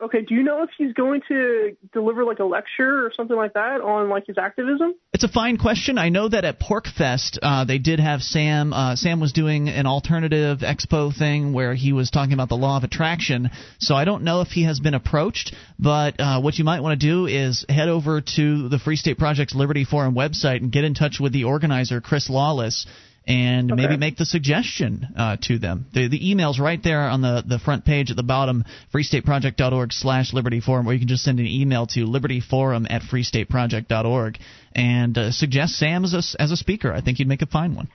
Okay. 0.00 0.22
Do 0.22 0.34
you 0.34 0.44
know 0.44 0.62
if 0.62 0.70
he's 0.78 0.92
going 0.92 1.22
to 1.28 1.76
deliver 1.92 2.24
like 2.24 2.38
a 2.38 2.44
lecture 2.44 3.04
or 3.04 3.12
something 3.16 3.36
like 3.36 3.54
that 3.54 3.80
on 3.80 4.08
like 4.08 4.26
his 4.26 4.38
activism? 4.38 4.94
It's 5.12 5.24
a 5.24 5.28
fine 5.28 5.56
question. 5.56 5.98
I 5.98 6.08
know 6.08 6.28
that 6.28 6.44
at 6.44 6.60
PorkFest 6.60 7.38
uh, 7.42 7.64
they 7.64 7.78
did 7.78 7.98
have 7.98 8.22
Sam. 8.22 8.72
Uh, 8.72 8.94
Sam 8.94 9.18
was 9.18 9.32
doing 9.32 9.68
an 9.68 9.86
alternative 9.86 10.58
expo 10.60 11.16
thing 11.16 11.52
where 11.52 11.74
he 11.74 11.92
was 11.92 12.10
talking 12.10 12.32
about 12.32 12.48
the 12.48 12.56
law 12.56 12.76
of 12.76 12.84
attraction. 12.84 13.50
So 13.80 13.96
I 13.96 14.04
don't 14.04 14.22
know 14.22 14.40
if 14.40 14.48
he 14.48 14.64
has 14.64 14.78
been 14.78 14.94
approached, 14.94 15.54
but 15.78 16.20
uh, 16.20 16.40
what 16.40 16.58
you 16.58 16.64
might 16.64 16.80
want 16.80 17.00
to 17.00 17.06
do 17.06 17.26
is 17.26 17.64
head 17.68 17.88
over 17.88 18.20
to 18.36 18.68
the 18.68 18.78
Free 18.78 18.96
State 18.96 19.18
Project's 19.18 19.54
Liberty 19.54 19.84
Forum 19.84 20.14
website 20.14 20.58
and 20.58 20.70
get 20.70 20.84
in 20.84 20.94
touch 20.94 21.18
with 21.20 21.32
the 21.32 21.44
organizer, 21.44 22.00
Chris 22.00 22.30
Lawless. 22.30 22.86
And 23.28 23.70
Okay. 23.70 23.82
maybe 23.82 23.98
make 23.98 24.16
the 24.16 24.24
suggestion 24.24 25.06
uh, 25.14 25.36
to 25.42 25.58
them. 25.58 25.84
The, 25.92 26.08
the 26.08 26.30
email's 26.30 26.58
right 26.58 26.82
there 26.82 27.02
on 27.02 27.20
the, 27.20 27.44
the 27.46 27.58
front 27.58 27.84
page 27.84 28.10
at 28.10 28.16
the 28.16 28.22
bottom, 28.22 28.64
freestateproject.org 28.94 29.92
slash 29.92 30.32
Liberty 30.32 30.60
Forum, 30.60 30.88
or 30.88 30.94
you 30.94 30.98
can 30.98 31.08
just 31.08 31.24
send 31.24 31.38
an 31.38 31.46
email 31.46 31.86
to 31.88 32.06
libertyforum 32.06 32.86
at 32.88 33.02
freestateproject.org 33.02 34.38
and 34.74 35.18
uh, 35.18 35.30
suggest 35.30 35.74
Sam 35.76 36.04
as 36.04 36.14
a, 36.14 36.42
as 36.42 36.50
a 36.52 36.56
speaker. 36.56 36.92
I 36.92 37.00
think 37.02 37.18
you'd 37.18 37.28
make 37.28 37.42
a 37.42 37.46
fine 37.46 37.74
one. 37.74 37.88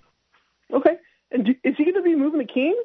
Okay. 0.71 0.91
And 1.31 1.45
do, 1.45 1.51
is 1.63 1.75
he 1.77 1.83
going 1.83 1.95
to 1.95 2.03
be 2.03 2.15
moving 2.15 2.45
to 2.45 2.53
Keene? 2.53 2.75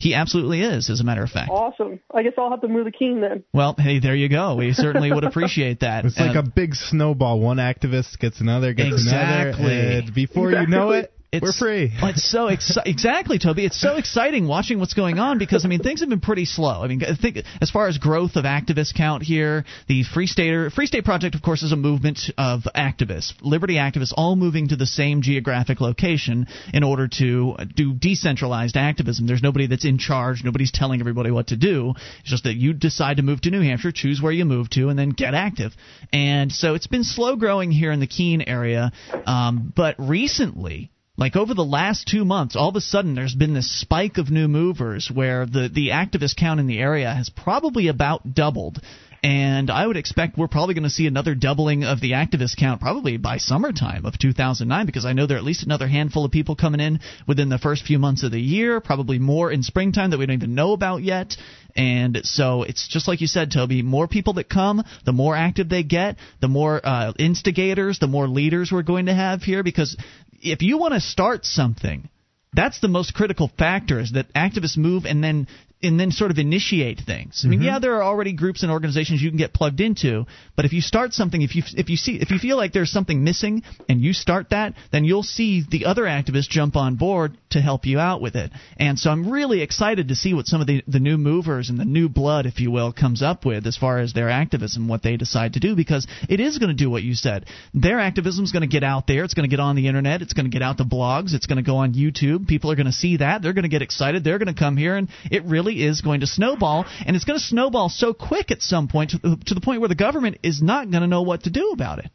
He 0.00 0.14
absolutely 0.14 0.62
is, 0.62 0.88
as 0.90 1.00
a 1.00 1.04
matter 1.04 1.24
of 1.24 1.28
fact. 1.30 1.50
Awesome. 1.50 1.98
I 2.14 2.22
guess 2.22 2.32
I'll 2.38 2.50
have 2.50 2.60
to 2.60 2.68
move 2.68 2.86
to 2.86 2.92
Keene 2.92 3.20
then. 3.20 3.42
Well, 3.52 3.74
hey, 3.76 3.98
there 3.98 4.14
you 4.14 4.28
go. 4.28 4.54
We 4.54 4.72
certainly 4.72 5.12
would 5.12 5.24
appreciate 5.24 5.80
that. 5.80 6.04
It's 6.06 6.18
like 6.18 6.36
Uh, 6.36 6.40
a 6.40 6.42
big 6.44 6.74
snowball. 6.74 7.40
One 7.40 7.56
activist 7.56 8.18
gets 8.18 8.40
another, 8.40 8.72
gets 8.72 8.92
Exactly. 8.92 9.64
another, 9.64 9.98
and 10.06 10.14
before 10.14 10.52
you 10.52 10.66
know 10.68 10.92
it, 10.92 11.12
it's 11.30 11.42
We're 11.42 11.52
free. 11.52 11.92
well, 12.00 12.10
it's 12.14 12.28
so 12.30 12.46
exci- 12.46 12.86
exactly, 12.86 13.38
Toby. 13.38 13.66
It's 13.66 13.78
so 13.78 13.96
exciting 13.96 14.48
watching 14.48 14.80
what's 14.80 14.94
going 14.94 15.18
on 15.18 15.38
because 15.38 15.64
I 15.66 15.68
mean 15.68 15.80
things 15.80 16.00
have 16.00 16.08
been 16.08 16.20
pretty 16.20 16.46
slow. 16.46 16.82
I 16.82 16.88
mean, 16.88 17.02
I 17.04 17.14
think 17.20 17.38
as 17.60 17.70
far 17.70 17.86
as 17.86 17.98
growth 17.98 18.36
of 18.36 18.44
activist 18.44 18.94
count 18.94 19.22
here, 19.22 19.64
the 19.88 20.04
Free 20.04 20.26
Stater 20.26 20.70
Free 20.70 20.86
State 20.86 21.04
Project, 21.04 21.34
of 21.34 21.42
course, 21.42 21.62
is 21.62 21.72
a 21.72 21.76
movement 21.76 22.20
of 22.38 22.62
activists, 22.74 23.34
liberty 23.42 23.74
activists, 23.74 24.14
all 24.16 24.36
moving 24.36 24.68
to 24.68 24.76
the 24.76 24.86
same 24.86 25.20
geographic 25.20 25.82
location 25.82 26.46
in 26.72 26.82
order 26.82 27.08
to 27.18 27.56
do 27.74 27.92
decentralized 27.92 28.78
activism. 28.78 29.26
There's 29.26 29.42
nobody 29.42 29.66
that's 29.66 29.84
in 29.84 29.98
charge. 29.98 30.42
Nobody's 30.44 30.72
telling 30.72 31.00
everybody 31.00 31.30
what 31.30 31.48
to 31.48 31.56
do. 31.56 31.92
It's 32.20 32.30
just 32.30 32.44
that 32.44 32.54
you 32.54 32.72
decide 32.72 33.18
to 33.18 33.22
move 33.22 33.42
to 33.42 33.50
New 33.50 33.60
Hampshire, 33.60 33.92
choose 33.92 34.22
where 34.22 34.32
you 34.32 34.46
move 34.46 34.70
to, 34.70 34.88
and 34.88 34.98
then 34.98 35.10
get 35.10 35.34
active. 35.34 35.72
And 36.10 36.50
so 36.50 36.74
it's 36.74 36.86
been 36.86 37.04
slow 37.04 37.36
growing 37.36 37.70
here 37.70 37.92
in 37.92 38.00
the 38.00 38.06
Keene 38.06 38.40
area, 38.40 38.92
um, 39.26 39.74
but 39.76 39.96
recently 39.98 40.90
like 41.18 41.34
over 41.34 41.52
the 41.52 41.64
last 41.64 42.06
two 42.06 42.24
months, 42.24 42.54
all 42.54 42.68
of 42.68 42.76
a 42.76 42.80
sudden 42.80 43.16
there's 43.16 43.34
been 43.34 43.52
this 43.52 43.80
spike 43.80 44.18
of 44.18 44.30
new 44.30 44.46
movers 44.46 45.10
where 45.12 45.44
the, 45.46 45.68
the 45.70 45.88
activist 45.88 46.36
count 46.36 46.60
in 46.60 46.68
the 46.68 46.78
area 46.78 47.12
has 47.12 47.28
probably 47.28 47.88
about 47.88 48.34
doubled. 48.34 48.80
And 49.20 49.68
I 49.68 49.84
would 49.84 49.96
expect 49.96 50.38
we're 50.38 50.46
probably 50.46 50.74
going 50.74 50.84
to 50.84 50.90
see 50.90 51.08
another 51.08 51.34
doubling 51.34 51.82
of 51.82 52.00
the 52.00 52.12
activist 52.12 52.56
count 52.56 52.80
probably 52.80 53.16
by 53.16 53.38
summertime 53.38 54.06
of 54.06 54.16
2009 54.16 54.86
because 54.86 55.04
I 55.04 55.12
know 55.12 55.26
there 55.26 55.36
are 55.36 55.40
at 55.40 55.44
least 55.44 55.64
another 55.64 55.88
handful 55.88 56.24
of 56.24 56.30
people 56.30 56.54
coming 56.54 56.80
in 56.80 57.00
within 57.26 57.48
the 57.48 57.58
first 57.58 57.84
few 57.84 57.98
months 57.98 58.22
of 58.22 58.30
the 58.30 58.40
year, 58.40 58.80
probably 58.80 59.18
more 59.18 59.50
in 59.50 59.64
springtime 59.64 60.10
that 60.10 60.20
we 60.20 60.26
don't 60.26 60.36
even 60.36 60.54
know 60.54 60.72
about 60.72 61.02
yet. 61.02 61.34
And 61.74 62.20
so 62.22 62.62
it's 62.62 62.86
just 62.86 63.08
like 63.08 63.20
you 63.20 63.26
said, 63.26 63.50
Toby. 63.50 63.82
More 63.82 64.06
people 64.06 64.34
that 64.34 64.48
come, 64.48 64.84
the 65.04 65.12
more 65.12 65.34
active 65.34 65.68
they 65.68 65.82
get, 65.82 66.16
the 66.40 66.48
more 66.48 66.80
uh, 66.82 67.12
instigators, 67.18 67.98
the 67.98 68.06
more 68.06 68.28
leaders 68.28 68.70
we're 68.72 68.82
going 68.82 69.06
to 69.06 69.14
have 69.14 69.42
here. 69.42 69.62
Because 69.62 69.96
if 70.40 70.62
you 70.62 70.78
want 70.78 70.94
to 70.94 71.00
start 71.00 71.44
something, 71.44 72.08
that's 72.52 72.80
the 72.80 72.88
most 72.88 73.14
critical 73.14 73.50
factor 73.58 74.00
is 74.00 74.12
that 74.12 74.32
activists 74.34 74.76
move 74.76 75.04
and 75.04 75.22
then 75.22 75.46
and 75.80 75.98
then 75.98 76.10
sort 76.10 76.30
of 76.32 76.38
initiate 76.38 77.00
things. 77.06 77.42
I 77.44 77.48
mean, 77.48 77.62
yeah, 77.62 77.74
mm-hmm. 77.74 77.82
there 77.82 77.94
are 77.94 78.02
already 78.02 78.32
groups 78.32 78.62
and 78.64 78.72
organizations 78.72 79.22
you 79.22 79.30
can 79.30 79.38
get 79.38 79.54
plugged 79.54 79.80
into, 79.80 80.26
but 80.56 80.64
if 80.64 80.72
you 80.72 80.80
start 80.80 81.12
something, 81.12 81.40
if 81.40 81.54
you 81.54 81.62
if 81.76 81.88
you 81.88 81.96
see 81.96 82.16
if 82.20 82.30
you 82.30 82.38
feel 82.38 82.56
like 82.56 82.72
there's 82.72 82.90
something 82.90 83.22
missing 83.22 83.62
and 83.88 84.00
you 84.00 84.12
start 84.12 84.50
that, 84.50 84.74
then 84.90 85.04
you'll 85.04 85.22
see 85.22 85.62
the 85.68 85.84
other 85.86 86.02
activists 86.02 86.48
jump 86.48 86.74
on 86.74 86.96
board 86.96 87.38
to 87.50 87.60
help 87.60 87.86
you 87.86 88.00
out 88.00 88.20
with 88.20 88.34
it. 88.34 88.50
And 88.76 88.98
so 88.98 89.10
I'm 89.10 89.30
really 89.30 89.62
excited 89.62 90.08
to 90.08 90.16
see 90.16 90.34
what 90.34 90.46
some 90.46 90.60
of 90.60 90.66
the 90.66 90.82
the 90.88 90.98
new 90.98 91.16
movers 91.16 91.70
and 91.70 91.78
the 91.78 91.84
new 91.84 92.08
blood, 92.08 92.46
if 92.46 92.58
you 92.58 92.72
will, 92.72 92.92
comes 92.92 93.22
up 93.22 93.44
with 93.44 93.66
as 93.66 93.76
far 93.76 94.00
as 94.00 94.12
their 94.12 94.30
activism, 94.30 94.88
what 94.88 95.04
they 95.04 95.16
decide 95.16 95.52
to 95.52 95.60
do, 95.60 95.76
because 95.76 96.08
it 96.28 96.40
is 96.40 96.58
going 96.58 96.70
to 96.70 96.74
do 96.74 96.90
what 96.90 97.04
you 97.04 97.14
said. 97.14 97.46
Their 97.72 98.00
activism 98.00 98.44
is 98.44 98.50
going 98.50 98.62
to 98.62 98.68
get 98.68 98.82
out 98.82 99.06
there. 99.06 99.22
It's 99.22 99.34
going 99.34 99.48
to 99.48 99.54
get 99.54 99.60
on 99.60 99.76
the 99.76 99.86
internet. 99.86 100.22
It's 100.22 100.32
going 100.32 100.46
to 100.46 100.50
get 100.50 100.62
out 100.62 100.76
the 100.76 100.84
blogs. 100.84 101.34
It's 101.34 101.46
going 101.46 101.58
to 101.58 101.62
go 101.62 101.76
on 101.76 101.94
YouTube. 101.94 102.48
People 102.48 102.72
are 102.72 102.76
going 102.76 102.86
to 102.86 102.92
see 102.92 103.18
that. 103.18 103.42
They're 103.42 103.52
going 103.52 103.62
to 103.62 103.68
get 103.68 103.82
excited. 103.82 104.24
They're 104.24 104.38
going 104.38 104.52
to 104.52 104.58
come 104.58 104.76
here, 104.76 104.96
and 104.96 105.08
it 105.30 105.44
really 105.44 105.67
is 105.74 106.00
going 106.00 106.20
to 106.20 106.26
snowball. 106.26 106.84
And 107.06 107.14
it's 107.16 107.24
going 107.24 107.38
to 107.38 107.44
snowball 107.44 107.88
so 107.88 108.14
quick 108.14 108.50
at 108.50 108.62
some 108.62 108.88
point 108.88 109.10
to, 109.10 109.18
to 109.46 109.54
the 109.54 109.60
point 109.60 109.80
where 109.80 109.88
the 109.88 109.94
government 109.94 110.38
is 110.42 110.62
not 110.62 110.90
going 110.90 111.02
to 111.02 111.06
know 111.08 111.22
what 111.22 111.44
to 111.44 111.50
do 111.50 111.70
about 111.72 111.98
it. 112.00 112.10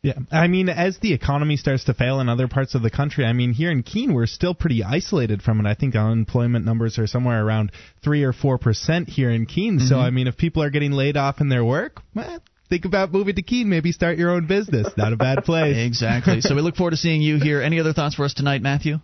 Yeah, 0.00 0.12
I 0.30 0.46
mean, 0.46 0.68
as 0.68 0.98
the 0.98 1.12
economy 1.12 1.56
starts 1.56 1.82
to 1.84 1.94
fail 1.94 2.20
in 2.20 2.28
other 2.28 2.46
parts 2.46 2.76
of 2.76 2.82
the 2.82 2.90
country, 2.90 3.24
I 3.24 3.32
mean, 3.32 3.52
here 3.52 3.72
in 3.72 3.82
Keene, 3.82 4.14
we're 4.14 4.26
still 4.26 4.54
pretty 4.54 4.84
isolated 4.84 5.42
from 5.42 5.58
it. 5.58 5.68
I 5.68 5.74
think 5.74 5.96
unemployment 5.96 6.64
numbers 6.64 7.00
are 7.00 7.08
somewhere 7.08 7.44
around 7.44 7.72
three 8.04 8.22
or 8.22 8.32
four 8.32 8.58
percent 8.58 9.08
here 9.08 9.28
in 9.28 9.44
Keene. 9.46 9.80
So, 9.80 9.96
Mhm. 9.96 10.02
I 10.04 10.10
mean, 10.10 10.28
if 10.28 10.36
people 10.36 10.62
are 10.62 10.70
getting 10.70 10.92
laid 10.92 11.16
off 11.16 11.40
in 11.40 11.48
their 11.48 11.64
work, 11.64 12.00
well, 12.14 12.38
think 12.68 12.84
about 12.84 13.12
moving 13.12 13.34
to 13.34 13.42
Keene. 13.42 13.68
Maybe 13.68 13.90
start 13.90 14.18
your 14.18 14.30
own 14.30 14.46
business. 14.46 14.86
Not 14.96 15.12
a 15.12 15.16
bad 15.16 15.44
place. 15.44 15.76
Exactly. 15.88 16.42
so 16.42 16.54
we 16.54 16.60
look 16.62 16.76
forward 16.76 16.92
to 16.92 16.96
seeing 16.96 17.20
you 17.20 17.40
here. 17.40 17.60
Any 17.60 17.80
other 17.80 17.92
thoughts 17.92 18.14
for 18.14 18.24
us 18.24 18.34
tonight, 18.34 18.62
Matthew? 18.62 19.00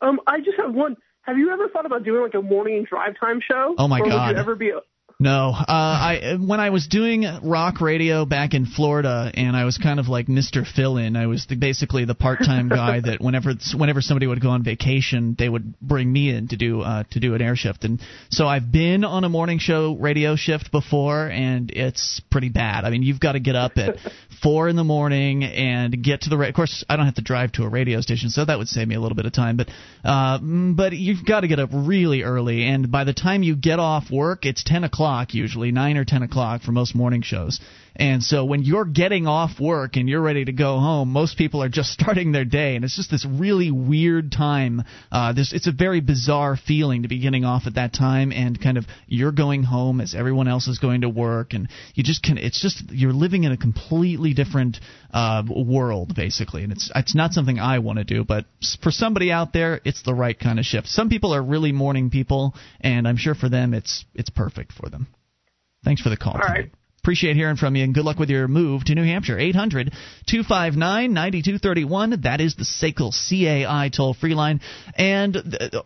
Um, 0.00 0.20
I 0.28 0.38
just 0.38 0.58
have 0.58 0.72
one. 0.72 0.96
Have 1.30 1.38
you 1.38 1.52
ever 1.52 1.68
thought 1.68 1.86
about 1.86 2.02
doing 2.02 2.22
like 2.22 2.34
a 2.34 2.42
morning 2.42 2.84
drive 2.90 3.14
time 3.20 3.40
show? 3.40 3.76
Oh, 3.78 3.86
my 3.86 4.00
or 4.00 4.08
God. 4.08 4.26
Would 4.30 4.34
you 4.34 4.40
ever 4.40 4.54
be? 4.56 4.72
No, 5.20 5.52
uh, 5.54 5.64
I 5.68 6.38
when 6.40 6.60
I 6.60 6.70
was 6.70 6.88
doing 6.88 7.26
rock 7.44 7.82
radio 7.82 8.24
back 8.24 8.54
in 8.54 8.64
Florida, 8.64 9.30
and 9.32 9.54
I 9.54 9.64
was 9.64 9.76
kind 9.76 10.00
of 10.00 10.08
like 10.08 10.28
Mr. 10.28 10.66
Fill-in. 10.66 11.14
I 11.14 11.26
was 11.26 11.46
the, 11.46 11.56
basically 11.56 12.06
the 12.06 12.14
part-time 12.14 12.68
guy 12.70 13.00
that 13.00 13.20
whenever 13.20 13.52
whenever 13.76 14.00
somebody 14.00 14.26
would 14.26 14.40
go 14.40 14.48
on 14.48 14.64
vacation, 14.64 15.36
they 15.38 15.48
would 15.48 15.78
bring 15.78 16.10
me 16.10 16.34
in 16.34 16.48
to 16.48 16.56
do 16.56 16.80
uh, 16.80 17.04
to 17.10 17.20
do 17.20 17.34
an 17.34 17.42
air 17.42 17.54
shift. 17.54 17.84
And 17.84 18.00
so 18.30 18.46
I've 18.46 18.72
been 18.72 19.04
on 19.04 19.22
a 19.22 19.28
morning 19.28 19.58
show 19.58 19.94
radio 19.94 20.36
shift 20.36 20.72
before, 20.72 21.26
and 21.26 21.70
it's 21.70 22.22
pretty 22.30 22.48
bad. 22.48 22.84
I 22.86 22.90
mean, 22.90 23.02
you've 23.02 23.20
got 23.20 23.32
to 23.32 23.40
get 23.40 23.54
up 23.54 23.72
at 23.76 23.98
four 24.42 24.68
in 24.68 24.76
the 24.76 24.84
morning 24.84 25.44
and 25.44 26.02
get 26.02 26.22
to 26.22 26.30
the. 26.30 26.38
Ra- 26.38 26.48
of 26.48 26.54
course, 26.54 26.84
I 26.88 26.96
don't 26.96 27.06
have 27.06 27.16
to 27.16 27.22
drive 27.22 27.52
to 27.52 27.64
a 27.64 27.68
radio 27.68 28.00
station, 28.00 28.30
so 28.30 28.44
that 28.44 28.58
would 28.58 28.68
save 28.68 28.88
me 28.88 28.94
a 28.94 29.00
little 29.00 29.16
bit 29.16 29.26
of 29.26 29.32
time. 29.32 29.56
But 29.56 29.68
uh, 30.04 30.38
mm, 30.38 30.76
but 30.76 30.92
you've 30.92 31.24
got 31.24 31.40
to 31.40 31.48
get 31.48 31.58
up 31.58 31.70
really 31.72 32.22
early, 32.22 32.64
and 32.64 32.90
by 32.90 33.04
the 33.04 33.14
time 33.14 33.42
you 33.42 33.56
get 33.56 33.78
off 33.78 34.10
work, 34.10 34.44
it's 34.44 34.64
ten 34.64 34.84
o'clock 34.84 35.34
usually, 35.34 35.72
nine 35.72 35.96
or 35.96 36.04
ten 36.04 36.22
o'clock 36.22 36.62
for 36.62 36.72
most 36.72 36.94
morning 36.94 37.22
shows. 37.22 37.60
And 37.96 38.22
so 38.22 38.44
when 38.44 38.62
you're 38.62 38.84
getting 38.84 39.26
off 39.26 39.60
work 39.60 39.96
and 39.96 40.08
you're 40.08 40.20
ready 40.20 40.44
to 40.44 40.52
go 40.52 40.78
home, 40.78 41.10
most 41.10 41.36
people 41.36 41.62
are 41.62 41.68
just 41.68 41.90
starting 42.00 42.32
their 42.32 42.44
day, 42.44 42.76
and 42.76 42.84
it's 42.84 42.96
just 42.96 43.10
this 43.10 43.26
really 43.26 43.70
weird 43.70 44.32
time. 44.32 44.82
Uh, 45.10 45.32
this 45.32 45.52
it's 45.52 45.66
a 45.66 45.72
very 45.72 46.00
bizarre 46.00 46.56
feeling 46.56 47.02
to 47.02 47.08
be 47.08 47.18
getting 47.18 47.44
off 47.44 47.62
at 47.66 47.74
that 47.74 47.92
time, 47.92 48.32
and 48.32 48.60
kind 48.60 48.78
of 48.78 48.86
you're 49.06 49.32
going 49.32 49.62
home 49.62 50.00
as 50.00 50.14
everyone 50.14 50.48
else 50.48 50.68
is 50.68 50.78
going 50.78 51.02
to 51.02 51.08
work, 51.08 51.52
and 51.52 51.68
you 51.94 52.02
just 52.04 52.22
can. 52.22 52.38
It's 52.38 52.60
just 52.60 52.90
you're 52.90 53.12
living 53.12 53.44
in 53.44 53.52
a 53.52 53.56
completely 53.56 54.34
different 54.34 54.78
uh, 55.12 55.42
world 55.48 56.14
basically, 56.14 56.62
and 56.62 56.72
it's 56.72 56.90
it's 56.94 57.14
not 57.14 57.32
something 57.32 57.58
I 57.58 57.80
want 57.80 57.98
to 57.98 58.04
do, 58.04 58.24
but 58.24 58.46
for 58.82 58.90
somebody 58.90 59.30
out 59.32 59.52
there, 59.52 59.80
it's 59.84 60.02
the 60.02 60.14
right 60.14 60.38
kind 60.38 60.58
of 60.58 60.64
shift. 60.64 60.88
Some 60.88 61.08
people 61.08 61.34
are 61.34 61.42
really 61.42 61.72
morning 61.72 62.10
people, 62.10 62.54
and 62.80 63.06
I'm 63.06 63.16
sure 63.16 63.34
for 63.34 63.48
them 63.48 63.74
it's 63.74 64.04
it's 64.14 64.30
perfect 64.30 64.72
for 64.72 64.88
them. 64.88 65.08
Thanks 65.84 66.02
for 66.02 66.10
the 66.10 66.16
call. 66.16 66.34
All 66.34 66.40
right. 66.40 66.70
Appreciate 67.10 67.34
hearing 67.34 67.56
from 67.56 67.74
you 67.74 67.82
and 67.82 67.92
good 67.92 68.04
luck 68.04 68.20
with 68.20 68.30
your 68.30 68.46
move 68.46 68.84
to 68.84 68.94
New 68.94 69.02
Hampshire. 69.02 69.36
800 69.36 69.92
259 70.28 71.12
9231. 71.12 72.20
That 72.22 72.40
is 72.40 72.54
the 72.54 72.62
SACL 72.62 73.10
CAI 73.10 73.88
toll 73.88 74.14
free 74.14 74.34
line. 74.34 74.60
And 74.94 75.36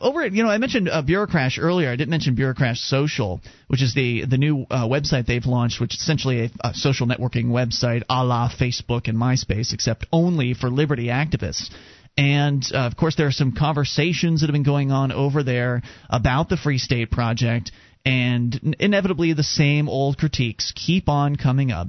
over 0.03 0.21
at, 0.21 0.33
you 0.33 0.43
know, 0.43 0.51
I 0.51 0.59
mentioned 0.59 0.91
uh, 0.91 1.03
Bureaucrash 1.03 1.59
earlier. 1.59 1.89
I 1.89 1.97
didn't 1.97 2.11
mention 2.11 2.37
Bureaucrash 2.37 2.77
Social, 2.77 3.41
which 3.69 3.81
is 3.81 3.95
the, 3.95 4.27
the 4.27 4.37
new 4.37 4.67
uh, 4.69 4.87
website 4.87 5.25
they've 5.25 5.47
launched, 5.47 5.81
which 5.81 5.95
is 5.95 6.01
essentially 6.03 6.45
a, 6.45 6.51
a 6.63 6.75
social 6.75 7.07
networking 7.07 7.47
website 7.47 8.03
a 8.11 8.23
la 8.23 8.51
Facebook 8.51 9.09
and 9.09 9.17
MySpace, 9.17 9.73
except 9.73 10.05
only 10.13 10.53
for 10.53 10.69
liberty 10.69 11.07
activists. 11.07 11.71
And 12.19 12.63
uh, 12.75 12.81
of 12.81 12.99
course, 12.99 13.17
there 13.17 13.29
are 13.29 13.33
some 13.33 13.53
conversations 13.53 14.43
that 14.43 14.49
have 14.49 14.53
been 14.53 14.63
going 14.63 14.93
on 14.93 15.11
over 15.11 15.43
there 15.43 15.81
about 16.11 16.51
the 16.51 16.59
Free 16.59 16.77
State 16.77 17.11
Project, 17.11 17.73
and 18.05 18.77
inevitably 18.79 19.33
the 19.33 19.43
same 19.43 19.89
old 19.89 20.19
critiques 20.19 20.73
keep 20.75 21.09
on 21.09 21.37
coming 21.37 21.73
up. 21.73 21.89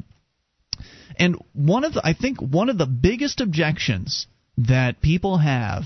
And 1.18 1.38
one 1.54 1.84
of 1.84 1.94
the, 1.94 2.02
I 2.04 2.14
think 2.14 2.40
one 2.42 2.70
of 2.70 2.78
the 2.78 2.86
biggest 2.86 3.42
objections 3.42 4.28
that 4.58 5.02
people 5.02 5.38
have, 5.38 5.84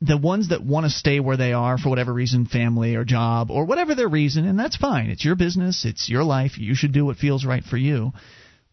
the 0.00 0.16
ones 0.18 0.48
that 0.48 0.62
want 0.62 0.84
to 0.84 0.90
stay 0.90 1.20
where 1.20 1.36
they 1.36 1.52
are 1.52 1.78
for 1.78 1.88
whatever 1.88 2.12
reason, 2.12 2.44
family 2.46 2.94
or 2.94 3.04
job 3.04 3.50
or 3.50 3.64
whatever 3.64 3.94
their 3.94 4.08
reason, 4.08 4.46
and 4.46 4.58
that's 4.58 4.76
fine. 4.76 5.08
It's 5.08 5.24
your 5.24 5.36
business, 5.36 5.84
it's 5.84 6.08
your 6.10 6.24
life. 6.24 6.58
You 6.58 6.74
should 6.74 6.92
do 6.92 7.06
what 7.06 7.16
feels 7.16 7.44
right 7.44 7.64
for 7.64 7.76
you. 7.76 8.12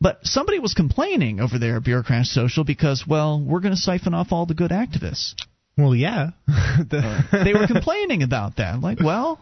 But 0.01 0.19
somebody 0.23 0.59
was 0.59 0.73
complaining 0.73 1.39
over 1.39 1.59
there 1.59 1.77
at 1.77 1.83
Bureaucrash 1.83 2.25
Social 2.25 2.63
because, 2.63 3.05
well, 3.07 3.39
we're 3.39 3.59
going 3.59 3.75
to 3.75 3.79
siphon 3.79 4.13
off 4.15 4.31
all 4.31 4.45
the 4.47 4.55
good 4.55 4.71
activists. 4.71 5.35
Well, 5.77 5.95
yeah. 5.95 6.31
The- 6.47 7.23
They 7.45 7.53
were 7.53 7.67
complaining 7.67 8.23
about 8.23 8.57
that. 8.57 8.81
Like, 8.81 8.99
well, 8.99 9.39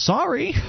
sorry. 0.00 0.54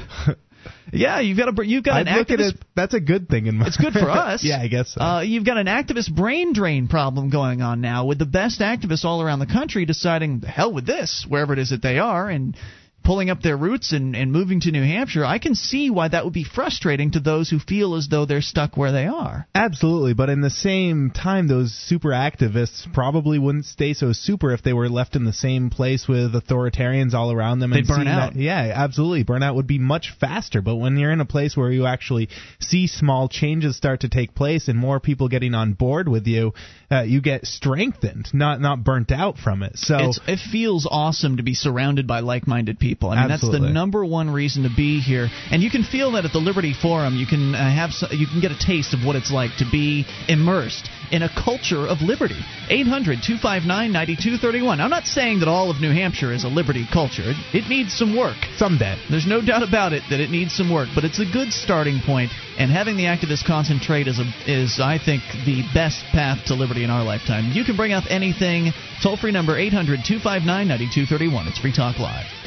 Yeah, 0.93 1.21
you've 1.21 1.37
got 1.37 1.57
a 1.57 1.65
you've 1.65 1.83
got 1.83 1.95
I'd 1.95 2.07
an 2.07 2.17
look 2.17 2.29
at 2.31 2.39
activist 2.39 2.55
it. 2.55 2.65
That's 2.75 2.93
a 2.93 2.99
good 2.99 3.29
thing 3.29 3.47
in 3.47 3.55
my. 3.55 3.67
It's 3.67 3.77
good 3.77 3.93
for 3.93 4.09
us. 4.09 4.43
yeah, 4.43 4.59
I 4.61 4.67
guess 4.67 4.93
so. 4.93 5.01
Uh, 5.01 5.21
you've 5.21 5.45
got 5.45 5.57
an 5.57 5.67
activist 5.67 6.13
brain 6.13 6.53
drain 6.53 6.87
problem 6.87 7.29
going 7.29 7.61
on 7.61 7.81
now 7.81 8.05
with 8.05 8.19
the 8.19 8.25
best 8.25 8.59
activists 8.59 9.05
all 9.05 9.21
around 9.21 9.39
the 9.39 9.45
country 9.45 9.85
deciding, 9.85 10.41
the 10.41 10.47
hell 10.47 10.71
with 10.73 10.85
this, 10.85 11.25
wherever 11.27 11.53
it 11.53 11.59
is 11.59 11.69
that 11.69 11.81
they 11.81 11.97
are, 11.97 12.29
and 12.29 12.57
pulling 13.03 13.29
up 13.29 13.41
their 13.41 13.57
roots 13.57 13.93
and, 13.93 14.15
and 14.15 14.31
moving 14.31 14.59
to 14.61 14.71
New 14.71 14.83
Hampshire. 14.83 15.25
I 15.25 15.39
can 15.39 15.55
see 15.55 15.89
why 15.89 16.07
that 16.07 16.23
would 16.23 16.33
be 16.33 16.43
frustrating 16.43 17.11
to 17.11 17.19
those 17.19 17.49
who 17.49 17.59
feel 17.59 17.95
as 17.95 18.07
though 18.07 18.25
they're 18.25 18.41
stuck 18.41 18.77
where 18.77 18.91
they 18.91 19.07
are. 19.07 19.47
Absolutely, 19.55 20.13
but 20.13 20.29
in 20.29 20.41
the 20.41 20.49
same 20.49 21.11
time, 21.11 21.47
those 21.47 21.73
super 21.73 22.09
activists 22.09 22.91
probably 22.93 23.39
wouldn't 23.39 23.65
stay 23.65 23.93
so 23.93 24.13
super 24.13 24.53
if 24.53 24.61
they 24.61 24.73
were 24.73 24.89
left 24.89 25.15
in 25.15 25.25
the 25.25 25.33
same 25.33 25.69
place 25.69 26.07
with 26.07 26.33
authoritarians 26.33 27.13
all 27.13 27.31
around 27.31 27.59
them. 27.59 27.71
They'd 27.71 27.79
and 27.79 27.87
burn 27.87 28.07
out. 28.07 28.33
That, 28.33 28.39
yeah, 28.39 28.71
absolutely. 28.75 29.23
Burnout 29.23 29.55
would 29.55 29.67
be 29.67 29.79
much 29.79 30.13
faster. 30.19 30.61
But 30.61 30.75
when 30.75 30.97
you're 30.97 31.11
in 31.11 31.21
a 31.21 31.25
place 31.25 31.57
where 31.57 31.71
you 31.71 31.85
actually 31.85 32.29
see 32.59 32.87
small 32.87 33.27
changes 33.27 33.75
start 33.75 34.01
to 34.01 34.09
take 34.09 34.35
place 34.35 34.67
and 34.67 34.77
more 34.77 34.99
people 34.99 35.27
getting 35.27 35.55
on 35.55 35.73
board 35.73 36.07
with 36.07 36.27
you, 36.27 36.53
uh, 36.91 37.01
you 37.01 37.21
get 37.21 37.45
strengthened, 37.45 38.27
not 38.33 38.61
not 38.61 38.83
burnt 38.83 39.11
out 39.11 39.37
from 39.37 39.63
it. 39.63 39.77
So 39.77 39.97
It's, 39.99 40.19
it 40.27 40.39
feels 40.51 40.87
awesome 40.89 41.37
to 41.37 41.43
be 41.43 41.53
surrounded 41.53 42.05
by 42.05 42.19
like-minded 42.19 42.79
people. 42.79 42.90
People. 42.91 43.09
I 43.09 43.21
mean, 43.21 43.31
Absolutely. 43.31 43.61
that's 43.61 43.69
the 43.69 43.73
number 43.73 44.03
one 44.03 44.29
reason 44.29 44.63
to 44.63 44.69
be 44.69 44.99
here. 44.99 45.29
And 45.49 45.63
you 45.63 45.71
can 45.71 45.83
feel 45.83 46.11
that 46.13 46.25
at 46.25 46.33
the 46.33 46.39
Liberty 46.39 46.73
Forum. 46.73 47.15
You 47.15 47.25
can 47.25 47.55
uh, 47.55 47.57
have 47.57 47.91
so, 47.91 48.07
you 48.11 48.27
can 48.27 48.41
get 48.41 48.51
a 48.51 48.59
taste 48.59 48.93
of 48.93 49.05
what 49.05 49.15
it's 49.15 49.31
like 49.31 49.55
to 49.59 49.65
be 49.71 50.05
immersed 50.27 50.89
in 51.09 51.23
a 51.23 51.29
culture 51.29 51.87
of 51.87 52.01
liberty. 52.01 52.41
800-259-9231. 52.67 54.79
I'm 54.79 54.89
not 54.89 55.05
saying 55.05 55.39
that 55.39 55.47
all 55.47 55.71
of 55.71 55.79
New 55.79 55.93
Hampshire 55.93 56.33
is 56.33 56.43
a 56.43 56.49
liberty 56.49 56.85
culture. 56.91 57.23
It, 57.23 57.37
it 57.63 57.69
needs 57.69 57.95
some 57.95 58.17
work. 58.17 58.35
Someday. 58.57 58.97
There's 59.09 59.27
no 59.27 59.39
doubt 59.39 59.63
about 59.63 59.93
it 59.93 60.03
that 60.09 60.19
it 60.19 60.29
needs 60.29 60.53
some 60.53 60.69
work, 60.71 60.89
but 60.93 61.05
it's 61.05 61.19
a 61.19 61.25
good 61.25 61.53
starting 61.53 62.01
point. 62.05 62.31
And 62.59 62.69
having 62.69 62.97
the 62.97 63.05
activists 63.05 63.45
concentrate 63.45 64.07
is, 64.07 64.19
a, 64.19 64.25
is 64.47 64.81
I 64.83 64.97
think, 64.99 65.23
the 65.45 65.63
best 65.73 66.03
path 66.11 66.47
to 66.47 66.55
liberty 66.55 66.83
in 66.83 66.89
our 66.89 67.05
lifetime. 67.05 67.53
You 67.53 67.63
can 67.63 67.77
bring 67.77 67.93
up 67.93 68.03
anything. 68.09 68.73
Toll 69.01 69.15
free 69.15 69.31
number 69.31 69.57
800 69.57 70.03
259 70.03 70.67
9231. 70.67 71.47
It's 71.47 71.59
Free 71.59 71.71
Talk 71.71 71.97
Live. 71.97 72.40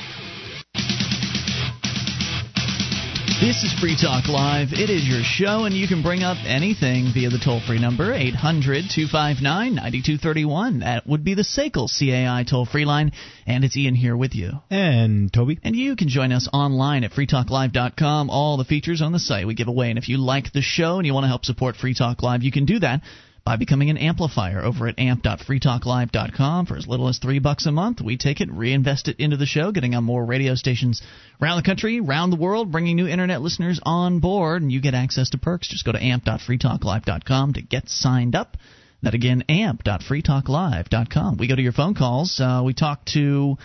This 3.44 3.62
is 3.62 3.78
Free 3.78 3.94
Talk 3.94 4.26
Live. 4.26 4.72
It 4.72 4.88
is 4.88 5.06
your 5.06 5.20
show, 5.22 5.66
and 5.66 5.74
you 5.74 5.86
can 5.86 6.00
bring 6.00 6.22
up 6.22 6.38
anything 6.46 7.12
via 7.12 7.28
the 7.28 7.38
toll 7.38 7.60
free 7.60 7.78
number, 7.78 8.10
800 8.10 8.88
259 8.88 9.74
9231. 9.74 10.78
That 10.78 11.06
would 11.06 11.24
be 11.24 11.34
the 11.34 11.42
SACL 11.42 11.86
CAI 11.86 12.44
toll 12.48 12.64
free 12.64 12.86
line, 12.86 13.12
and 13.46 13.62
it's 13.62 13.76
Ian 13.76 13.96
here 13.96 14.16
with 14.16 14.34
you. 14.34 14.52
And 14.70 15.30
Toby. 15.30 15.58
And 15.62 15.76
you 15.76 15.94
can 15.94 16.08
join 16.08 16.32
us 16.32 16.48
online 16.54 17.04
at 17.04 17.10
freetalklive.com. 17.10 18.30
All 18.30 18.56
the 18.56 18.64
features 18.64 19.02
on 19.02 19.12
the 19.12 19.18
site 19.18 19.46
we 19.46 19.52
give 19.52 19.68
away. 19.68 19.90
And 19.90 19.98
if 19.98 20.08
you 20.08 20.16
like 20.16 20.54
the 20.54 20.62
show 20.62 20.96
and 20.96 21.06
you 21.06 21.12
want 21.12 21.24
to 21.24 21.28
help 21.28 21.44
support 21.44 21.76
Free 21.76 21.92
Talk 21.92 22.22
Live, 22.22 22.42
you 22.42 22.50
can 22.50 22.64
do 22.64 22.78
that 22.78 23.02
by 23.44 23.56
becoming 23.56 23.90
an 23.90 23.98
amplifier 23.98 24.62
over 24.64 24.88
at 24.88 24.98
amp.freetalklive.com 24.98 26.64
for 26.66 26.76
as 26.78 26.86
little 26.86 27.08
as 27.08 27.18
three 27.18 27.38
bucks 27.38 27.66
a 27.66 27.72
month. 27.72 28.00
We 28.00 28.16
take 28.16 28.40
it, 28.40 28.50
reinvest 28.50 29.06
it 29.08 29.20
into 29.20 29.36
the 29.36 29.44
show, 29.44 29.70
getting 29.70 29.94
on 29.94 30.02
more 30.02 30.24
radio 30.24 30.54
stations 30.54 31.02
around 31.42 31.58
the 31.58 31.62
country, 31.66 32.00
around 32.00 32.30
the 32.30 32.36
world, 32.36 32.72
bringing 32.72 32.96
new 32.96 33.06
internet 33.06 33.42
listeners 33.42 33.78
on 33.82 34.20
board, 34.20 34.62
and 34.62 34.72
you 34.72 34.80
get 34.80 34.94
access 34.94 35.28
to 35.30 35.38
perks. 35.38 35.68
Just 35.68 35.84
go 35.84 35.92
to 35.92 36.02
amp.freetalklive.com 36.02 37.52
to 37.52 37.60
get 37.62 37.88
signed 37.90 38.34
up. 38.34 38.56
That 39.02 39.12
again, 39.12 39.44
amp.freetalklive.com. 39.50 41.36
We 41.36 41.46
go 41.46 41.54
to 41.56 41.62
your 41.62 41.72
phone 41.72 41.94
calls. 41.94 42.40
Uh, 42.40 42.62
we 42.64 42.72
talk 42.72 43.04
to 43.12 43.58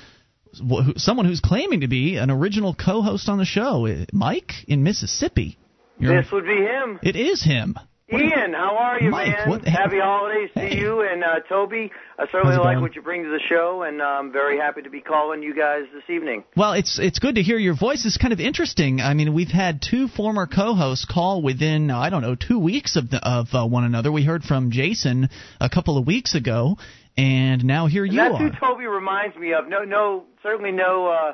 someone 0.98 1.26
who's 1.26 1.40
claiming 1.40 1.82
to 1.82 1.88
be 1.88 2.18
an 2.18 2.30
original 2.30 2.74
co-host 2.74 3.30
on 3.30 3.38
the 3.38 3.46
show, 3.46 3.86
Uh, 3.88 4.04
Mike 4.12 4.52
in 4.68 4.84
Mississippi. 4.84 5.58
You're- 5.98 6.18
This 6.22 6.30
would 6.34 6.44
be 6.46 6.58
him. 6.58 7.00
it 7.02 7.16
is 7.16 7.42
him. 7.44 7.78
Ian, 8.12 8.54
how 8.54 8.76
are 8.78 9.00
you, 9.00 9.12
Mike, 9.12 9.28
man? 9.48 9.60
Happy 9.62 10.00
holidays 10.00 10.50
to 10.56 10.62
Hey. 10.62 10.78
you 10.78 11.02
and 11.02 11.24
uh, 11.24 11.40
Toby. 11.48 11.92
I 12.18 12.26
certainly 12.32 12.58
like 12.58 12.76
going? 12.76 12.82
what 12.82 12.96
you 12.96 13.02
bring 13.02 13.24
to 13.24 13.30
the 13.30 13.40
show, 13.48 13.84
and 13.84 14.02
I'm 14.02 14.32
very 14.32 14.58
happy 14.58 14.82
to 14.82 14.90
be 14.90 15.00
calling 15.02 15.44
you 15.44 15.56
guys 15.56 15.84
this 15.94 16.04
evening. 16.10 16.44
Well, 16.58 16.74
it's 16.74 16.98
it's 17.00 17.20
good 17.20 17.36
to 17.36 17.44
hear 17.44 17.58
your 17.58 17.76
voice. 17.76 18.06
It's 18.06 18.18
kind 18.18 18.34
of 18.34 18.40
interesting. 18.40 19.00
I 19.00 19.14
mean, 19.14 19.34
we've 19.34 19.48
had 19.52 19.82
two 19.82 20.08
former 20.08 20.48
co-hosts 20.48 21.06
call 21.06 21.42
within 21.42 21.92
I 21.92 22.10
don't 22.10 22.22
know 22.22 22.36
two 22.36 22.60
weeks 22.60 22.96
of 22.96 23.10
the, 23.12 23.18
of 23.26 23.48
uh, 23.54 23.66
one 23.68 23.84
another. 23.84 24.12
We 24.12 24.24
heard 24.24 24.44
from 24.44 24.72
Jason 24.72 25.30
a 25.62 25.70
couple 25.70 25.98
of 25.98 26.08
weeks 26.08 26.34
ago, 26.36 26.78
and 27.16 27.64
now 27.64 27.88
here 27.88 28.04
And 28.06 28.14
you 28.14 28.20
that's 28.20 28.36
are. 28.36 28.44
That's 28.50 28.60
who 28.60 28.66
Toby 28.68 28.86
reminds 28.86 29.36
me 29.38 29.54
of. 29.54 29.68
No, 29.68 29.84
no, 29.84 30.24
certainly 30.42 30.72
no, 30.72 31.08
uh, 31.08 31.34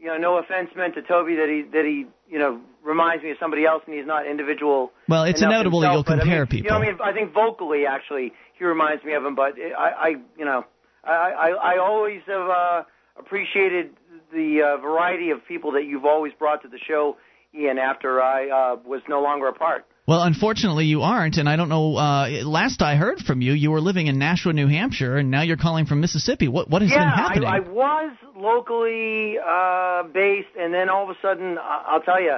you 0.00 0.06
know, 0.06 0.16
no 0.16 0.38
offense 0.38 0.70
meant 0.76 0.94
to 0.94 1.02
Toby 1.02 1.36
that 1.36 1.48
he 1.48 1.70
that 1.72 1.84
he, 1.84 2.06
you 2.28 2.38
know, 2.38 2.60
reminds 2.86 3.22
me 3.24 3.32
of 3.32 3.36
somebody 3.38 3.66
else, 3.66 3.82
and 3.86 3.94
he's 3.94 4.06
not 4.06 4.26
individual. 4.26 4.92
Well, 5.08 5.24
it's 5.24 5.42
inevitable 5.42 5.80
that 5.80 5.92
you'll 5.92 6.04
compare 6.04 6.36
I 6.36 6.38
mean, 6.40 6.46
people. 6.46 6.64
You 6.64 6.70
know, 6.70 6.76
I 6.76 6.92
mean, 6.92 6.98
I 7.04 7.12
think 7.12 7.34
vocally, 7.34 7.84
actually, 7.86 8.32
he 8.58 8.64
reminds 8.64 9.04
me 9.04 9.14
of 9.14 9.24
him. 9.24 9.34
But 9.34 9.54
I, 9.58 9.90
I 9.90 10.08
you 10.38 10.44
know, 10.44 10.64
I, 11.04 11.10
I, 11.10 11.74
I 11.74 11.78
always 11.78 12.22
have 12.26 12.48
uh, 12.48 12.82
appreciated 13.18 13.90
the 14.32 14.62
uh, 14.62 14.80
variety 14.80 15.30
of 15.30 15.44
people 15.46 15.72
that 15.72 15.84
you've 15.84 16.04
always 16.04 16.32
brought 16.38 16.62
to 16.62 16.68
the 16.68 16.78
show, 16.86 17.16
Ian. 17.54 17.78
After 17.78 18.22
I 18.22 18.48
uh, 18.48 18.76
was 18.84 19.02
no 19.08 19.20
longer 19.20 19.48
a 19.48 19.52
part. 19.52 19.84
Well, 20.06 20.22
unfortunately, 20.22 20.84
you 20.84 21.02
aren't, 21.02 21.36
and 21.36 21.48
I 21.48 21.56
don't 21.56 21.68
know. 21.68 21.96
Uh, 21.96 22.28
last 22.44 22.80
I 22.80 22.94
heard 22.94 23.18
from 23.18 23.40
you, 23.40 23.52
you 23.52 23.72
were 23.72 23.80
living 23.80 24.06
in 24.06 24.20
Nashua, 24.20 24.52
New 24.52 24.68
Hampshire, 24.68 25.16
and 25.16 25.32
now 25.32 25.42
you're 25.42 25.56
calling 25.56 25.86
from 25.86 26.00
Mississippi. 26.00 26.46
What 26.46 26.70
what 26.70 26.82
has 26.82 26.92
yeah, 26.92 26.98
been 26.98 27.08
happening? 27.08 27.48
I, 27.48 27.56
I 27.56 27.60
was 27.60 28.12
locally 28.36 29.34
uh, 29.38 30.04
based, 30.04 30.54
and 30.56 30.72
then 30.72 30.88
all 30.88 31.10
of 31.10 31.10
a 31.10 31.18
sudden, 31.20 31.58
I'll 31.60 32.02
tell 32.02 32.22
you, 32.22 32.36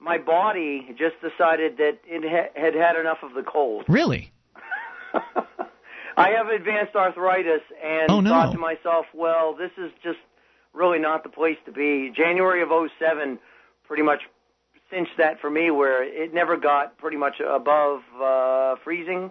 my 0.00 0.18
body 0.18 0.94
just 0.98 1.16
decided 1.20 1.76
that 1.76 1.98
it 2.06 2.22
ha- 2.24 2.50
had 2.60 2.74
had 2.74 2.96
enough 2.96 3.18
of 3.22 3.34
the 3.34 3.42
cold. 3.42 3.84
Really? 3.88 4.32
I 6.16 6.30
have 6.30 6.48
advanced 6.48 6.94
arthritis, 6.96 7.62
and 7.82 8.10
Oh, 8.10 8.20
no. 8.20 8.30
thought 8.30 8.52
to 8.52 8.58
myself, 8.58 9.06
well, 9.14 9.54
this 9.54 9.70
is 9.78 9.90
just 10.02 10.18
really 10.72 10.98
not 10.98 11.22
the 11.22 11.28
place 11.28 11.56
to 11.66 11.72
be. 11.72 12.12
January 12.14 12.62
of 12.62 12.68
'07 12.98 13.38
pretty 13.86 14.02
much 14.02 14.22
cinched 14.90 15.16
that 15.18 15.40
for 15.40 15.48
me, 15.50 15.70
where 15.70 16.02
it 16.02 16.34
never 16.34 16.56
got 16.56 16.98
pretty 16.98 17.16
much 17.16 17.40
above 17.40 18.00
uh, 18.20 18.76
freezing, 18.84 19.30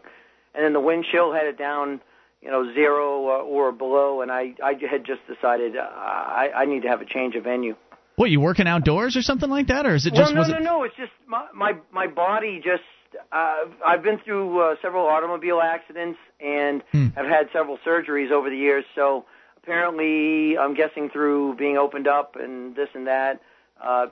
and 0.56 0.64
then 0.66 0.74
the 0.74 0.80
wind 0.80 1.06
chill 1.12 1.32
had 1.34 1.46
it 1.46 1.58
down, 1.58 2.02
you 2.42 2.50
know, 2.50 2.74
zero 2.74 3.28
uh, 3.28 3.42
or 3.44 3.72
below, 3.72 4.22
and 4.22 4.32
I 4.32 4.56
I 4.64 4.74
had 4.90 5.06
just 5.06 5.22
decided 5.28 5.76
uh, 5.78 5.82
I 5.82 6.52
I 6.56 6.66
need 6.66 6.82
to 6.84 6.88
have 6.88 7.02
a 7.02 7.06
change 7.06 7.36
of 7.36 7.44
venue. 7.44 7.76
What 8.20 8.30
you 8.30 8.42
working 8.42 8.68
outdoors 8.68 9.16
or 9.16 9.22
something 9.22 9.50
like 9.50 9.68
that, 9.68 9.86
or 9.86 9.96
is 9.96 10.06
it 10.06 10.12
well, 10.12 10.24
just 10.24 10.34
no, 10.34 10.40
was 10.42 10.50
no, 10.50 10.58
it? 10.58 10.64
no. 10.64 10.84
It's 10.84 10.96
just 10.98 11.14
my 11.26 11.46
my 11.56 11.72
my 11.94 12.06
body 12.08 12.60
just. 12.62 12.84
Uh, 13.32 13.72
I've 13.86 14.04
been 14.04 14.20
through 14.26 14.60
uh, 14.62 14.76
several 14.82 15.06
automobile 15.08 15.62
accidents 15.62 16.20
and 16.42 16.84
Hmm. 16.92 17.08
have 17.16 17.26
had 17.26 17.48
several 17.54 17.78
surgeries 17.88 18.30
over 18.30 18.50
the 18.50 18.58
years. 18.58 18.84
So 18.94 19.24
apparently, 19.64 20.58
I'm 20.58 20.76
guessing 20.76 21.10
through 21.10 21.56
being 21.56 21.78
opened 21.78 22.08
up 22.08 22.36
and 22.36 22.76
this 22.76 22.90
and 22.94 23.08
that, 23.08 23.40
uh, 23.82 24.08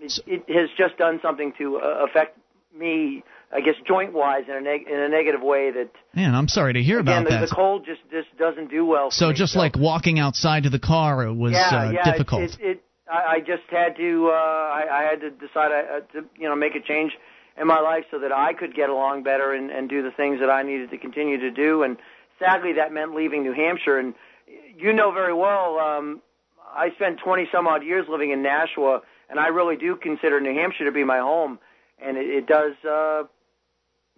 it, 0.00 0.12
it 0.26 0.44
has 0.48 0.70
just 0.78 0.96
done 0.96 1.18
something 1.20 1.52
to 1.58 1.78
uh, 1.78 2.06
affect 2.08 2.38
me. 2.78 3.24
I 3.52 3.60
guess 3.60 3.74
joint 3.86 4.12
wise 4.12 4.44
in 4.48 4.54
a 4.54 4.60
neg- 4.60 4.86
in 4.88 4.98
a 4.98 5.08
negative 5.08 5.42
way 5.42 5.70
that 5.72 5.90
Man, 6.14 6.34
I'm 6.34 6.48
sorry 6.48 6.72
to 6.74 6.82
hear 6.82 7.00
again 7.00 7.22
about 7.22 7.30
the, 7.30 7.36
that. 7.40 7.48
the 7.50 7.54
cold 7.54 7.84
just 7.84 8.00
just 8.10 8.28
doesn't 8.38 8.70
do 8.70 8.86
well. 8.86 9.10
For 9.10 9.16
so 9.16 9.28
me, 9.28 9.34
just 9.34 9.54
like 9.56 9.76
walking 9.76 10.18
outside 10.18 10.62
to 10.64 10.70
the 10.70 10.78
car, 10.80 11.24
it 11.24 11.34
was 11.34 11.52
yeah, 11.52 11.68
uh, 11.68 11.90
yeah, 11.90 12.04
difficult. 12.12 12.42
It, 12.42 12.56
it, 12.60 12.66
it, 12.70 12.82
I, 13.10 13.36
I 13.36 13.40
just 13.40 13.64
had 13.70 13.96
to. 13.96 14.28
Uh, 14.28 14.32
I, 14.32 14.86
I 14.90 15.02
had 15.02 15.20
to 15.20 15.30
decide 15.30 15.72
uh, 15.72 16.00
to 16.12 16.24
you 16.38 16.48
know 16.48 16.56
make 16.56 16.74
a 16.74 16.80
change 16.80 17.12
in 17.60 17.66
my 17.66 17.80
life 17.80 18.04
so 18.10 18.18
that 18.18 18.32
I 18.32 18.52
could 18.52 18.74
get 18.74 18.90
along 18.90 19.22
better 19.22 19.52
and, 19.52 19.70
and 19.70 19.88
do 19.88 20.02
the 20.02 20.10
things 20.10 20.40
that 20.40 20.50
I 20.50 20.62
needed 20.62 20.90
to 20.90 20.98
continue 20.98 21.38
to 21.38 21.50
do. 21.50 21.82
And 21.82 21.96
sadly, 22.38 22.72
that 22.74 22.92
meant 22.92 23.14
leaving 23.14 23.42
New 23.42 23.52
Hampshire. 23.52 23.98
And 23.98 24.14
you 24.76 24.92
know 24.92 25.12
very 25.12 25.34
well, 25.34 25.78
um, 25.78 26.20
I 26.74 26.90
spent 26.96 27.20
20 27.24 27.48
some 27.52 27.66
odd 27.66 27.84
years 27.84 28.06
living 28.08 28.30
in 28.30 28.42
Nashua, 28.42 29.02
and 29.30 29.38
I 29.38 29.48
really 29.48 29.76
do 29.76 29.96
consider 29.96 30.40
New 30.40 30.54
Hampshire 30.54 30.84
to 30.84 30.92
be 30.92 31.04
my 31.04 31.18
home. 31.18 31.58
And 32.04 32.16
it, 32.16 32.26
it 32.26 32.46
does. 32.46 32.72
Uh, 32.84 33.24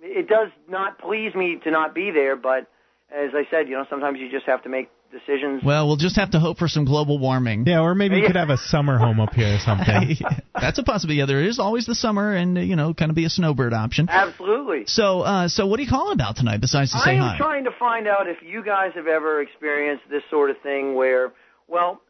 it 0.00 0.28
does 0.28 0.48
not 0.68 0.98
please 0.98 1.34
me 1.34 1.58
to 1.64 1.70
not 1.70 1.94
be 1.94 2.10
there, 2.10 2.36
but 2.36 2.66
as 3.10 3.30
I 3.34 3.46
said, 3.50 3.68
you 3.68 3.74
know, 3.74 3.86
sometimes 3.88 4.18
you 4.20 4.30
just 4.30 4.44
have 4.46 4.62
to 4.64 4.68
make 4.68 4.90
decisions. 5.11 5.62
well, 5.65 5.87
we'll 5.87 5.97
just 5.97 6.16
have 6.16 6.31
to 6.33 6.41
hope 6.41 6.59
for 6.59 6.69
some 6.69 6.85
global 6.85 7.19
warming. 7.19 7.66
Yeah, 7.66 7.81
or 7.81 7.95
maybe 7.95 8.16
you 8.16 8.27
could 8.27 8.37
have 8.37 8.51
a 8.51 8.57
summer 8.73 8.99
home 8.99 9.20
up 9.20 9.35
here 9.35 9.55
or 9.55 9.59
something. 9.59 10.16
That's 10.55 10.78
a 10.78 10.83
possibility. 10.83 11.19
Yeah, 11.19 11.27
there 11.27 11.43
is 11.43 11.59
always 11.59 11.87
the 11.87 11.95
summer, 11.95 12.35
and 12.35 12.57
uh, 12.59 12.61
you 12.61 12.77
know, 12.77 12.95
kind 12.95 13.11
of 13.11 13.15
be 13.16 13.24
a 13.24 13.31
snowbird 13.31 13.73
option. 13.73 14.09
Absolutely. 14.09 14.85
So, 14.87 15.20
uh, 15.20 15.49
so 15.49 15.66
what 15.66 15.78
are 15.81 15.83
you 15.83 15.89
calling 15.89 16.15
about 16.15 16.37
tonight 16.37 16.61
besides 16.61 16.93
to 16.93 16.99
I 16.99 17.05
say 17.05 17.16
am 17.16 17.37
trying 17.39 17.65
to 17.65 17.73
find 17.78 18.07
out 18.07 18.28
if 18.28 18.39
you 18.43 18.65
guys 18.65 18.93
have 18.95 19.07
ever 19.07 19.41
experienced 19.41 20.05
this 20.11 20.23
sort 20.31 20.51
of 20.51 20.59
thing 20.62 20.95
where, 20.95 21.33
well, 21.69 22.01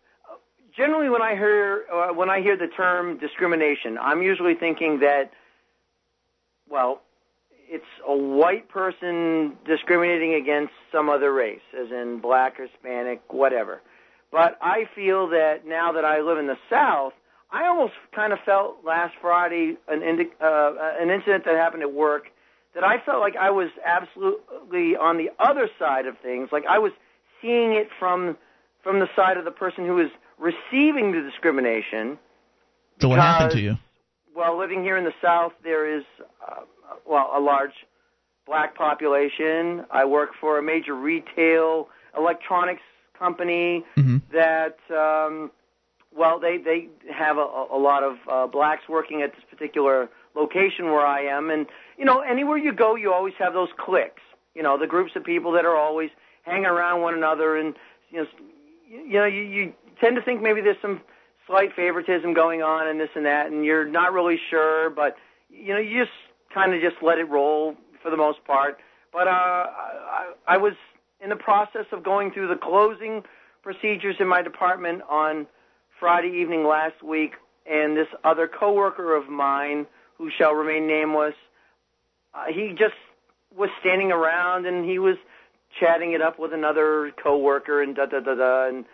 generally 0.77 1.09
when 1.09 1.23
I 1.23 1.35
hear 1.35 1.85
uh, 1.93 2.13
when 2.13 2.31
I 2.31 2.41
hear 2.41 2.57
the 2.57 2.69
term 2.77 3.19
discrimination, 3.19 3.99
I'm 4.01 4.23
usually 4.23 4.55
thinking 4.55 5.01
that, 5.01 5.31
well, 6.69 7.03
it's 7.69 7.85
a 8.07 8.17
white 8.17 8.69
person 8.69 9.57
discriminating 9.67 10.35
against 10.35 10.73
some 10.93 11.09
other 11.09 11.33
race, 11.33 11.61
as 11.79 11.91
in 11.91 12.21
black 12.21 12.59
or 12.59 12.67
Hispanic, 12.67 13.23
whatever. 13.29 13.83
But 14.33 14.59
I 14.61 14.89
feel 14.95 15.29
that 15.29 15.67
now 15.67 15.93
that 15.93 16.05
I 16.05 16.21
live 16.21 16.39
in 16.39 16.47
the 16.47 16.59
South, 16.69 17.13
I 17.51 17.67
almost 17.67 17.95
kind 18.15 18.33
of 18.33 18.39
felt 18.45 18.85
last 18.85 19.15
Friday 19.21 19.77
an 19.89 20.03
indi- 20.03 20.33
uh, 20.41 20.73
an 21.01 21.11
incident 21.11 21.45
that 21.45 21.55
happened 21.55 21.83
at 21.83 21.93
work 21.93 22.25
that 22.75 22.85
I 22.85 22.99
felt 23.05 23.21
like 23.21 23.37
I 23.37 23.51
was 23.51 23.71
absolutely 23.85 24.97
on 24.97 25.17
the 25.17 25.31
other 25.39 25.69
side 25.79 26.07
of 26.07 26.19
things. 26.19 26.51
Like 26.53 26.65
I 26.69 26.79
was 26.79 26.93
seeing 27.41 27.73
it 27.73 27.89
from 27.99 28.37
from 28.83 29.01
the 29.01 29.09
side 29.17 29.37
of 29.37 29.45
the 29.45 29.51
person 29.51 29.87
who 29.87 29.95
was 29.95 30.11
receiving 30.39 31.13
the 31.13 31.23
discrimination. 31.23 32.19
So 33.01 33.09
what 33.09 33.19
happened 33.19 33.53
to 33.53 33.61
you? 33.61 33.77
Well, 34.35 34.59
living 34.59 34.83
here 34.83 34.97
in 34.97 35.05
the 35.05 35.15
South, 35.23 35.53
there 35.65 35.97
is 35.99 36.05
uh, 36.47 36.63
well 37.07 37.31
a 37.35 37.41
large 37.41 37.73
black 38.47 38.75
population. 38.77 39.85
I 39.91 40.05
work 40.05 40.31
for 40.41 40.59
a 40.59 40.63
major 40.63 40.95
retail 40.95 41.89
electronics 42.17 42.83
company 43.19 43.85
Mm-hmm. 43.97 44.19
that 44.33 44.79
um, 44.95 45.51
well 46.15 46.39
they 46.39 46.59
they 46.59 46.89
have 47.13 47.39
a, 47.39 47.67
a 47.73 47.79
lot 47.79 48.03
of 48.03 48.17
uh, 48.31 48.47
blacks 48.47 48.83
working 48.89 49.23
at 49.23 49.33
this 49.35 49.45
particular 49.51 50.09
location 50.35 50.87
where 50.87 51.07
I 51.07 51.23
am, 51.23 51.51
and 51.51 51.67
you 51.99 52.05
know 52.05 52.21
anywhere 52.21 52.59
you 52.59 52.73
go, 52.73 52.95
you 52.95 53.13
always 53.13 53.35
have 53.39 53.53
those 53.53 53.71
cliques. 53.79 54.23
You 54.55 54.63
know 54.63 54.79
the 54.79 54.87
groups 54.87 55.13
of 55.17 55.25
people 55.25 55.53
that 55.53 55.65
are 55.65 55.77
always 55.77 56.11
hanging 56.43 56.67
around 56.67 57.01
one 57.03 57.15
another, 57.15 57.57
and 57.57 57.75
you 58.11 58.19
know 58.19 58.27
you 58.89 59.15
know 59.15 59.25
you, 59.25 59.43
you 59.43 59.73
tend 60.01 60.17
to 60.17 60.23
think 60.23 60.43
maybe 60.43 60.61
there's 60.61 60.77
some 60.83 61.01
slight 61.47 61.75
favoritism 61.75 62.35
going 62.35 62.63
on 62.63 62.89
and 62.89 63.01
this 63.01 63.11
and 63.15 63.25
that, 63.25 63.47
and 63.47 63.65
you're 63.65 63.87
not 63.87 64.13
really 64.13 64.39
sure, 64.51 64.91
but 64.91 65.17
you 65.49 65.73
know, 65.73 65.81
you 65.81 66.05
just 66.05 66.17
kind 66.57 66.75
of 66.75 66.81
just 66.81 66.97
let 67.03 67.19
it 67.19 67.29
roll 67.29 67.77
for 68.03 68.11
the 68.11 68.17
most 68.17 68.43
part. 68.45 68.79
But 69.13 69.29
uh, 69.29 69.31
I, 69.31 70.33
I 70.49 70.57
was 70.57 70.73
in 71.23 71.29
the 71.29 71.37
process 71.37 71.85
of 71.93 72.03
going 72.03 72.31
through 72.33 72.49
the 72.49 72.57
closing 72.57 73.23
procedures 73.63 74.17
in 74.19 74.27
my 74.27 74.43
department 74.43 75.03
on 75.09 75.47
Friday 76.01 76.41
evening 76.41 76.67
last 76.67 77.03
week, 77.03 77.33
and 77.71 77.97
this 77.97 78.09
other 78.25 78.49
coworker 78.49 79.15
of 79.15 79.29
mine, 79.29 79.87
who 80.17 80.31
shall 80.37 80.55
remain 80.55 80.87
nameless, 80.87 81.35
uh, 82.35 82.45
he 82.49 82.71
just 82.71 82.95
was 83.55 83.71
standing 83.81 84.13
around 84.13 84.67
and 84.67 84.89
he 84.89 84.99
was 84.99 85.17
chatting 85.81 86.13
it 86.13 86.23
up 86.23 86.39
with 86.39 86.53
another 86.53 87.13
coworker 87.23 87.83
and 87.83 87.97
da 87.97 88.07
da 88.07 88.21
da 88.21 88.35
da 88.35 88.69
and 88.69 88.85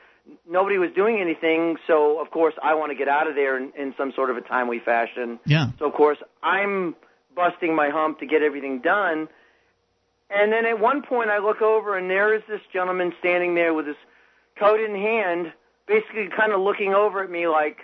nobody 0.49 0.79
was 0.79 0.91
doing 0.95 1.19
anything 1.21 1.77
so 1.87 2.21
of 2.21 2.31
course 2.31 2.55
I 2.63 2.75
want 2.75 2.91
to 2.91 2.97
get 2.97 3.09
out 3.09 3.29
of 3.29 3.35
there 3.35 3.57
in, 3.57 3.73
in 3.77 3.95
some 3.99 4.13
sort 4.15 4.31
of 4.31 4.37
a 4.37 4.41
timely 4.41 4.79
fashion. 4.79 5.41
Yeah. 5.45 5.71
So 5.79 5.87
of 5.87 5.95
course 5.95 6.19
I'm 6.43 6.95
busting 7.35 7.75
my 7.75 7.91
hump 7.91 8.21
to 8.21 8.27
get 8.27 8.43
everything 8.43 8.81
done. 8.81 9.29
And 10.31 10.53
then 10.53 10.65
at 10.65 10.81
one 10.81 11.03
point 11.03 11.31
I 11.31 11.39
look 11.39 11.61
over 11.61 11.97
and 11.97 12.09
there 12.09 12.35
is 12.35 12.43
this 12.49 12.61
gentleman 12.73 13.13
standing 13.21 13.55
there 13.55 13.75
with 13.75 13.87
his 13.87 13.97
coat 14.59 14.81
in 14.81 14.95
hand, 14.95 15.53
basically 15.87 16.29
kind 16.35 16.53
of 16.53 16.61
looking 16.61 16.95
over 16.95 17.23
at 17.23 17.31
me 17.31 17.49
like, 17.49 17.79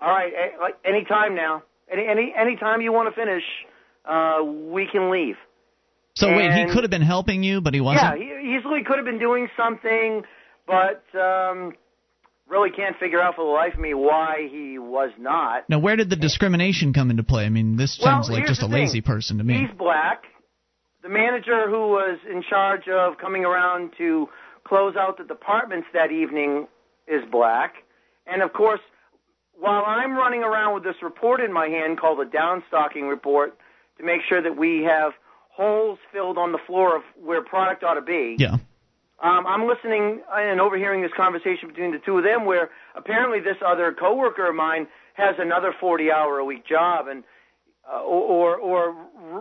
"All 0.00 0.10
right, 0.10 0.32
eh, 0.34 0.56
like 0.60 0.76
any 0.84 1.04
time 1.04 1.34
now, 1.34 1.62
any 1.90 2.06
any 2.06 2.34
any 2.36 2.56
time 2.56 2.82
you 2.82 2.92
want 2.92 3.08
to 3.08 3.18
finish, 3.18 3.44
uh, 4.04 4.42
we 4.44 4.86
can 4.86 5.10
leave." 5.10 5.36
So 6.14 6.34
wait, 6.34 6.52
he 6.52 6.66
could 6.66 6.82
have 6.84 6.90
been 6.90 7.02
helping 7.02 7.42
you, 7.42 7.60
but 7.60 7.74
he 7.74 7.80
wasn't. 7.80 8.20
Yeah, 8.20 8.38
he 8.40 8.56
easily 8.56 8.82
could 8.84 8.96
have 8.96 9.04
been 9.04 9.18
doing 9.18 9.48
something, 9.56 10.24
but 10.66 11.04
um, 11.14 11.72
really 12.48 12.70
can't 12.70 12.96
figure 12.98 13.20
out 13.20 13.34
for 13.34 13.44
the 13.44 13.50
life 13.50 13.74
of 13.74 13.80
me 13.80 13.92
why 13.94 14.48
he 14.50 14.78
was 14.78 15.10
not. 15.18 15.68
Now, 15.68 15.78
where 15.78 15.96
did 15.96 16.10
the 16.10 16.16
discrimination 16.16 16.92
come 16.92 17.10
into 17.10 17.22
play? 17.24 17.44
I 17.44 17.48
mean, 17.48 17.76
this 17.76 17.98
Well, 17.98 18.06
sounds 18.06 18.30
like 18.30 18.46
just 18.46 18.62
a 18.62 18.66
the 18.66 18.72
thing. 18.72 18.82
lazy 18.84 19.00
person 19.00 19.38
to 19.38 19.44
me. 19.44 19.58
He's 19.66 19.76
black. 19.76 20.24
The 21.02 21.08
manager 21.08 21.68
who 21.68 21.88
was 21.88 22.18
in 22.30 22.42
charge 22.48 22.88
of 22.88 23.18
coming 23.18 23.44
around 23.44 23.92
to 23.98 24.28
close 24.64 24.96
out 24.96 25.18
the 25.18 25.24
departments 25.24 25.88
that 25.92 26.10
evening 26.10 26.66
is 27.06 27.22
black. 27.30 27.74
And 28.26 28.42
of 28.42 28.52
course, 28.52 28.80
while 29.58 29.84
I'm 29.86 30.12
running 30.16 30.42
around 30.42 30.74
with 30.74 30.84
this 30.84 30.96
report 31.02 31.40
in 31.40 31.52
my 31.52 31.68
hand 31.68 31.98
called 32.00 32.20
a 32.20 32.24
downstocking 32.24 33.08
report 33.08 33.56
to 33.98 34.04
make 34.04 34.20
sure 34.28 34.42
that 34.42 34.56
we 34.56 34.82
have 34.82 35.12
holes 35.50 35.98
filled 36.12 36.36
on 36.38 36.52
the 36.52 36.58
floor 36.66 36.96
of 36.96 37.02
where 37.22 37.42
product 37.42 37.82
ought 37.82 37.94
to 37.94 38.02
be. 38.02 38.36
Yeah. 38.38 38.56
Um, 39.22 39.46
I'm 39.46 39.66
listening 39.66 40.20
and 40.30 40.60
overhearing 40.60 41.00
this 41.02 41.12
conversation 41.16 41.68
between 41.68 41.92
the 41.92 41.98
two 41.98 42.18
of 42.18 42.24
them, 42.24 42.44
where 42.44 42.70
apparently 42.94 43.40
this 43.40 43.56
other 43.66 43.92
coworker 43.92 44.48
of 44.48 44.54
mine 44.54 44.86
has 45.14 45.36
another 45.38 45.74
40-hour 45.80 46.38
a 46.38 46.44
week 46.44 46.66
job, 46.66 47.08
and 47.08 47.24
uh, 47.90 48.00
or 48.02 48.56
or 48.56 48.94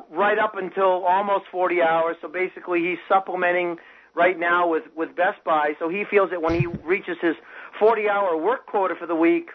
right 0.09 0.39
up 0.39 0.55
until 0.55 1.03
almost 1.05 1.45
40 1.51 1.81
hours. 1.81 2.15
So 2.21 2.29
basically, 2.29 2.79
he's 2.79 2.99
supplementing 3.09 3.77
right 4.13 4.39
now 4.39 4.69
with 4.69 4.83
with 4.95 5.13
Best 5.15 5.43
Buy. 5.43 5.73
So 5.79 5.89
he 5.89 6.05
feels 6.09 6.29
that 6.29 6.41
when 6.41 6.57
he 6.57 6.67
reaches 6.67 7.17
his 7.21 7.35
40-hour 7.81 8.37
work 8.37 8.67
quota 8.67 8.95
for 8.97 9.07
the 9.07 9.15
week, 9.15 9.49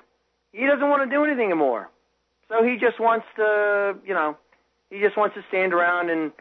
he 0.52 0.66
doesn't 0.66 0.88
want 0.88 1.08
to 1.08 1.16
do 1.16 1.24
anything 1.24 1.46
anymore. 1.46 1.88
So 2.48 2.62
he 2.62 2.76
just 2.76 3.00
wants 3.00 3.26
to, 3.36 3.96
you 4.04 4.12
know, 4.12 4.36
he 4.90 5.00
just 5.00 5.16
wants 5.16 5.34
to 5.36 5.44
stand 5.48 5.72
around 5.72 6.10
and 6.10 6.32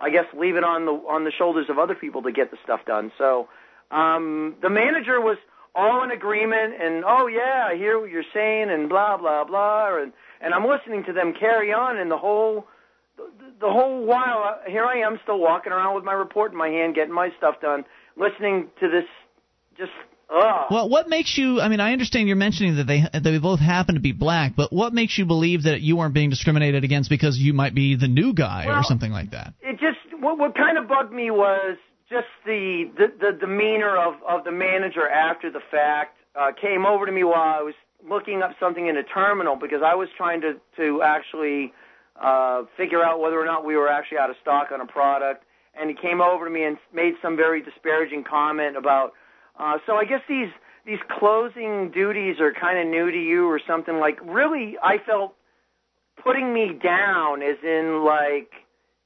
I 0.00 0.10
guess 0.10 0.24
leave 0.36 0.56
it 0.56 0.64
on 0.64 0.86
the 0.86 0.92
on 0.92 1.24
the 1.24 1.32
shoulders 1.32 1.66
of 1.68 1.78
other 1.78 1.94
people 1.94 2.22
to 2.22 2.32
get 2.32 2.50
the 2.50 2.56
stuff 2.64 2.80
done. 2.86 3.12
So 3.18 3.48
um, 3.90 4.56
the 4.62 4.70
manager 4.70 5.20
was 5.20 5.36
all 5.74 6.02
in 6.02 6.10
agreement, 6.10 6.74
and 6.80 7.04
oh 7.06 7.26
yeah, 7.26 7.68
I 7.70 7.76
hear 7.76 8.00
what 8.00 8.10
you're 8.10 8.24
saying, 8.34 8.70
and 8.70 8.88
blah 8.88 9.16
blah 9.16 9.44
blah, 9.44 10.00
and 10.00 10.12
and 10.40 10.54
I'm 10.54 10.66
listening 10.66 11.04
to 11.04 11.12
them 11.12 11.34
carry 11.38 11.72
on, 11.72 11.98
and 11.98 12.10
the 12.10 12.18
whole 12.18 12.66
the, 13.60 13.68
whole 13.68 14.04
while 14.04 14.42
uh, 14.42 14.70
here 14.70 14.84
I 14.84 14.98
am 14.98 15.18
still 15.22 15.38
walking 15.38 15.72
around 15.72 15.94
with 15.94 16.04
my 16.04 16.12
report 16.12 16.52
in 16.52 16.58
my 16.58 16.68
hand, 16.68 16.94
getting 16.94 17.12
my 17.12 17.30
stuff 17.36 17.60
done, 17.60 17.84
listening 18.16 18.68
to 18.80 18.88
this 18.88 19.04
just 19.76 19.92
ugh. 20.32 20.66
Well, 20.70 20.88
what 20.88 21.08
makes 21.08 21.36
you? 21.36 21.60
I 21.60 21.68
mean, 21.68 21.80
I 21.80 21.92
understand 21.92 22.28
you're 22.28 22.36
mentioning 22.36 22.76
that 22.76 22.86
they 22.86 23.00
that 23.12 23.22
they 23.22 23.38
both 23.38 23.60
happen 23.60 23.94
to 23.96 24.00
be 24.00 24.12
black, 24.12 24.54
but 24.56 24.72
what 24.72 24.92
makes 24.92 25.18
you 25.18 25.26
believe 25.26 25.64
that 25.64 25.80
you 25.80 25.96
weren't 25.96 26.14
being 26.14 26.30
discriminated 26.30 26.84
against 26.84 27.10
because 27.10 27.38
you 27.38 27.52
might 27.52 27.74
be 27.74 27.96
the 27.96 28.08
new 28.08 28.32
guy 28.34 28.66
or 28.66 28.82
something 28.82 29.10
like 29.10 29.30
that? 29.30 29.54
it 29.62 29.78
just 29.78 29.98
what 30.20 30.38
what 30.38 30.56
kind 30.56 30.78
of 30.78 30.88
bugged 30.88 31.12
me 31.12 31.30
was 31.30 31.76
just 32.08 32.26
the 32.44 32.90
the, 32.96 33.06
the 33.20 33.38
demeanor 33.38 33.96
of 33.96 34.14
of 34.28 34.44
the 34.44 34.52
manager 34.52 35.08
after 35.08 35.50
the 35.50 35.60
fact 35.70 36.16
uh, 36.38 36.50
came 36.60 36.86
over 36.86 37.06
to 37.06 37.12
me 37.12 37.24
while 37.24 37.58
I 37.60 37.62
was 37.62 37.74
looking 38.08 38.42
up 38.42 38.52
something 38.58 38.86
in 38.86 38.96
a 38.96 39.02
terminal 39.02 39.56
because 39.56 39.82
I 39.84 39.94
was 39.94 40.08
trying 40.16 40.40
to 40.42 40.54
to 40.76 41.02
actually 41.02 41.72
uh, 42.20 42.64
figure 42.76 43.02
out 43.02 43.20
whether 43.20 43.40
or 43.40 43.46
not 43.46 43.64
we 43.64 43.76
were 43.76 43.88
actually 43.88 44.18
out 44.18 44.30
of 44.30 44.36
stock 44.42 44.68
on 44.72 44.80
a 44.80 44.86
product, 44.86 45.44
and 45.78 45.88
he 45.88 45.96
came 45.96 46.20
over 46.20 46.44
to 46.44 46.50
me 46.50 46.64
and 46.64 46.76
made 46.94 47.14
some 47.22 47.36
very 47.36 47.62
disparaging 47.62 48.24
comment 48.24 48.76
about. 48.76 49.12
Uh, 49.58 49.78
so 49.86 49.94
I 49.96 50.04
guess 50.04 50.20
these 50.28 50.50
these 50.86 50.98
closing 51.18 51.90
duties 51.90 52.40
are 52.40 52.52
kind 52.52 52.78
of 52.78 52.86
new 52.86 53.10
to 53.10 53.18
you 53.18 53.46
or 53.46 53.60
something 53.66 53.98
like. 53.98 54.18
Really, 54.24 54.76
I 54.82 54.98
felt 54.98 55.34
putting 56.22 56.52
me 56.52 56.72
down 56.82 57.42
as 57.42 57.56
in 57.62 58.04
like 58.04 58.52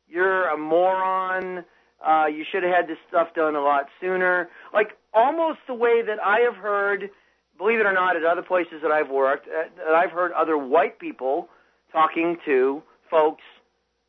you're 0.09 0.49
a 0.49 0.57
moron. 0.57 1.65
Uh, 2.05 2.27
you 2.27 2.45
should 2.51 2.62
have 2.62 2.75
had 2.75 2.89
this 2.89 2.99
stuff 3.09 3.29
done 3.35 3.57
a 3.57 3.61
lot 3.61 3.87
sooner. 4.01 4.49
Like 4.73 4.97
almost 5.12 5.61
the 5.66 5.75
way 5.75 6.03
that 6.03 6.19
I 6.23 6.41
have 6.41 6.57
heard, 6.57 7.11
believe 7.57 7.81
it 7.81 7.87
or 7.87 7.93
not, 7.93 8.16
at 8.16 8.25
other 8.25 8.43
places 8.43 8.83
that 8.83 8.91
I've 8.91 9.11
worked, 9.11 9.49
uh, 9.49 9.69
that 9.77 9.95
I've 9.95 10.11
heard 10.11 10.33
other 10.33 10.59
white 10.59 10.99
people 10.99 11.49
talking 11.93 12.37
to 12.45 12.83
folks 13.11 13.43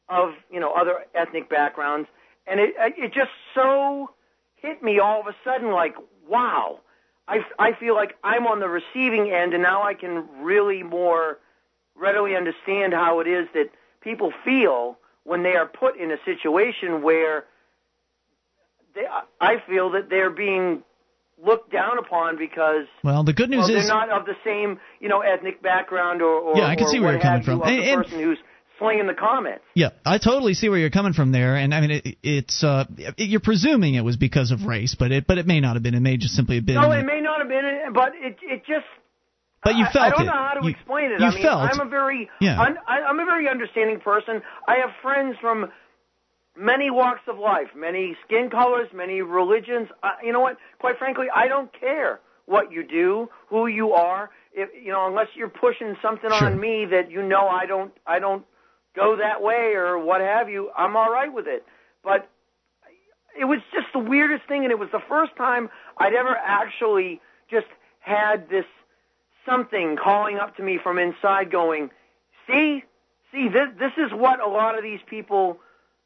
of 0.09 0.31
you 0.51 0.59
know 0.59 0.73
other 0.73 1.05
ethnic 1.15 1.49
backgrounds, 1.49 2.07
and 2.47 2.59
it 2.59 2.73
it 2.77 3.13
just 3.13 3.31
so 3.53 4.09
hit 4.55 4.83
me 4.83 4.99
all 4.99 5.21
of 5.21 5.27
a 5.27 5.35
sudden 5.43 5.71
like 5.71 5.95
wow. 6.29 6.79
I, 7.27 7.39
I 7.57 7.73
feel 7.79 7.95
like 7.95 8.15
I'm 8.23 8.45
on 8.45 8.59
the 8.59 8.67
receiving 8.67 9.31
end, 9.31 9.53
and 9.53 9.63
now 9.63 9.81
I 9.83 9.93
can 9.95 10.25
really 10.41 10.83
more 10.83 11.39
readily 11.95 12.35
understand 12.35 12.93
how 12.93 13.19
it 13.19 13.27
is 13.27 13.47
that 13.53 13.69
people 14.01 14.31
feel 14.43 14.97
when 15.23 15.41
they 15.41 15.55
are 15.55 15.65
put 15.65 15.97
in 15.97 16.11
a 16.11 16.17
situation 16.23 17.01
where 17.01 17.45
they, 18.93 19.05
I 19.41 19.55
feel 19.67 19.91
that 19.91 20.09
they're 20.09 20.29
being 20.29 20.83
looked 21.43 21.71
down 21.71 21.97
upon 21.97 22.37
because 22.37 22.85
Well, 23.03 23.23
the 23.23 23.33
good 23.33 23.49
news 23.49 23.59
well, 23.59 23.67
they're 23.67 23.87
not 23.87 24.09
of 24.09 24.25
the 24.25 24.35
same 24.45 24.79
you 24.99 25.09
know 25.09 25.21
ethnic 25.21 25.61
background 25.61 26.21
or, 26.21 26.39
or 26.39 26.57
Yeah, 26.57 26.67
I 26.67 26.75
can 26.75 26.87
see 26.87 26.99
where 26.99 27.11
you're 27.13 27.21
coming 27.21 27.39
you 27.41 27.45
from. 27.45 27.59
the 27.59 27.65
And- 27.65 27.81
and- 27.81 28.03
person 28.03 28.19
who's 28.19 28.37
slinging 28.79 29.07
the 29.07 29.13
comments. 29.13 29.63
Yeah, 29.73 29.89
I 30.05 30.17
totally 30.17 30.53
see 30.53 30.69
where 30.69 30.79
you're 30.79 30.89
coming 30.89 31.13
from 31.13 31.31
there, 31.31 31.55
and 31.55 31.73
I 31.73 31.81
mean 31.81 31.91
it, 31.91 32.17
it's 32.23 32.63
uh, 32.63 32.85
you're 33.17 33.39
presuming 33.39 33.95
it 33.95 34.01
was 34.03 34.17
because 34.17 34.51
of 34.51 34.63
race, 34.65 34.95
but 34.97 35.11
it 35.11 35.25
but 35.27 35.37
it 35.37 35.45
may 35.47 35.59
not 35.59 35.75
have 35.75 35.83
been. 35.83 35.95
It 35.95 36.01
may 36.01 36.17
just 36.17 36.33
simply 36.35 36.55
have 36.57 36.65
been. 36.65 36.75
No, 36.75 36.91
it 36.91 37.03
may 37.03 37.21
not 37.21 37.39
have 37.39 37.47
been, 37.49 37.93
but 37.93 38.13
it 38.15 38.37
it 38.43 38.59
just. 38.65 38.85
But 39.63 39.75
you 39.75 39.85
I- 39.85 39.91
felt 39.91 40.05
I, 40.05 40.09
don't 40.11 40.21
it. 40.21 40.25
know 40.25 40.31
how 40.33 40.53
to 40.59 40.63
You- 40.65 40.69
explain 40.71 41.11
it. 41.11 41.19
you 41.19 41.25
I 41.25 41.31
mean, 41.33 41.41
felt. 41.43 41.61
I'm 41.73 41.79
a 41.79 41.89
very, 41.89 42.29
Yeah. 42.39 42.61
un, 42.61 42.77
I, 42.87 42.99
I'm 43.01 43.19
a 43.19 43.25
very 43.25 43.49
understanding 43.49 43.99
person. 43.99 44.43
I 44.67 44.75
have 44.75 44.91
friends 45.01 45.37
from 45.41 45.71
many 46.57 46.89
walks 46.91 47.21
of 47.27 47.37
life, 47.39 47.67
many 47.75 48.15
skin 48.25 48.49
colors, 48.51 48.87
many 48.93 49.21
religions. 49.21 49.87
I, 50.03 50.11
you 50.23 50.31
know 50.33 50.39
what? 50.41 50.57
Quite 50.79 50.97
frankly, 50.99 51.27
I 51.35 51.47
don't 51.47 51.71
care 51.79 52.19
what 52.45 52.71
you 52.71 52.83
do, 52.87 53.29
who 53.49 53.67
you 53.67 53.93
are. 53.93 54.29
If 54.53 54.69
you 54.81 54.91
know, 54.91 55.07
unless 55.07 55.27
you're 55.35 55.49
pushing 55.49 55.95
something 56.01 56.29
Sure. 56.29 56.47
on 56.47 56.59
me 56.59 56.85
that 56.91 57.11
you 57.11 57.23
know 57.23 57.47
I 57.47 57.65
don't, 57.65 57.91
I 58.07 58.19
don't 58.19 58.45
go 58.95 59.17
that 59.17 59.41
way 59.41 59.73
or 59.75 59.99
what 59.99 60.21
have 60.21 60.49
you. 60.49 60.69
I'm 60.77 60.95
all 60.95 61.11
right 61.11 61.31
with 61.31 61.47
it. 61.47 61.65
But 62.03 62.29
it 63.39 63.45
was 63.45 63.59
just 63.73 63.87
the 63.93 63.99
weirdest 63.99 64.47
thing, 64.47 64.63
and 64.63 64.71
it 64.71 64.79
was 64.79 64.89
the 64.91 65.01
first 65.09 65.35
time 65.35 65.69
I'd 65.97 66.13
ever 66.13 66.35
actually 66.35 67.19
just 67.49 67.67
had 67.99 68.49
this 68.49 68.65
something 69.45 69.97
calling 70.01 70.37
up 70.37 70.55
to 70.57 70.63
me 70.63 70.79
from 70.81 70.97
inside, 70.97 71.51
going, 71.51 71.89
"See, 72.47 72.83
see, 73.31 73.49
this 73.49 73.69
this 73.77 73.91
is 73.97 74.11
what 74.13 74.39
a 74.39 74.47
lot 74.47 74.77
of 74.77 74.83
these 74.83 75.01
people, 75.07 75.59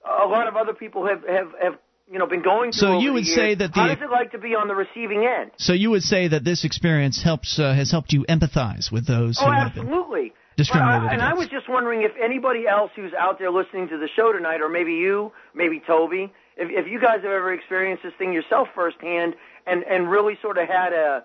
a 0.03 0.27
lot 0.27 0.47
of 0.47 0.55
other 0.55 0.73
people 0.73 1.05
have 1.05 1.23
have 1.27 1.53
have 1.61 1.77
you 2.11 2.17
know 2.19 2.25
been 2.25 2.41
going 2.41 2.71
through." 2.71 2.79
So 2.79 2.99
you 2.99 3.13
would 3.13 3.25
say 3.27 3.55
that 3.55 3.73
the- 3.73 3.79
how 3.79 3.87
does 3.87 4.01
it 4.01 4.09
like 4.09 4.31
to 4.31 4.39
be 4.39 4.55
on 4.55 4.67
the 4.67 4.75
receiving 4.75 5.25
end? 5.25 5.51
So 5.57 5.73
you 5.73 5.91
would 5.91 6.03
say 6.03 6.29
that 6.29 6.43
this 6.43 6.63
experience 6.65 7.21
helps 7.21 7.59
uh, 7.59 7.73
has 7.73 7.91
helped 7.91 8.11
you 8.11 8.25
empathize 8.25 8.91
with 8.91 9.05
those 9.05 9.37
Oh, 9.39 9.45
who 9.45 9.51
have 9.51 9.73
been 9.75 9.83
absolutely. 9.85 10.33
Discriminated 10.59 11.03
But 11.03 11.09
I- 11.09 11.13
and 11.13 11.21
I 11.21 11.33
was 11.33 11.47
just 11.47 11.67
wondering 11.69 12.03
if 12.03 12.11
anybody 12.21 12.67
else 12.67 12.91
who's 12.95 13.13
out 13.13 13.39
there 13.39 13.49
listening 13.51 13.87
to 13.89 13.97
the 13.97 14.07
show 14.15 14.31
tonight, 14.31 14.61
or 14.61 14.69
maybe 14.69 14.93
you, 14.93 15.31
maybe 15.55 15.81
Toby, 15.85 16.31
if, 16.57 16.69
if 16.69 16.91
you 16.91 16.99
guys 16.99 17.21
have 17.23 17.31
ever 17.31 17.51
experienced 17.53 18.03
this 18.03 18.13
thing 18.17 18.33
yourself 18.33 18.67
firsthand, 18.75 19.35
and 19.65 19.83
and 19.83 20.09
really 20.09 20.37
sort 20.41 20.57
of 20.57 20.67
had 20.67 20.93
a, 20.93 21.23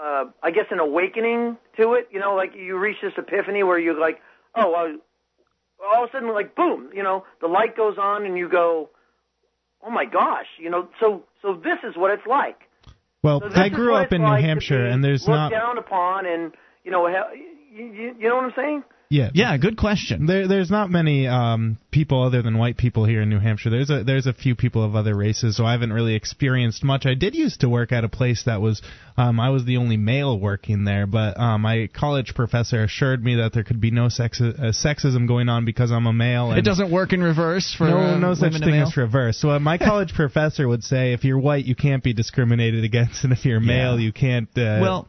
uh, 0.00 0.24
I 0.42 0.50
guess, 0.50 0.66
an 0.70 0.78
awakening 0.80 1.56
to 1.78 1.94
it. 1.94 2.08
You 2.12 2.20
know, 2.20 2.34
like 2.34 2.54
you 2.54 2.78
reach 2.78 2.98
this 3.02 3.12
epiphany 3.16 3.62
where 3.62 3.78
you're 3.78 3.98
like, 3.98 4.20
oh, 4.54 4.70
well, 4.70 4.96
all 5.94 6.04
of 6.04 6.08
a 6.08 6.12
sudden, 6.12 6.32
like 6.32 6.54
boom, 6.54 6.90
you 6.94 7.02
know, 7.02 7.24
the 7.40 7.48
light 7.48 7.76
goes 7.76 7.98
on, 7.98 8.24
and 8.26 8.36
you 8.38 8.48
go, 8.48 8.90
oh 9.84 9.90
my 9.90 10.04
gosh, 10.04 10.46
you 10.58 10.70
know, 10.70 10.88
so 11.00 11.24
so 11.42 11.54
this 11.54 11.78
is 11.88 11.96
what 11.96 12.10
it's 12.10 12.26
like. 12.26 12.60
Well, 13.22 13.40
So 13.40 13.60
I 13.60 13.68
grew 13.70 13.94
up 13.94 14.12
in 14.12 14.20
New 14.22 14.28
like 14.28 14.44
Hampshire, 14.44 14.86
and 14.86 15.02
there's 15.02 15.26
looked 15.26 15.36
not. 15.36 15.50
down 15.50 15.78
upon, 15.78 16.26
and 16.26 16.52
you 16.84 16.92
know, 16.92 17.08
you, 17.76 17.84
you, 17.84 18.14
you 18.18 18.28
know 18.28 18.36
what 18.36 18.44
I'm 18.44 18.52
saying? 18.56 18.84
Yeah. 19.08 19.30
Yeah, 19.34 19.56
good 19.56 19.76
question. 19.76 20.26
There, 20.26 20.48
there's 20.48 20.70
not 20.70 20.90
many 20.90 21.28
um, 21.28 21.78
people 21.92 22.24
other 22.24 22.42
than 22.42 22.58
white 22.58 22.76
people 22.76 23.04
here 23.04 23.22
in 23.22 23.28
New 23.30 23.38
Hampshire. 23.38 23.70
There's 23.70 23.88
a 23.88 24.02
there's 24.02 24.26
a 24.26 24.32
few 24.32 24.56
people 24.56 24.82
of 24.82 24.96
other 24.96 25.16
races, 25.16 25.56
so 25.56 25.64
I 25.64 25.72
haven't 25.72 25.92
really 25.92 26.14
experienced 26.14 26.82
much. 26.82 27.06
I 27.06 27.14
did 27.14 27.36
used 27.36 27.60
to 27.60 27.68
work 27.68 27.92
at 27.92 28.02
a 28.02 28.08
place 28.08 28.44
that 28.46 28.60
was 28.60 28.82
um, 29.16 29.38
I 29.38 29.50
was 29.50 29.64
the 29.64 29.76
only 29.76 29.96
male 29.96 30.36
working 30.38 30.84
there, 30.84 31.06
but 31.06 31.38
um, 31.38 31.62
my 31.62 31.88
college 31.94 32.34
professor 32.34 32.82
assured 32.82 33.22
me 33.22 33.36
that 33.36 33.52
there 33.52 33.62
could 33.62 33.80
be 33.80 33.92
no 33.92 34.08
sex, 34.08 34.40
uh, 34.40 34.72
sexism 34.72 35.28
going 35.28 35.48
on 35.48 35.64
because 35.64 35.92
I'm 35.92 36.06
a 36.06 36.12
male. 36.12 36.50
And 36.50 36.58
It 36.58 36.64
doesn't 36.64 36.90
work 36.90 37.12
in 37.12 37.22
reverse 37.22 37.74
for 37.78 37.84
no, 37.84 37.98
uh, 37.98 38.18
no 38.18 38.34
such 38.34 38.52
women 38.54 38.60
thing 38.60 38.70
male? 38.72 38.88
as 38.88 38.96
reverse. 38.96 39.38
So 39.40 39.50
uh, 39.50 39.58
my 39.60 39.78
college 39.78 40.12
professor 40.16 40.66
would 40.66 40.82
say, 40.82 41.12
if 41.12 41.22
you're 41.22 41.38
white, 41.38 41.64
you 41.64 41.76
can't 41.76 42.02
be 42.02 42.12
discriminated 42.12 42.82
against, 42.82 43.22
and 43.22 43.32
if 43.32 43.44
you're 43.44 43.60
male, 43.60 44.00
you 44.00 44.12
can't. 44.12 44.48
Uh, 44.56 44.78
Well, 44.82 45.08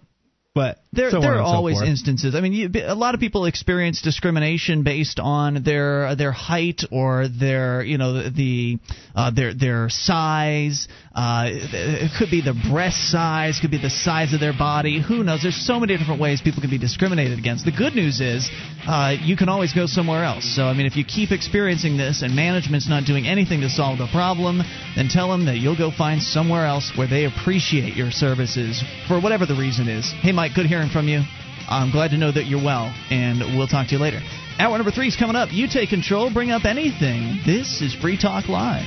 but 0.58 0.80
There, 0.92 1.12
so 1.12 1.22
there 1.22 1.34
are 1.34 1.46
so 1.46 1.56
always 1.56 1.80
instances. 1.84 2.34
I 2.34 2.42
mean, 2.42 2.54
you, 2.54 2.72
a 2.84 2.96
lot 2.96 3.14
of 3.14 3.20
people 3.20 3.46
experience 3.46 4.02
discrimination 4.02 4.82
based 4.82 5.20
on 5.20 5.62
their 5.62 6.16
their 6.16 6.32
height 6.32 6.82
or 6.92 7.28
their 7.28 7.84
you 7.84 8.00
know 8.00 8.14
the, 8.14 8.30
the 8.32 8.80
uh, 9.14 9.30
their 9.30 9.54
their 9.54 9.90
size. 9.90 10.88
Uh, 11.14 11.50
it 11.50 12.12
could 12.18 12.32
be 12.32 12.42
the 12.42 12.54
breast 12.72 13.12
size, 13.12 13.60
could 13.60 13.72
be 13.72 13.82
the 13.82 13.90
size 13.90 14.34
of 14.34 14.40
their 14.40 14.54
body. 14.54 15.02
Who 15.02 15.24
knows? 15.24 15.42
There's 15.44 15.66
so 15.66 15.80
many 15.80 15.98
different 15.98 16.22
ways 16.22 16.42
people 16.42 16.62
can 16.62 16.70
be 16.70 16.78
discriminated 16.80 17.38
against. 17.38 17.66
The 17.66 17.72
good 17.72 17.94
news 17.94 18.22
is 18.22 18.50
uh, 18.88 19.14
you 19.22 19.36
can 19.38 19.50
always 19.50 19.74
go 19.74 19.86
somewhere 19.86 20.24
else. 20.24 20.56
So 20.56 20.64
I 20.64 20.74
mean, 20.74 20.88
if 20.88 20.96
you 20.96 21.06
keep 21.06 21.32
experiencing 21.32 21.98
this 21.98 22.24
and 22.24 22.36
management's 22.36 22.90
not 22.90 23.06
doing 23.06 23.28
anything 23.28 23.62
to 23.62 23.70
solve 23.70 24.00
the 24.00 24.08
problem, 24.12 24.62
then 24.96 25.08
tell 25.10 25.30
them 25.30 25.46
that 25.46 25.58
you'll 25.58 25.78
go 25.78 25.92
find 25.92 26.22
somewhere 26.22 26.66
else 26.66 26.94
where 26.98 27.08
they 27.08 27.26
appreciate 27.26 27.96
your 27.96 28.10
services 28.10 28.84
for 29.08 29.22
whatever 29.22 29.46
the 29.46 29.56
reason 29.56 29.88
is. 29.88 30.12
Hey, 30.22 30.32
Mike, 30.32 30.47
good 30.56 30.66
hearing 30.66 30.90
from 30.90 31.08
you. 31.08 31.22
I'm 31.70 31.92
glad 31.92 32.12
to 32.12 32.18
know 32.18 32.32
that 32.32 32.46
you're 32.46 32.64
well, 32.64 32.94
and 33.10 33.58
we'll 33.58 33.68
talk 33.68 33.88
to 33.88 33.96
you 33.96 34.00
later. 34.00 34.22
Hour 34.60 34.78
number 34.78 34.92
three 34.92 35.08
is 35.08 35.16
coming 35.16 35.36
up. 35.36 35.50
You 35.52 35.68
take 35.68 35.90
control, 35.90 36.34
bring 36.34 36.52
up 36.52 36.66
anything. 36.66 37.42
This 37.46 37.82
is 37.82 37.94
Free 37.94 38.18
Talk 38.18 38.48
Live. 38.48 38.86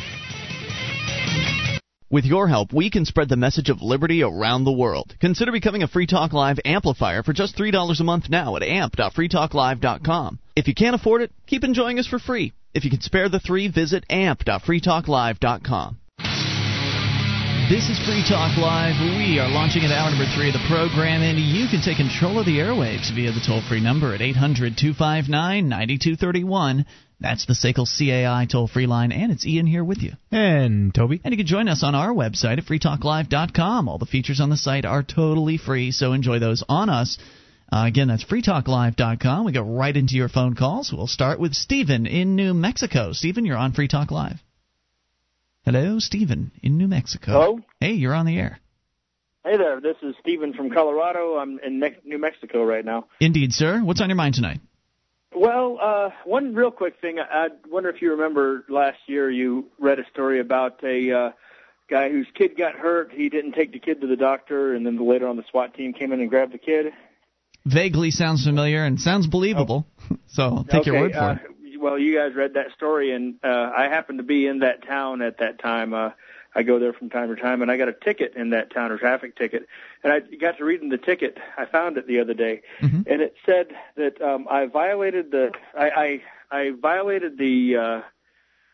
With 2.10 2.24
your 2.24 2.48
help, 2.48 2.72
we 2.72 2.90
can 2.90 3.04
spread 3.04 3.28
the 3.28 3.36
message 3.36 3.68
of 3.68 3.82
liberty 3.82 4.24
around 4.24 4.64
the 4.64 4.72
world. 4.72 5.14
Consider 5.20 5.52
becoming 5.52 5.84
a 5.84 5.88
Free 5.88 6.06
Talk 6.06 6.32
Live 6.32 6.58
amplifier 6.64 7.22
for 7.22 7.32
just 7.32 7.56
$3 7.56 8.00
a 8.00 8.04
month 8.04 8.28
now 8.28 8.56
at 8.56 8.64
amp.freetalklive.com. 8.64 10.38
If 10.56 10.66
you 10.66 10.74
can't 10.74 10.96
afford 10.96 11.22
it, 11.22 11.30
keep 11.46 11.62
enjoying 11.62 12.00
us 12.00 12.08
for 12.08 12.18
free. 12.18 12.52
If 12.74 12.84
you 12.84 12.90
can 12.90 13.00
spare 13.00 13.28
the 13.28 13.38
three, 13.40 13.68
visit 13.68 14.04
amp.freetalklive.com. 14.10 15.98
This 17.70 17.88
is 17.88 18.04
Free 18.04 18.24
Talk 18.28 18.58
Live. 18.58 18.98
We 19.00 19.38
are 19.38 19.48
launching 19.48 19.84
into 19.84 19.94
hour 19.94 20.10
number 20.10 20.26
three 20.34 20.48
of 20.48 20.54
the 20.54 20.66
program, 20.68 21.22
and 21.22 21.38
you 21.38 21.68
can 21.68 21.80
take 21.80 21.98
control 21.98 22.40
of 22.40 22.44
the 22.44 22.58
airwaves 22.58 23.14
via 23.14 23.30
the 23.30 23.38
toll 23.38 23.62
free 23.62 23.80
number 23.80 24.12
at 24.12 24.20
800 24.20 24.76
259 24.76 25.68
9231. 25.68 26.84
That's 27.20 27.46
the 27.46 27.52
SACL 27.52 27.86
CAI 27.86 28.48
toll 28.50 28.66
free 28.66 28.88
line, 28.88 29.12
and 29.12 29.30
it's 29.30 29.46
Ian 29.46 29.68
here 29.68 29.84
with 29.84 30.02
you. 30.02 30.14
And 30.32 30.92
Toby. 30.92 31.20
And 31.22 31.32
you 31.32 31.38
can 31.38 31.46
join 31.46 31.68
us 31.68 31.84
on 31.84 31.94
our 31.94 32.12
website 32.12 32.58
at 32.58 32.64
freetalklive.com. 32.64 33.88
All 33.88 33.98
the 33.98 34.04
features 34.04 34.40
on 34.40 34.50
the 34.50 34.56
site 34.56 34.84
are 34.84 35.04
totally 35.04 35.56
free, 35.56 35.92
so 35.92 36.12
enjoy 36.12 36.40
those 36.40 36.64
on 36.68 36.90
us. 36.90 37.18
Uh, 37.72 37.84
again, 37.86 38.08
that's 38.08 38.24
freetalklive.com. 38.24 39.44
We 39.44 39.52
go 39.52 39.62
right 39.62 39.96
into 39.96 40.16
your 40.16 40.28
phone 40.28 40.56
calls. 40.56 40.92
We'll 40.92 41.06
start 41.06 41.38
with 41.38 41.54
Stephen 41.54 42.06
in 42.06 42.34
New 42.34 42.52
Mexico. 42.52 43.12
Stephen, 43.12 43.44
you're 43.44 43.56
on 43.56 43.74
Free 43.74 43.86
Talk 43.86 44.10
Live. 44.10 44.40
Hello, 45.64 45.98
Stephen 45.98 46.52
in 46.62 46.78
New 46.78 46.88
Mexico. 46.88 47.32
Hello? 47.32 47.60
Hey, 47.80 47.92
you're 47.92 48.14
on 48.14 48.24
the 48.24 48.38
air. 48.38 48.58
Hey 49.44 49.56
there, 49.56 49.80
this 49.80 49.96
is 50.02 50.14
Stephen 50.20 50.54
from 50.54 50.70
Colorado. 50.70 51.36
I'm 51.36 51.58
in 51.60 51.80
Me- 51.80 51.96
New 52.04 52.18
Mexico 52.18 52.64
right 52.64 52.84
now. 52.84 53.06
Indeed, 53.20 53.52
sir. 53.52 53.80
What's 53.80 54.00
on 54.00 54.08
your 54.08 54.16
mind 54.16 54.34
tonight? 54.34 54.60
Well, 55.34 55.78
uh, 55.80 56.10
one 56.24 56.54
real 56.54 56.70
quick 56.70 57.00
thing. 57.00 57.18
I 57.18 57.46
I 57.46 57.48
wonder 57.68 57.88
if 57.90 58.02
you 58.02 58.12
remember 58.12 58.64
last 58.68 58.98
year 59.06 59.30
you 59.30 59.66
read 59.78 59.98
a 59.98 60.04
story 60.12 60.40
about 60.40 60.82
a 60.82 61.12
uh, 61.12 61.30
guy 61.88 62.10
whose 62.10 62.26
kid 62.34 62.56
got 62.56 62.74
hurt. 62.74 63.12
He 63.12 63.28
didn't 63.28 63.52
take 63.52 63.72
the 63.72 63.78
kid 63.78 64.00
to 64.00 64.06
the 64.06 64.16
doctor, 64.16 64.74
and 64.74 64.84
then 64.84 64.96
later 64.96 65.28
on 65.28 65.36
the 65.36 65.44
SWAT 65.50 65.74
team 65.74 65.92
came 65.92 66.12
in 66.12 66.20
and 66.20 66.28
grabbed 66.28 66.52
the 66.52 66.58
kid. 66.58 66.86
Vaguely 67.66 68.10
sounds 68.10 68.44
familiar 68.44 68.84
and 68.84 68.98
sounds 68.98 69.26
believable. 69.26 69.86
So 70.32 70.64
take 70.70 70.86
your 70.86 70.94
word 70.94 71.12
for 71.12 71.18
uh, 71.18 71.32
it. 71.34 71.38
Well, 71.80 71.98
you 71.98 72.14
guys 72.14 72.34
read 72.34 72.54
that 72.54 72.72
story, 72.72 73.12
and 73.12 73.36
uh, 73.42 73.72
I 73.74 73.88
happened 73.88 74.18
to 74.18 74.22
be 74.22 74.46
in 74.46 74.58
that 74.58 74.86
town 74.86 75.22
at 75.22 75.38
that 75.38 75.58
time. 75.58 75.94
Uh, 75.94 76.10
I 76.54 76.62
go 76.62 76.78
there 76.78 76.92
from 76.92 77.08
time 77.10 77.34
to 77.34 77.40
time, 77.40 77.62
and 77.62 77.70
I 77.70 77.76
got 77.76 77.88
a 77.88 77.92
ticket 77.92 78.34
in 78.34 78.50
that 78.50 78.70
town, 78.70 78.92
a 78.92 78.98
traffic 78.98 79.36
ticket. 79.36 79.66
And 80.04 80.12
I 80.12 80.20
got 80.20 80.58
to 80.58 80.64
reading 80.64 80.90
the 80.90 80.98
ticket. 80.98 81.38
I 81.56 81.64
found 81.64 81.96
it 81.96 82.06
the 82.06 82.20
other 82.20 82.34
day, 82.34 82.62
Mm-hmm. 82.80 83.02
and 83.06 83.22
it 83.22 83.34
said 83.46 83.68
that 83.96 84.20
um, 84.20 84.46
I 84.50 84.66
violated 84.66 85.30
the 85.30 85.52
I 85.76 85.90
I, 86.50 86.58
I 86.58 86.70
violated 86.70 87.38
the 87.38 87.76
uh, 87.76 88.00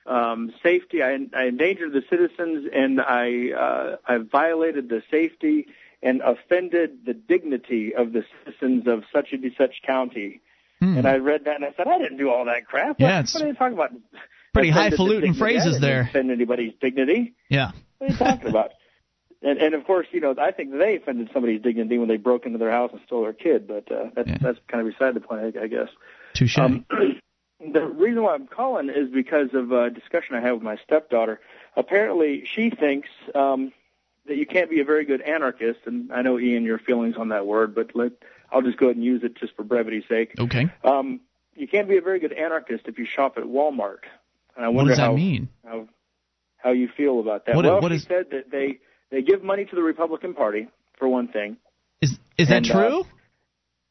um, 0.07 0.53
safety. 0.63 1.03
I, 1.03 1.19
I 1.35 1.45
endangered 1.45 1.93
the 1.93 2.03
citizens, 2.11 2.69
and 2.73 3.01
I 3.01 3.53
uh, 3.53 3.97
I 4.07 4.19
violated 4.19 4.89
the 4.89 5.03
safety 5.11 5.69
and 6.03 6.21
offended 6.23 7.05
the 7.05 7.15
dignity 7.15 7.95
of 7.95 8.13
the 8.13 8.25
citizens 8.45 8.87
of 8.87 9.05
such 9.13 9.33
and 9.33 9.45
such 9.57 9.83
county. 9.87 10.41
Hmm. 10.81 10.99
And 10.99 11.07
I 11.07 11.17
read 11.17 11.45
that 11.45 11.57
and 11.57 11.65
I 11.65 11.73
said, 11.77 11.87
I 11.87 11.99
didn't 11.99 12.19
do 12.19 12.31
all 12.31 12.45
that 12.45 12.67
crap. 12.67 13.01
Yeah, 13.01 13.17
what, 13.17 13.25
it's 13.25 13.35
what 13.35 13.43
are 13.43 13.47
you 13.49 13.55
talking 13.55 13.75
about? 13.75 13.93
pretty 14.53 14.71
highfalutin 14.71 15.35
phrases 15.35 15.81
there. 15.81 16.03
Offend 16.03 16.31
anybody's 16.31 16.73
dignity? 16.81 17.35
Yeah. 17.49 17.73
What 17.99 18.11
are 18.11 18.13
you 18.13 18.19
talking 18.19 18.49
about? 18.49 18.73
And, 19.43 19.59
and 19.59 19.75
of 19.75 19.85
course, 19.85 20.07
you 20.13 20.21
know, 20.21 20.35
I 20.41 20.51
think 20.51 20.73
they 20.73 20.97
offended 20.97 21.29
somebody's 21.33 21.61
dignity 21.61 21.99
when 21.99 22.09
they 22.09 22.17
broke 22.17 22.47
into 22.47 22.59
their 22.59 22.71
house 22.71 22.91
and 22.93 23.01
stole 23.07 23.23
their 23.23 23.35
kid. 23.35 23.69
But 23.69 23.93
uh, 23.93 24.09
that's 24.15 24.31
that's 24.43 24.59
kind 24.67 24.85
of 24.85 24.93
beside 24.93 25.15
the 25.15 25.21
point, 25.21 25.57
I, 25.57 25.65
I 25.65 25.67
guess. 25.67 25.89
Touche. 26.35 26.57
Um, 26.59 26.87
the 27.61 27.85
reason 27.85 28.23
why 28.23 28.35
I'm 28.35 28.47
calling 28.47 28.89
is 28.89 29.11
because 29.11 29.51
of 29.53 29.73
a 29.73 29.91
discussion 29.91 30.37
I 30.37 30.41
had 30.41 30.53
with 30.53 30.63
my 30.63 30.79
stepdaughter. 30.85 31.41
Apparently, 31.77 32.45
she 32.55 32.71
thinks 32.71 33.09
um, 33.35 33.73
that 34.27 34.37
you 34.37 34.47
can't 34.47 34.71
be 34.71 34.81
a 34.81 34.85
very 34.85 35.05
good 35.05 35.21
anarchist, 35.21 35.81
and 35.85 36.13
I 36.13 36.23
know 36.23 36.39
Ian, 36.39 36.65
your 36.65 36.79
feelings 36.79 37.17
on 37.17 37.29
that 37.29 37.47
word, 37.47 37.75
but 37.75 37.95
let, 37.95 38.13
I'll 38.51 38.63
just 38.63 38.79
go 38.79 38.87
ahead 38.87 38.97
and 38.97 39.05
use 39.05 39.23
it 39.25 39.37
just 39.37 39.55
for 39.57 39.63
brevity's 39.65 40.05
sake. 40.09 40.35
Okay. 40.39 40.67
Um, 40.85 41.21
you 41.55 41.67
can't 41.67 41.89
be 41.89 41.97
a 41.97 42.01
very 42.03 42.21
good 42.21 42.33
anarchist 42.33 42.85
if 42.87 42.99
you 42.99 43.07
shop 43.07 43.37
at 43.39 43.45
Walmart. 43.45 44.01
And 44.57 44.65
I 44.65 44.69
What 44.69 44.87
does 44.87 44.97
that 44.97 45.03
how, 45.05 45.17
mean? 45.17 45.49
how 45.65 45.89
how 46.59 46.73
you 46.73 46.89
feel 46.97 47.21
about 47.21 47.47
that. 47.47 47.55
What- 47.57 47.65
well, 47.65 47.81
what 47.81 47.93
is- 47.93 48.05
said 48.05 48.31
that 48.31 48.51
they 48.51 48.79
they 49.11 49.23
give 49.23 49.43
money 49.43 49.65
to 49.65 49.77
the 49.77 49.83
Republican 49.83 50.35
Party 50.35 50.69
for 50.99 51.09
one 51.09 51.29
thing. 51.29 51.57
Is 52.01 52.19
is 52.39 52.49
that 52.49 52.57
And, 52.59 52.71
uh, 52.71 52.89
true? 52.89 53.05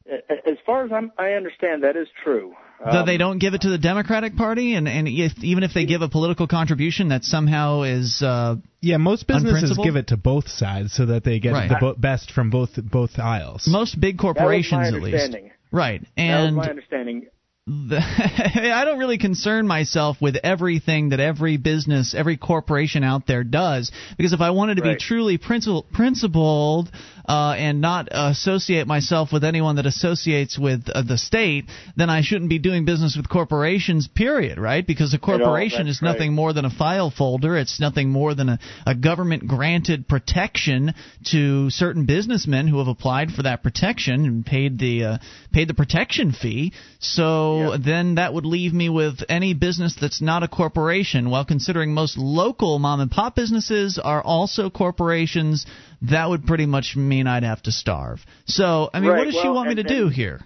A- 0.09 0.49
As 0.49 0.57
far 0.65 0.83
as 0.85 0.91
I'm, 0.91 1.11
I 1.17 1.31
understand, 1.33 1.83
that 1.83 1.95
is 1.95 2.07
true. 2.23 2.55
Though 2.83 2.99
Um, 2.99 3.05
they 3.05 3.17
don't 3.17 3.39
give 3.39 3.53
it 3.53 3.61
to 3.61 3.69
the 3.69 3.77
Democratic 3.77 4.35
Party, 4.35 4.75
and 4.75 4.87
and 4.87 5.07
if, 5.07 5.43
even 5.43 5.63
if 5.63 5.73
they 5.73 5.85
give 5.85 6.01
a 6.01 6.09
political 6.09 6.45
contribution, 6.47 7.09
that 7.09 7.23
somehow 7.23 7.81
is 7.83 8.21
uh, 8.21 8.55
Yeah, 8.81 8.97
most 8.97 9.25
businesses 9.27 9.77
give 9.83 9.95
it 9.95 10.07
to 10.07 10.17
both 10.17 10.47
sides 10.49 10.93
so 10.93 11.05
that 11.07 11.23
they 11.23 11.39
get 11.39 11.53
Right. 11.53 11.69
the 11.69 11.77
bo- 11.79 11.95
best 11.95 12.31
from 12.31 12.49
both 12.49 12.71
both 12.91 13.17
aisles. 13.17 13.67
most 13.67 13.99
big 13.99 14.17
that 14.17 14.23
was 14.23 14.35
corporations 14.35 14.81
my 14.81 14.87
at 14.87 14.93
least. 14.93 15.05
understanding. 15.05 15.51
Right, 15.71 16.01
That 16.01 16.09
and 16.21 16.55
was 16.57 16.65
my 16.65 16.69
understanding. 16.69 17.25
The, 17.67 17.97
I 18.75 18.85
don't 18.85 18.99
really 18.99 19.17
concern 19.17 19.65
myself 19.65 20.17
with 20.21 20.35
everything 20.43 21.09
that 21.09 21.19
every 21.19 21.57
business, 21.57 22.13
every 22.15 22.37
corporation 22.37 23.03
out 23.03 23.25
there 23.25 23.43
does, 23.43 23.91
because 24.17 24.33
if 24.33 24.41
I 24.41 24.51
wanted 24.51 24.75
to 24.75 24.83
be 24.83 24.95
truly 24.97 25.39
princi- 25.39 25.83
principled 25.91 26.91
uh, 27.27 27.55
and 27.57 27.81
not 27.81 28.07
associate 28.11 28.85
myself 28.85 29.33
with 29.33 29.43
anyone 29.43 29.77
that 29.77 29.87
associates 29.87 30.59
with 30.59 30.87
uh, 30.93 31.01
the 31.01 31.17
state, 31.17 31.65
then 31.95 32.11
I 32.11 32.21
shouldn't 32.21 32.51
be 32.51 32.59
doing 32.59 32.85
business 32.85 33.17
with 33.17 33.27
corporations. 33.27 34.07
Period. 34.07 34.59
Right? 34.59 34.85
Because 34.85 35.15
a 35.15 35.19
corporation 35.19 35.87
is 35.87 36.03
nothing 36.03 36.31
right. 36.31 36.35
more 36.35 36.53
than 36.53 36.65
a 36.65 36.69
file 36.69 37.09
folder. 37.09 37.57
It's 37.57 37.79
nothing 37.79 38.11
more 38.11 38.35
than 38.35 38.49
a, 38.49 38.59
a 38.85 38.93
government 38.93 39.47
granted 39.47 40.07
protection 40.07 40.93
to 41.31 41.71
certain 41.71 42.05
businessmen 42.05 42.67
who 42.67 42.77
have 42.77 42.87
applied 42.87 43.31
for 43.31 43.41
that 43.43 43.63
protection 43.63 44.25
and 44.25 44.45
paid 44.45 44.77
the 44.77 45.03
uh, 45.03 45.17
paid 45.51 45.67
the 45.67 45.73
protection 45.73 46.31
fee. 46.31 46.71
So 46.99 47.54
then 47.77 48.15
that 48.15 48.33
would 48.33 48.45
leave 48.45 48.73
me 48.73 48.89
with 48.89 49.19
any 49.29 49.53
business 49.53 49.95
that's 49.99 50.21
not 50.21 50.43
a 50.43 50.47
corporation. 50.47 51.29
While 51.29 51.45
considering 51.45 51.93
most 51.93 52.17
local 52.17 52.79
mom 52.79 52.99
and 52.99 53.11
pop 53.11 53.35
businesses 53.35 53.99
are 54.01 54.21
also 54.21 54.69
corporations, 54.69 55.65
that 56.03 56.29
would 56.29 56.45
pretty 56.45 56.65
much 56.65 56.95
mean 56.95 57.27
I'd 57.27 57.43
have 57.43 57.61
to 57.63 57.71
starve. 57.71 58.19
So 58.45 58.89
I 58.93 58.99
mean, 58.99 59.09
what 59.09 59.15
Right, 59.15 59.25
does 59.25 59.33
she 59.35 59.47
well, 59.47 59.55
want 59.55 59.69
me 59.69 59.79
and- 59.79 59.87
to 59.87 59.95
do 59.95 60.09
here? 60.09 60.41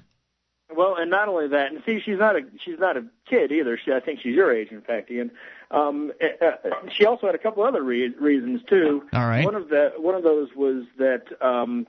Well, 0.76 0.95
and 0.98 1.10
not 1.10 1.27
only 1.27 1.48
that, 1.49 1.72
and 1.72 1.81
see, 1.86 1.99
she's 2.06 2.19
not 2.19 2.36
a 2.36 2.41
she's 2.64 2.80
not 2.80 2.95
a 2.95 3.03
kid 3.30 3.52
either. 3.52 3.77
She, 3.84 3.91
I 3.91 3.99
think 3.99 4.19
she's 4.22 4.36
your 4.36 4.56
age, 4.56 4.69
in 4.72 4.81
fact, 4.81 5.10
Ian. 5.11 5.31
Um, 5.72 6.11
uh, 6.22 6.52
she 6.95 7.06
also 7.06 7.26
had 7.26 7.36
a 7.36 7.40
couple 7.40 7.64
other 7.64 7.84
re- 7.84 8.14
reasons 8.19 8.61
too. 8.69 9.03
All 9.11 9.27
right. 9.27 9.44
One 9.44 9.56
of 9.56 9.69
the 9.69 9.94
one 9.98 10.15
of 10.15 10.23
those 10.23 10.49
was 10.56 10.86
that 10.99 11.23
um, 11.41 11.88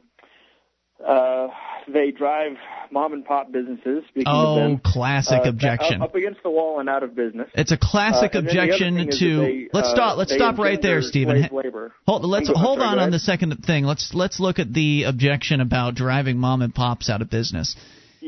uh, 1.06 1.48
they 1.92 2.10
drive 2.10 2.52
mom 2.90 3.12
and 3.12 3.24
pop 3.24 3.50
businesses. 3.52 4.04
Oh, 4.26 4.56
them, 4.56 4.80
classic 4.84 5.40
uh, 5.44 5.48
objection. 5.48 6.02
Up, 6.02 6.10
up 6.10 6.14
against 6.14 6.42
the 6.42 6.50
wall 6.50 6.80
and 6.80 6.88
out 6.88 7.02
of 7.02 7.14
business. 7.14 7.48
It's 7.54 7.72
a 7.72 7.78
classic 7.78 8.34
Uh, 8.34 8.40
then 8.40 8.44
the 8.44 8.50
objection 8.50 9.10
to. 9.18 9.40
they, 9.40 9.68
let's 9.72 9.88
uh, 9.88 9.94
stop. 9.94 10.18
Let's 10.18 10.34
stop 10.34 10.58
right 10.58 10.80
there, 10.80 11.02
Stephen. 11.02 11.48
labor. 11.52 11.92
Hold. 12.06 12.24
Let's 12.24 12.48
go- 12.48 12.54
hold 12.54 12.78
sorry, 12.78 12.88
on 12.90 12.98
on 12.98 13.10
the 13.10 13.18
second 13.18 13.64
thing. 13.64 13.84
Let's 13.84 14.12
let's 14.14 14.40
look 14.40 14.58
at 14.58 14.72
the 14.72 15.04
objection 15.04 15.60
about 15.60 15.94
driving 15.94 16.38
mom 16.38 16.62
and 16.62 16.74
pops 16.74 17.10
out 17.10 17.22
of 17.22 17.30
business. 17.30 17.76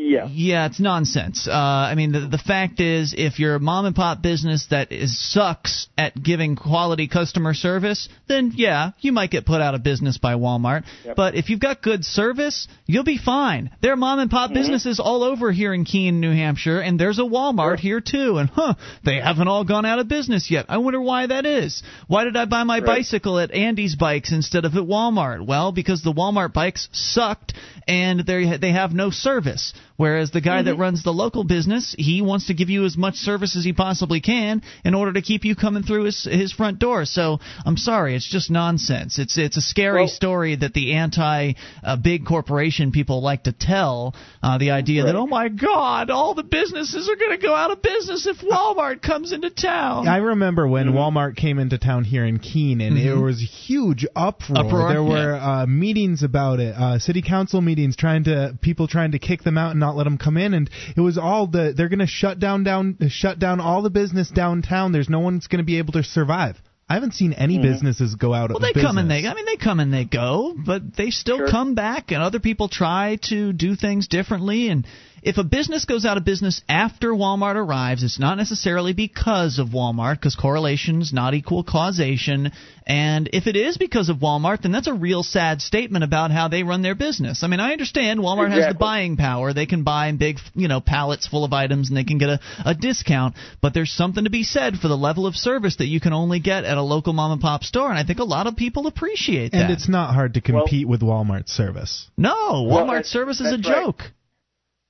Yeah. 0.02 0.28
Yeah, 0.30 0.66
it's 0.66 0.80
nonsense. 0.80 1.46
Uh, 1.48 1.52
I 1.52 1.94
mean, 1.94 2.12
the, 2.12 2.20
the 2.20 2.38
fact 2.38 2.80
is, 2.80 3.14
if 3.16 3.38
you're 3.38 3.54
a 3.54 3.60
mom 3.60 3.84
and 3.86 3.94
pop 3.94 4.20
business 4.20 4.66
that 4.70 4.90
is 4.92 5.18
sucks 5.32 5.86
at 5.96 6.20
giving 6.20 6.56
quality 6.56 7.08
customer 7.08 7.54
service, 7.54 8.08
then 8.28 8.52
yeah, 8.54 8.90
you 9.00 9.12
might 9.12 9.30
get 9.30 9.46
put 9.46 9.60
out 9.60 9.74
of 9.74 9.82
business 9.82 10.18
by 10.18 10.34
Walmart. 10.34 10.84
Yep. 11.04 11.16
But 11.16 11.34
if 11.34 11.50
you've 11.50 11.60
got 11.60 11.82
good 11.82 12.04
service, 12.04 12.68
you'll 12.86 13.04
be 13.04 13.18
fine. 13.18 13.70
There 13.80 13.92
are 13.92 13.96
mom 13.96 14.18
and 14.18 14.30
pop 14.30 14.52
businesses 14.52 14.98
all 15.00 15.22
over 15.22 15.52
here 15.52 15.72
in 15.72 15.84
Keene, 15.84 16.20
New 16.20 16.32
Hampshire, 16.32 16.80
and 16.80 16.98
there's 16.98 17.18
a 17.18 17.22
Walmart 17.22 17.78
here 17.78 18.00
too. 18.00 18.38
And 18.38 18.50
huh, 18.50 18.74
they 19.04 19.20
haven't 19.20 19.48
all 19.48 19.64
gone 19.64 19.86
out 19.86 19.98
of 19.98 20.08
business 20.08 20.50
yet. 20.50 20.66
I 20.68 20.78
wonder 20.78 21.00
why 21.00 21.26
that 21.26 21.46
is. 21.46 21.82
Why 22.08 22.24
did 22.24 22.36
I 22.36 22.44
buy 22.46 22.64
my 22.64 22.72
Right. 22.72 22.86
bicycle 22.86 23.38
at 23.38 23.52
Andy's 23.52 23.94
Bikes 23.96 24.32
instead 24.32 24.64
of 24.64 24.74
at 24.76 24.82
Walmart? 24.82 25.46
Well, 25.46 25.70
because 25.72 26.02
the 26.02 26.12
Walmart 26.12 26.52
bikes 26.52 26.88
sucked 26.92 27.52
and 27.86 28.20
they 28.20 28.56
they 28.56 28.72
have 28.72 28.92
no 28.92 29.10
service. 29.10 29.72
Whereas 30.02 30.32
the 30.32 30.40
guy 30.40 30.62
that 30.62 30.74
runs 30.78 31.04
the 31.04 31.12
local 31.12 31.44
business, 31.44 31.94
he 31.96 32.22
wants 32.22 32.48
to 32.48 32.54
give 32.54 32.68
you 32.70 32.84
as 32.84 32.96
much 32.96 33.14
service 33.14 33.54
as 33.56 33.64
he 33.64 33.72
possibly 33.72 34.20
can 34.20 34.62
in 34.84 34.94
order 34.94 35.12
to 35.12 35.22
keep 35.22 35.44
you 35.44 35.54
coming 35.54 35.84
through 35.84 36.04
his 36.06 36.24
his 36.24 36.50
front 36.52 36.80
door. 36.80 37.04
So 37.04 37.38
I'm 37.64 37.76
sorry, 37.76 38.16
it's 38.16 38.28
just 38.28 38.50
nonsense. 38.50 39.20
It's 39.20 39.38
it's 39.38 39.56
a 39.56 39.60
scary 39.60 40.00
Well- 40.00 40.08
story 40.08 40.56
that 40.56 40.74
the 40.74 40.94
anti 40.94 41.52
uh, 41.84 41.96
big 41.96 42.26
corporation 42.26 42.90
people 42.90 43.22
like 43.22 43.44
to 43.44 43.52
tell. 43.52 44.16
Uh, 44.42 44.58
the 44.58 44.72
idea 44.72 45.04
that 45.04 45.14
oh 45.14 45.28
my 45.28 45.48
God, 45.48 46.10
all 46.10 46.34
the 46.34 46.42
businesses 46.42 47.08
are 47.08 47.14
going 47.14 47.38
to 47.38 47.46
go 47.46 47.54
out 47.54 47.70
of 47.70 47.80
business 47.80 48.26
if 48.26 48.38
Walmart 48.38 49.02
comes 49.02 49.32
into 49.32 49.50
town. 49.50 50.08
I 50.08 50.16
remember 50.16 50.66
when 50.66 50.82
Mm-hmm. 50.88 50.98
Walmart 50.98 51.36
came 51.36 51.60
into 51.60 51.78
town 51.78 52.02
here 52.02 52.24
in 52.24 52.40
Keene, 52.40 52.80
and 52.80 52.98
it 52.98 53.14
was 53.14 53.38
huge 53.40 54.04
uproar. 54.16 54.66
Uproar, 54.66 54.88
there 54.88 55.04
were 55.04 55.34
uh, 55.36 55.66
meetings 55.66 56.24
about 56.24 56.58
it, 56.58 56.74
uh, 56.74 56.98
city 56.98 57.22
council 57.22 57.60
meetings, 57.60 57.94
trying 57.94 58.24
to 58.24 58.58
people 58.60 58.88
trying 58.88 59.12
to 59.12 59.20
kick 59.20 59.44
them 59.44 59.56
out 59.56 59.70
and 59.70 59.84
not 59.92 59.98
let 59.98 60.04
them 60.04 60.18
come 60.18 60.36
in, 60.36 60.54
and 60.54 60.70
it 60.96 61.00
was 61.00 61.18
all 61.18 61.46
the 61.46 61.72
they're 61.76 61.88
going 61.88 61.98
to 61.98 62.06
shut 62.06 62.38
down 62.38 62.64
down 62.64 62.96
shut 63.08 63.38
down 63.38 63.60
all 63.60 63.82
the 63.82 63.90
business 63.90 64.30
downtown. 64.30 64.92
There's 64.92 65.08
no 65.08 65.20
one's 65.20 65.46
going 65.46 65.58
to 65.58 65.64
be 65.64 65.78
able 65.78 65.92
to 65.94 66.02
survive. 66.02 66.56
I 66.88 66.94
haven't 66.94 67.14
seen 67.14 67.32
any 67.32 67.54
mm-hmm. 67.54 67.72
businesses 67.72 68.16
go 68.16 68.34
out 68.34 68.50
Well, 68.50 68.56
of 68.56 68.62
they 68.62 68.72
business. 68.72 68.84
come 68.84 68.98
and 68.98 69.10
they. 69.10 69.26
I 69.26 69.34
mean, 69.34 69.46
they 69.46 69.56
come 69.56 69.80
and 69.80 69.92
they 69.92 70.04
go, 70.04 70.54
but 70.54 70.94
they 70.96 71.10
still 71.10 71.38
Sure. 71.38 71.48
come 71.48 71.74
back, 71.74 72.10
and 72.12 72.22
other 72.22 72.40
people 72.40 72.68
try 72.68 73.18
to 73.28 73.52
do 73.52 73.76
things 73.76 74.08
differently. 74.08 74.68
And 74.68 74.86
if 75.22 75.38
a 75.38 75.44
business 75.44 75.84
goes 75.84 76.04
out 76.04 76.16
of 76.16 76.24
business 76.24 76.62
after 76.68 77.12
Walmart 77.12 77.54
arrives, 77.54 78.02
it's 78.02 78.18
not 78.18 78.36
necessarily 78.38 78.92
because 78.92 79.60
of 79.60 79.68
Walmart, 79.68 80.14
because 80.16 80.34
correlation's 80.34 81.12
not 81.12 81.32
equal 81.34 81.62
causation. 81.62 82.50
And 82.84 83.30
if 83.32 83.46
it 83.46 83.54
is 83.54 83.76
because 83.78 84.08
of 84.08 84.16
Walmart, 84.16 84.62
then 84.62 84.72
that's 84.72 84.88
a 84.88 84.92
real 84.94 85.22
sad 85.22 85.62
statement 85.62 86.02
about 86.02 86.32
how 86.32 86.48
they 86.48 86.64
run 86.64 86.82
their 86.82 86.96
business. 86.96 87.44
I 87.44 87.46
mean, 87.46 87.60
I 87.60 87.70
understand 87.70 88.18
Walmart 88.18 88.50
has 88.50 88.66
the 88.72 88.78
buying 88.78 89.16
power; 89.16 89.52
they 89.52 89.66
can 89.66 89.84
buy 89.84 90.08
in 90.08 90.16
big, 90.16 90.38
you 90.54 90.66
know, 90.66 90.80
pallets 90.80 91.28
full 91.28 91.44
of 91.44 91.52
items, 91.52 91.88
and 91.88 91.96
they 91.96 92.02
can 92.04 92.18
get 92.18 92.28
a, 92.28 92.40
a 92.64 92.74
discount. 92.74 93.36
But 93.60 93.74
there's 93.74 93.92
something 93.92 94.24
to 94.24 94.30
be 94.30 94.42
said 94.42 94.78
for 94.78 94.88
the 94.88 94.96
level 94.96 95.26
of 95.28 95.36
service 95.36 95.76
that 95.76 95.86
you 95.86 96.00
can 96.00 96.12
only 96.12 96.40
get 96.40 96.64
at 96.64 96.76
a 96.76 96.82
local 96.82 97.12
mom 97.12 97.30
and 97.30 97.40
pop 97.40 97.62
store, 97.62 97.88
and 97.90 97.98
I 97.98 98.02
think 98.04 98.18
a 98.18 98.24
lot 98.24 98.48
of 98.48 98.56
people 98.56 98.88
appreciate 98.88 99.52
that. 99.52 99.62
and 99.62 99.70
it's 99.72 99.88
not 99.88 100.14
hard 100.14 100.34
to 100.34 100.40
compete 100.40 100.88
with 100.88 101.00
Walmart 101.02 101.48
service. 101.48 102.08
no, 102.16 102.64
Well, 102.68 102.84
Walmart 102.84 102.86
that's- 102.88 103.08
service 103.10 103.40
is 103.40 103.52
a 103.52 103.56
that's 103.58 103.68
right. 103.68 104.10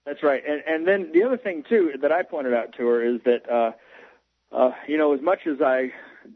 That's 0.06 0.22
right. 0.22 0.42
And 0.46 0.62
and 0.66 0.86
then 0.86 1.10
the 1.12 1.22
other 1.22 1.36
thing 1.36 1.64
too 1.68 1.92
that 2.00 2.12
I 2.12 2.22
pointed 2.22 2.54
out 2.54 2.72
to 2.76 2.86
her 2.86 3.02
is 3.04 3.20
that 3.24 3.48
uh 3.50 3.72
uh 4.54 4.72
you 4.88 4.98
know 4.98 5.14
as 5.14 5.20
much 5.20 5.46
as 5.46 5.60
I 5.62 5.92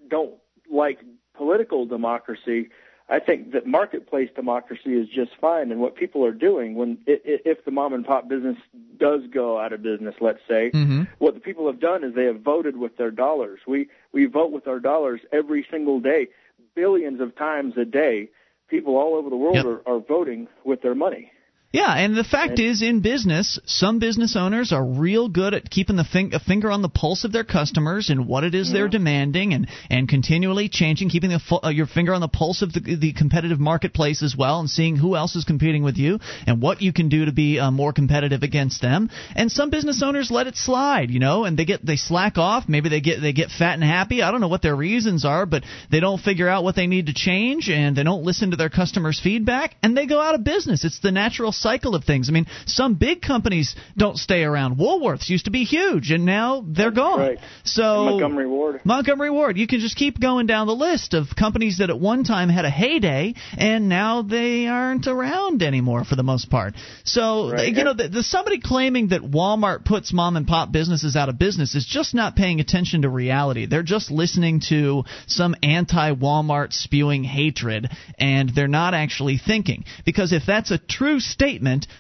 don't 0.09 0.34
like 0.70 1.01
political 1.34 1.84
democracy, 1.86 2.68
I 3.09 3.18
think 3.18 3.52
that 3.52 3.66
marketplace 3.66 4.30
democracy 4.34 4.94
is 4.94 5.09
just 5.09 5.32
fine 5.40 5.70
and 5.70 5.80
what 5.80 5.97
people 5.97 6.24
are 6.24 6.32
doing 6.32 6.74
when 6.76 6.98
if 7.06 7.64
the 7.64 7.70
mom 7.70 7.93
and 7.93 8.05
pop 8.05 8.28
business 8.28 8.56
does 8.98 9.22
go 9.32 9.59
out 9.59 9.72
of 9.72 9.82
business, 9.82 10.14
let's 10.20 10.40
say, 10.48 10.70
hmm 10.70 11.02
what 11.18 11.34
the 11.34 11.40
people 11.40 11.66
have 11.66 11.80
done 11.80 12.05
is 12.05 12.14
they 12.14 12.24
have 12.26 12.40
voted 12.40 12.76
with 12.76 12.97
their 12.97 13.10
dollars. 13.10 13.60
We 13.66 13.88
we 14.12 14.26
vote 14.26 14.52
with 14.52 14.68
our 14.68 14.80
dollars 14.80 15.20
every 15.32 15.66
single 15.70 15.98
day, 16.01 16.28
billions 16.74 17.20
of 17.20 17.34
times 17.36 17.74
a 17.76 17.84
day. 17.84 18.28
People 18.68 18.97
all 18.97 19.14
over 19.14 19.30
the 19.30 19.36
world 19.36 19.64
Yep. 19.64 19.82
are, 19.86 19.94
are 19.97 20.01
voting 20.01 20.48
with 20.64 20.82
their 20.82 20.94
money. 20.94 21.30
Yeah, 21.77 21.93
and 21.94 22.16
the 22.16 22.24
fact 22.24 22.59
is, 22.59 22.81
in 22.81 23.01
business, 23.01 23.59
some 23.66 23.98
business 23.98 24.35
owners 24.35 24.73
are 24.73 24.82
real 24.82 25.28
good 25.28 25.53
at 25.53 25.69
keeping 25.69 25.97
the 25.97 26.05
fin- 26.05 26.32
a 26.32 26.40
finger 26.40 26.70
on 26.70 26.81
the 26.81 26.89
pulse 26.89 27.23
of 27.24 27.32
their 27.32 27.44
customers 27.44 28.09
and 28.09 28.27
what 28.27 28.44
it 28.44 28.55
is 28.55 28.73
they're 28.73 28.89
demanding, 28.89 29.53
and 29.53 29.69
and 29.90 30.09
continually 30.09 30.70
changing, 30.70 31.11
keeping 31.11 31.28
the 31.28 31.39
fu- 31.39 31.61
uh, 31.62 31.69
your 31.69 31.86
finger 31.86 32.15
on 32.15 32.23
the 32.23 32.28
pulse 32.28 32.62
of 32.62 32.73
the 32.73 32.97
the 32.97 33.12
competitive 33.12 33.61
marketplace 33.61 34.23
as 34.23 34.35
well, 34.35 34.59
and 34.59 34.70
seeing 34.70 34.97
who 34.97 35.16
else 35.16 35.36
is 35.36 35.44
competing 35.44 35.82
with 35.82 35.98
you 35.98 36.19
and 36.47 36.62
what 36.62 36.81
you 36.81 36.94
can 36.94 37.11
do 37.11 37.27
to 37.27 37.32
be 37.32 37.59
uh, 37.59 37.70
more 37.70 37.93
competitive 37.93 38.43
against 38.43 38.81
them. 38.81 39.11
And 39.35 39.53
some 39.53 39.69
business 39.69 40.03
owners 40.03 40.31
let 40.31 40.47
it 40.47 40.57
slide, 40.57 41.11
you 41.11 41.20
know, 41.20 41.44
and 41.44 41.59
they 41.59 41.66
get 41.66 41.85
they 41.85 41.97
slack 41.97 42.39
off. 42.39 42.65
Maybe 42.69 42.89
they 42.89 43.03
get 43.03 43.20
they 43.20 43.35
get 43.35 43.51
fat 43.51 43.74
and 43.74 43.85
happy. 43.85 44.23
I 44.23 44.31
don't 44.31 44.40
know 44.40 44.48
what 44.48 44.62
their 44.62 44.74
reasons 44.74 45.27
are, 45.27 45.44
but 45.44 45.62
they 45.90 46.01
don't 46.01 46.23
figure 46.23 46.48
out 46.48 46.65
what 46.65 46.74
they 46.74 46.86
need 46.86 47.09
to 47.09 47.12
change, 47.12 47.69
and 47.69 47.94
they 47.94 48.03
don't 48.03 48.24
listen 48.24 48.53
to 48.53 48.57
their 48.57 48.70
customers' 48.70 49.20
feedback, 49.23 49.77
and 49.82 49.94
they 49.94 50.07
go 50.07 50.23
out 50.23 50.35
of 50.35 50.43
business. 50.43 50.82
It's 50.82 51.01
the 51.01 51.12
natural 51.12 51.53
cycle 51.66 51.97
of 51.97 52.05
things. 52.05 52.28
I 52.28 52.32
mean, 52.32 52.47
some 52.66 52.94
big 52.94 53.22
companies 53.22 53.74
don't 53.97 54.16
stay 54.16 54.44
around. 54.44 54.78
Woolworths 54.78 55.28
used 55.28 55.47
to 55.47 55.51
be 55.51 55.64
huge, 55.64 56.12
and 56.12 56.24
now 56.24 56.64
they're 56.66 56.93
gone. 56.93 57.18
Right. 57.18 57.38
So 57.64 58.05
Montgomery 58.05 58.47
Ward. 58.47 58.80
Montgomery 58.84 59.30
Ward. 59.30 59.59
You 59.59 59.66
can 59.66 59.80
just 59.80 59.97
keep 59.97 60.20
going 60.20 60.47
down 60.47 60.68
the 60.68 60.74
list 60.88 61.12
of 61.14 61.34
companies 61.36 61.78
that 61.78 61.90
at 61.90 61.98
one 61.98 62.22
time 62.22 62.48
had 62.48 62.64
a 62.64 62.70
heyday 62.70 63.34
and 63.59 63.88
now 63.88 64.22
they 64.22 64.66
aren't 64.68 65.06
around 65.09 65.62
anymore 65.62 66.05
for 66.05 66.14
the 66.14 66.22
most 66.22 66.51
part. 66.51 66.74
So 67.05 67.51
Right. 67.51 67.74
you 67.74 67.84
know, 67.84 67.94
the, 67.94 68.09
the 68.09 68.22
somebody 68.22 68.60
claiming 68.60 69.09
that 69.09 69.22
Walmart 69.22 69.84
puts 69.84 70.12
mom 70.12 70.36
and 70.36 70.47
pop 70.47 70.70
businesses 70.70 71.16
out 71.16 71.28
of 71.28 71.38
business 71.38 71.74
is 71.74 71.84
just 71.84 72.14
not 72.14 72.36
paying 72.36 72.60
attention 72.60 73.02
to 73.02 73.09
reality. 73.09 73.66
They're 73.66 73.82
just 73.97 74.10
listening 74.10 74.60
to 74.68 75.05
some 75.26 75.55
anti-Walmart 75.62 76.72
spewing 76.72 77.24
hatred 77.24 77.88
and 78.18 78.51
they're 78.55 78.68
not 78.82 78.94
actually 78.94 79.38
thinking. 79.38 79.84
Because 80.05 80.32
if 80.32 80.43
that's 80.47 80.70
a 80.70 80.78
true 80.78 81.18
statement, 81.20 81.56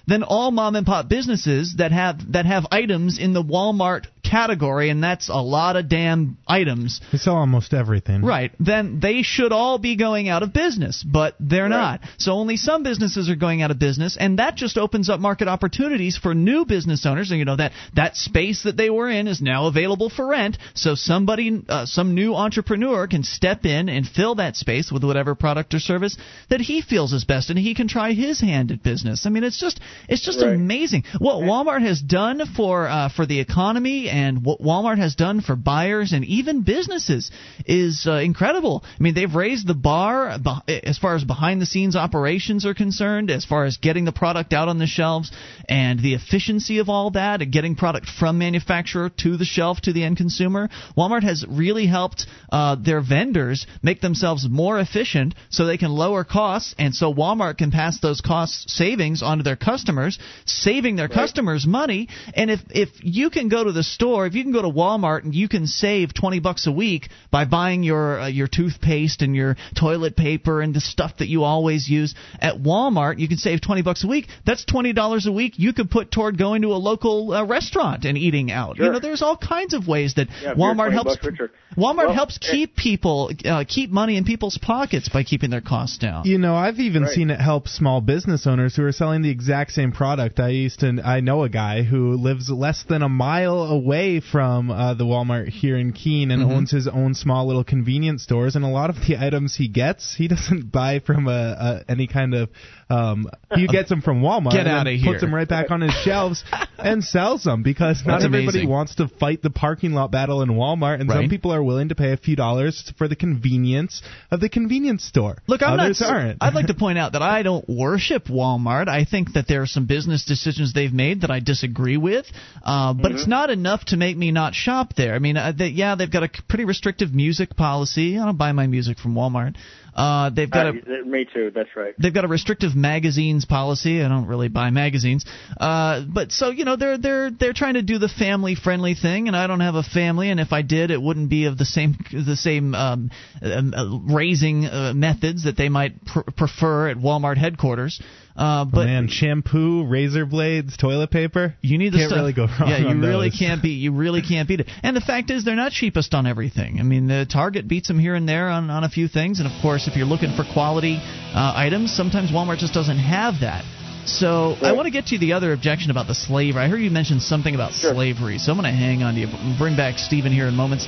then 0.06 0.22
all 0.22 0.50
mom 0.50 0.76
and 0.76 0.86
pop 0.86 1.08
businesses 1.08 1.76
that 1.78 1.92
have 1.92 2.32
that 2.32 2.46
have 2.46 2.66
items 2.70 3.18
in 3.18 3.32
the 3.32 3.42
Walmart 3.42 4.06
category 4.30 4.90
and 4.90 5.02
that's 5.02 5.28
a 5.28 5.34
lot 5.40 5.76
of 5.76 5.88
damn 5.88 6.36
items 6.46 7.00
They 7.12 7.18
sell 7.18 7.36
almost 7.36 7.72
everything. 7.74 8.22
Right. 8.24 8.52
Then 8.58 9.00
they 9.00 9.22
should 9.22 9.52
all 9.52 9.78
be 9.78 9.96
going 9.96 10.28
out 10.28 10.42
of 10.42 10.52
business, 10.52 11.02
but 11.02 11.34
they're 11.40 11.68
not. 11.68 12.00
So 12.18 12.32
only 12.32 12.56
some 12.56 12.82
businesses 12.82 13.28
are 13.30 13.36
going 13.36 13.62
out 13.62 13.70
of 13.70 13.78
business, 13.78 14.16
and 14.18 14.38
that 14.38 14.56
just 14.56 14.76
opens 14.78 15.08
up 15.08 15.20
market 15.20 15.48
opportunities 15.48 16.16
for 16.16 16.34
new 16.34 16.64
business 16.64 17.04
owners. 17.06 17.30
And 17.30 17.38
you 17.38 17.44
know 17.44 17.56
that 17.56 17.72
that 17.94 18.16
space 18.16 18.62
that 18.64 18.76
they 18.76 18.90
were 18.90 19.08
in 19.10 19.26
is 19.28 19.40
now 19.40 19.66
available 19.66 20.10
for 20.10 20.26
rent. 20.26 20.58
So 20.74 20.94
somebody, 20.94 21.62
uh, 21.68 21.86
some 21.86 22.14
new 22.14 22.34
entrepreneur, 22.34 23.06
can 23.06 23.22
step 23.22 23.64
in 23.64 23.88
and 23.88 24.06
fill 24.06 24.36
that 24.36 24.56
space 24.56 24.90
with 24.92 25.04
whatever 25.04 25.34
product 25.34 25.74
or 25.74 25.78
service 25.80 26.16
that 26.50 26.60
he 26.60 26.82
feels 26.82 27.12
is 27.12 27.24
best, 27.24 27.50
and 27.50 27.58
he 27.58 27.74
can 27.74 27.88
try 27.88 28.12
his 28.12 28.40
hand 28.40 28.70
at 28.72 28.82
business. 28.82 29.26
I 29.26 29.30
mean, 29.30 29.44
it's 29.44 29.60
just 29.60 29.80
it's 30.08 30.22
just 30.24 30.40
Right. 30.42 30.54
amazing 30.54 31.04
what 31.18 31.36
Walmart 31.36 31.82
has 31.82 32.00
done 32.00 32.42
for 32.56 32.86
uh, 32.88 33.08
for 33.08 33.24
the 33.26 33.40
economy 33.40 34.08
and 34.16 34.42
what 34.42 34.62
Walmart 34.62 34.96
has 34.96 35.14
done 35.14 35.42
for 35.42 35.56
buyers 35.56 36.14
and 36.14 36.24
even 36.24 36.62
businesses 36.62 37.30
is 37.66 38.06
uh, 38.08 38.12
incredible. 38.12 38.82
I 38.82 39.02
mean, 39.02 39.12
they've 39.12 39.34
raised 39.34 39.66
the 39.66 39.74
bar 39.74 40.38
as 40.66 40.96
far 40.96 41.16
as 41.16 41.22
behind 41.22 41.60
the 41.60 41.66
scenes 41.66 41.96
operations 41.96 42.64
are 42.64 42.72
concerned, 42.72 43.30
as 43.30 43.44
far 43.44 43.66
as 43.66 43.76
getting 43.76 44.06
the 44.06 44.12
product 44.12 44.54
out 44.54 44.68
on 44.68 44.78
the 44.78 44.86
shelves 44.86 45.30
and 45.68 46.00
the 46.00 46.14
efficiency 46.14 46.78
of 46.78 46.88
all 46.88 47.10
that 47.10 47.42
and 47.42 47.52
getting 47.52 47.76
product 47.76 48.06
from 48.08 48.38
manufacturer 48.38 49.10
to 49.18 49.36
the 49.36 49.44
shelf 49.44 49.82
to 49.82 49.92
the 49.92 50.02
end 50.02 50.16
consumer. 50.16 50.70
Walmart 50.96 51.22
has 51.22 51.44
really 51.46 51.86
helped 51.86 52.24
uh, 52.50 52.74
their 52.76 53.02
vendors 53.02 53.66
make 53.82 54.00
themselves 54.00 54.48
more 54.48 54.80
efficient 54.80 55.34
so 55.50 55.66
they 55.66 55.76
can 55.76 55.90
lower 55.90 56.24
costs 56.24 56.74
and 56.78 56.94
so 56.94 57.12
Walmart 57.12 57.58
can 57.58 57.70
pass 57.70 58.00
those 58.00 58.22
cost 58.22 58.70
savings 58.70 59.22
onto 59.22 59.44
their 59.44 59.56
customers, 59.56 60.18
saving 60.46 60.96
their 60.96 61.08
customers 61.08 61.66
money. 61.66 62.08
And 62.32 62.50
if 62.50 62.60
if 62.70 62.88
you 63.02 63.28
can 63.28 63.50
go 63.50 63.62
to 63.62 63.72
the 63.72 63.82
store 63.82 64.05
store, 64.06 64.26
if 64.26 64.34
you 64.34 64.42
can 64.44 64.52
go 64.52 64.62
to 64.62 64.68
Walmart 64.68 65.24
and 65.24 65.34
you 65.34 65.48
can 65.48 65.66
save 65.66 66.14
20 66.14 66.38
bucks 66.40 66.66
a 66.66 66.72
week 66.72 67.08
by 67.32 67.44
buying 67.44 67.82
your 67.82 68.20
uh, 68.20 68.28
your 68.28 68.46
toothpaste 68.46 69.20
and 69.22 69.34
your 69.34 69.56
toilet 69.78 70.16
paper 70.16 70.60
and 70.62 70.72
the 70.74 70.80
stuff 70.80 71.16
that 71.18 71.28
you 71.28 71.42
always 71.42 71.88
use 71.88 72.14
at 72.40 72.54
Walmart, 72.56 73.18
you 73.18 73.26
can 73.28 73.36
save 73.38 73.60
20 73.60 73.82
bucks 73.82 74.04
a 74.04 74.06
week. 74.06 74.28
That's 74.46 74.64
$20 74.64 75.26
a 75.26 75.32
week 75.32 75.54
you 75.56 75.72
could 75.72 75.90
put 75.90 76.10
toward 76.12 76.38
going 76.38 76.62
to 76.62 76.68
a 76.68 76.80
local 76.90 77.32
uh, 77.32 77.44
restaurant 77.44 78.04
and 78.04 78.16
eating 78.16 78.52
out. 78.52 78.76
Sure. 78.76 78.86
You 78.86 78.92
know, 78.92 79.00
there's 79.00 79.22
all 79.22 79.36
kinds 79.36 79.74
of 79.74 79.88
ways 79.88 80.14
that 80.14 80.28
Yeah, 80.42 80.54
Walmart 80.54 80.92
helps 80.92 81.16
bucks. 81.16 81.36
Walmart 81.76 82.06
Well, 82.06 82.14
helps 82.14 82.38
eh, 82.42 82.52
keep 82.52 82.76
people 82.76 83.30
uh, 83.44 83.64
keep 83.66 83.90
money 83.90 84.16
in 84.16 84.24
people's 84.24 84.58
pockets 84.58 85.08
by 85.08 85.24
keeping 85.24 85.50
their 85.50 85.60
costs 85.60 85.98
down. 85.98 86.26
You 86.26 86.38
know, 86.38 86.54
I've 86.54 86.78
even 86.78 87.02
Right. 87.02 87.12
seen 87.12 87.30
it 87.30 87.40
help 87.40 87.68
small 87.68 88.00
business 88.00 88.46
owners 88.46 88.76
who 88.76 88.84
are 88.84 88.92
selling 88.92 89.22
the 89.22 89.30
exact 89.30 89.72
same 89.72 89.92
product. 89.92 90.38
I 90.40 90.50
used 90.50 90.80
to, 90.80 90.88
I 91.04 91.20
know 91.20 91.42
a 91.42 91.48
guy 91.48 91.82
who 91.82 92.14
lives 92.14 92.48
less 92.50 92.84
than 92.88 93.02
a 93.02 93.08
mile 93.08 93.58
away 93.64 93.95
from 94.30 94.70
uh, 94.70 94.94
the 94.94 95.04
Walmart 95.04 95.48
here 95.48 95.76
in 95.76 95.92
Keene 95.92 96.30
and 96.30 96.42
Mhm. 96.42 96.52
owns 96.52 96.70
his 96.70 96.86
own 96.88 97.14
small 97.14 97.46
little 97.46 97.64
convenience 97.64 98.22
stores. 98.22 98.56
And 98.56 98.64
a 98.64 98.68
lot 98.68 98.90
of 98.90 98.96
the 99.06 99.16
items 99.18 99.54
he 99.56 99.68
gets, 99.68 100.14
he 100.14 100.28
doesn't 100.34 100.70
buy 100.72 101.00
from 101.00 101.28
a, 101.28 101.82
a 101.86 101.90
any 101.90 102.06
kind 102.06 102.34
of. 102.34 102.48
Um, 102.88 103.28
he 103.54 103.66
gets 103.66 103.88
them 103.88 104.00
from 104.00 104.22
Walmart. 104.22 104.52
Get 104.52 104.60
and 104.60 104.66
then 104.68 104.74
outta 104.76 104.90
here. 104.92 105.12
Puts 105.12 105.20
them 105.22 105.34
right 105.34 105.48
back 105.48 105.70
on 105.72 105.80
his 105.80 105.92
shelves 106.04 106.44
and 106.78 107.02
sells 107.02 107.42
them 107.42 107.62
because 107.64 108.04
not 108.06 108.14
That's 108.14 108.24
everybody 108.26 108.58
amazing. 108.58 108.68
wants 108.70 108.94
to 108.96 109.08
fight 109.08 109.42
the 109.42 109.50
parking 109.50 109.92
lot 109.92 110.10
battle 110.12 110.42
in 110.42 110.50
Walmart, 110.50 111.00
and 111.00 111.10
some 111.10 111.28
people 111.28 111.52
are 111.52 111.62
willing 111.62 111.88
to 111.88 111.94
pay 111.96 112.12
a 112.12 112.16
few 112.16 112.36
dollars 112.36 112.92
for 112.96 113.08
the 113.08 113.16
convenience 113.16 114.02
of 114.30 114.38
the 114.40 114.48
convenience 114.48 115.02
store. 115.04 115.36
Look, 115.48 115.62
I'm 115.62 115.80
Others 115.80 116.00
not. 116.00 116.10
aren't. 116.12 116.38
I'd 116.40 116.54
like 116.54 116.66
to 116.68 116.74
point 116.84 116.98
out 116.98 117.12
that 117.12 117.22
I 117.22 117.42
don't 117.42 117.68
worship 117.68 118.26
Walmart. 118.26 118.88
I 118.88 119.04
think 119.04 119.32
that 119.32 119.48
there 119.48 119.62
are 119.62 119.66
some 119.66 119.86
business 119.86 120.24
decisions 120.24 120.72
they've 120.72 120.92
made 120.92 121.22
that 121.22 121.30
I 121.30 121.40
disagree 121.40 121.96
with, 121.96 122.26
uh, 122.64 122.92
but 122.92 123.06
Mm-hmm. 123.06 123.16
it's 123.18 123.26
not 123.26 123.50
enough 123.50 123.75
to 123.86 123.96
make 123.96 124.16
me 124.16 124.30
not 124.30 124.54
shop 124.54 124.94
there. 124.94 125.14
I 125.14 125.18
mean, 125.18 125.36
uh, 125.36 125.52
they, 125.56 125.68
yeah, 125.68 125.94
they've 125.94 126.10
got 126.10 126.22
a 126.22 126.30
pretty 126.48 126.64
restrictive 126.64 127.14
music 127.14 127.56
policy. 127.56 128.18
I 128.18 128.24
don't 128.24 128.38
buy 128.38 128.52
my 128.52 128.66
music 128.66 128.98
from 128.98 129.14
Walmart. 129.14 129.56
Uh, 129.94 130.28
they've 130.28 130.50
got 130.50 130.66
a 130.66 130.70
Uh, 130.70 131.04
me 131.06 131.24
too. 131.32 131.50
That's 131.54 131.70
right. 131.74 131.94
They've 131.98 132.12
got 132.12 132.26
a 132.26 132.28
restrictive 132.28 132.76
magazines 132.76 133.46
policy. 133.46 134.02
I 134.02 134.08
don't 134.08 134.26
really 134.26 134.48
buy 134.48 134.68
magazines, 134.68 135.24
uh, 135.58 136.02
but 136.06 136.32
so 136.32 136.50
you 136.50 136.66
know 136.66 136.76
they're 136.76 136.98
they're 136.98 137.30
they're 137.30 137.54
trying 137.54 137.74
to 137.74 137.82
do 137.82 137.96
the 137.96 138.08
family 138.08 138.56
friendly 138.56 138.94
thing, 138.94 139.26
and 139.26 139.34
I 139.34 139.46
don't 139.46 139.60
have 139.60 139.74
a 139.74 139.82
family, 139.82 140.28
and 140.28 140.38
if 140.38 140.52
I 140.52 140.60
did, 140.60 140.90
it 140.90 141.00
wouldn't 141.00 141.30
be 141.30 141.46
of 141.46 141.56
the 141.56 141.64
same 141.64 141.96
the 142.12 142.36
same 142.36 142.74
um, 142.74 143.10
um, 143.40 143.72
uh, 143.74 144.14
raising 144.14 144.66
uh, 144.66 144.92
methods 144.94 145.44
that 145.44 145.56
they 145.56 145.70
might 145.70 146.04
pr- 146.04 146.30
prefer 146.36 146.90
at 146.90 146.98
Walmart 146.98 147.38
headquarters. 147.38 148.02
Uh, 148.36 148.64
but 148.66 148.84
Man, 148.86 149.08
shampoo, 149.08 149.86
razor 149.86 150.26
blades, 150.26 150.76
toilet 150.76 151.10
paper. 151.10 151.54
you 151.62 151.78
need 151.78 151.92
the 151.94 151.98
Can't 151.98 152.10
stuff. 152.10 152.18
really 152.18 152.32
go 152.34 152.42
wrong 152.46 152.68
Yeah, 152.68 152.78
you 152.78 152.88
on 152.88 153.00
really 153.00 153.30
those. 153.30 153.38
can't 153.38 153.62
beat. 153.62 153.78
You 153.80 153.92
really 153.92 154.20
can't 154.20 154.46
beat 154.46 154.60
it. 154.60 154.68
And 154.82 154.94
the 154.94 155.00
fact 155.00 155.30
is, 155.30 155.44
they're 155.44 155.56
not 155.56 155.72
cheapest 155.72 156.12
on 156.12 156.26
everything. 156.26 156.78
I 156.78 156.82
mean, 156.82 157.06
the 157.06 157.24
Target 157.30 157.66
beats 157.66 157.88
them 157.88 157.98
here 157.98 158.14
and 158.14 158.28
there 158.28 158.48
on 158.48 158.68
on 158.68 158.84
a 158.84 158.90
few 158.90 159.08
things, 159.08 159.40
and 159.40 159.50
of 159.50 159.54
course, 159.62 159.88
if 159.88 159.96
you're 159.96 160.04
looking 160.06 160.36
for 160.36 160.44
quality 160.52 160.98
uh, 161.00 161.52
items, 161.56 161.96
sometimes 161.96 162.30
Walmart 162.30 162.58
just 162.58 162.74
doesn't 162.74 162.98
have 162.98 163.40
that. 163.40 163.64
So 164.06 164.54
I 164.62 164.72
want 164.72 164.86
to 164.86 164.92
get 164.92 165.06
to 165.06 165.18
the 165.18 165.32
other 165.32 165.52
objection 165.52 165.90
about 165.90 166.06
the 166.06 166.14
slavery. 166.14 166.62
I 166.62 166.68
heard 166.68 166.80
you 166.80 166.90
mention 166.90 167.18
something 167.18 167.54
about 167.54 167.72
slavery, 167.72 168.38
so 168.38 168.52
I'm 168.52 168.58
going 168.60 168.70
to 168.70 168.76
hang 168.78 169.02
on 169.02 169.14
to 169.14 169.20
you. 169.20 169.26
Bring 169.58 169.76
back 169.76 169.98
Stephen 169.98 170.30
here 170.30 170.46
in 170.46 170.54
moments. 170.54 170.86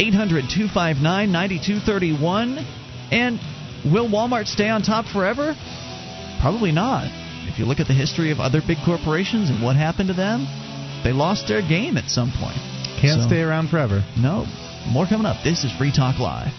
800-259-9231. 0.00 2.64
And 3.12 3.38
will 3.92 4.08
Walmart 4.08 4.46
stay 4.46 4.68
on 4.68 4.82
top 4.82 5.06
forever? 5.06 5.54
Probably 6.40 6.72
not. 6.72 7.04
If 7.48 7.58
you 7.58 7.64
look 7.64 7.80
at 7.80 7.86
the 7.86 7.94
history 7.94 8.30
of 8.30 8.40
other 8.40 8.60
big 8.66 8.78
corporations 8.84 9.50
and 9.50 9.62
what 9.62 9.76
happened 9.76 10.08
to 10.08 10.14
them, 10.14 10.46
they 11.04 11.12
lost 11.12 11.48
their 11.48 11.62
game 11.62 11.96
at 11.96 12.10
some 12.10 12.32
point. 12.32 12.56
Can't 13.00 13.20
So- 13.22 13.26
stay 13.28 13.40
around 13.42 13.68
forever. 13.70 14.04
No. 14.16 14.46
More 14.88 15.06
coming 15.06 15.26
up. 15.26 15.42
This 15.42 15.64
is 15.64 15.72
Free 15.72 15.92
Talk 15.92 16.18
Live. 16.18 16.52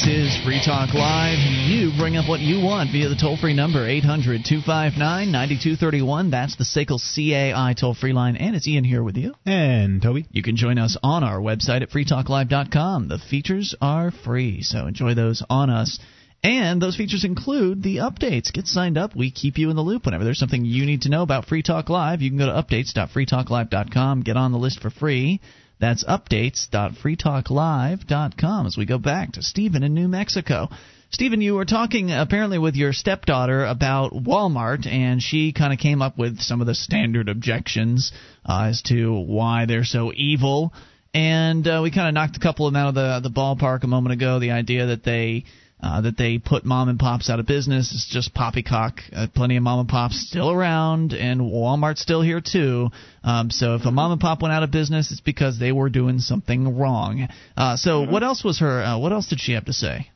This 0.00 0.34
is 0.34 0.44
Free 0.44 0.62
Talk 0.64 0.94
Live. 0.94 1.36
You 1.68 1.92
bring 1.98 2.16
up 2.16 2.26
what 2.26 2.40
you 2.40 2.64
want 2.64 2.90
via 2.90 3.10
the 3.10 3.16
toll 3.16 3.36
free 3.36 3.52
number 3.52 3.86
800 3.86 4.46
259 4.46 5.30
9231. 5.30 6.30
That's 6.30 6.56
the 6.56 6.64
SACL 6.64 6.98
CAI 6.98 7.74
toll 7.74 7.92
free 7.92 8.14
line. 8.14 8.36
And 8.36 8.56
it's 8.56 8.66
Ian 8.66 8.84
here 8.84 9.02
with 9.02 9.18
you. 9.18 9.34
And 9.44 10.00
Toby. 10.00 10.24
You 10.30 10.42
can 10.42 10.56
join 10.56 10.78
us 10.78 10.96
on 11.02 11.22
our 11.22 11.38
website 11.38 11.82
at 11.82 11.90
freetalklive.com. 11.90 13.08
The 13.08 13.18
features 13.18 13.74
are 13.82 14.10
free, 14.10 14.62
so 14.62 14.86
enjoy 14.86 15.12
those 15.14 15.42
on 15.50 15.68
us. 15.68 15.98
And 16.42 16.80
those 16.80 16.96
features 16.96 17.24
include 17.24 17.82
the 17.82 17.96
updates. 17.96 18.52
Get 18.52 18.68
signed 18.68 18.96
up. 18.96 19.14
We 19.14 19.30
keep 19.30 19.58
you 19.58 19.68
in 19.68 19.76
the 19.76 19.82
loop 19.82 20.06
whenever 20.06 20.24
there's 20.24 20.38
something 20.38 20.64
you 20.64 20.86
need 20.86 21.02
to 21.02 21.10
know 21.10 21.22
about 21.22 21.44
Free 21.44 21.62
Talk 21.62 21.90
Live. 21.90 22.22
You 22.22 22.30
can 22.30 22.38
go 22.38 22.46
to 22.46 22.52
updates.freetalklive.com. 22.52 24.22
Get 24.22 24.38
on 24.38 24.52
the 24.52 24.58
list 24.58 24.80
for 24.80 24.88
free. 24.88 25.42
That's 25.80 26.04
updates.freetalklive.com 26.04 28.66
as 28.66 28.76
we 28.76 28.84
go 28.84 28.98
back 28.98 29.32
to 29.32 29.42
Stephen 29.42 29.82
in 29.82 29.94
New 29.94 30.08
Mexico. 30.08 30.68
Stephen, 31.12 31.40
you 31.40 31.54
were 31.54 31.64
talking 31.64 32.12
apparently 32.12 32.58
with 32.58 32.76
your 32.76 32.92
stepdaughter 32.92 33.64
about 33.64 34.12
Walmart, 34.12 34.86
and 34.86 35.20
she 35.20 35.52
kind 35.52 35.72
of 35.72 35.80
came 35.80 36.02
up 36.02 36.16
with 36.16 36.40
some 36.40 36.60
of 36.60 36.68
the 36.68 36.74
standard 36.74 37.28
objections 37.28 38.12
uh, 38.46 38.66
as 38.68 38.80
to 38.82 39.12
why 39.12 39.66
they're 39.66 39.82
so 39.82 40.12
evil. 40.14 40.72
And 41.12 41.66
uh, 41.66 41.80
we 41.82 41.90
kind 41.90 42.06
of 42.06 42.14
knocked 42.14 42.36
a 42.36 42.40
couple 42.40 42.68
of 42.68 42.72
them 42.72 42.80
out 42.80 42.90
of 42.90 42.94
the 42.94 43.28
the 43.28 43.34
ballpark 43.34 43.82
a 43.82 43.88
moment 43.88 44.12
ago. 44.12 44.38
The 44.38 44.52
idea 44.52 44.86
that 44.86 45.02
they 45.02 45.46
uh, 45.82 46.00
that 46.02 46.16
they 46.16 46.38
put 46.38 46.64
mom 46.64 46.88
and 46.88 46.98
pops 46.98 47.30
out 47.30 47.40
of 47.40 47.46
business 47.46 47.92
is 47.92 48.06
just 48.10 48.34
poppycock. 48.34 49.00
Uh, 49.12 49.26
plenty 49.34 49.56
of 49.56 49.62
mom 49.62 49.80
and 49.80 49.88
pops 49.88 50.20
still 50.28 50.50
around, 50.50 51.12
and 51.12 51.40
Walmart's 51.40 52.00
still 52.00 52.22
here 52.22 52.40
too. 52.40 52.88
Um, 53.24 53.50
so 53.50 53.74
if 53.74 53.84
a 53.84 53.90
mom 53.90 54.12
and 54.12 54.20
pop 54.20 54.42
went 54.42 54.52
out 54.52 54.62
of 54.62 54.70
business, 54.70 55.10
it's 55.10 55.20
because 55.20 55.58
they 55.58 55.72
were 55.72 55.88
doing 55.88 56.18
something 56.18 56.76
wrong. 56.76 57.28
Uh, 57.56 57.76
so 57.76 58.02
what 58.02 58.22
else 58.22 58.44
was 58.44 58.60
her? 58.60 58.82
Uh, 58.82 58.98
what 58.98 59.12
else 59.12 59.28
did 59.28 59.40
she 59.40 59.52
have 59.52 59.64
to 59.66 59.72
say? 59.72 60.10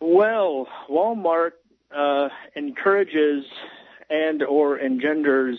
Well, 0.00 0.66
Walmart 0.90 1.52
uh, 1.96 2.28
encourages 2.54 3.44
and 4.10 4.42
or 4.42 4.78
engenders 4.78 5.58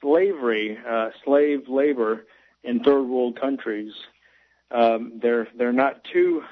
slavery, 0.00 0.78
uh, 0.88 1.10
slave 1.24 1.68
labor 1.68 2.26
in 2.62 2.82
third 2.82 3.04
world 3.04 3.40
countries. 3.40 3.92
Um, 4.70 5.20
they're 5.22 5.48
they're 5.56 5.72
not 5.72 6.02
too 6.12 6.42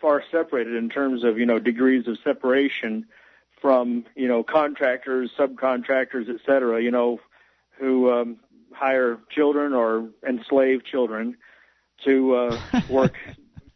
far 0.00 0.22
separated 0.30 0.74
in 0.74 0.88
terms 0.88 1.24
of 1.24 1.38
you 1.38 1.46
know 1.46 1.58
degrees 1.58 2.08
of 2.08 2.18
separation 2.24 3.06
from 3.60 4.04
you 4.16 4.28
know 4.28 4.42
contractors, 4.42 5.30
subcontractors, 5.38 6.28
et 6.28 6.40
cetera. 6.46 6.82
You 6.82 6.90
know 6.90 7.20
who 7.78 8.10
um, 8.10 8.36
hire 8.72 9.18
children 9.30 9.72
or 9.72 10.08
enslave 10.26 10.84
children 10.84 11.36
to 12.04 12.34
uh, 12.34 12.60
work 12.88 13.16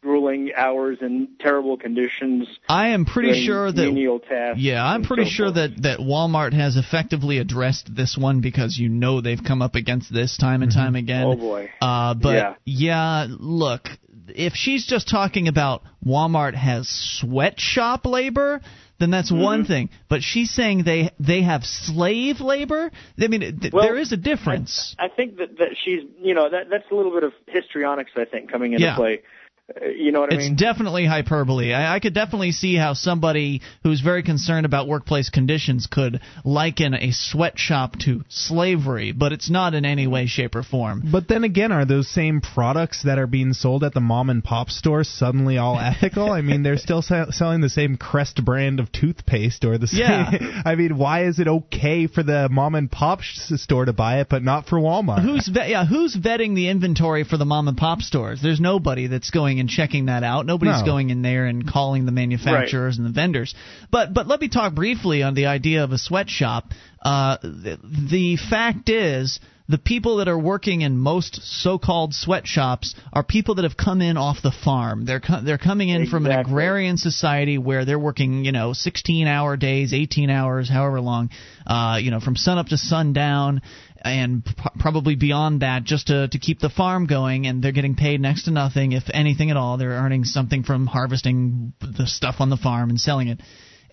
grueling 0.05 0.52
hours 0.56 0.98
in 1.01 1.28
terrible 1.40 1.76
conditions. 1.76 2.47
I 2.68 2.89
am 2.89 3.05
pretty 3.06 3.44
sure 3.47 3.72
that 3.72 3.82
menial 3.82 4.20
tasks. 4.20 4.60
Yeah, 4.60 4.85
I'm 4.85 5.02
pretty 5.02 5.24
so 5.24 5.31
sure 5.31 5.47
forth. 5.47 5.55
that 5.56 5.82
that 5.82 5.98
Walmart 5.98 6.52
has 6.52 6.76
effectively 6.76 7.39
addressed 7.39 7.94
this 7.97 8.16
one 8.16 8.40
because 8.40 8.76
you 8.78 8.89
know 8.89 9.20
they've 9.20 9.43
come 9.43 9.62
up 9.62 9.74
against 9.74 10.12
this 10.12 10.36
time 10.36 10.62
and 10.62 10.70
time 10.70 10.94
again. 10.94 11.24
Oh 11.26 11.36
boy. 11.36 11.70
Uh, 11.81 12.14
but 12.14 12.35
Yeah. 12.35 12.55
yeah, 12.64 13.26
look, 13.28 13.89
if 14.28 14.52
she's 14.55 14.86
just 14.86 15.09
talking 15.09 15.48
about 15.48 15.82
Walmart 16.06 16.55
has 16.55 16.89
sweatshop 16.89 18.05
labor, 18.06 18.60
then 19.01 19.10
that's 19.10 19.32
Mm-hmm. 19.32 19.43
one 19.43 19.64
thing. 19.64 19.90
But 20.09 20.22
she's 20.22 20.51
saying 20.51 20.85
they 20.85 21.10
they 21.18 21.43
have 21.43 21.64
slave 21.64 22.40
labor. 22.40 22.90
I 23.20 23.26
mean, 23.28 23.40
th- 23.60 23.72
Well, 23.72 23.85
there 23.85 23.97
is 23.97 24.12
a 24.12 24.16
difference. 24.16 24.94
I 24.98 25.09
think 25.09 25.39
that 25.39 25.59
that 25.59 25.70
she's 25.82 26.02
you 26.22 26.35
know 26.35 26.48
that 26.48 26.68
that's 26.70 26.85
a 26.90 26.94
little 26.94 27.12
bit 27.12 27.24
of 27.24 27.32
histrionics 27.47 28.12
I 28.16 28.24
think 28.24 28.51
coming 28.52 28.72
into 28.74 28.85
Yeah. 28.85 28.97
play. 28.97 29.22
Uh, 29.66 29.86
you 29.86 30.12
know 30.12 30.20
what 30.20 30.31
I 30.31 30.36
It's 30.36 30.45
mean? 30.45 30.57
definitely 30.57 31.07
hyperbole. 31.07 31.73
I, 31.73 31.95
I 31.95 32.01
could 32.01 32.12
definitely 32.12 32.53
see 32.53 32.74
how 32.77 32.93
somebody 32.93 33.62
who's 33.82 34.03
very 34.03 34.23
concerned 34.23 34.66
about 34.66 34.89
workplace 34.89 35.31
conditions 35.31 35.86
could 35.86 36.20
liken 36.45 36.93
a 36.93 37.12
sweatshop 37.12 37.99
to 38.01 38.24
slavery, 38.28 39.12
but 39.12 39.32
it's 39.32 39.49
not 39.49 39.73
in 39.73 39.86
any 39.86 40.07
way, 40.07 40.27
shape, 40.27 40.55
or 40.55 40.62
form. 40.62 41.03
But 41.11 41.28
then 41.28 41.45
again, 41.45 41.73
are 41.73 41.86
those 41.86 42.09
same 42.09 42.43
products 42.43 43.05
that 43.05 43.19
are 43.19 43.27
being 43.27 43.55
sold 43.55 43.85
at 43.85 43.95
the 43.95 44.01
mom 44.01 44.28
and 44.28 44.45
pop 44.45 44.69
store 44.69 45.03
suddenly 45.03 45.57
all 45.57 45.78
ethical? 45.81 46.31
I 46.31 46.43
mean, 46.43 46.62
they're 46.62 46.77
still 46.77 47.01
se- 47.01 47.31
selling 47.31 47.62
the 47.62 47.70
same 47.70 47.97
Crest 47.97 48.45
brand 48.45 48.81
of 48.81 48.93
toothpaste 48.93 49.65
or 49.65 49.78
the 49.78 49.86
same. 49.86 50.01
Yeah. 50.01 50.62
I 50.66 50.74
mean, 50.74 50.99
why 50.99 51.24
is 51.24 51.39
it 51.39 51.49
okay 51.49 52.07
for 52.07 52.23
the 52.23 52.49
mom 52.51 52.74
and 52.74 52.91
pop 52.91 53.23
store 53.23 53.86
to 53.86 53.95
buy 53.95 54.20
it, 54.20 54.28
but 54.28 54.43
not 54.43 54.66
for 54.66 54.78
Walmart? 54.78 55.23
Who's 55.23 55.49
vet, 55.49 55.70
yeah? 55.70 55.86
Who's 55.86 56.15
vetting 56.15 56.55
the 56.55 56.69
inventory 56.69 57.24
for 57.24 57.39
the 57.39 57.47
mom 57.47 57.66
and 57.69 57.78
pop 57.78 58.03
stores? 58.03 58.41
There's 58.43 58.61
nobody 58.61 59.07
that's 59.07 59.31
going 59.31 59.53
and 59.60 59.68
checking 59.68 60.06
that 60.06 60.22
out. 60.22 60.47
Nobody's 60.47 60.81
No. 60.81 60.86
going 60.86 61.10
in 61.10 61.22
there 61.22 61.47
and 61.47 61.66
calling 61.66 62.06
the 62.06 62.12
manufacturers 62.12 62.97
and 62.98 63.06
the 63.06 63.12
vendors. 63.12 63.55
But 63.90 64.12
but 64.14 64.26
let 64.26 64.40
me 64.40 64.48
talk 64.48 64.74
briefly 64.74 65.22
on 65.22 65.35
the 65.35 65.47
idea 65.47 65.85
of 65.85 65.93
a 65.93 65.98
sweatshop. 65.98 66.72
Uh, 67.02 67.36
the, 67.43 67.78
the 68.10 68.36
fact 68.36 68.89
is, 68.89 69.39
the 69.68 69.78
people 69.78 70.16
that 70.18 70.28
are 70.28 70.39
working 70.39 70.82
in 70.82 70.97
most 70.98 71.40
so-called 71.43 72.12
sweatshops 72.14 72.94
are 73.14 73.22
people 73.22 73.55
that 73.55 73.62
have 73.64 73.76
come 73.78 74.02
in 74.02 74.18
off 74.18 74.43
the 74.43 74.51
farm. 74.52 75.06
They're 75.06 75.20
co- 75.20 75.40
they're 75.43 75.59
coming 75.59 75.89
in 75.89 76.06
from 76.06 76.26
an 76.26 76.32
agrarian 76.32 76.98
society 76.98 77.56
where 77.56 77.85
they're 77.86 77.98
working, 77.98 78.44
you 78.44 78.52
know, 78.52 78.72
16-hour 78.72 79.56
days, 79.56 79.94
18 79.94 80.28
hours, 80.28 80.68
however 80.68 81.01
long, 81.01 81.31
uh, 81.66 81.98
you 82.01 82.10
know, 82.10 82.20
from 82.20 82.36
sun 82.36 82.59
up 82.59 82.66
to 82.68 82.76
sundown, 82.76 83.62
and 84.05 84.44
probably 84.78 85.16
beyond 85.16 85.62
that, 85.62 85.85
just 85.85 86.09
to 86.09 86.28
to 86.28 86.39
keep 86.39 86.60
the 86.60 86.70
farm 86.70 87.06
going. 87.06 87.47
And 87.47 87.62
they're 87.62 87.72
getting 87.72 87.97
paid 87.97 88.20
next 88.20 88.44
to 88.44 88.51
nothing, 88.51 88.93
if 88.93 89.05
anything 89.12 89.51
at 89.51 89.56
all. 89.56 89.76
They're 89.76 89.90
earning 89.90 90.24
something 90.24 90.62
from 90.62 90.86
harvesting 90.86 91.72
the 91.81 92.06
stuff 92.06 92.36
on 92.40 92.51
the 92.51 92.56
farm 92.56 92.90
and 92.90 93.01
selling 93.01 93.28
it 93.28 93.40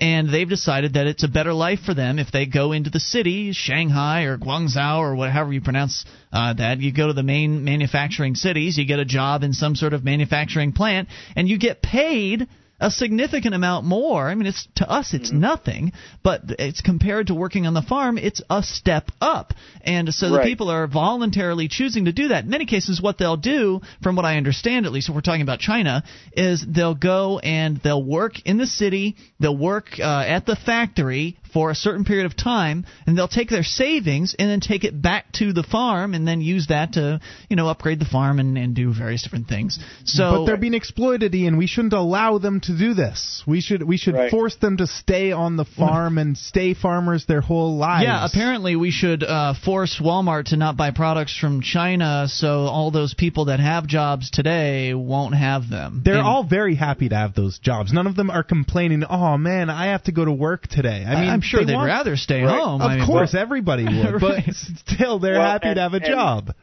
and 0.02 0.34
they've 0.34 0.50
decided 0.50 0.94
that 0.94 1.06
it's 1.06 1.24
a 1.24 1.28
better 1.28 1.54
life 1.54 1.80
for 1.86 1.94
them 1.94 2.18
if 2.18 2.32
they 2.32 2.48
go 2.48 2.72
into 2.72 2.90
the 2.90 3.00
city, 3.00 3.52
Shanghai 3.54 4.24
or 4.24 4.38
Guangzhou 4.38 4.98
or 4.98 5.16
whatever 5.16 5.54
you 5.54 5.62
pronounce 5.62 6.06
uh, 6.34 6.54
that. 6.56 6.80
You 6.80 6.92
go 6.92 7.08
to 7.08 7.14
the 7.14 7.24
main 7.24 7.64
manufacturing 7.64 8.34
cities, 8.34 8.80
you 8.80 8.86
get 8.86 9.00
a 9.00 9.06
job 9.06 9.44
in 9.44 9.54
some 9.54 9.76
sort 9.76 9.94
of 9.94 10.04
manufacturing 10.04 10.74
plant, 10.74 11.08
and 11.36 11.48
you 11.48 11.60
get 11.60 11.84
paid 11.84 12.48
a 12.82 12.92
significant 12.92 13.56
amount 13.56 13.86
more. 13.86 14.28
I 14.28 14.36
mean, 14.36 14.48
it's 14.48 14.68
to 14.76 14.90
us 14.90 15.14
it's 15.14 15.30
Mm-hmm. 15.30 15.40
nothing, 15.40 15.92
but 16.24 16.42
it's 16.60 16.82
compared 16.82 17.28
to 17.28 17.36
working 17.36 17.66
on 17.68 17.74
the 17.74 17.82
farm, 17.82 18.18
it's 18.18 18.42
a 18.50 18.64
step 18.64 19.12
up. 19.22 19.54
And 19.84 20.14
so 20.14 20.30
the 20.30 20.38
Right. 20.38 20.46
people 20.46 20.70
are 20.70 20.88
voluntarily 20.88 21.68
choosing 21.68 22.06
to 22.06 22.12
do 22.12 22.30
that. 22.30 22.44
In 22.44 22.50
many 22.50 22.66
cases, 22.66 23.02
what 23.02 23.18
they'll 23.18 23.38
do, 23.38 23.82
from 24.02 24.16
what 24.16 24.26
I 24.26 24.38
understand, 24.38 24.86
at 24.86 24.92
least 24.92 25.10
if 25.10 25.16
we're 25.16 25.22
talking 25.22 25.42
about 25.44 25.60
China, 25.60 26.04
is 26.34 26.66
they'll 26.68 26.96
go 26.96 27.40
and 27.40 27.78
they'll 27.78 28.04
work 28.04 28.34
in 28.46 28.58
the 28.58 28.68
city, 28.68 29.16
they'll 29.40 29.56
work 29.58 30.00
uh, 30.00 30.24
at 30.28 30.46
the 30.46 30.56
factory 30.56 31.38
for 31.54 31.70
a 31.72 31.76
certain 31.76 32.06
period 32.06 32.26
of 32.26 32.36
time, 32.36 32.86
and 33.06 33.18
they'll 33.18 33.28
take 33.28 33.50
their 33.50 33.64
savings 33.64 34.36
and 34.38 34.50
then 34.50 34.60
take 34.60 34.84
it 34.84 35.02
back 35.02 35.32
to 35.34 35.54
the 35.54 35.64
farm 35.64 36.14
and 36.14 36.28
then 36.28 36.42
use 36.42 36.68
that 36.68 36.94
to, 36.94 37.20
you 37.50 37.56
know, 37.56 37.68
upgrade 37.68 38.00
the 38.00 38.06
farm 38.06 38.40
and, 38.40 38.58
and 38.58 38.76
do 38.76 38.94
various 38.94 39.24
different 39.24 39.48
things. 39.48 39.80
So 40.06 40.32
but 40.40 40.46
they're 40.46 40.58
being 40.58 40.74
exploited, 40.74 41.34
Ian. 41.36 41.58
We 41.58 41.68
shouldn't 41.68 41.94
allow 41.94 42.38
them 42.38 42.60
to 42.62 42.78
do 42.78 42.94
this. 42.94 43.44
We 43.46 43.62
should 43.62 43.84
we 43.84 43.98
should 43.98 44.16
Right. 44.16 44.30
force 44.32 44.56
them 44.58 44.78
to 44.78 44.88
stay 44.88 45.32
on 45.32 45.56
the 45.58 45.66
farm 45.66 46.18
and 46.18 46.38
stay 46.38 46.74
farmers 46.74 47.26
their 47.26 47.42
whole 47.42 47.78
lives. 47.78 48.04
Yeah, 48.06 48.26
apparently 48.26 48.76
we 48.76 48.92
should 48.92 49.24
uh, 49.24 49.54
force 49.54 50.00
Walmart 50.02 50.46
to 50.46 50.58
not 50.58 50.76
buy 50.78 50.92
products 50.92 51.38
from 51.38 51.62
China, 51.62 52.26
so 52.28 52.62
all 52.68 52.92
those 52.92 53.14
people 53.14 53.46
that 53.46 53.60
have 53.60 53.88
jobs 53.88 54.30
today 54.32 54.94
won't 54.94 55.36
have 55.36 55.70
them. 55.70 56.02
They're 56.04 56.16
And- 56.18 56.28
all 56.28 56.44
very 56.44 56.76
happy 56.76 57.10
to 57.10 57.16
have 57.16 57.34
those 57.34 57.60
jobs. 57.60 57.94
None 57.94 58.08
of 58.08 58.16
them 58.16 58.30
are 58.30 58.44
complaining. 58.44 59.04
Oh 59.10 59.38
man, 59.38 59.70
I 59.70 59.88
have 59.88 60.04
to 60.04 60.12
go 60.12 60.26
to 60.26 60.32
work 60.32 60.68
today. 60.68 61.06
I 61.08 61.14
I- 61.14 61.22
mean, 61.22 61.30
I'm 61.30 61.41
sure 61.42 61.62
they 61.62 61.68
they'd 61.68 61.76
want- 61.76 61.88
rather 61.88 62.16
stay 62.16 62.44
Right. 62.44 62.60
home. 62.60 62.82
Of 62.82 62.88
I 62.92 62.98
mean, 62.98 63.06
course, 63.06 63.34
well- 63.34 63.42
everybody 63.42 63.84
would, 63.86 64.22
Right. 64.22 64.44
but 64.46 64.56
still, 64.56 65.20
they're 65.20 65.34
Well, 65.34 65.42
happy 65.52 65.68
and- 65.68 65.76
to 65.76 65.82
have 65.82 65.94
a 65.94 65.98
and- 65.98 66.06
job. 66.06 66.56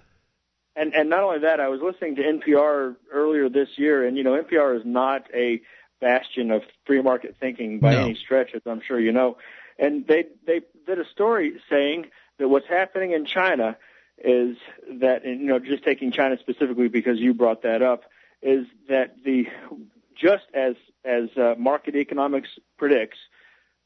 And 0.77 0.95
and 0.95 1.11
not 1.11 1.25
only 1.25 1.41
that, 1.41 1.59
I 1.59 1.69
was 1.69 1.81
listening 1.83 2.15
to 2.17 2.23
NPR 2.23 2.95
earlier 3.13 3.49
this 3.49 3.69
year, 3.77 4.07
and 4.07 4.17
you 4.17 4.23
know 4.23 4.35
NPR 4.41 4.77
is 4.77 4.83
not 4.85 5.27
a 5.35 5.61
bastion 6.01 6.53
of 6.53 6.63
free 6.87 7.03
market 7.03 7.35
thinking 7.41 7.81
by 7.81 7.95
No. 7.95 8.05
any 8.05 8.15
stretch, 8.15 8.55
as 8.55 8.63
I'm 8.65 8.81
sure 8.81 9.01
you 9.01 9.11
know. 9.11 9.39
And 9.77 10.07
they 10.07 10.27
they 10.47 10.61
did 10.87 11.01
a 11.01 11.05
story 11.09 11.55
saying 11.69 12.07
that 12.39 12.47
what's 12.49 12.69
happening 12.69 13.11
in 13.11 13.25
China 13.25 13.77
is 14.23 14.57
that, 15.01 15.25
you 15.25 15.35
know, 15.37 15.59
just 15.59 15.83
taking 15.85 16.13
China 16.13 16.37
specifically 16.39 16.87
because 16.89 17.19
you 17.19 17.35
brought 17.35 17.63
that 17.63 17.83
up, 17.83 18.05
is 18.41 18.67
that 18.89 19.17
the 19.25 19.47
just 20.15 20.45
as 20.55 20.75
as 21.05 21.29
uh, 21.37 21.55
market 21.59 21.97
economics 21.97 22.51
predicts, 22.77 23.19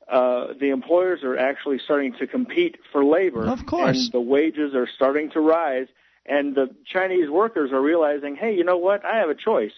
uh, 0.09 0.49
the 0.59 0.70
employers 0.70 1.23
are 1.23 1.37
actually 1.37 1.79
starting 1.79 2.12
to 2.15 2.27
compete 2.27 2.79
for 2.91 3.05
labor. 3.05 3.47
Of 3.47 3.66
course. 3.66 3.97
And 3.97 4.12
the 4.12 4.20
wages 4.20 4.74
are 4.74 4.89
starting 4.97 5.31
to 5.31 5.41
rise, 5.41 5.87
and 6.27 6.55
the 6.55 6.74
Chinese 6.87 7.31
workers 7.31 7.73
are 7.73 7.81
realizing, 7.81 8.37
hey, 8.37 8.55
you 8.55 8.65
know 8.65 8.79
what? 8.79 9.05
I 9.05 9.19
have 9.19 9.31
a 9.31 9.35
choice. 9.35 9.73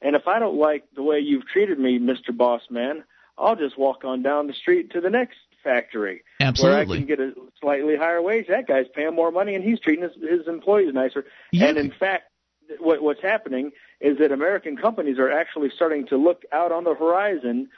And 0.00 0.16
if 0.16 0.28
I 0.28 0.38
don't 0.38 0.56
like 0.56 0.84
the 0.94 1.02
way 1.02 1.20
you've 1.20 1.46
treated 1.46 1.78
me, 1.78 1.98
Mr. 1.98 2.36
Boss 2.36 2.62
Man, 2.70 3.04
I'll 3.38 3.56
just 3.56 3.78
walk 3.78 4.04
on 4.04 4.22
down 4.22 4.46
the 4.46 4.52
street 4.52 4.92
to 4.92 5.00
the 5.00 5.10
next 5.10 5.38
factory 5.62 6.22
where 6.60 6.76
I 6.76 6.84
can 6.84 7.06
get 7.06 7.20
a 7.20 7.32
slightly 7.60 7.96
higher 7.96 8.20
wage. 8.20 8.46
That 8.48 8.68
guy's 8.68 8.86
paying 8.94 9.14
more 9.14 9.30
money 9.30 9.54
and 9.54 9.64
he's 9.64 9.80
treating 9.80 10.04
his, 10.04 10.12
his 10.20 10.46
employees 10.46 10.92
nicer. 10.92 11.24
Yeah. 11.50 11.68
and 11.68 11.78
in 11.78 11.90
fact, 11.90 12.24
what, 12.78 13.02
what's 13.02 13.22
happening 13.22 13.72
is 14.00 14.18
that 14.18 14.30
American 14.30 14.76
companies 14.76 15.18
are 15.18 15.30
actually 15.30 15.70
starting 15.74 16.06
to 16.08 16.16
look 16.16 16.42
out 16.52 16.70
on 16.70 16.84
the 16.84 16.94
horizon 16.94 17.68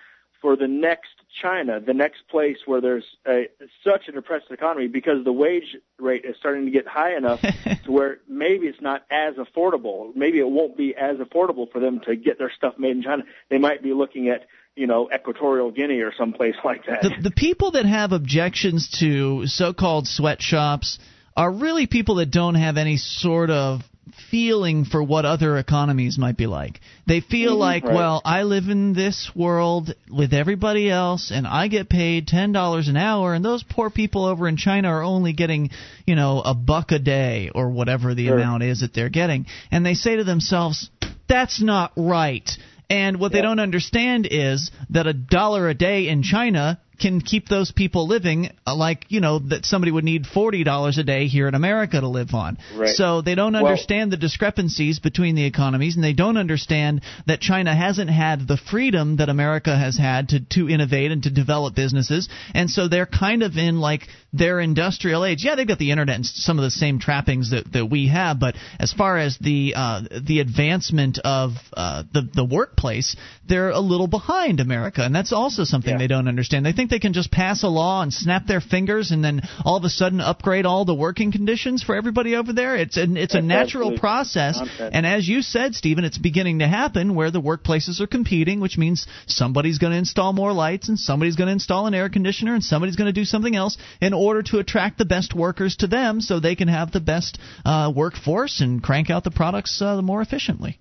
for 0.41 0.57
the 0.57 0.69
next 0.69 1.16
China, 1.43 1.81
the 1.81 1.95
next 1.95 2.29
place 2.29 2.57
where 2.67 2.81
there's 2.81 3.05
a, 3.27 3.49
such 3.85 4.09
a 4.09 4.13
depressed 4.13 4.51
economy 4.51 4.89
because 4.89 5.25
the 5.25 5.33
wage 5.33 5.77
rate 5.99 6.25
is 6.25 6.37
starting 6.39 6.65
to 6.65 6.71
get 6.71 6.87
high 6.87 7.17
enough 7.17 7.41
to 7.85 7.93
where 7.93 8.19
maybe 8.29 8.67
it's 8.67 8.81
not 8.81 9.05
as 9.11 9.35
affordable. 9.35 10.15
Maybe 10.15 10.39
it 10.39 10.49
won't 10.49 10.77
be 10.77 10.95
as 10.95 11.19
affordable 11.19 11.71
for 11.71 11.81
them 11.81 12.01
to 12.07 12.17
get 12.17 12.39
their 12.39 12.51
stuff 12.57 12.75
made 12.79 12.97
in 12.97 13.03
China. 13.03 13.25
They 13.51 13.59
might 13.59 13.83
be 13.83 13.93
looking 13.93 14.29
at, 14.29 14.47
you 14.75 14.87
know, 14.87 15.11
Equatorial 15.15 15.71
Guinea 15.71 16.01
or 16.01 16.13
someplace 16.17 16.57
like 16.65 16.87
that. 16.87 17.03
the, 17.03 17.15
the 17.25 17.31
people 17.31 17.73
that 17.73 17.85
have 17.85 18.13
objections 18.13 18.89
to 19.01 19.47
so-called 19.47 20.07
sweatshops 20.07 20.99
are 21.37 21.51
really 21.51 21.87
people 21.87 22.17
that 22.17 22.31
don't 22.31 22.55
have 22.55 22.79
any 22.79 22.97
sort 22.97 23.51
of 23.51 23.83
feeling 24.31 24.85
for 24.85 25.03
what 25.03 25.25
other 25.25 25.59
economies 25.59 26.17
might 26.19 26.37
be 26.37 26.47
like. 26.47 26.81
They 27.07 27.21
feel 27.21 27.57
Mhm. 27.57 27.59
like, 27.59 27.85
Right. 27.85 27.95
well, 27.95 28.23
I 28.25 28.45
live 28.45 28.69
in 28.69 28.93
this 28.93 29.31
world 29.35 29.95
with 30.11 30.33
everybody 30.33 30.91
else 30.91 31.31
and 31.31 31.47
I 31.47 31.69
get 31.69 31.89
paid 31.89 32.27
$10 32.27 32.89
an 32.89 32.97
hour 32.97 33.35
and 33.35 33.45
those 33.45 33.63
poor 33.63 33.91
people 33.91 34.25
over 34.25 34.47
in 34.49 34.57
China 34.57 34.89
are 34.89 35.03
only 35.03 35.33
getting, 35.33 35.71
you 36.07 36.15
know, 36.15 36.41
a 36.41 36.55
buck 36.55 36.93
a 36.93 36.99
day 36.99 37.51
or 37.55 37.71
whatever 37.71 38.15
the 38.15 38.27
Sure. 38.27 38.39
amount 38.39 38.63
is 38.63 38.81
that 38.81 38.95
they're 38.95 39.09
getting. 39.09 39.47
And 39.71 39.85
they 39.85 39.95
say 39.95 40.17
to 40.17 40.25
themselves, 40.25 40.89
that's 41.29 41.61
not 41.61 41.93
right. 41.97 42.49
And 42.89 43.19
what 43.19 43.33
they 43.33 43.43
don't 43.43 43.59
understand 43.59 44.29
is 44.31 44.71
that 44.91 45.09
a 45.09 45.13
dollar 45.13 45.69
a 45.69 45.75
day 45.75 46.07
in 46.09 46.23
China 46.23 46.79
can 46.99 47.21
keep 47.21 47.49
those 47.49 47.73
people 47.73 48.07
living 48.07 48.51
uh, 48.67 48.75
like 48.75 49.05
you 49.09 49.21
know 49.21 49.39
that 49.39 49.65
somebody 49.65 49.93
would 49.93 50.05
need 50.05 50.27
forty 50.27 50.65
dollars 50.65 50.99
a 50.99 51.05
day 51.05 51.27
here 51.27 51.49
in 51.49 51.55
America 51.55 52.01
to 52.01 52.09
live 52.09 52.35
on. 52.35 52.59
Right. 52.75 52.89
So 52.91 53.21
they 53.23 53.35
don't 53.35 53.53
Well- 53.53 53.67
understand 53.67 54.13
the 54.13 54.17
discrepancies 54.17 54.99
between 54.99 55.35
the 55.35 55.45
economies, 55.45 55.97
and 55.97 56.05
they 56.05 56.13
don't 56.13 56.37
understand 56.37 57.03
that 57.27 57.41
China 57.41 57.75
hasn't 57.75 58.11
had 58.11 58.47
the 58.47 58.57
freedom 58.57 59.17
that 59.17 59.29
America 59.29 59.77
has 59.77 59.97
had 59.97 60.31
to 60.31 60.41
to 60.41 60.69
innovate 60.69 61.13
and 61.13 61.23
to 61.25 61.31
develop 61.31 61.75
businesses, 61.75 62.29
and 62.55 62.71
so 62.71 62.89
they're 62.89 63.07
kind 63.07 63.43
of 63.43 63.57
in 63.57 63.81
like 63.81 64.09
their 64.37 64.61
industrial 64.61 65.25
age. 65.25 65.45
Yeah, 65.45 65.55
they've 65.55 65.67
got 65.67 65.79
the 65.79 65.91
internet 65.91 66.17
and 66.17 66.27
some 66.27 66.59
of 66.59 66.65
the 66.65 66.71
same 66.71 66.99
trappings 66.99 67.51
that 67.51 67.73
that 67.73 67.87
we 67.87 68.09
have, 68.09 68.39
but 68.41 68.57
as 68.79 68.93
far 68.93 69.19
as 69.19 69.39
the 69.39 69.75
uh, 69.77 70.03
the 70.27 70.41
advancement 70.41 71.19
of 71.25 71.53
uh, 71.73 72.03
the 72.13 72.23
the 72.23 72.45
workplace, 72.45 73.17
they're 73.49 73.71
a 73.71 73.81
little 73.81 74.07
behind 74.07 74.61
America, 74.61 75.03
and 75.03 75.15
that's 75.15 75.33
also 75.33 75.65
something 75.65 75.99
they 75.99 76.07
don't 76.07 76.29
understand. 76.29 76.67
They 76.67 76.73
think 76.73 76.91
they 76.91 76.99
can 76.99 77.13
just 77.13 77.31
pass 77.31 77.63
a 77.63 77.69
law 77.69 78.03
and 78.03 78.13
snap 78.13 78.47
their 78.47 78.61
fingers, 78.61 79.11
and 79.11 79.25
then 79.25 79.43
all 79.65 79.77
of 79.77 79.85
a 79.85 79.89
sudden 79.89 80.21
upgrade 80.21 80.67
all 80.67 80.85
the 80.85 80.95
working 80.95 81.33
conditions 81.33 81.83
for 81.83 81.95
everybody 81.95 82.37
over 82.37 82.53
there. 82.53 82.77
It's 82.77 82.97
an 82.97 83.17
it's 83.17 83.35
a 83.35 83.43
natural 83.43 83.99
process, 83.99 84.59
nonsense. 84.59 84.91
and 84.93 85.07
as 85.07 85.29
you 85.29 85.43
said, 85.43 85.75
Stephen, 85.75 86.05
it's 86.05 86.19
beginning 86.19 86.59
to 86.61 86.69
happen 86.69 87.15
where 87.15 87.31
the 87.31 87.41
workplaces 87.41 88.01
are 88.01 88.07
competing, 88.07 88.61
which 88.61 88.79
means 88.79 89.07
somebody's 89.27 89.79
going 89.79 89.93
to 89.93 89.99
install 89.99 90.33
more 90.33 90.53
lights, 90.53 90.89
and 90.89 90.99
somebody's 90.99 91.37
going 91.37 91.47
to 91.47 91.53
install 91.53 91.87
an 91.87 91.95
air 91.95 92.09
conditioner, 92.09 92.55
and 92.55 92.65
somebody's 92.65 92.97
going 92.97 93.07
to 93.07 93.13
do 93.13 93.25
something 93.25 93.55
else 93.55 93.77
in 94.01 94.13
order 94.13 94.26
to 94.35 94.59
attract 94.59 94.99
the 94.99 95.05
best 95.05 95.35
workers 95.35 95.77
to 95.77 95.87
them, 95.87 96.21
so 96.21 96.41
they 96.41 96.57
can 96.57 96.69
have 96.69 96.93
the 96.93 97.01
best 97.01 97.39
uh, 97.65 97.93
workforce 97.95 98.61
and 98.61 98.83
crank 98.83 99.11
out 99.11 99.25
the 99.25 99.31
products 99.31 99.81
uh, 99.81 100.01
more 100.03 100.21
efficiently. 100.21 100.79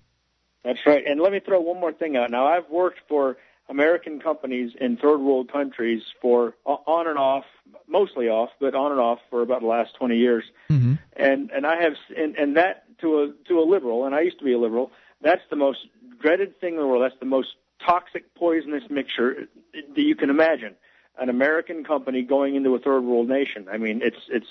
That's 0.64 0.80
right. 0.86 1.04
And 1.06 1.22
let 1.22 1.32
me 1.32 1.40
throw 1.40 1.62
one 1.62 1.80
more 1.80 1.94
thing 1.94 2.18
out. 2.18 2.32
Now, 2.32 2.48
I've 2.48 2.70
worked 2.70 3.00
for 3.08 3.38
American 3.70 4.20
companies 4.20 4.72
in 4.80 4.98
third 4.98 5.20
world 5.20 5.52
countries 5.52 6.02
for 6.22 6.56
on 6.66 7.08
and 7.08 7.18
off, 7.18 7.46
mostly 7.88 8.28
off, 8.28 8.50
but 8.60 8.76
on 8.76 8.92
and 8.92 9.00
off 9.00 9.20
for 9.30 9.42
about 9.42 9.62
the 9.62 9.68
last 9.68 9.92
20 9.98 10.18
years. 10.18 10.44
Mm-hmm. 10.70 10.94
And 11.16 11.52
and 11.52 11.66
I 11.66 11.82
have 11.82 11.94
and, 12.16 12.36
and 12.36 12.58
that 12.58 12.86
to 13.02 13.08
a 13.20 13.48
to 13.48 13.60
a 13.60 13.66
liberal, 13.66 14.06
and 14.06 14.16
I 14.16 14.22
used 14.22 14.40
to 14.40 14.46
be 14.46 14.54
a 14.54 14.60
liberal. 14.60 14.92
That's 15.22 15.42
the 15.50 15.56
most 15.56 15.80
dreaded 16.22 16.60
thing 16.60 16.76
in 16.76 16.80
the 16.80 16.88
world. 16.88 17.04
That's 17.04 17.20
the 17.20 17.26
most 17.26 17.50
toxic, 17.86 18.34
poisonous 18.36 18.84
mixture 18.90 19.48
that 19.74 20.02
you 20.02 20.16
can 20.16 20.30
imagine. 20.30 20.76
An 21.18 21.30
American 21.30 21.84
company 21.84 22.24
going 22.24 22.56
into 22.56 22.76
a 22.76 22.80
third 22.80 23.04
world 23.04 23.30
nation. 23.30 23.68
I 23.72 23.78
mean, 23.78 24.02
it's 24.04 24.18
it's 24.30 24.48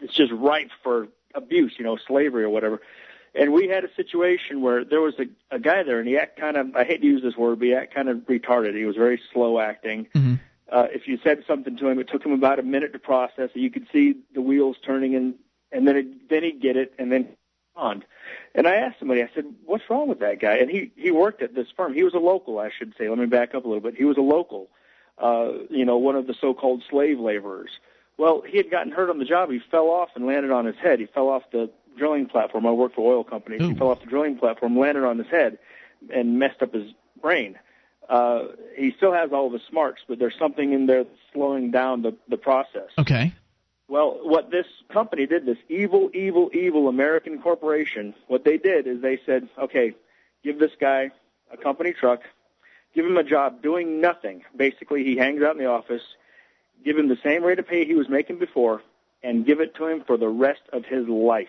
it's 0.00 0.14
just 0.14 0.32
ripe 0.32 0.70
for 0.82 1.08
abuse, 1.34 1.74
you 1.78 1.84
know, 1.84 1.96
slavery 1.96 2.44
or 2.44 2.50
whatever. 2.50 2.80
And 3.34 3.52
we 3.52 3.68
had 3.68 3.84
a 3.84 3.94
situation 3.94 4.60
where 4.60 4.84
there 4.84 5.00
was 5.00 5.14
a, 5.18 5.26
a 5.54 5.58
guy 5.58 5.84
there, 5.84 6.00
and 6.00 6.08
he 6.08 6.16
act 6.16 6.38
kind 6.38 6.56
of, 6.56 6.74
I 6.74 6.82
hate 6.84 7.00
to 7.00 7.06
use 7.06 7.22
this 7.22 7.36
word, 7.36 7.60
but 7.60 7.66
he 7.66 7.74
act 7.74 7.94
kind 7.94 8.08
of 8.08 8.18
retarded. 8.18 8.76
He 8.76 8.84
was 8.84 8.96
very 8.96 9.20
slow 9.32 9.60
acting. 9.60 10.08
Uh, 10.70 10.86
if 10.90 11.06
you 11.06 11.18
said 11.22 11.44
something 11.46 11.76
to 11.76 11.88
him, 11.88 11.98
it 11.98 12.08
took 12.08 12.24
him 12.24 12.32
about 12.32 12.58
a 12.58 12.62
minute 12.62 12.92
to 12.92 12.98
process. 12.98 13.50
You 13.54 13.70
could 13.70 13.86
see 13.92 14.16
the 14.34 14.40
wheels 14.40 14.76
turning, 14.84 15.14
and 15.14 15.34
and 15.72 15.86
then 15.86 15.96
it, 15.96 16.28
then 16.28 16.42
he'd 16.42 16.60
get 16.60 16.76
it, 16.76 16.92
and 16.98 17.10
then 17.10 17.28
on. 17.76 18.04
And 18.54 18.66
I 18.66 18.76
asked 18.76 18.98
somebody, 18.98 19.22
I 19.22 19.30
said, 19.34 19.44
"What's 19.64 19.88
wrong 19.88 20.08
with 20.08 20.20
that 20.20 20.40
guy?" 20.40 20.56
And 20.56 20.70
he 20.70 20.92
he 20.96 21.10
worked 21.10 21.42
at 21.42 21.54
this 21.54 21.66
firm. 21.76 21.94
He 21.94 22.02
was 22.02 22.14
a 22.14 22.18
local, 22.18 22.58
I 22.58 22.70
should 22.76 22.94
say. 22.98 23.08
Let 23.08 23.18
me 23.18 23.26
back 23.26 23.54
up 23.54 23.64
a 23.64 23.68
little 23.68 23.80
bit. 23.80 23.96
He 23.96 24.04
was 24.04 24.16
a 24.16 24.22
local, 24.22 24.70
uh, 25.20 25.52
you 25.68 25.84
know, 25.84 25.98
one 25.98 26.16
of 26.16 26.26
the 26.26 26.34
so-called 26.40 26.82
slave 26.90 27.18
laborers 27.18 27.70
Well, 28.18 28.42
he 28.46 28.56
had 28.56 28.70
gotten 28.70 28.92
hurt 28.92 29.10
on 29.10 29.18
the 29.18 29.24
job. 29.24 29.50
He 29.50 29.60
fell 29.70 29.88
off 29.88 30.10
and 30.14 30.26
landed 30.26 30.50
on 30.50 30.66
his 30.66 30.76
head. 30.76 31.00
He 31.00 31.06
fell 31.06 31.28
off 31.28 31.42
the 31.52 31.70
drilling 31.96 32.26
platform. 32.26 32.66
I 32.66 32.72
work 32.72 32.94
for 32.94 33.12
oil 33.12 33.24
companies. 33.24 33.62
He 33.62 33.74
fell 33.74 33.88
off 33.90 34.00
the 34.00 34.06
drilling 34.06 34.36
platform, 34.38 34.78
landed 34.78 35.04
on 35.04 35.18
his 35.18 35.26
head, 35.26 35.58
and 36.12 36.38
messed 36.38 36.62
up 36.62 36.72
his 36.72 36.92
brain. 37.20 37.58
Uh, 38.08 38.48
he 38.76 38.92
still 38.96 39.12
has 39.12 39.30
all 39.32 39.46
of 39.46 39.52
his 39.52 39.62
smarts, 39.68 40.02
but 40.08 40.18
there's 40.18 40.36
something 40.38 40.72
in 40.72 40.86
there 40.86 41.04
that's 41.04 41.16
slowing 41.32 41.70
down 41.70 42.02
the, 42.02 42.16
the 42.28 42.36
process. 42.36 42.90
Okay. 42.98 43.32
Well, 43.88 44.20
what 44.22 44.50
this 44.50 44.66
company 44.92 45.26
did, 45.26 45.46
this 45.46 45.58
evil, 45.68 46.10
evil, 46.14 46.50
evil 46.52 46.88
American 46.88 47.40
corporation, 47.40 48.14
what 48.28 48.44
they 48.44 48.56
did 48.56 48.86
is 48.86 49.00
they 49.00 49.18
said, 49.26 49.48
okay, 49.58 49.94
give 50.44 50.58
this 50.58 50.72
guy 50.80 51.10
a 51.52 51.56
company 51.56 51.92
truck, 51.92 52.20
give 52.94 53.06
him 53.06 53.16
a 53.16 53.24
job 53.24 53.62
doing 53.62 54.00
nothing. 54.00 54.42
Basically, 54.56 55.04
he 55.04 55.16
hangs 55.16 55.42
out 55.42 55.52
in 55.52 55.58
the 55.58 55.70
office, 55.70 56.02
give 56.84 56.98
him 56.98 57.08
the 57.08 57.18
same 57.22 57.42
rate 57.42 57.58
of 57.58 57.66
pay 57.66 57.84
he 57.84 57.94
was 57.94 58.08
making 58.08 58.38
before, 58.38 58.82
and 59.22 59.44
give 59.44 59.60
it 59.60 59.74
to 59.76 59.86
him 59.86 60.02
for 60.06 60.16
the 60.16 60.28
rest 60.28 60.62
of 60.72 60.84
his 60.84 61.06
life. 61.08 61.48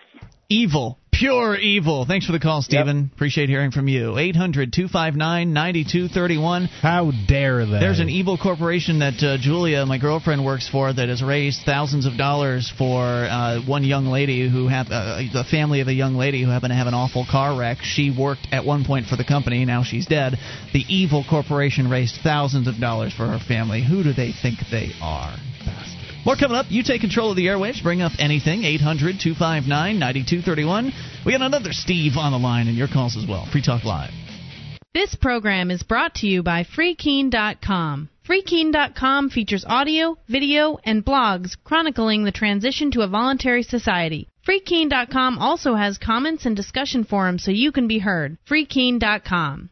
Evil. 0.49 0.99
Pure 1.21 1.57
evil. 1.57 2.03
Thanks 2.07 2.25
for 2.25 2.31
the 2.31 2.39
call, 2.39 2.63
Stephen. 2.63 3.11
Appreciate 3.13 3.47
hearing 3.47 3.69
from 3.69 3.87
you. 3.87 4.17
800 4.17 4.73
259 4.73 5.53
9231. 5.53 6.65
How 6.81 7.11
dare 7.27 7.63
they? 7.63 7.79
There's 7.79 7.99
an 7.99 8.09
evil 8.09 8.39
corporation 8.39 8.97
that 8.99 9.21
uh, 9.21 9.37
Julia, 9.39 9.85
my 9.85 9.99
girlfriend, 9.99 10.43
works 10.43 10.67
for 10.67 10.91
that 10.91 11.09
has 11.09 11.21
raised 11.21 11.61
thousands 11.63 12.07
of 12.07 12.17
dollars 12.17 12.73
for 12.75 13.03
uh, 13.03 13.61
one 13.67 13.83
young 13.83 14.07
lady 14.07 14.49
who 14.49 14.67
have 14.67 14.87
uh, 14.89 15.17
the 15.31 15.43
family 15.43 15.81
of 15.81 15.87
a 15.87 15.93
young 15.93 16.15
lady 16.15 16.41
who 16.43 16.49
happened 16.49 16.71
to 16.71 16.75
have 16.75 16.87
an 16.87 16.95
awful 16.95 17.23
car 17.29 17.55
wreck. 17.55 17.77
She 17.83 18.09
worked 18.09 18.47
at 18.51 18.65
one 18.65 18.83
point 18.83 19.05
for 19.05 19.15
the 19.15 19.23
company. 19.23 19.63
Now 19.63 19.83
she's 19.83 20.07
dead. 20.07 20.39
The 20.73 20.83
evil 20.89 21.23
corporation 21.29 21.87
raised 21.87 22.15
thousands 22.23 22.67
of 22.67 22.79
dollars 22.79 23.13
for 23.13 23.27
her 23.27 23.37
family. 23.37 23.85
Who 23.87 24.01
do 24.01 24.11
they 24.11 24.31
think 24.41 24.57
they 24.71 24.89
are? 24.99 25.37
More 26.25 26.35
coming 26.35 26.57
up. 26.57 26.67
You 26.69 26.83
take 26.83 27.01
control 27.01 27.31
of 27.31 27.37
the 27.37 27.47
airwaves. 27.47 27.81
Bring 27.81 28.01
up 28.01 28.11
anything. 28.19 28.63
800 28.63 29.19
259 29.19 29.99
9231. 29.99 30.91
We 31.25 31.31
got 31.31 31.41
another 31.41 31.73
Steve 31.73 32.13
on 32.17 32.31
the 32.31 32.39
line, 32.39 32.67
and 32.67 32.77
your 32.77 32.87
calls 32.87 33.17
as 33.17 33.27
well. 33.27 33.47
Free 33.51 33.61
Talk 33.61 33.83
Live. 33.85 34.11
This 34.93 35.15
program 35.15 35.71
is 35.71 35.83
brought 35.83 36.15
to 36.15 36.27
you 36.27 36.43
by 36.43 36.63
FreeKeen.com. 36.65 38.09
FreeKeen.com 38.27 39.29
features 39.29 39.65
audio, 39.65 40.17
video, 40.27 40.77
and 40.83 41.03
blogs 41.03 41.55
chronicling 41.63 42.23
the 42.23 42.31
transition 42.31 42.91
to 42.91 43.01
a 43.01 43.07
voluntary 43.07 43.63
society. 43.63 44.27
FreeKeen.com 44.47 45.39
also 45.39 45.75
has 45.75 45.97
comments 45.97 46.45
and 46.45 46.55
discussion 46.55 47.03
forums 47.03 47.43
so 47.43 47.51
you 47.51 47.71
can 47.71 47.87
be 47.87 47.99
heard. 47.99 48.37
FreeKeen.com. 48.47 49.70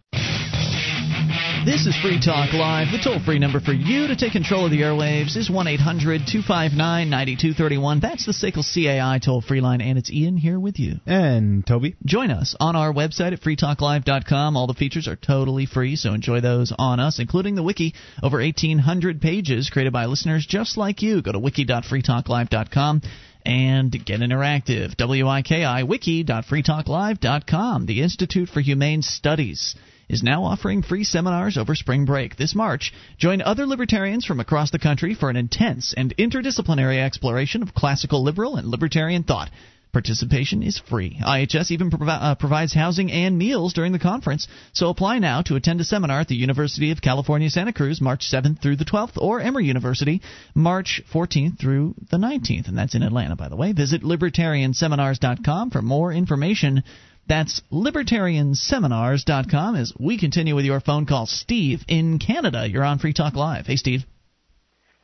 This 1.66 1.86
is 1.86 1.96
Free 2.02 2.22
Talk 2.24 2.54
Live. 2.54 2.88
The 2.90 3.00
toll 3.04 3.20
free 3.20 3.38
number 3.38 3.60
for 3.60 3.74
you 3.74 4.08
to 4.08 4.16
take 4.16 4.32
control 4.32 4.64
of 4.66 4.72
the 4.72 4.80
airwaves 4.80 5.36
is 5.36 5.50
1 5.50 5.68
800 5.68 6.22
259 6.26 7.10
9231. 7.10 8.00
That's 8.00 8.26
the 8.26 8.32
SACL 8.32 8.64
CAI 8.64 9.20
toll 9.20 9.42
free 9.42 9.60
line, 9.60 9.82
and 9.82 9.98
it's 9.98 10.10
Ian 10.10 10.38
here 10.38 10.58
with 10.58 10.80
you. 10.80 11.02
And 11.06 11.68
Toby. 11.68 11.98
Join 12.06 12.32
us 12.32 12.56
on 12.62 12.78
our 12.78 12.94
website 12.94 13.34
at 13.34 13.42
freetalklive.com. 13.42 14.56
All 14.56 14.68
the 14.68 14.74
features 14.74 15.10
are 15.10 15.18
totally 15.18 15.66
free, 15.66 15.98
so 15.98 16.14
enjoy 16.14 16.40
those 16.40 16.72
on 16.80 17.02
us, 17.02 17.20
including 17.20 17.56
the 17.56 17.64
wiki. 17.64 17.94
Over 18.24 18.38
1,800 18.38 19.22
pages 19.22 19.70
created 19.70 19.92
by 19.92 20.06
listeners 20.06 20.46
just 20.46 20.78
like 20.78 21.02
you. 21.02 21.22
Go 21.22 21.34
to 21.34 21.40
wiki.freetalklive.com 21.40 23.02
and 23.46 23.92
get 24.06 24.22
interactive. 24.22 24.96
W-I-K-I, 24.96 25.84
wiki.freetalklive.com. 25.84 27.86
The 27.86 28.02
Institute 28.02 28.48
for 28.48 28.62
Humane 28.62 29.02
Studies 29.02 29.76
is 30.10 30.24
now 30.24 30.44
offering 30.44 30.82
free 30.82 31.04
seminars 31.04 31.58
over 31.58 31.76
spring 31.76 32.06
break. 32.06 32.36
This 32.36 32.56
March, 32.56 32.92
join 33.18 33.42
other 33.42 33.66
libertarians 33.66 34.26
from 34.26 34.40
across 34.40 34.72
the 34.72 34.80
country 34.80 35.14
for 35.14 35.30
an 35.30 35.36
intense 35.36 35.94
and 35.96 36.16
interdisciplinary 36.18 37.00
exploration 37.00 37.62
of 37.62 37.76
classical 37.76 38.24
liberal 38.24 38.56
and 38.56 38.68
libertarian 38.68 39.24
thought. 39.24 39.50
Participation 39.92 40.62
is 40.62 40.78
free. 40.78 41.20
IHS 41.20 41.72
even 41.72 41.90
provi- 41.90 42.12
uh, 42.12 42.36
provides 42.36 42.76
housing 42.76 43.12
and 43.12 43.40
meals 43.40 43.74
during 43.74 43.92
the 43.92 43.98
conference, 43.98 44.48
so 44.72 44.90
apply 44.90 45.18
now 45.18 45.42
to 45.42 45.56
attend 45.56 45.82
a 45.82 45.84
seminar 45.84 46.20
at 46.20 46.28
the 46.28 46.36
University 46.36 46.92
of 46.92 47.02
California, 47.02 47.50
Santa 47.50 47.74
Cruz, 47.74 48.00
March 48.00 48.22
7th 48.32 48.62
through 48.62 48.76
the 48.76 48.86
12th, 48.86 49.18
or 49.18 49.42
Emory 49.42 49.66
University, 49.66 50.22
March 50.54 51.02
14th 51.12 51.58
through 51.58 51.96
the 52.12 52.18
19th, 52.18 52.68
and 52.68 52.78
that's 52.78 52.94
in 52.94 53.02
Atlanta, 53.02 53.36
by 53.36 53.50
the 53.50 53.56
way. 53.56 53.72
Visit 53.72 54.04
libertarianseminars.com 54.04 55.72
for 55.72 55.82
more 55.82 56.14
information. 56.14 56.84
That's 57.30 57.62
libertarianseminars.com 57.72 59.76
as 59.76 59.94
we 60.00 60.18
continue 60.18 60.56
with 60.56 60.66
your 60.66 60.80
phone 60.80 61.06
call. 61.06 61.28
Steve 61.28 61.86
in 61.88 62.18
Canada, 62.18 62.68
you're 62.68 62.84
on 62.84 62.98
Free 62.98 63.14
Talk 63.14 63.36
Live. 63.36 63.68
Hey, 63.68 63.76
Steve. 63.76 64.04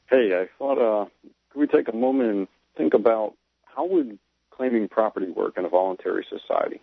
Hey, 0.09 0.31
I 0.33 0.47
thought, 0.57 0.79
uh, 0.79 1.05
could 1.51 1.59
we 1.59 1.67
take 1.67 1.87
a 1.87 1.95
moment 1.95 2.29
and 2.31 2.47
think 2.75 2.95
about 2.95 3.35
how 3.63 3.85
would 3.85 4.17
claiming 4.49 4.89
property 4.89 5.29
work 5.29 5.53
in 5.57 5.65
a 5.65 5.69
voluntary 5.69 6.25
society? 6.27 6.81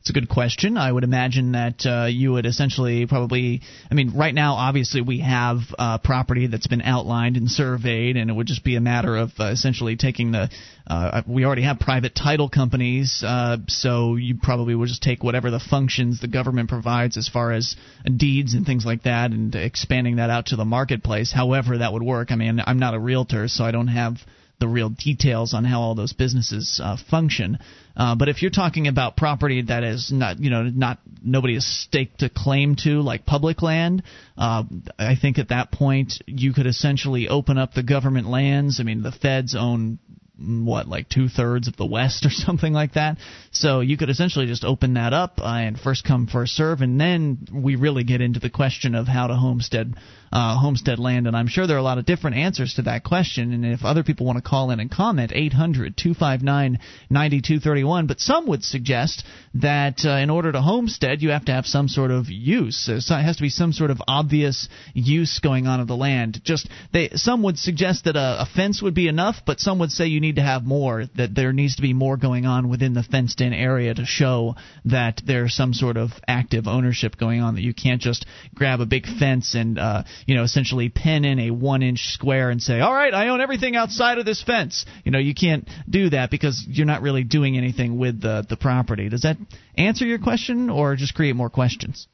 It's 0.00 0.10
a 0.10 0.12
good 0.12 0.28
question. 0.28 0.76
I 0.76 0.90
would 0.90 1.04
imagine 1.04 1.52
that 1.52 1.84
uh, 1.84 2.06
you 2.06 2.32
would 2.32 2.46
essentially 2.46 3.06
probably. 3.06 3.62
I 3.90 3.94
mean, 3.94 4.12
right 4.16 4.34
now, 4.34 4.54
obviously, 4.54 5.00
we 5.00 5.20
have 5.20 5.58
uh, 5.78 5.98
property 5.98 6.46
that's 6.46 6.68
been 6.68 6.82
outlined 6.82 7.36
and 7.36 7.50
surveyed, 7.50 8.16
and 8.16 8.30
it 8.30 8.32
would 8.32 8.46
just 8.46 8.62
be 8.62 8.76
a 8.76 8.80
matter 8.80 9.16
of 9.16 9.30
uh, 9.40 9.46
essentially 9.46 9.96
taking 9.96 10.32
the. 10.32 10.48
Uh, 10.86 11.22
we 11.26 11.44
already 11.44 11.62
have 11.62 11.80
private 11.80 12.14
title 12.14 12.48
companies, 12.48 13.24
uh, 13.26 13.56
so 13.66 14.14
you 14.14 14.36
probably 14.40 14.76
would 14.76 14.88
just 14.88 15.02
take 15.02 15.24
whatever 15.24 15.50
the 15.50 15.58
functions 15.58 16.20
the 16.20 16.28
government 16.28 16.68
provides 16.68 17.16
as 17.16 17.28
far 17.28 17.50
as 17.50 17.74
deeds 18.16 18.54
and 18.54 18.64
things 18.64 18.84
like 18.86 19.02
that, 19.02 19.32
and 19.32 19.54
expanding 19.56 20.16
that 20.16 20.30
out 20.30 20.46
to 20.46 20.56
the 20.56 20.64
marketplace. 20.64 21.32
However, 21.32 21.78
that 21.78 21.92
would 21.92 22.04
work. 22.04 22.30
I 22.30 22.36
mean, 22.36 22.62
I'm 22.64 22.78
not 22.78 22.94
a 22.94 23.00
realtor, 23.00 23.48
so 23.48 23.64
I 23.64 23.72
don't 23.72 23.88
have 23.88 24.18
the 24.58 24.68
real 24.68 24.88
details 24.88 25.52
on 25.52 25.64
how 25.64 25.80
all 25.80 25.94
those 25.94 26.12
businesses 26.12 26.80
uh, 26.82 26.96
function. 27.10 27.58
Uh, 27.96 28.14
but 28.14 28.28
if 28.28 28.42
you're 28.42 28.50
talking 28.50 28.88
about 28.88 29.16
property 29.16 29.62
that 29.62 29.82
is 29.82 30.12
not, 30.12 30.38
you 30.38 30.50
know, 30.50 30.64
not 30.64 30.98
nobody 31.22 31.54
has 31.54 31.64
staked 31.64 32.22
a 32.22 32.28
claim 32.28 32.76
to, 32.76 33.00
like 33.00 33.24
public 33.24 33.62
land, 33.62 34.02
uh, 34.36 34.64
I 34.98 35.16
think 35.20 35.38
at 35.38 35.48
that 35.48 35.72
point 35.72 36.22
you 36.26 36.52
could 36.52 36.66
essentially 36.66 37.28
open 37.28 37.56
up 37.56 37.72
the 37.72 37.82
government 37.82 38.28
lands. 38.28 38.80
I 38.80 38.82
mean, 38.82 39.02
the 39.02 39.12
feds 39.12 39.56
own 39.58 39.98
what 40.38 40.86
like 40.86 41.08
two 41.08 41.28
thirds 41.28 41.66
of 41.66 41.76
the 41.76 41.86
West 41.86 42.26
or 42.26 42.30
something 42.30 42.72
like 42.72 42.94
that. 42.94 43.16
So 43.50 43.80
you 43.80 43.96
could 43.96 44.10
essentially 44.10 44.46
just 44.46 44.64
open 44.64 44.94
that 44.94 45.12
up 45.12 45.38
uh, 45.38 45.44
and 45.44 45.78
first 45.78 46.04
come 46.04 46.26
first 46.26 46.54
serve, 46.54 46.82
and 46.82 47.00
then 47.00 47.46
we 47.52 47.76
really 47.76 48.04
get 48.04 48.20
into 48.20 48.40
the 48.40 48.50
question 48.50 48.94
of 48.94 49.06
how 49.06 49.26
to 49.28 49.34
homestead 49.34 49.94
uh, 50.36 50.58
homestead 50.58 50.98
land. 50.98 51.26
And 51.26 51.34
I'm 51.34 51.48
sure 51.48 51.66
there 51.66 51.76
are 51.76 51.80
a 51.80 51.82
lot 51.82 51.96
of 51.96 52.04
different 52.04 52.36
answers 52.36 52.74
to 52.74 52.82
that 52.82 53.04
question. 53.04 53.54
And 53.54 53.64
if 53.64 53.86
other 53.86 54.02
people 54.02 54.26
want 54.26 54.36
to 54.36 54.46
call 54.46 54.70
in 54.70 54.80
and 54.80 54.90
comment, 54.90 55.32
800 55.34 55.96
259 55.96 56.78
9231. 57.08 58.06
But 58.06 58.20
some 58.20 58.46
would 58.48 58.62
suggest 58.62 59.24
that 59.54 60.04
uh, 60.04 60.10
in 60.10 60.28
order 60.28 60.52
to 60.52 60.60
homestead, 60.60 61.22
you 61.22 61.30
have 61.30 61.46
to 61.46 61.52
have 61.52 61.64
some 61.64 61.88
sort 61.88 62.10
of 62.10 62.28
use. 62.28 62.86
Uh, 62.86 63.00
so 63.00 63.16
it 63.16 63.22
has 63.22 63.36
to 63.36 63.42
be 63.42 63.48
some 63.48 63.72
sort 63.72 63.90
of 63.90 64.02
obvious 64.06 64.68
use 64.92 65.38
going 65.38 65.66
on 65.66 65.80
of 65.80 65.88
the 65.88 65.96
land. 65.96 66.42
Just 66.44 66.68
they 66.92 67.08
some 67.14 67.42
would 67.44 67.58
suggest 67.58 68.04
that 68.04 68.16
a, 68.16 68.42
a 68.42 68.46
fence 68.54 68.82
would 68.82 68.94
be 68.94 69.08
enough, 69.08 69.36
but 69.46 69.58
some 69.58 69.78
would 69.78 69.90
say 69.90 70.04
you 70.06 70.20
need 70.20 70.36
to 70.36 70.42
have 70.42 70.64
more. 70.64 71.06
That 71.16 71.34
there 71.34 71.54
needs 71.54 71.76
to 71.76 71.82
be 71.82 71.94
more 71.94 72.18
going 72.18 72.44
on 72.44 72.68
within 72.68 72.92
the 72.92 73.02
fenced-in 73.02 73.54
area 73.54 73.94
to 73.94 74.04
show 74.04 74.56
that 74.84 75.22
there's 75.26 75.54
some 75.54 75.72
sort 75.72 75.96
of 75.96 76.10
active 76.28 76.66
ownership 76.66 77.16
going 77.16 77.40
on. 77.40 77.54
That 77.54 77.62
you 77.62 77.72
can't 77.72 78.02
just 78.02 78.26
grab 78.54 78.80
a 78.80 78.86
big 78.86 79.06
fence 79.06 79.54
and 79.54 79.78
uh, 79.78 80.02
you 80.26 80.34
know 80.34 80.42
essentially 80.42 80.88
pin 80.88 81.24
in 81.24 81.38
a 81.38 81.50
one-inch 81.50 82.08
square 82.08 82.50
and 82.50 82.60
say, 82.60 82.80
all 82.80 82.92
right, 82.92 83.14
I 83.14 83.28
own 83.28 83.40
everything 83.40 83.76
outside 83.76 84.18
of 84.18 84.26
this 84.26 84.42
fence. 84.42 84.84
You 85.04 85.12
know 85.12 85.18
you 85.18 85.34
can't 85.34 85.68
do 85.88 86.10
that 86.10 86.30
because 86.30 86.64
you're 86.68 86.86
not 86.86 87.02
really 87.02 87.24
doing 87.24 87.56
anything 87.56 87.98
with 87.98 88.20
the 88.20 88.44
the 88.48 88.56
property. 88.56 89.08
Does 89.08 89.22
that 89.22 89.36
answer 89.76 90.04
your 90.04 90.18
question 90.18 90.68
or 90.68 90.96
just 90.96 91.14
create 91.14 91.34
more 91.34 91.50
questions? 91.50 92.08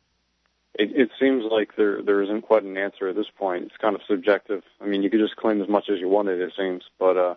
It, 0.75 0.91
it 0.95 1.11
seems 1.21 1.45
like 1.51 1.77
there 1.77 2.03
there 2.03 2.23
isn't 2.23 2.43
quite 2.43 2.63
an 2.63 2.77
answer 2.77 3.09
at 3.09 3.17
this 3.17 3.27
point. 3.39 3.65
It's 3.65 3.77
kind 3.77 3.95
of 3.95 4.01
subjective. 4.09 4.63
I 4.81 4.87
mean, 4.87 5.03
you 5.03 5.11
could 5.11 5.21
just 5.21 5.37
claim 5.37 5.61
as 5.61 5.69
much 5.69 5.85
as 5.93 5.99
you 5.99 6.09
wanted, 6.09 6.41
it 6.41 6.53
seems. 6.57 6.85
But 6.99 7.17
uh, 7.17 7.35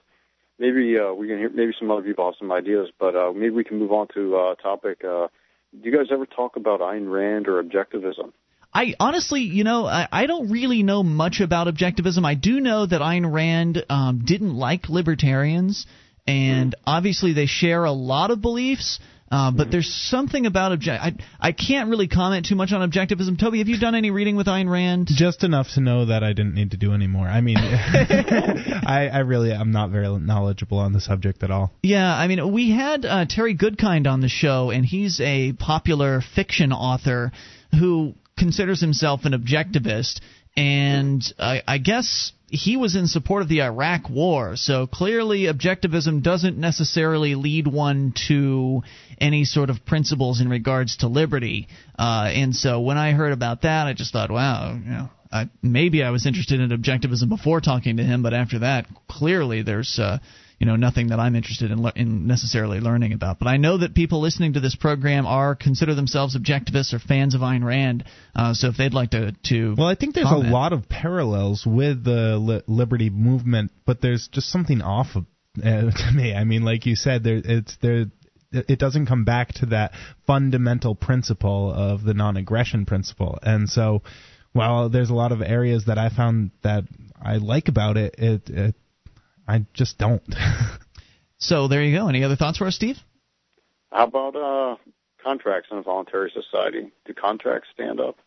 maybe 0.58 0.98
uh, 0.98 1.14
we 1.14 1.28
can 1.28 1.38
hear. 1.38 1.50
Maybe 1.50 1.74
some 1.78 1.92
other 1.92 2.02
people 2.02 2.26
have 2.26 2.36
some 2.40 2.52
ideas. 2.52 2.90
But 2.98 3.16
uh, 3.16 3.34
maybe 3.34 3.50
we 3.50 3.66
can 3.66 3.78
move 3.78 3.92
on 3.92 4.08
to 4.14 4.38
uh, 4.38 4.52
a 4.54 4.56
topic. 4.56 5.04
Uh, 5.04 5.28
do 5.74 5.90
you 5.90 5.96
guys 5.96 6.08
ever 6.12 6.26
talk 6.26 6.56
about 6.56 6.80
Ayn 6.80 7.12
Rand 7.12 7.50
or 7.50 7.62
objectivism? 7.62 8.32
I 8.76 8.94
honestly, 9.00 9.42
you 9.42 9.64
know, 9.64 9.86
I, 9.86 10.06
I 10.12 10.26
don't 10.26 10.52
really 10.52 10.84
know 10.84 11.02
much 11.02 11.40
about 11.40 11.68
objectivism. 11.68 12.26
I 12.26 12.36
do 12.36 12.60
know 12.60 12.86
that 12.86 13.00
Ayn 13.00 13.32
Rand 13.32 13.86
um, 13.90 14.24
didn't 14.26 14.54
like 14.54 14.90
libertarians, 14.90 15.88
and 16.28 16.72
mm. 16.76 16.80
obviously 16.86 17.32
they 17.32 17.46
share 17.46 17.86
a 17.86 17.94
lot 17.94 18.32
of 18.32 18.42
beliefs. 18.42 19.00
Uh, 19.32 19.52
but 19.52 19.72
there's 19.72 19.92
something 19.92 20.46
about 20.46 20.72
object. 20.72 21.04
I 21.04 21.14
I 21.40 21.52
can't 21.52 21.90
really 21.90 22.08
comment 22.08 22.46
too 22.46 22.56
much 22.56 22.72
on 22.74 22.88
objectivism. 22.88 23.40
Toby, 23.40 23.58
have 23.58 23.68
you 23.68 23.80
done 23.80 23.96
any 23.96 24.12
reading 24.12 24.36
with 24.36 24.46
Ayn 24.46 24.70
Rand? 24.70 25.08
Just 25.08 25.44
enough 25.44 25.68
to 25.74 25.82
know 25.82 26.06
that 26.06 26.24
I 26.24 26.34
didn't 26.34 26.54
need 26.54 26.72
to 26.72 26.78
do 26.78 26.94
any 26.94 27.08
more. 27.08 27.28
I 27.28 27.42
mean, 27.42 27.58
I 27.60 29.10
I 29.12 29.20
really 29.20 29.52
am 29.52 29.72
not 29.72 29.90
very 29.90 30.08
knowledgeable 30.20 30.78
on 30.78 30.94
the 30.94 31.02
subject 31.02 31.44
at 31.44 31.50
all. 31.50 31.74
Yeah, 31.82 32.14
I 32.14 32.28
mean, 32.28 32.52
we 32.54 32.72
had 32.72 33.04
uh, 33.04 33.26
Terry 33.28 33.56
Goodkind 33.58 34.06
on 34.06 34.20
the 34.20 34.30
show, 34.30 34.70
and 34.70 34.86
he's 34.86 35.20
a 35.22 35.54
popular 35.54 36.22
fiction 36.36 36.72
author 36.72 37.32
who 37.78 38.14
considers 38.38 38.82
himself 38.82 39.26
an 39.26 39.34
objectivist, 39.34 40.20
and 40.58 41.24
I, 41.40 41.62
I 41.68 41.78
guess 41.78 42.32
he 42.48 42.78
was 42.78 42.96
in 42.96 43.08
support 43.08 43.42
of 43.42 43.50
the 43.50 43.62
Iraq 43.62 44.10
War. 44.10 44.56
So 44.56 44.88
clearly, 44.88 45.44
objectivism 45.44 46.22
doesn't 46.22 46.58
necessarily 46.58 47.36
lead 47.36 47.68
one 47.68 48.14
to 48.28 48.84
any 49.20 49.46
sort 49.46 49.70
of 49.70 49.86
principles 49.86 50.42
in 50.42 50.50
regards 50.50 50.98
to 50.98 51.08
liberty. 51.08 51.68
Uh, 51.98 52.30
and 52.34 52.56
so 52.56 52.82
when 52.82 52.98
I 52.98 53.12
heard 53.12 53.34
about 53.34 53.64
that, 53.64 53.88
I 53.88 53.94
just 53.94 54.14
thought, 54.14 54.32
wow, 54.32 54.74
you 54.74 54.90
know, 54.90 55.10
I, 55.32 55.50
maybe 55.62 56.04
I 56.04 56.12
was 56.12 56.26
interested 56.26 56.60
in 56.60 56.70
objectivism 56.70 57.30
before 57.30 57.62
talking 57.62 57.98
to 57.98 58.04
him, 58.04 58.22
but 58.22 58.34
after 58.34 58.60
that, 58.60 58.86
clearly 59.10 59.62
there's. 59.62 60.00
Uh, 60.00 60.20
you 60.60 60.66
know 60.66 60.76
nothing 60.76 61.08
that 61.08 61.20
I'm 61.20 61.36
interested 61.36 61.72
in, 61.72 61.82
le- 61.82 61.94
in 61.96 62.28
necessarily 62.28 62.80
learning 62.80 63.14
about. 63.14 63.40
But 63.40 63.48
I 63.48 63.58
know 63.58 63.78
that 63.78 63.94
people 63.94 64.22
listening 64.22 64.54
to 64.54 64.60
this 64.60 64.76
program 64.76 65.26
are 65.26 65.56
consider 65.56 65.96
themselves 65.96 66.38
objectivists 66.38 66.94
or 66.94 67.00
fans 67.00 67.36
of 67.36 67.42
Ayn 67.42 67.64
Rand. 67.64 68.06
Uh, 68.36 68.54
so 68.54 68.68
if 68.68 68.78
they'd 68.78 68.94
like 68.94 69.12
to, 69.12 69.34
to 69.46 69.76
well, 69.78 69.88
I 69.88 69.96
think 69.96 70.16
there's 70.16 70.28
comment. 70.28 70.50
a 70.50 70.54
lot 70.54 70.74
of 70.74 70.88
parallels 70.88 71.66
with 71.66 72.04
the 72.04 72.38
li- 72.38 72.64
liberty 72.68 73.10
movement, 73.10 73.72
but 73.86 74.02
there's 74.02 74.28
just 74.32 74.50
something 74.50 74.82
off 74.82 75.08
of, 75.16 75.26
uh, 75.64 75.92
to 75.92 76.12
me. 76.14 76.34
I 76.34 76.44
mean, 76.44 76.64
like 76.64 76.86
you 76.86 76.96
said, 76.96 77.24
there 77.24 77.42
it's 77.44 77.76
there 77.82 78.06
it 78.52 78.80
doesn't 78.80 79.08
come 79.08 79.26
back 79.26 79.54
to 79.56 79.68
that 79.68 79.92
fundamental 80.26 80.96
principle 80.96 81.74
of 81.74 82.04
the 82.04 82.14
non-aggression 82.14 82.86
principle. 82.86 83.38
And 83.42 83.70
so, 83.70 84.02
while 84.54 84.90
there's 84.90 85.10
a 85.10 85.16
lot 85.16 85.32
of 85.32 85.42
areas 85.42 85.86
that 85.88 85.98
I 85.98 86.10
found 86.10 86.52
that 86.64 86.84
I 87.22 87.38
like 87.38 87.68
about 87.68 87.98
it, 87.98 88.16
it, 88.18 88.50
it 88.50 88.76
I 89.48 89.66
just 89.74 89.98
don't. 89.98 90.24
so 91.38 91.68
there 91.68 91.84
you 91.84 91.98
go. 91.98 92.08
Any 92.08 92.24
other 92.24 92.36
thoughts 92.36 92.58
for 92.58 92.68
us, 92.68 92.76
Steve? 92.76 92.98
How 93.92 94.06
about 94.06 94.36
uh, 94.36 94.76
contracts 95.24 95.70
in 95.72 95.78
a 95.78 95.82
voluntary 95.82 96.32
society? 96.34 96.92
Do 97.06 97.14
contracts 97.14 97.70
stand 97.74 98.00
up? 98.00 98.18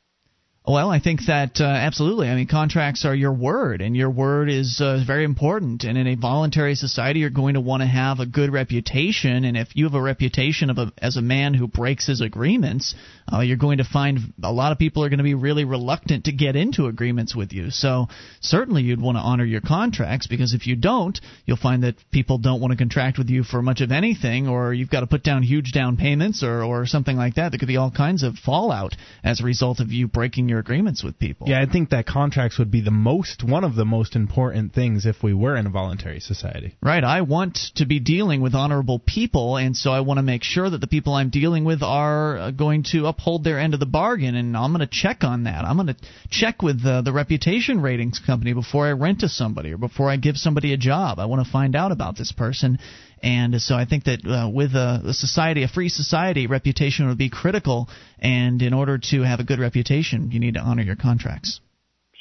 Well, 0.69 0.91
I 0.91 1.01
think 1.01 1.21
that 1.29 1.63
uh, 1.63 1.65
absolutely. 1.65 2.29
I 2.29 2.35
mean, 2.35 2.47
contracts 2.47 3.07
are 3.07 3.15
your 3.15 3.33
word, 3.33 3.81
and 3.81 3.97
your 3.97 4.11
word 4.11 4.51
is 4.51 4.83
uh, 4.85 5.03
very 5.07 5.25
important. 5.25 5.85
And 5.85 5.97
in 5.97 6.07
a 6.07 6.15
voluntary 6.15 6.75
society, 6.75 7.21
you're 7.21 7.31
going 7.31 7.55
to 7.55 7.61
want 7.63 7.81
to 7.81 7.87
have 7.87 8.21
a 8.21 8.27
good 8.27 8.53
reputation. 8.53 9.47
And 9.47 9.57
if 9.57 9.75
you 9.75 9.85
have 9.85 9.95
a 9.95 10.03
reputation 10.03 10.69
of 10.69 10.77
a, 10.77 10.93
as 10.99 11.17
a 11.17 11.23
man 11.23 11.55
who 11.55 11.69
breaks 11.69 12.07
his 12.07 12.21
agreements, 12.21 12.95
uh, 13.33 13.41
you're 13.41 13.57
going 13.57 13.79
to 13.79 13.85
find 13.85 14.35
a 14.43 14.53
lot 14.53 14.73
of 14.73 14.79
people 14.79 15.03
are 15.03 15.09
going 15.09 15.19
to 15.19 15.25
be 15.25 15.33
really 15.33 15.65
reluctant 15.65 16.27
to 16.27 16.33
get 16.33 16.55
into 16.55 16.87
agreements 16.87 17.35
with 17.35 17.55
you. 17.55 17.71
So 17.71 18.09
certainly, 18.43 18.83
you'd 18.83 19.01
want 19.01 19.17
to 19.17 19.23
honor 19.23 19.47
your 19.47 19.63
contracts 19.63 20.27
because 20.27 20.53
if 20.53 20.67
you 20.67 20.77
don't, 20.77 21.19
you'll 21.47 21.57
find 21.57 21.85
that 21.85 21.95
people 22.11 22.37
don't 22.37 22.61
want 22.61 22.73
to 22.73 22.77
contract 22.77 23.17
with 23.17 23.31
you 23.31 23.43
for 23.43 23.63
much 23.63 23.81
of 23.81 23.91
anything, 23.91 24.49
or 24.49 24.75
you've 24.75 24.91
got 24.91 25.01
to 25.01 25.07
put 25.07 25.23
down 25.23 25.43
huge 25.43 25.73
down 25.73 25.97
payments, 25.97 26.43
or 26.43 26.63
or 26.63 26.85
something 26.85 27.17
like 27.17 27.37
that. 27.37 27.53
There 27.53 27.59
could 27.59 27.69
be 27.69 27.79
all 27.79 27.91
kinds 27.91 28.23
of 28.23 28.35
fallout 28.37 28.95
as 29.25 29.41
a 29.41 29.45
result 29.45 29.81
of 29.81 29.93
you 29.93 30.09
breaking 30.09 30.51
your 30.51 30.58
agreements 30.59 31.03
with 31.03 31.19
people. 31.19 31.49
Yeah, 31.49 31.61
I 31.61 31.67
think 31.67 31.91
that 31.91 32.07
contracts 32.07 32.59
would 32.59 32.71
be 32.71 32.81
the 32.81 32.91
most 32.91 33.43
one 33.45 33.65
of 33.65 33.75
the 33.75 33.85
most 33.85 34.17
important 34.17 34.75
things 34.75 35.07
if 35.07 35.23
we 35.23 35.35
were 35.35 35.57
in 35.57 35.67
a 35.67 35.71
voluntary 35.71 36.21
society. 36.21 36.77
Right. 36.83 37.03
I 37.05 37.23
want 37.23 37.59
to 37.77 37.87
be 37.87 38.01
dealing 38.01 38.41
with 38.41 38.55
honorable 38.55 38.99
people, 38.99 39.57
and 39.57 39.77
so 39.77 39.91
I 39.91 40.01
want 40.01 40.19
to 40.19 40.23
make 40.23 40.43
sure 40.43 40.69
that 40.69 40.81
the 40.81 40.87
people 40.87 41.15
I'm 41.15 41.31
dealing 41.31 41.65
with 41.65 41.83
are 41.83 42.39
uh, 42.39 42.51
going 42.51 42.85
to 42.93 43.07
uphold 43.07 43.45
their 43.45 43.59
end 43.59 43.75
of 43.75 43.81
the 43.81 43.87
bargain, 43.87 44.35
and 44.35 44.57
I'm 44.57 44.73
going 44.73 44.87
to 44.87 44.93
check 44.93 45.25
on 45.25 45.45
that. 45.45 45.65
I'm 45.65 45.77
going 45.77 45.89
to 45.89 45.97
check 46.31 46.63
with 46.63 46.85
uh, 46.85 47.03
the 47.03 47.13
reputation 47.13 47.81
ratings 47.81 48.19
company 48.19 48.53
before 48.53 48.87
I 48.87 48.93
rent 48.93 49.21
to 49.21 49.29
somebody 49.29 49.73
or 49.73 49.79
before 49.79 50.11
I 50.11 50.17
give 50.17 50.37
somebody 50.37 50.73
a 50.73 50.77
job. 50.77 51.19
I 51.19 51.27
want 51.27 51.45
to 51.45 51.51
find 51.51 51.75
out 51.77 51.93
about 51.93 52.17
this 52.17 52.33
person. 52.33 52.79
And 53.23 53.61
so 53.61 53.75
I 53.75 53.85
think 53.85 54.05
that 54.05 54.27
uh, 54.27 54.49
with 54.49 54.75
a, 54.75 55.03
a, 55.07 55.13
society, 55.13 55.63
a 55.63 55.69
free 55.69 55.89
society, 55.89 56.47
reputation 56.47 57.09
would 57.09 57.19
be 57.19 57.31
critical. 57.31 57.89
And 58.19 58.63
in 58.63 58.73
order 58.73 58.99
to 59.11 59.23
have 59.23 59.41
a 59.41 59.45
good 59.45 59.59
reputation, 59.59 60.31
you 60.31 60.41
need 60.41 60.55
to 60.55 60.61
honor 60.61 60.83
your 60.83 60.97
contracts. 60.97 61.61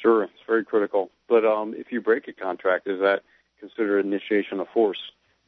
Sure, 0.02 0.24
it's 0.24 0.34
very 0.48 0.64
critical. 0.64 1.10
But 1.28 1.46
um, 1.46 1.74
if 1.78 1.92
you 1.92 2.02
break 2.02 2.28
a 2.28 2.34
contract, 2.34 2.88
is 2.88 3.00
that 3.00 3.22
considered 3.60 4.06
initiation 4.06 4.60
of 4.60 4.68
force? 4.74 5.00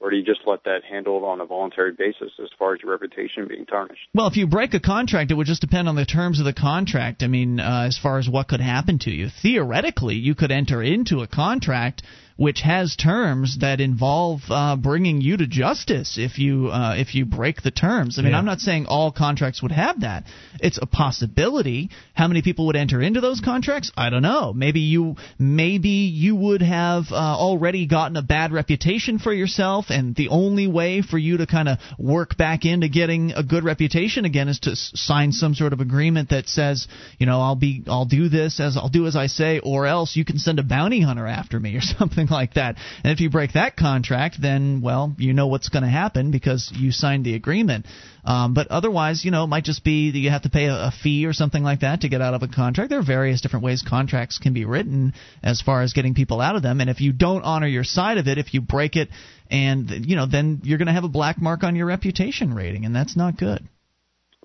Or 0.02 0.10
do 0.10 0.16
you 0.16 0.24
just 0.24 0.42
let 0.46 0.64
that 0.64 0.84
handled 0.90 1.26
on 1.26 1.42
a 1.42 1.46
voluntary 1.46 1.92
basis 1.92 2.32
as 2.42 2.50
far 2.58 2.74
as 2.74 2.82
your 2.82 2.92
reputation 2.92 3.48
being 3.50 3.66
tarnished? 3.66 4.08
Well, 4.14 4.28
if 4.28 4.38
you 4.38 4.48
break 4.48 4.74
a 4.74 4.80
contract, 4.80 5.30
it 5.30 5.34
would 5.34 5.48
just 5.48 5.60
depend 5.60 5.90
on 5.90 5.96
the 5.96 6.06
terms 6.06 6.40
of 6.40 6.46
the 6.46 6.54
contract. 6.54 7.22
I 7.22 7.28
mean, 7.28 7.60
uh, 7.60 7.84
as 7.88 7.98
far 7.98 8.18
as 8.18 8.30
what 8.30 8.48
could 8.48 8.62
happen 8.62 9.00
to 9.00 9.12
you. 9.12 9.28
Theoretically, 9.42 10.16
you 10.16 10.36
could 10.36 10.52
enter 10.52 10.82
into 10.82 11.20
a 11.20 11.28
contract 11.28 12.04
which 12.40 12.62
has 12.62 12.96
terms 12.96 13.58
that 13.60 13.82
involve 13.82 14.40
uh, 14.50 14.78
bringing 14.78 15.20
you 15.20 15.36
to 15.36 15.46
justice 15.46 16.18
if 16.18 16.40
you 16.40 16.70
uh, 16.70 16.96
if 16.96 17.14
you 17.14 17.26
break 17.26 17.62
the 17.62 17.70
terms. 17.70 18.18
I 18.18 18.22
mean, 18.22 18.32
Yeah. 18.32 18.38
I'm 18.38 18.46
not 18.46 18.62
saying 18.62 18.86
all 18.86 19.12
contracts 19.12 19.62
would 19.62 19.74
have 19.74 20.00
that. 20.02 20.24
It's 20.62 20.80
a 20.82 20.86
possibility. 20.86 21.90
How 22.14 22.30
many 22.30 22.42
people 22.42 22.68
would 22.68 22.78
enter 22.78 23.02
into 23.02 23.20
those 23.20 23.42
contracts? 23.42 23.92
I 23.98 24.10
don't 24.10 24.22
know. 24.22 24.54
Maybe 24.54 24.80
you 24.80 25.18
maybe 25.38 25.90
you 25.90 26.34
would 26.34 26.62
have 26.62 27.08
uh, 27.12 27.16
already 27.16 27.86
gotten 27.88 28.16
a 28.16 28.22
bad 28.22 28.54
reputation 28.54 29.20
for 29.20 29.34
yourself, 29.34 29.88
and 29.90 30.16
the 30.16 30.30
only 30.30 30.68
way 30.68 31.02
for 31.02 31.18
you 31.18 31.38
to 31.40 31.46
kind 31.46 31.68
of 31.68 31.80
work 31.98 32.38
back 32.38 32.64
into 32.64 32.88
getting 32.88 33.34
a 33.34 33.44
good 33.44 33.66
reputation 33.66 34.24
again 34.24 34.48
is 34.48 34.60
to 34.60 34.78
sign 34.78 35.34
some 35.34 35.56
sort 35.56 35.74
of 35.74 35.82
agreement 35.82 36.30
that 36.30 36.48
says, 36.48 36.88
you 37.18 37.26
know, 37.26 37.42
I'll 37.42 37.58
be 37.58 37.84
I'll 37.86 38.06
do 38.06 38.30
this 38.30 38.62
as 38.62 38.78
I'll 38.78 38.88
do 38.88 39.08
as 39.08 39.18
I 39.18 39.28
say, 39.28 39.60
or 39.60 39.86
else 39.86 40.16
you 40.16 40.24
can 40.24 40.38
send 40.38 40.58
a 40.58 40.64
bounty 40.64 41.02
hunter 41.02 41.28
after 41.28 41.60
me 41.60 41.76
or 41.76 41.82
something 42.00 42.29
like 42.32 42.56
that. 42.56 42.76
And 43.04 43.12
if 43.12 43.20
you 43.20 43.30
break 43.30 43.54
that 43.54 43.76
contract, 43.76 44.42
then 44.42 44.82
well, 44.82 45.16
you 45.18 45.34
know 45.34 45.48
what's 45.48 45.70
going 45.70 45.84
to 45.84 45.90
happen 45.90 46.32
because 46.32 46.72
you 46.76 46.92
signed 46.92 47.26
the 47.26 47.36
agreement. 47.36 47.86
Um, 48.26 48.54
but 48.54 48.68
otherwise, 48.68 49.24
you 49.24 49.32
know, 49.32 49.46
it 49.46 49.48
might 49.48 49.64
just 49.64 49.84
be 49.84 50.12
that 50.12 50.18
you 50.18 50.30
have 50.30 50.44
to 50.44 50.50
pay 50.50 50.66
a, 50.66 50.74
a 50.74 50.92
fee 50.92 51.26
or 51.26 51.34
something 51.34 51.64
like 51.64 51.82
that 51.82 52.02
to 52.02 52.10
get 52.10 52.22
out 52.22 52.34
of 52.34 52.44
a 52.44 52.48
contract. 52.48 52.90
There 52.90 53.00
are 53.00 53.04
various 53.06 53.42
different 53.42 53.66
ways 53.66 53.84
contracts 53.88 54.38
can 54.38 54.54
be 54.54 54.66
written 54.66 55.14
as 55.42 55.62
far 55.62 55.82
as 55.82 55.94
getting 55.94 56.14
people 56.14 56.42
out 56.42 56.56
of 56.56 56.62
them. 56.62 56.82
And 56.82 56.90
if 56.90 57.02
you 57.02 57.12
don't 57.14 57.44
honor 57.44 57.68
your 57.68 57.84
side 57.84 58.18
of 58.18 58.28
it, 58.28 58.38
if 58.38 58.54
you 58.54 58.62
break 58.62 58.96
it, 58.96 59.10
and 59.50 59.90
you 60.06 60.16
know, 60.16 60.28
then 60.28 60.62
you're 60.64 60.78
going 60.78 60.88
to 60.88 60.94
have 60.94 61.04
a 61.04 61.10
black 61.10 61.42
mark 61.42 61.64
on 61.64 61.76
your 61.76 61.88
reputation 61.88 62.54
rating, 62.54 62.86
and 62.86 62.96
that's 62.96 63.18
not 63.18 63.38
good. 63.38 63.68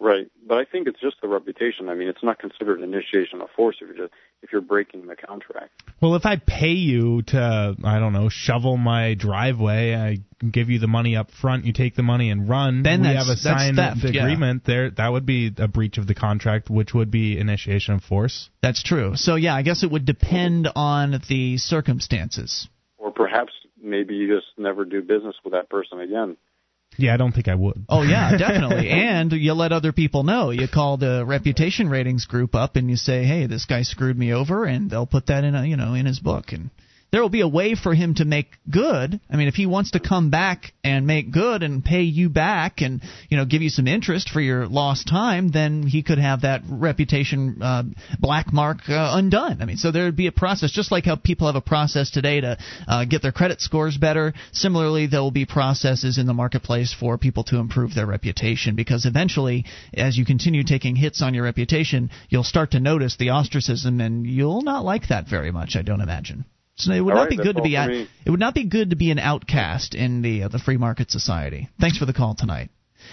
Right, 0.01 0.29
but 0.47 0.59
I 0.59 0.65
think 0.65 0.89
it's 0.89 1.01
just 1.01 1.17
the 1.23 1.29
reputation. 1.29 1.89
I 1.89 1.95
mean, 1.95 2.09
it's 2.09 2.23
not 2.23 2.41
considered 2.41 2.81
initiation 2.83 3.41
of 3.41 3.49
force 3.55 3.77
if 3.81 3.89
you're 3.89 4.09
just 4.09 4.13
if 4.43 4.51
you're 4.51 4.61
breaking 4.61 5.07
the 5.07 5.15
contract. 5.15 5.71
Well, 6.01 6.17
if 6.17 6.27
I 6.27 6.37
pay 6.37 6.73
you 6.73 7.23
to, 7.23 7.77
I 7.83 7.99
don't 8.01 8.13
know, 8.13 8.29
shovel 8.29 8.77
my 8.77 9.15
driveway, 9.15 9.95
I 9.95 10.19
give 10.51 10.69
you 10.69 10.81
the 10.81 10.89
money 10.89 11.17
up 11.17 11.31
front, 11.31 11.65
you 11.65 11.73
take 11.73 11.95
the 11.95 12.03
money 12.03 12.31
and 12.31 12.49
run. 12.49 12.83
Then 12.83 13.03
we 13.03 13.09
have 13.09 13.29
a 13.29 13.37
signed 13.37 13.77
theft, 13.77 14.01
yeah. 14.03 14.23
agreement. 14.23 14.65
There, 14.65 14.91
that 14.91 15.09
would 15.09 15.27
be 15.27 15.53
a 15.57 15.69
breach 15.69 15.97
of 15.97 16.09
the 16.09 16.15
contract, 16.15 16.69
which 16.69 16.93
would 16.93 17.13
be 17.13 17.39
initiation 17.39 17.95
of 17.95 18.03
force. 18.03 18.51
That's 18.63 18.83
true. 18.83 19.13
So 19.15 19.37
yeah, 19.37 19.55
I 19.55 19.63
guess 19.63 19.85
it 19.85 19.91
would 19.93 20.05
depend 20.05 20.69
on 20.75 21.23
the 21.29 21.57
circumstances. 21.59 22.69
Or 22.99 23.13
perhaps 23.13 23.53
maybe 23.81 24.17
you 24.17 24.35
just 24.35 24.49
never 24.59 24.85
do 24.85 25.03
business 25.03 25.37
with 25.45 25.53
that 25.53 25.71
person 25.71 26.01
again. 26.01 26.37
Yeah, 26.97 27.15
I 27.15 27.17
don't 27.17 27.33
think 27.33 27.49
I 27.49 27.55
would. 27.55 27.85
Oh 27.89 28.03
yeah, 28.03 28.37
definitely. 28.39 28.89
and 28.91 29.33
you 29.33 29.53
let 29.55 29.73
other 29.73 29.93
people 29.93 30.23
know. 30.23 30.51
You 30.51 30.69
call 30.73 30.97
the 30.97 31.25
reputation 31.27 31.89
ratings 31.89 32.27
group 32.27 32.55
up 32.55 32.77
and 32.77 32.89
you 32.89 32.97
say, 32.97 33.25
"Hey, 33.25 33.47
this 33.47 33.65
guy 33.65 33.83
screwed 33.83 34.19
me 34.19 34.33
over," 34.33 34.65
and 34.65 34.91
they'll 34.91 35.07
put 35.07 35.27
that 35.27 35.45
in 35.45 35.55
a, 35.55 35.65
you 35.65 35.77
know 35.77 35.95
in 35.95 36.07
his 36.07 36.21
book 36.21 36.53
and 36.53 36.71
there 37.15 37.23
will 37.23 37.29
be 37.29 37.43
a 37.43 37.49
way 37.49 37.77
for 37.77 37.95
him 37.95 38.17
to 38.17 38.25
make 38.25 38.49
good. 38.69 39.21
I 39.31 39.37
mean, 39.37 39.47
if 39.47 39.55
he 39.55 39.67
wants 39.67 39.93
to 39.93 40.01
come 40.01 40.31
back 40.31 40.73
and 40.83 41.07
make 41.07 41.31
good 41.31 41.63
and 41.63 41.85
pay 41.85 42.03
you 42.03 42.29
back 42.29 42.81
and 42.81 43.01
you 43.29 43.37
know 43.37 43.45
give 43.45 43.63
you 43.63 43.69
some 43.69 43.87
interest 43.87 44.31
for 44.31 44.41
your 44.41 44.67
lost 44.67 45.07
time, 45.07 45.53
then 45.53 45.85
he 45.85 46.03
could 46.03 46.19
have 46.19 46.41
that 46.41 46.63
reputation 46.69 47.63
uh, 47.63 47.85
black 48.19 48.53
mark 48.53 48.79
uh, 48.89 49.13
undone. 49.15 49.63
I 49.63 49.65
mean, 49.65 49.77
so 49.77 49.93
there 49.93 50.07
would 50.07 50.17
be 50.17 50.27
a 50.27 50.33
process, 50.33 50.73
just 50.73 50.91
like 50.91 51.05
how 51.05 51.15
people 51.15 51.47
have 51.47 51.55
a 51.55 51.61
process 51.61 52.11
today 52.11 52.41
to 52.41 52.59
uh, 52.89 53.05
get 53.05 53.23
their 53.23 53.31
credit 53.31 53.61
scores 53.61 53.97
better. 53.97 54.35
Similarly, 54.51 55.07
there 55.07 55.23
will 55.23 55.31
be 55.31 55.47
processes 55.47 56.19
in 56.19 56.27
the 56.27 56.35
marketplace 56.35 56.93
for 56.93 57.17
people 57.17 57.45
to 57.45 57.59
improve 57.59 57.95
their 57.95 58.07
reputation 58.07 58.75
because 58.75 59.07
eventually, 59.07 59.67
as 59.97 60.19
you 60.19 60.25
continue 60.25 60.65
taking 60.65 60.97
hits 60.97 61.23
on 61.23 61.33
your 61.33 61.45
reputation, 61.45 62.11
you'll 62.29 62.43
start 62.43 62.73
to 62.73 62.81
notice 62.81 63.15
the 63.17 63.31
ostracism, 63.31 64.01
and 64.01 64.27
you'll 64.27 64.63
not 64.63 64.85
like 64.85 65.07
that 65.11 65.29
very 65.29 65.53
much. 65.53 65.77
I 65.77 65.83
don't 65.83 66.01
imagine. 66.01 66.45
So 66.77 66.93
it 66.93 67.01
would 67.01 67.13
All 67.13 67.19
not 67.21 67.31
right, 67.31 67.39
be 67.39 67.43
good 67.43 67.57
to 67.57 67.63
be 67.63 67.75
for 67.75 67.81
out, 67.81 67.89
me. 67.91 68.09
it 68.27 68.31
would 68.31 68.41
not 68.41 68.55
be 68.55 68.65
good 68.65 68.91
to 68.91 68.97
be 68.97 69.11
an 69.11 69.19
outcast 69.19 69.95
in 69.95 70.23
the 70.23 70.45
uh, 70.45 70.49
the 70.49 70.59
free 70.59 70.77
market 70.77 71.11
society. 71.11 71.69
Thanks 71.81 71.99
for 71.99 72.05
the 72.07 72.13
call 72.13 72.35
tonight. 72.35 72.71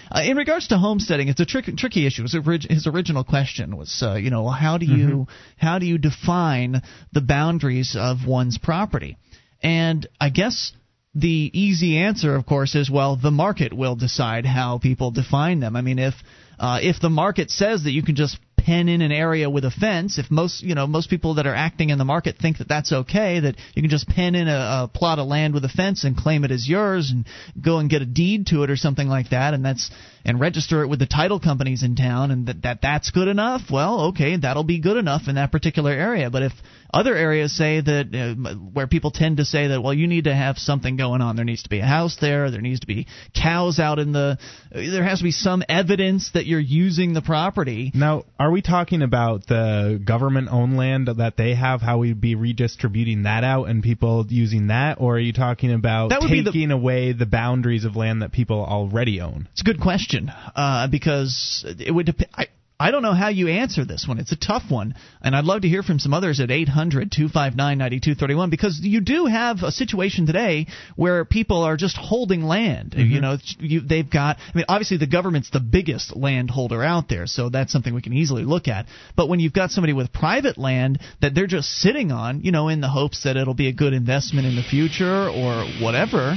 Uh, 0.09 0.21
in 0.23 0.37
regards 0.37 0.69
to 0.69 0.77
homesteading, 0.77 1.27
it's 1.27 1.39
a 1.39 1.45
trick, 1.45 1.65
tricky 1.77 2.07
issue. 2.07 2.23
His, 2.23 2.35
orig- 2.35 2.69
his 2.69 2.87
original 2.87 3.23
question 3.23 3.77
was, 3.77 4.01
uh, 4.01 4.15
you 4.15 4.29
know, 4.29 4.47
how 4.47 4.77
do 4.77 4.85
you 4.85 5.27
how 5.57 5.79
do 5.79 5.85
you 5.85 5.97
define 5.97 6.81
the 7.11 7.21
boundaries 7.21 7.95
of 7.99 8.25
one's 8.25 8.57
property? 8.57 9.17
And 9.61 10.07
I 10.19 10.29
guess 10.29 10.71
the 11.13 11.51
easy 11.53 11.97
answer, 11.97 12.35
of 12.35 12.45
course, 12.45 12.73
is 12.73 12.89
well, 12.89 13.15
the 13.15 13.31
market 13.31 13.73
will 13.73 13.95
decide 13.95 14.45
how 14.45 14.79
people 14.79 15.11
define 15.11 15.59
them. 15.59 15.75
I 15.75 15.81
mean, 15.81 15.99
if 15.99 16.15
uh, 16.57 16.79
if 16.81 16.99
the 16.99 17.09
market 17.09 17.51
says 17.51 17.83
that 17.83 17.91
you 17.91 18.01
can 18.01 18.15
just 18.15 18.37
pen 18.63 18.89
in 18.89 19.01
an 19.01 19.11
area 19.11 19.49
with 19.49 19.65
a 19.65 19.71
fence, 19.71 20.17
if 20.17 20.29
most 20.29 20.63
you 20.63 20.75
know 20.75 20.87
most 20.87 21.09
people 21.09 21.35
that 21.35 21.47
are 21.47 21.55
acting 21.55 21.89
in 21.89 21.97
the 21.97 22.05
market 22.05 22.37
think 22.37 22.57
that 22.59 22.67
that's 22.67 22.91
okay, 22.91 23.39
that 23.39 23.55
you 23.73 23.81
can 23.81 23.89
just 23.89 24.07
pen 24.07 24.35
in 24.35 24.47
a, 24.47 24.51
a 24.83 24.91
plot 24.93 25.19
of 25.19 25.27
land 25.27 25.53
with 25.53 25.65
a 25.65 25.69
fence 25.69 26.03
and 26.03 26.15
claim 26.15 26.43
it 26.43 26.51
as 26.51 26.67
yours 26.67 27.11
and 27.11 27.25
go 27.61 27.77
and 27.79 27.89
get 27.89 28.01
a 28.01 28.05
deed 28.05 28.47
to 28.47 28.63
it 28.63 28.69
or 28.69 28.75
something 28.77 29.07
like 29.07 29.29
that, 29.29 29.53
and 29.53 29.65
that's 29.65 29.89
and 30.25 30.39
register 30.39 30.83
it 30.83 30.87
with 30.87 30.99
the 30.99 31.05
title 31.07 31.39
companies 31.39 31.83
in 31.83 31.95
town, 31.95 32.31
and 32.31 32.47
that, 32.47 32.61
that 32.63 32.79
that's 32.81 33.11
good 33.11 33.27
enough. 33.27 33.61
Well, 33.71 34.07
okay, 34.09 34.37
that'll 34.37 34.63
be 34.63 34.79
good 34.79 34.97
enough 34.97 35.23
in 35.27 35.35
that 35.35 35.51
particular 35.51 35.91
area. 35.91 36.29
But 36.29 36.43
if 36.43 36.53
Other 36.93 37.15
areas 37.15 37.55
say 37.55 37.79
that 37.79 38.13
uh, 38.13 38.53
where 38.73 38.85
people 38.87 39.11
tend 39.11 39.37
to 39.37 39.45
say 39.45 39.67
that 39.67 39.81
well, 39.81 39.93
you 39.93 40.07
need 40.07 40.25
to 40.25 40.35
have 40.35 40.57
something 40.57 40.97
going 40.97 41.21
on. 41.21 41.37
There 41.37 41.45
needs 41.45 41.63
to 41.63 41.69
be 41.69 41.79
a 41.79 41.85
house 41.85 42.17
there. 42.19 42.51
There 42.51 42.59
needs 42.61 42.81
to 42.81 42.87
be 42.87 43.07
cows 43.33 43.79
out 43.79 43.97
in 43.97 44.11
the. 44.11 44.37
There 44.71 45.03
has 45.03 45.19
to 45.19 45.23
be 45.23 45.31
some 45.31 45.63
evidence 45.69 46.31
that 46.33 46.45
you're 46.45 46.59
using 46.59 47.13
the 47.13 47.21
property. 47.21 47.91
Now, 47.93 48.23
are 48.37 48.51
we 48.51 48.61
talking 48.61 49.01
about 49.01 49.47
the 49.47 50.01
government-owned 50.03 50.75
land 50.75 51.07
that 51.07 51.37
they 51.37 51.55
have? 51.55 51.81
How 51.81 51.99
we'd 51.99 52.19
be 52.19 52.35
redistributing 52.35 53.23
that 53.23 53.45
out 53.45 53.65
and 53.69 53.81
people 53.81 54.25
using 54.27 54.67
that, 54.67 54.97
or 54.99 55.15
are 55.15 55.19
you 55.19 55.33
talking 55.33 55.71
about 55.71 56.09
That 56.09 56.21
would 56.21 56.29
be 56.31 56.41
the- 56.43 56.51
taking 56.51 56.71
away 56.71 57.13
the 57.13 57.25
boundaries 57.25 57.85
of 57.85 57.95
land 57.95 58.21
that 58.21 58.33
people 58.33 58.65
already 58.65 59.21
own? 59.21 59.47
It's 59.53 59.61
a 59.61 59.63
good 59.63 59.79
question 59.79 60.10
uh, 60.55 60.87
because 60.87 61.65
it 61.79 61.91
would 61.91 62.07
depend. 62.07 62.29
I, 62.33 62.47
I 62.81 62.89
don't 62.89 63.03
know 63.03 63.13
how 63.13 63.29
you 63.29 63.47
answer 63.47 63.85
this 63.85 64.07
one. 64.07 64.17
It's 64.17 64.31
a 64.31 64.35
tough 64.35 64.71
one, 64.71 64.95
and 65.21 65.35
I'd 65.35 65.45
love 65.45 65.61
to 65.61 65.67
hear 65.67 65.83
from 65.83 65.99
some 65.99 66.15
others 66.15 66.39
at 66.39 66.49
800-259-9231 66.49 68.49
because 68.49 68.79
you 68.81 69.01
do 69.01 69.27
have 69.27 69.61
a 69.61 69.71
situation 69.71 70.25
today 70.25 70.65
where 70.95 71.23
people 71.23 71.61
are 71.61 71.77
just 71.77 71.95
holding 71.95 72.41
land. 72.41 72.95
You 72.97 73.21
know, 73.21 73.37
you, 73.59 73.81
they've 73.81 74.09
got. 74.09 74.37
I 74.39 74.57
mean, 74.57 74.65
obviously 74.67 74.97
the 74.97 75.05
government's 75.05 75.51
the 75.51 75.59
biggest 75.59 76.15
landholder 76.15 76.83
out 76.83 77.07
there, 77.07 77.27
so 77.27 77.49
that's 77.49 77.71
something 77.71 77.93
we 77.93 78.01
can 78.01 78.13
easily 78.13 78.45
look 78.45 78.67
at. 78.67 78.87
But 79.15 79.29
when 79.29 79.39
you've 79.39 79.53
got 79.53 79.69
somebody 79.69 79.93
with 79.93 80.11
private 80.11 80.57
land 80.57 81.01
that 81.21 81.35
they're 81.35 81.45
just 81.45 81.69
sitting 81.69 82.11
on, 82.11 82.41
you 82.41 82.51
know, 82.51 82.67
in 82.67 82.81
the 82.81 82.89
hopes 82.89 83.25
that 83.25 83.37
it'll 83.37 83.53
be 83.53 83.67
a 83.67 83.73
good 83.73 83.93
investment 83.93 84.47
in 84.47 84.55
the 84.55 84.63
future 84.63 85.29
or 85.29 85.67
whatever. 85.79 86.35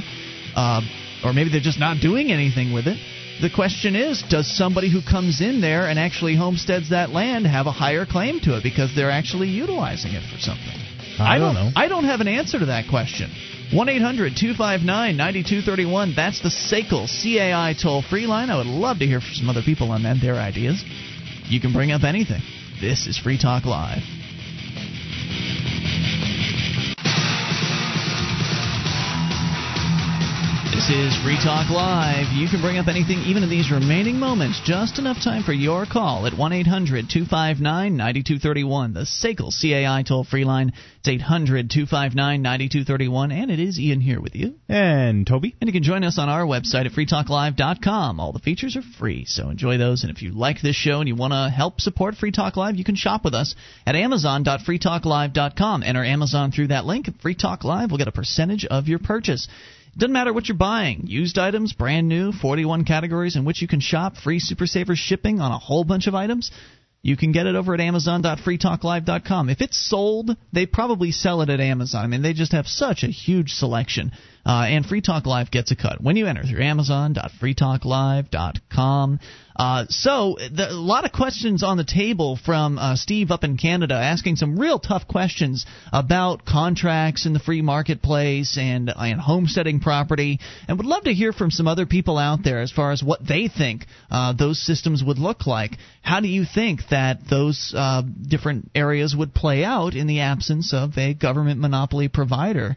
Uh, 0.55 0.81
or 1.23 1.33
maybe 1.33 1.49
they're 1.49 1.59
just 1.59 1.79
not 1.79 2.01
doing 2.01 2.31
anything 2.31 2.71
with 2.71 2.85
it. 2.85 2.99
The 3.41 3.49
question 3.49 3.95
is, 3.95 4.23
does 4.29 4.47
somebody 4.47 4.89
who 4.89 5.01
comes 5.01 5.41
in 5.41 5.59
there 5.59 5.87
and 5.87 5.99
actually 5.99 6.35
homesteads 6.35 6.91
that 6.91 7.09
land 7.09 7.45
have 7.45 7.67
a 7.67 7.71
higher 7.71 8.05
claim 8.05 8.39
to 8.41 8.57
it 8.57 8.63
because 8.63 8.95
they're 8.95 9.11
actually 9.11 9.49
utilizing 9.49 10.13
it 10.13 10.23
for 10.23 10.39
something? 10.39 10.73
I 11.19 11.37
don't 11.37 11.53
know. 11.53 11.69
I 11.75 11.87
don't 11.87 12.05
have 12.05 12.21
an 12.21 12.27
answer 12.27 12.59
to 12.59 12.65
that 12.67 12.89
question. 12.89 13.29
1 13.73 13.89
800 13.89 14.35
259 14.37 15.17
9231. 15.17 16.13
That's 16.15 16.41
the 16.41 16.49
SACL 16.49 17.07
CAI 17.07 17.75
toll 17.81 18.03
free 18.03 18.25
line. 18.25 18.49
I 18.49 18.57
would 18.57 18.67
love 18.67 18.99
to 18.99 19.05
hear 19.05 19.19
from 19.19 19.33
some 19.33 19.49
other 19.49 19.63
people 19.63 19.91
on 19.91 20.03
that, 20.03 20.17
their 20.21 20.35
ideas. 20.35 20.83
You 21.45 21.59
can 21.59 21.73
bring 21.73 21.91
up 21.91 22.03
anything. 22.03 22.41
This 22.79 23.07
is 23.07 23.17
Free 23.17 23.37
Talk 23.37 23.65
Live. 23.65 24.03
This 30.75 30.89
is 30.89 31.23
Free 31.23 31.37
Talk 31.41 31.69
Live. 31.69 32.35
You 32.35 32.49
can 32.49 32.59
bring 32.59 32.77
up 32.77 32.89
anything 32.89 33.19
even 33.19 33.43
in 33.43 33.49
these 33.49 33.71
remaining 33.71 34.19
moments. 34.19 34.59
Just 34.65 34.99
enough 34.99 35.15
time 35.23 35.41
for 35.41 35.53
your 35.53 35.85
call 35.85 36.27
at 36.27 36.37
1 36.37 36.51
800 36.51 37.09
259 37.09 37.95
9231. 37.95 38.93
The 38.93 39.05
SACL 39.05 39.55
CAI 39.55 40.03
toll 40.03 40.25
free 40.25 40.43
line. 40.43 40.73
It's 40.99 41.07
800 41.07 41.69
259 41.69 42.41
9231. 42.41 43.31
And 43.31 43.51
it 43.51 43.59
is 43.61 43.79
Ian 43.79 44.01
here 44.01 44.19
with 44.19 44.35
you. 44.35 44.55
And 44.67 45.25
Toby. 45.25 45.55
And 45.61 45.69
you 45.69 45.71
can 45.71 45.81
join 45.81 46.03
us 46.03 46.19
on 46.19 46.27
our 46.27 46.43
website 46.43 46.85
at 46.85 46.91
freetalklive.com. 46.91 48.19
All 48.19 48.33
the 48.33 48.39
features 48.39 48.75
are 48.75 48.83
free, 48.99 49.23
so 49.23 49.49
enjoy 49.49 49.77
those. 49.77 50.03
And 50.03 50.11
if 50.11 50.21
you 50.21 50.33
like 50.33 50.61
this 50.61 50.75
show 50.75 50.99
and 50.99 51.07
you 51.07 51.15
want 51.15 51.31
to 51.31 51.55
help 51.55 51.79
support 51.79 52.15
Free 52.15 52.33
Talk 52.33 52.57
Live, 52.57 52.75
you 52.75 52.83
can 52.83 52.97
shop 52.97 53.23
with 53.23 53.33
us 53.33 53.55
at 53.87 53.95
amazon.freetalklive.com. 53.95 55.83
Enter 55.83 56.03
Amazon 56.03 56.51
through 56.51 56.67
that 56.67 56.85
link. 56.85 57.07
Free 57.21 57.35
Talk 57.35 57.63
Live 57.63 57.91
will 57.91 57.97
get 57.97 58.09
a 58.09 58.11
percentage 58.11 58.65
of 58.65 58.89
your 58.89 58.99
purchase. 58.99 59.47
Doesn't 59.97 60.11
matter 60.11 60.33
what 60.33 60.49
you're 60.49 60.57
buying. 60.57 61.07
Used 61.07 61.37
items, 61.37 61.71
brand 61.71 62.09
new, 62.09 62.33
41 62.33 62.83
categories 62.83 63.37
in 63.37 63.45
which 63.45 63.61
you 63.61 63.67
can 63.67 63.79
shop, 63.79 64.17
free 64.17 64.39
Super 64.39 64.67
Saver 64.67 64.95
shipping 64.95 65.39
on 65.39 65.51
a 65.51 65.57
whole 65.57 65.85
bunch 65.85 66.07
of 66.07 66.15
items. 66.15 66.51
You 67.01 67.15
can 67.15 67.31
get 67.31 67.45
it 67.45 67.55
over 67.55 67.73
at 67.75 67.79
amazon.freetalklive.com. 67.79 69.49
If 69.49 69.61
it's 69.61 69.77
sold, 69.77 70.35
they 70.51 70.65
probably 70.65 71.11
sell 71.11 71.43
it 71.43 71.51
at 71.51 71.59
Amazon. 71.59 72.03
I 72.03 72.07
mean, 72.07 72.23
they 72.23 72.33
just 72.33 72.53
have 72.53 72.65
such 72.65 73.03
a 73.03 73.07
huge 73.07 73.51
selection. 73.51 74.11
Uh, 74.43 74.65
and 74.67 74.83
Free 74.85 75.01
Talk 75.01 75.27
Live 75.27 75.51
gets 75.51 75.69
a 75.69 75.75
cut 75.75 76.01
when 76.01 76.17
you 76.17 76.25
enter 76.25 76.43
through 76.43 76.63
amazon.freetalklive.com. 76.63 79.19
Uh, 79.55 79.85
so, 79.87 80.35
the, 80.37 80.69
a 80.69 80.73
lot 80.73 81.05
of 81.05 81.13
questions 81.13 81.63
on 81.63 81.77
the 81.77 81.85
table 81.85 82.37
from 82.45 82.77
uh, 82.77 82.95
Steve 82.95 83.31
up 83.31 83.43
in 83.45 83.57
Canada 83.57 83.95
asking 83.95 84.35
some 84.35 84.59
real 84.59 84.79
tough 84.79 85.07
questions 85.07 85.65
about 85.93 86.45
contracts 86.45 87.25
in 87.25 87.31
the 87.31 87.39
free 87.39 87.61
marketplace 87.61 88.57
and, 88.57 88.91
and 88.93 89.19
homesteading 89.19 89.79
property. 89.79 90.39
And 90.67 90.77
would 90.77 90.85
love 90.85 91.03
to 91.03 91.13
hear 91.13 91.31
from 91.31 91.51
some 91.51 91.67
other 91.67 91.85
people 91.85 92.17
out 92.17 92.43
there 92.43 92.59
as 92.59 92.71
far 92.71 92.91
as 92.91 93.01
what 93.01 93.25
they 93.25 93.47
think 93.47 93.85
uh, 94.11 94.33
those 94.33 94.61
systems 94.61 95.03
would 95.03 95.19
look 95.19 95.47
like. 95.47 95.77
How 96.01 96.19
do 96.19 96.27
you 96.27 96.43
think 96.43 96.81
that 96.91 97.19
those 97.29 97.73
uh, 97.75 98.01
different 98.01 98.71
areas 98.75 99.15
would 99.15 99.33
play 99.33 99.63
out 99.63 99.95
in 99.95 100.07
the 100.07 100.19
absence 100.19 100.73
of 100.73 100.97
a 100.97 101.13
government 101.13 101.61
monopoly 101.61 102.09
provider? 102.09 102.75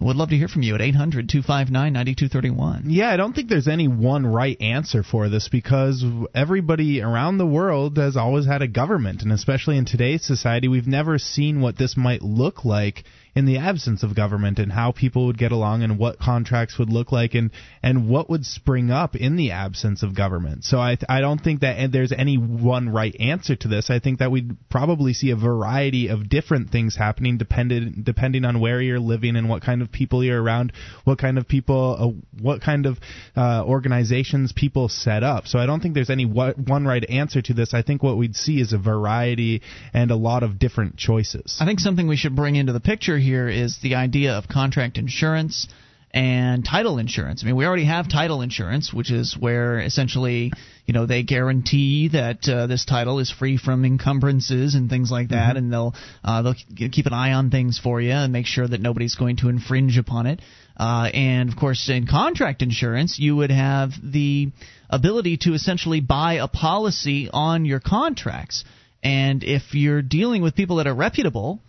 Would 0.00 0.14
love 0.14 0.28
to 0.28 0.36
hear 0.36 0.46
from 0.46 0.62
you 0.62 0.76
at 0.76 0.80
800 0.80 1.28
259 1.28 1.92
9231. 1.92 2.84
Yeah, 2.88 3.10
I 3.10 3.16
don't 3.16 3.34
think 3.34 3.48
there's 3.48 3.66
any 3.66 3.88
one 3.88 4.24
right 4.24 4.60
answer 4.60 5.02
for 5.02 5.28
this 5.28 5.48
because 5.48 6.04
everybody 6.32 7.02
around 7.02 7.38
the 7.38 7.46
world 7.46 7.96
has 7.96 8.16
always 8.16 8.46
had 8.46 8.62
a 8.62 8.68
government, 8.68 9.22
and 9.22 9.32
especially 9.32 9.76
in 9.76 9.86
today's 9.86 10.24
society, 10.24 10.68
we've 10.68 10.86
never 10.86 11.18
seen 11.18 11.60
what 11.60 11.76
this 11.76 11.96
might 11.96 12.22
look 12.22 12.64
like 12.64 13.02
in 13.38 13.46
the 13.46 13.58
absence 13.58 14.02
of 14.02 14.16
government 14.16 14.58
and 14.58 14.72
how 14.72 14.90
people 14.90 15.26
would 15.26 15.38
get 15.38 15.52
along 15.52 15.84
and 15.84 15.96
what 15.96 16.18
contracts 16.18 16.76
would 16.76 16.90
look 16.90 17.12
like 17.12 17.34
and 17.34 17.52
and 17.84 18.08
what 18.08 18.28
would 18.28 18.44
spring 18.44 18.90
up 18.90 19.14
in 19.14 19.36
the 19.36 19.52
absence 19.52 20.02
of 20.02 20.12
government. 20.12 20.64
So 20.64 20.78
I 20.78 20.98
I 21.08 21.20
don't 21.20 21.38
think 21.38 21.60
that 21.60 21.92
there's 21.92 22.10
any 22.10 22.36
one 22.36 22.88
right 22.88 23.14
answer 23.20 23.54
to 23.54 23.68
this. 23.68 23.90
I 23.90 24.00
think 24.00 24.18
that 24.18 24.32
we'd 24.32 24.56
probably 24.68 25.12
see 25.12 25.30
a 25.30 25.36
variety 25.36 26.08
of 26.08 26.28
different 26.28 26.70
things 26.70 26.96
happening 26.96 27.38
dependent 27.38 28.04
depending 28.04 28.44
on 28.44 28.58
where 28.58 28.82
you're 28.82 28.98
living 28.98 29.36
and 29.36 29.48
what 29.48 29.62
kind 29.62 29.82
of 29.82 29.92
people 29.92 30.24
you're 30.24 30.42
around, 30.42 30.72
what 31.04 31.18
kind 31.18 31.38
of 31.38 31.46
people 31.46 31.96
uh, 31.96 32.42
what 32.42 32.60
kind 32.60 32.86
of 32.86 32.98
uh, 33.36 33.62
organizations 33.64 34.52
people 34.52 34.88
set 34.88 35.22
up. 35.22 35.46
So 35.46 35.60
I 35.60 35.66
don't 35.66 35.80
think 35.80 35.94
there's 35.94 36.10
any 36.10 36.26
one 36.26 36.86
right 36.86 37.08
answer 37.08 37.40
to 37.42 37.54
this. 37.54 37.72
I 37.72 37.82
think 37.82 38.02
what 38.02 38.16
we'd 38.16 38.34
see 38.34 38.60
is 38.60 38.72
a 38.72 38.78
variety 38.78 39.62
and 39.94 40.10
a 40.10 40.16
lot 40.16 40.42
of 40.42 40.58
different 40.58 40.96
choices. 40.96 41.56
I 41.60 41.66
think 41.66 41.78
something 41.78 42.08
we 42.08 42.16
should 42.16 42.34
bring 42.34 42.56
into 42.56 42.72
the 42.72 42.80
picture 42.80 43.16
here 43.16 43.27
is 43.34 43.78
the 43.82 43.96
idea 43.96 44.32
of 44.32 44.48
contract 44.48 44.98
insurance 44.98 45.68
and 46.10 46.64
title 46.64 46.98
insurance. 46.98 47.42
I 47.42 47.46
mean, 47.46 47.56
we 47.56 47.66
already 47.66 47.84
have 47.84 48.08
title 48.08 48.40
insurance, 48.40 48.92
which 48.92 49.10
is 49.10 49.36
where 49.38 49.78
essentially, 49.78 50.52
you 50.86 50.94
know, 50.94 51.06
they 51.06 51.22
guarantee 51.22 52.08
that 52.08 52.48
uh, 52.48 52.66
this 52.66 52.84
title 52.84 53.18
is 53.18 53.30
free 53.30 53.58
from 53.58 53.84
encumbrances 53.84 54.74
and 54.74 54.88
things 54.88 55.10
like 55.10 55.28
that, 55.28 55.56
and 55.56 55.72
they'll 55.72 55.94
uh, 56.24 56.42
they'll 56.42 56.88
keep 56.90 57.06
an 57.06 57.12
eye 57.12 57.32
on 57.32 57.50
things 57.50 57.78
for 57.78 58.00
you 58.00 58.12
and 58.12 58.32
make 58.32 58.46
sure 58.46 58.66
that 58.66 58.80
nobody's 58.80 59.16
going 59.16 59.36
to 59.36 59.48
infringe 59.48 59.98
upon 59.98 60.26
it. 60.26 60.40
Uh, 60.76 61.10
and 61.12 61.50
of 61.50 61.56
course, 61.56 61.88
in 61.90 62.06
contract 62.06 62.62
insurance, 62.62 63.18
you 63.18 63.36
would 63.36 63.50
have 63.50 63.90
the 64.02 64.50
ability 64.88 65.36
to 65.36 65.52
essentially 65.52 66.00
buy 66.00 66.34
a 66.34 66.48
policy 66.48 67.28
on 67.30 67.64
your 67.64 67.80
contracts. 67.80 68.64
And 69.02 69.44
if 69.44 69.74
you're 69.74 70.02
dealing 70.02 70.42
with 70.42 70.54
people 70.54 70.76
that 70.76 70.86
are 70.86 70.94
reputable, 70.94 71.60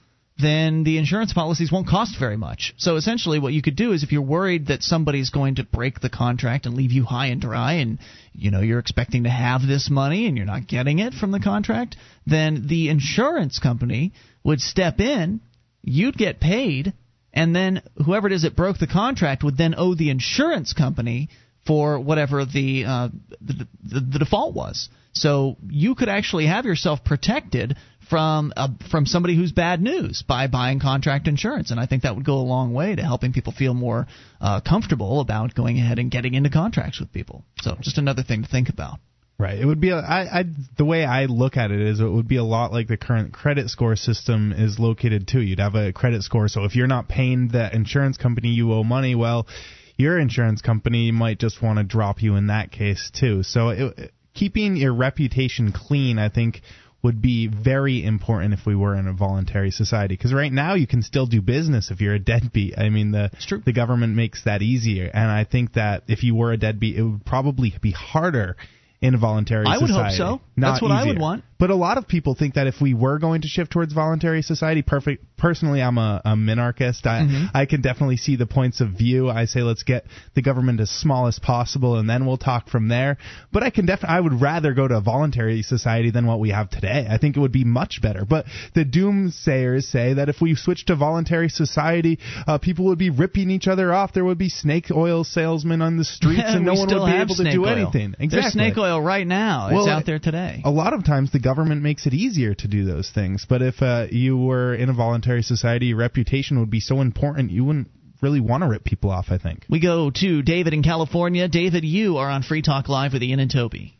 then 0.42 0.84
the 0.84 0.98
insurance 0.98 1.34
policies 1.34 1.72
won't 1.72 1.88
cost 1.88 2.18
very 2.18 2.38
much. 2.38 2.74
So 2.78 2.96
essentially, 2.96 3.40
what 3.40 3.54
you 3.54 3.62
could 3.62 3.76
do 3.76 3.92
is 3.92 4.04
if 4.04 4.12
you're 4.12 4.22
worried 4.22 4.68
that 4.68 4.84
somebody's 4.84 5.30
going 5.30 5.56
to 5.56 5.64
break 5.64 6.00
the 6.00 6.10
contract 6.10 6.66
and 6.66 6.76
leave 6.76 6.92
you 6.92 7.04
high 7.04 7.28
and 7.28 7.42
dry, 7.42 7.74
and 7.74 8.00
you 8.34 8.50
know 8.50 8.62
you're 8.62 8.80
expecting 8.80 9.24
to 9.24 9.30
have 9.30 9.62
this 9.68 9.90
money 9.90 10.28
and 10.28 10.38
you're 10.38 10.46
not 10.46 10.68
getting 10.68 11.00
it 11.00 11.14
from 11.14 11.32
the 11.32 11.40
contract, 11.40 11.98
then 12.26 12.68
the 12.68 12.90
insurance 12.90 13.60
company 13.60 14.14
would 14.44 14.62
step 14.62 15.00
in, 15.00 15.42
you'd 15.82 16.16
get 16.16 16.40
paid, 16.40 16.94
and 17.34 17.54
then 17.56 17.82
whoever 18.06 18.28
it 18.28 18.34
is 18.34 18.44
that 18.44 18.56
broke 18.56 18.78
the 18.78 18.88
contract 18.88 19.44
would 19.44 19.58
then 19.58 19.76
owe 19.78 19.94
the 19.94 20.10
insurance 20.10 20.74
company 20.74 21.30
for 21.68 22.00
whatever 22.00 22.46
the, 22.46 22.86
uh, 22.86 23.10
the, 23.42 23.68
the 23.84 24.00
the 24.00 24.20
default 24.20 24.56
was. 24.56 24.90
So 25.14 25.58
you 25.68 25.96
could 25.96 26.10
actually 26.10 26.46
have 26.46 26.66
yourself 26.66 27.04
protected 27.04 27.76
from 28.10 28.52
uh, 28.56 28.70
from 28.90 29.06
somebody 29.06 29.36
who's 29.36 29.52
bad 29.52 29.82
news 29.82 30.24
by 30.28 30.48
buying 30.48 30.80
contract 30.80 31.28
insurance, 31.28 31.72
and 31.72 31.80
I 31.80 31.86
think 31.86 32.04
that 32.04 32.16
would 32.16 32.26
go 32.26 32.36
a 32.36 32.48
long 32.48 32.74
way 32.74 32.96
to 32.96 33.04
helping 33.04 33.34
people 33.34 33.54
feel 33.54 33.74
more 33.74 34.08
uh, 34.42 34.62
comfortable 34.62 35.22
about 35.22 35.54
going 35.54 35.78
ahead 35.78 36.00
and 36.00 36.10
getting 36.10 36.34
into 36.34 36.50
contracts 36.50 37.00
with 37.00 37.14
people. 37.14 37.44
So 37.62 37.78
just 37.82 37.98
another 37.98 38.24
thing 38.24 38.44
to 38.44 38.50
think 38.50 38.70
about. 38.70 39.00
Right. 39.38 39.58
It 39.58 39.66
would 39.66 39.80
be 39.80 39.92
a, 39.92 39.96
I, 39.96 40.40
I 40.40 40.44
the 40.78 40.84
way 40.84 41.06
I 41.06 41.26
look 41.26 41.56
at 41.56 41.72
it 41.72 41.80
is 41.80 42.02
it 42.02 42.10
would 42.10 42.28
be 42.28 42.36
a 42.36 42.44
lot 42.44 42.74
like 42.74 42.88
the 42.88 42.98
current 42.98 43.32
credit 43.32 43.70
score 43.70 43.96
system 43.96 44.52
is 44.52 44.80
located 44.80 45.30
too. 45.30 45.40
You'd 45.40 45.60
have 45.60 45.76
a 45.76 45.94
credit 45.94 46.24
score, 46.24 46.50
so 46.50 46.66
if 46.66 46.76
you're 46.76 46.88
not 46.88 47.08
paying 47.08 47.48
the 47.48 47.74
insurance 47.74 48.18
company 48.18 48.50
you 48.50 48.74
owe 48.74 48.84
money, 48.84 49.16
well, 49.16 49.48
your 49.96 50.20
insurance 50.20 50.62
company 50.62 51.12
might 51.12 51.40
just 51.40 51.62
want 51.62 51.78
to 51.78 51.86
drop 51.86 52.22
you 52.22 52.36
in 52.36 52.48
that 52.48 52.72
case 52.72 53.12
too. 53.18 53.44
So 53.44 53.70
it, 53.70 54.12
keeping 54.34 54.76
your 54.76 54.94
reputation 54.94 55.72
clean, 55.72 56.20
I 56.20 56.28
think 56.30 56.62
would 57.02 57.22
be 57.22 57.48
very 57.48 58.04
important 58.04 58.54
if 58.54 58.66
we 58.66 58.76
were 58.76 58.96
in 58.96 59.08
a 59.08 59.14
voluntary 59.14 59.72
society. 59.72 60.16
Because 60.16 60.34
right 60.34 60.52
now 60.52 60.74
you 60.74 60.88
can 60.88 61.02
still 61.02 61.26
do 61.26 61.42
business 61.42 61.92
if 61.92 62.02
you're 62.02 62.16
a 62.16 62.20
deadbeat. 62.20 62.78
I 62.78 62.90
mean, 62.90 63.12
the 63.12 63.30
the 63.66 63.74
government 63.74 64.16
makes 64.16 64.44
that 64.44 64.62
easier, 64.62 65.10
and 65.14 65.32
I 65.32 65.46
think 65.46 65.74
that 65.74 66.04
if 66.08 66.24
you 66.24 66.36
were 66.36 66.52
a 66.52 66.58
deadbeat, 66.58 66.98
it 66.98 67.04
would 67.04 67.26
probably 67.26 67.74
be 67.82 67.92
harder 67.92 68.58
in 69.02 69.16
a 69.16 69.18
voluntary 69.18 69.66
society. 69.66 69.94
I 69.94 69.98
would 69.98 70.06
hope 70.06 70.18
so. 70.18 70.42
That's 70.58 70.82
what 70.82 70.92
I 70.92 71.06
would 71.06 71.20
want. 71.20 71.44
But 71.58 71.70
a 71.70 71.76
lot 71.76 71.98
of 71.98 72.08
people 72.08 72.36
think 72.36 72.56
that 72.56 72.68
if 72.68 72.82
we 72.82 72.94
were 72.94 73.18
going 73.18 73.42
to 73.42 73.48
shift 73.48 73.72
towards 73.72 73.94
voluntary 73.94 74.42
society, 74.42 74.82
perfect 74.82 75.29
personally, 75.40 75.82
I'm 75.82 75.98
a, 75.98 76.22
a 76.26 76.30
minarchist. 76.36 77.06
I 77.06 77.20
Mm-hmm. 77.30 77.46
I 77.54 77.66
can 77.66 77.82
definitely 77.82 78.18
see 78.18 78.36
the 78.36 78.46
points 78.46 78.82
of 78.82 78.90
view. 78.90 79.30
I 79.30 79.46
say 79.46 79.62
let's 79.62 79.84
get 79.84 80.06
the 80.36 80.42
government 80.42 80.80
as 80.80 80.90
small 80.90 81.28
as 81.28 81.40
possible, 81.40 81.98
and 81.98 82.10
then 82.10 82.26
we'll 82.26 82.38
talk 82.38 82.70
from 82.70 82.88
there. 82.88 83.18
But 83.52 83.64
I 83.64 83.70
can 83.70 83.86
definitely, 83.86 84.18
I 84.18 84.20
would 84.20 84.42
rather 84.42 84.74
go 84.74 84.88
to 84.88 84.98
a 84.98 85.02
voluntary 85.02 85.62
society 85.62 86.12
than 86.12 86.26
what 86.26 86.40
we 86.40 86.50
have 86.50 86.70
today. 86.70 87.08
I 87.10 87.18
think 87.18 87.38
it 87.38 87.40
would 87.40 87.52
be 87.52 87.64
much 87.64 88.00
better. 88.02 88.26
But 88.26 88.46
the 88.74 88.86
doomsayers 88.86 89.84
say 89.84 90.14
that 90.14 90.30
if 90.30 90.38
we 90.42 90.56
switch 90.56 90.86
to 90.86 90.96
voluntary 90.96 91.50
society, 91.50 92.20
uh, 92.48 92.58
people 92.58 92.86
would 92.86 92.98
be 92.98 93.10
ripping 93.10 93.50
each 93.50 93.68
other 93.68 93.94
off. 93.94 94.14
There 94.14 94.26
would 94.26 94.38
be 94.38 94.50
snake 94.50 94.88
oil 94.92 95.24
salesmen 95.24 95.82
on 95.82 95.98
the 95.98 96.06
streets, 96.06 96.44
and 96.46 96.66
no 96.66 96.74
one 96.74 96.88
would 96.88 97.06
be 97.06 97.18
able 97.18 97.36
to 97.36 97.52
do 97.52 97.66
oil. 97.66 97.70
anything. 97.70 98.16
There's 98.30 98.54
snake 98.54 98.78
oil 98.78 99.02
right 99.02 99.28
now. 99.28 99.70
Well, 99.72 99.84
it's 99.84 99.90
out 99.90 100.06
there 100.06 100.20
today. 100.20 100.62
A 100.66 100.72
lot 100.72 100.94
of 100.94 101.06
times 101.06 101.32
the 101.32 101.40
government 101.40 101.82
makes 101.82 102.06
it 102.06 102.14
easier 102.14 102.54
to 102.56 102.68
do 102.68 102.86
those 102.86 103.12
things. 103.14 103.46
But 103.48 103.62
if 103.62 103.82
uh, 103.82 104.08
you 104.10 104.38
were 104.38 104.74
in 104.74 104.90
a 104.90 104.94
voluntary 104.94 105.29
society, 105.42 105.88
your 105.88 105.98
reputation 105.98 106.60
would 106.60 106.70
be 106.70 106.80
so 106.80 107.02
important 107.02 107.52
you 107.52 107.64
wouldn't 107.64 107.90
really 108.22 108.40
want 108.40 108.64
to 108.64 108.70
rip 108.70 108.84
people 108.84 109.12
off, 109.12 109.28
I 109.30 109.38
think. 109.38 109.66
We 109.70 109.80
go 109.80 110.10
to 110.12 110.42
David 110.42 110.74
in 110.74 110.84
California. 110.84 111.48
David, 111.48 111.84
you 111.84 112.18
are 112.18 112.30
on 112.30 112.44
Free 112.44 112.62
Talk 112.62 112.90
Live 112.90 113.14
with 113.14 113.24
Ian 113.24 113.40
and 113.40 113.52
Toby. 113.52 113.98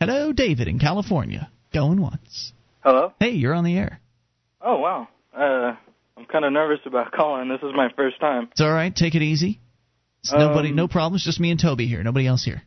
Hello, 0.00 0.32
David 0.32 0.66
in 0.68 0.78
California. 0.78 1.50
Going 1.72 2.00
once. 2.00 2.52
Hello. 2.80 3.12
Hey, 3.20 3.30
you're 3.30 3.54
on 3.54 3.64
the 3.64 3.78
air. 3.78 4.00
Oh 4.60 4.78
wow. 4.78 5.08
Uh, 5.36 5.76
I'm 6.16 6.26
kind 6.30 6.44
of 6.44 6.52
nervous 6.52 6.80
about 6.84 7.12
calling. 7.12 7.48
This 7.48 7.60
is 7.62 7.72
my 7.74 7.88
first 7.96 8.20
time. 8.20 8.48
It's 8.52 8.60
all 8.60 8.72
right. 8.72 8.94
Take 8.94 9.14
it 9.14 9.22
easy. 9.22 9.60
It's 10.20 10.32
Um, 10.32 10.40
nobody, 10.40 10.72
no 10.72 10.88
problems. 10.88 11.24
Just 11.24 11.40
me 11.40 11.50
and 11.50 11.60
Toby 11.60 11.86
here. 11.86 12.02
Nobody 12.02 12.26
else 12.26 12.44
here. 12.44 12.62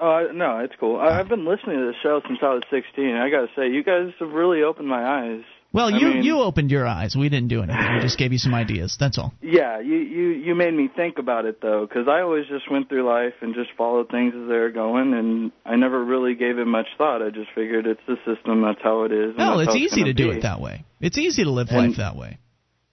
Oh 0.00 0.10
I, 0.10 0.32
no, 0.32 0.58
it's 0.58 0.74
cool. 0.78 0.98
I, 0.98 1.20
I've 1.20 1.28
been 1.28 1.46
listening 1.46 1.78
to 1.78 1.86
the 1.86 1.94
show 2.02 2.20
since 2.26 2.40
I 2.42 2.54
was 2.54 2.64
16. 2.70 3.14
I 3.14 3.30
gotta 3.30 3.48
say, 3.56 3.68
you 3.68 3.84
guys 3.84 4.12
have 4.18 4.30
really 4.30 4.62
opened 4.62 4.88
my 4.88 5.04
eyes. 5.04 5.42
Well, 5.72 5.86
I 5.94 5.98
you 5.98 6.06
mean- 6.08 6.22
you 6.22 6.38
opened 6.40 6.70
your 6.70 6.86
eyes. 6.86 7.16
We 7.16 7.28
didn't 7.28 7.48
do 7.48 7.62
anything. 7.62 7.94
We 7.94 8.00
just 8.00 8.18
gave 8.18 8.32
you 8.32 8.38
some 8.38 8.54
ideas. 8.54 8.96
That's 9.00 9.16
all. 9.18 9.32
Yeah, 9.40 9.80
you 9.80 9.96
you 9.96 10.28
you 10.30 10.54
made 10.54 10.74
me 10.74 10.88
think 10.94 11.18
about 11.18 11.46
it 11.46 11.60
though, 11.62 11.86
because 11.86 12.08
I 12.08 12.20
always 12.20 12.46
just 12.46 12.70
went 12.70 12.88
through 12.88 13.06
life 13.08 13.34
and 13.40 13.54
just 13.54 13.70
followed 13.76 14.10
things 14.10 14.34
as 14.34 14.48
they 14.48 14.56
were 14.56 14.70
going, 14.70 15.14
and 15.14 15.52
I 15.64 15.76
never 15.76 16.04
really 16.04 16.34
gave 16.34 16.58
it 16.58 16.66
much 16.66 16.88
thought. 16.98 17.22
I 17.22 17.30
just 17.30 17.48
figured 17.54 17.86
it's 17.86 18.00
the 18.06 18.16
system. 18.26 18.60
That's 18.62 18.82
how 18.82 19.04
it 19.04 19.12
is. 19.12 19.36
No, 19.38 19.58
it's 19.60 19.74
easy 19.74 20.04
to 20.04 20.12
do 20.12 20.30
be. 20.30 20.36
it 20.38 20.42
that 20.42 20.60
way. 20.60 20.84
It's 21.00 21.16
easy 21.16 21.44
to 21.44 21.50
live 21.50 21.68
And- 21.70 21.88
life 21.88 21.96
that 21.96 22.16
way. 22.16 22.38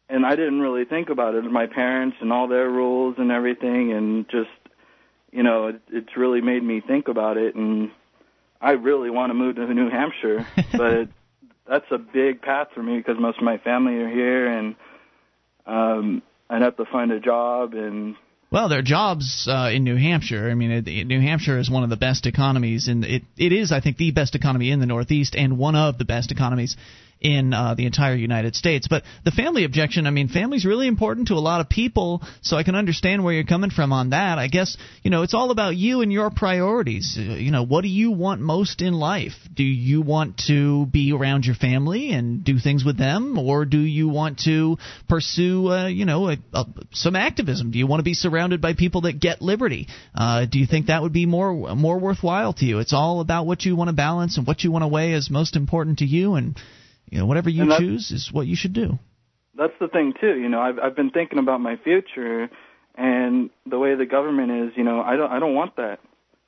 and 0.09 0.25
I 0.25 0.35
didn't 0.35 0.61
really 0.61 0.85
think 0.85 1.09
about 1.09 1.35
it. 1.35 1.43
My 1.43 1.67
parents 1.67 2.17
and 2.21 2.31
all 2.33 2.47
their 2.47 2.69
rules 2.69 3.15
and 3.17 3.31
everything, 3.31 3.91
and 3.91 4.25
just 4.29 4.49
you 5.31 5.43
know, 5.43 5.67
it, 5.67 5.81
it's 5.91 6.17
really 6.17 6.41
made 6.41 6.63
me 6.63 6.81
think 6.81 7.07
about 7.07 7.37
it. 7.37 7.53
And 7.55 7.91
I 8.61 8.71
really 8.71 9.09
want 9.11 9.29
to 9.29 9.35
move 9.35 9.57
to 9.57 9.71
New 9.73 9.89
Hampshire, 9.89 10.47
but 10.71 11.09
that's 11.69 11.85
a 11.91 11.97
big 11.97 12.41
path 12.41 12.67
for 12.73 12.81
me 12.83 12.97
because 12.97 13.15
most 13.19 13.37
of 13.37 13.43
my 13.43 13.57
family 13.59 13.95
are 13.95 14.09
here, 14.09 14.47
and 14.47 14.75
um, 15.65 16.21
I'd 16.49 16.61
have 16.61 16.77
to 16.77 16.85
find 16.85 17.11
a 17.11 17.19
job 17.19 17.73
and 17.73 18.15
Well, 18.51 18.69
there 18.69 18.79
are 18.79 18.83
jobs 18.83 19.47
uh, 19.49 19.69
in 19.71 19.83
New 19.83 19.95
Hampshire. 19.95 20.49
I 20.49 20.55
mean, 20.55 20.71
it, 20.71 20.87
it- 20.87 21.05
New 21.07 21.21
Hampshire 21.21 21.59
is 21.59 21.69
one 21.69 21.83
of 21.83 21.89
the 21.89 21.97
best 21.97 22.25
economies, 22.25 22.87
and 22.87 23.05
it 23.05 23.23
it 23.37 23.51
is, 23.51 23.71
I 23.71 23.79
think, 23.81 23.97
the 23.97 24.11
best 24.11 24.35
economy 24.35 24.71
in 24.71 24.79
the 24.79 24.85
Northeast, 24.87 25.35
and 25.35 25.57
one 25.57 25.75
of 25.75 25.97
the 25.97 26.05
best 26.05 26.31
economies 26.31 26.75
in 27.21 27.53
uh, 27.53 27.75
the 27.75 27.85
entire 27.85 28.15
United 28.15 28.55
States. 28.55 28.87
But 28.87 29.03
the 29.25 29.31
family 29.31 29.65
objection, 29.65 30.07
I 30.07 30.11
mean, 30.11 30.29
family's 30.29 30.65
really 30.65 30.87
important 30.87 31.27
to 31.27 31.33
a 31.33 31.39
lot 31.39 31.61
of 31.61 31.69
people, 31.69 32.21
so 32.41 32.55
I 32.55 32.63
can 32.63 32.75
understand 32.75 33.23
where 33.23 33.33
you're 33.33 33.43
coming 33.43 33.71
from 33.71 33.91
on 33.91 34.11
that. 34.11 34.37
I 34.37 34.47
guess 34.47 34.77
you 35.03 35.11
know 35.11 35.23
it's 35.23 35.33
all 35.33 35.51
about 35.51 35.75
you 35.75 36.01
and 36.01 36.11
your 36.11 36.29
priorities. 36.29 37.17
Uh, 37.17 37.35
You 37.35 37.51
know, 37.51 37.63
what 37.63 37.81
do 37.81 37.87
you 37.87 38.11
want 38.11 38.41
most 38.41 38.81
in 38.81 38.93
life? 38.93 39.33
Do 39.53 39.63
you 39.63 40.01
want 40.01 40.37
to 40.47 40.85
be 40.85 41.11
around 41.11 41.45
your 41.45 41.55
family 41.55 42.11
and 42.11 42.43
do 42.43 42.57
things 42.59 42.85
with 42.85 42.97
them, 42.97 43.37
or 43.37 43.65
do 43.65 43.79
you 43.79 44.07
want 44.07 44.39
to 44.45 44.77
pursue, 45.07 45.69
uh, 45.69 45.87
you 45.87 46.05
know, 46.05 46.29
a, 46.29 46.37
a, 46.53 46.65
some 46.91 47.15
activism? 47.15 47.71
Do 47.71 47.79
you 47.79 47.87
want 47.87 47.99
to 47.99 48.03
be 48.03 48.13
surrounded 48.13 48.61
by 48.61 48.73
people 48.73 49.01
that 49.01 49.19
get 49.19 49.41
liberty? 49.41 49.87
Uh, 50.15 50.45
do 50.45 50.59
you 50.59 50.67
think 50.67 50.87
that 50.87 51.01
would 51.01 51.13
be 51.13 51.25
more 51.25 51.75
more 51.75 51.99
worthwhile 51.99 52.53
to 52.53 52.65
you? 52.65 52.79
It's 52.79 52.93
all 52.93 53.19
about 53.19 53.45
what 53.45 53.65
you 53.65 53.75
want 53.75 53.89
to 53.89 53.95
balance 53.95 54.37
and 54.37 54.47
what 54.47 54.63
you 54.63 54.71
want 54.71 54.83
to 54.83 54.87
weigh 54.87 55.13
as 55.13 55.29
most 55.29 55.55
important 55.55 55.99
to 55.99 56.05
you, 56.05 56.35
and 56.35 56.57
you 57.09 57.19
know, 57.19 57.25
whatever 57.25 57.49
you 57.49 57.65
choose 57.77 58.11
is 58.11 58.31
what 58.31 58.47
you 58.47 58.55
should 58.55 58.73
do. 58.73 58.99
that's 59.57 59.73
the 59.79 59.87
thing 59.87 60.13
too. 60.19 60.37
You 60.37 60.49
know, 60.49 60.61
I've 60.61 60.79
I've 60.79 60.95
been 60.95 61.11
thinking 61.11 61.39
about 61.39 61.61
my 61.61 61.75
future 61.77 62.49
and 62.95 63.49
the 63.65 63.79
way 63.79 63.95
the 63.95 64.05
government 64.05 64.51
is. 64.51 64.77
You 64.77 64.83
know, 64.83 65.01
I 65.01 65.15
don't 65.15 65.31
I 65.31 65.39
don't 65.39 65.55
want 65.55 65.75
that. 65.77 65.99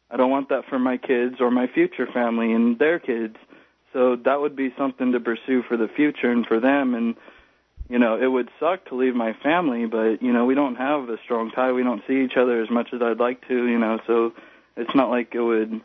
I 0.10 0.18
don't 0.18 0.30
want 0.30 0.50
that 0.50 0.66
for 0.70 0.78
my 0.78 0.98
kids 0.98 1.36
or 1.40 1.52
my 1.52 1.68
future 1.68 2.08
family 2.14 2.52
and 2.52 2.78
their 2.78 3.00
kids. 3.00 3.38
So 3.94 4.18
that 4.26 4.40
would 4.42 4.56
be 4.56 4.74
something 4.78 5.12
to 5.14 5.20
pursue 5.20 5.64
for 5.64 5.78
the 5.78 5.88
future 5.88 6.32
and 6.32 6.46
for 6.46 6.60
them. 6.60 6.96
And 6.96 7.16
you 7.90 8.00
know, 8.00 8.16
it 8.22 8.28
would 8.28 8.50
suck 8.60 8.86
to 8.86 8.96
leave 8.96 9.16
my 9.16 9.34
family, 9.44 9.86
but 9.86 10.22
you 10.22 10.32
know, 10.32 10.46
we 10.46 10.56
don't 10.56 10.76
have 10.76 11.10
a 11.10 11.18
strong 11.24 11.52
tie. 11.52 11.72
We 11.74 11.84
don't 11.84 12.04
see 12.08 12.24
each 12.24 12.38
other 12.38 12.62
as 12.62 12.70
much 12.70 12.90
as 12.94 13.02
I'd 13.02 13.20
like 13.20 13.48
to. 13.48 13.68
You 13.68 13.80
know, 13.80 14.00
so 14.08 14.34
it's 14.78 14.96
not 14.96 15.10
like 15.10 15.34
it 15.34 15.42
would. 15.42 15.82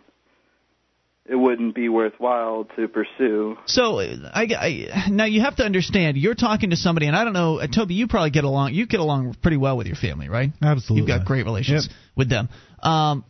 It 1.28 1.35
wouldn't 1.35 1.74
be 1.74 1.89
worthwhile 1.89 2.69
to 2.77 2.86
pursue. 2.86 3.57
So 3.66 3.98
I, 4.01 4.16
I 4.35 5.09
now 5.11 5.24
you 5.24 5.40
have 5.40 5.57
to 5.57 5.65
understand 5.65 6.16
you're 6.16 6.35
talking 6.35 6.70
to 6.70 6.77
somebody, 6.77 7.07
and 7.07 7.16
I 7.16 7.24
don't 7.24 7.32
know, 7.32 7.59
uh, 7.59 7.66
Toby, 7.66 7.94
you 7.94 8.07
probably 8.07 8.31
get 8.31 8.44
along. 8.44 8.74
You 8.74 8.86
get 8.86 9.01
along 9.01 9.36
pretty 9.43 9.57
well 9.57 9.77
with 9.77 9.89
your 9.89 9.97
family, 9.97 10.28
right? 10.28 10.51
Absolutely. 10.62 11.01
You've 11.01 11.19
got 11.19 11.27
great 11.27 11.44
relations 11.44 11.89
with 12.15 12.28
them. 12.28 12.48
Um, 12.81 13.24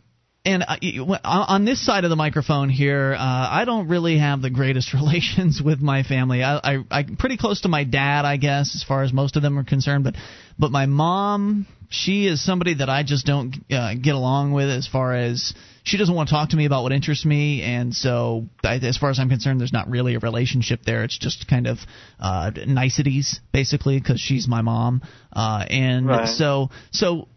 and 0.47 0.63
I, 0.63 0.77
on 0.99 1.19
on 1.23 1.65
this 1.65 1.85
side 1.85 2.05
of 2.05 2.09
the 2.09 2.15
microphone 2.15 2.69
here, 2.69 3.13
uh, 3.13 3.19
I 3.19 3.65
don't 3.65 3.89
really 3.89 4.17
have 4.17 4.41
the 4.41 4.49
greatest 4.49 4.93
relations 4.93 5.61
with 5.63 5.81
my 5.81 6.03
family. 6.03 6.43
I, 6.43 6.57
I, 6.57 6.77
I'm 6.89 7.17
pretty 7.17 7.37
close 7.37 7.61
to 7.61 7.67
my 7.67 7.83
dad, 7.83 8.25
I 8.25 8.37
guess, 8.37 8.73
as 8.75 8.83
far 8.87 9.03
as 9.03 9.11
most 9.11 9.35
of 9.35 9.41
them 9.41 9.59
are 9.59 9.65
concerned. 9.65 10.05
But, 10.05 10.15
but 10.57 10.71
my 10.71 10.85
mom, 10.85 11.67
she 11.89 12.27
is 12.27 12.43
somebody 12.43 12.75
that 12.75 12.89
I 12.89 13.03
just 13.03 13.25
don't 13.25 13.55
uh, 13.69 13.95
get 13.95 14.15
along 14.15 14.53
with 14.53 14.69
as 14.69 14.87
far 14.87 15.15
as 15.15 15.53
she 15.87 15.97
doesn't 15.97 16.13
want 16.13 16.27
to 16.29 16.35
talk 16.35 16.49
to 16.49 16.57
me 16.57 16.65
about 16.65 16.83
what 16.83 16.91
interests 16.91 17.25
me, 17.25 17.61
and 17.63 17.93
so 17.93 18.47
I, 18.63 18.75
as 18.75 18.97
far 18.97 19.09
as 19.09 19.19
I'm 19.19 19.29
concerned, 19.29 19.61
there's 19.61 19.71
not 19.73 19.89
really 19.89 20.15
a 20.15 20.19
relationship 20.19 20.81
there. 20.85 21.03
It's 21.03 21.17
just 21.17 21.47
kind 21.47 21.65
of 21.65 21.77
uh, 22.19 22.51
niceties, 22.67 23.39
basically, 23.53 23.97
because 23.97 24.19
she's 24.19 24.47
my 24.47 24.61
mom, 24.61 25.01
uh, 25.31 25.65
and 25.69 26.05
Right. 26.07 26.27
so 26.27 26.69
so 26.91 27.29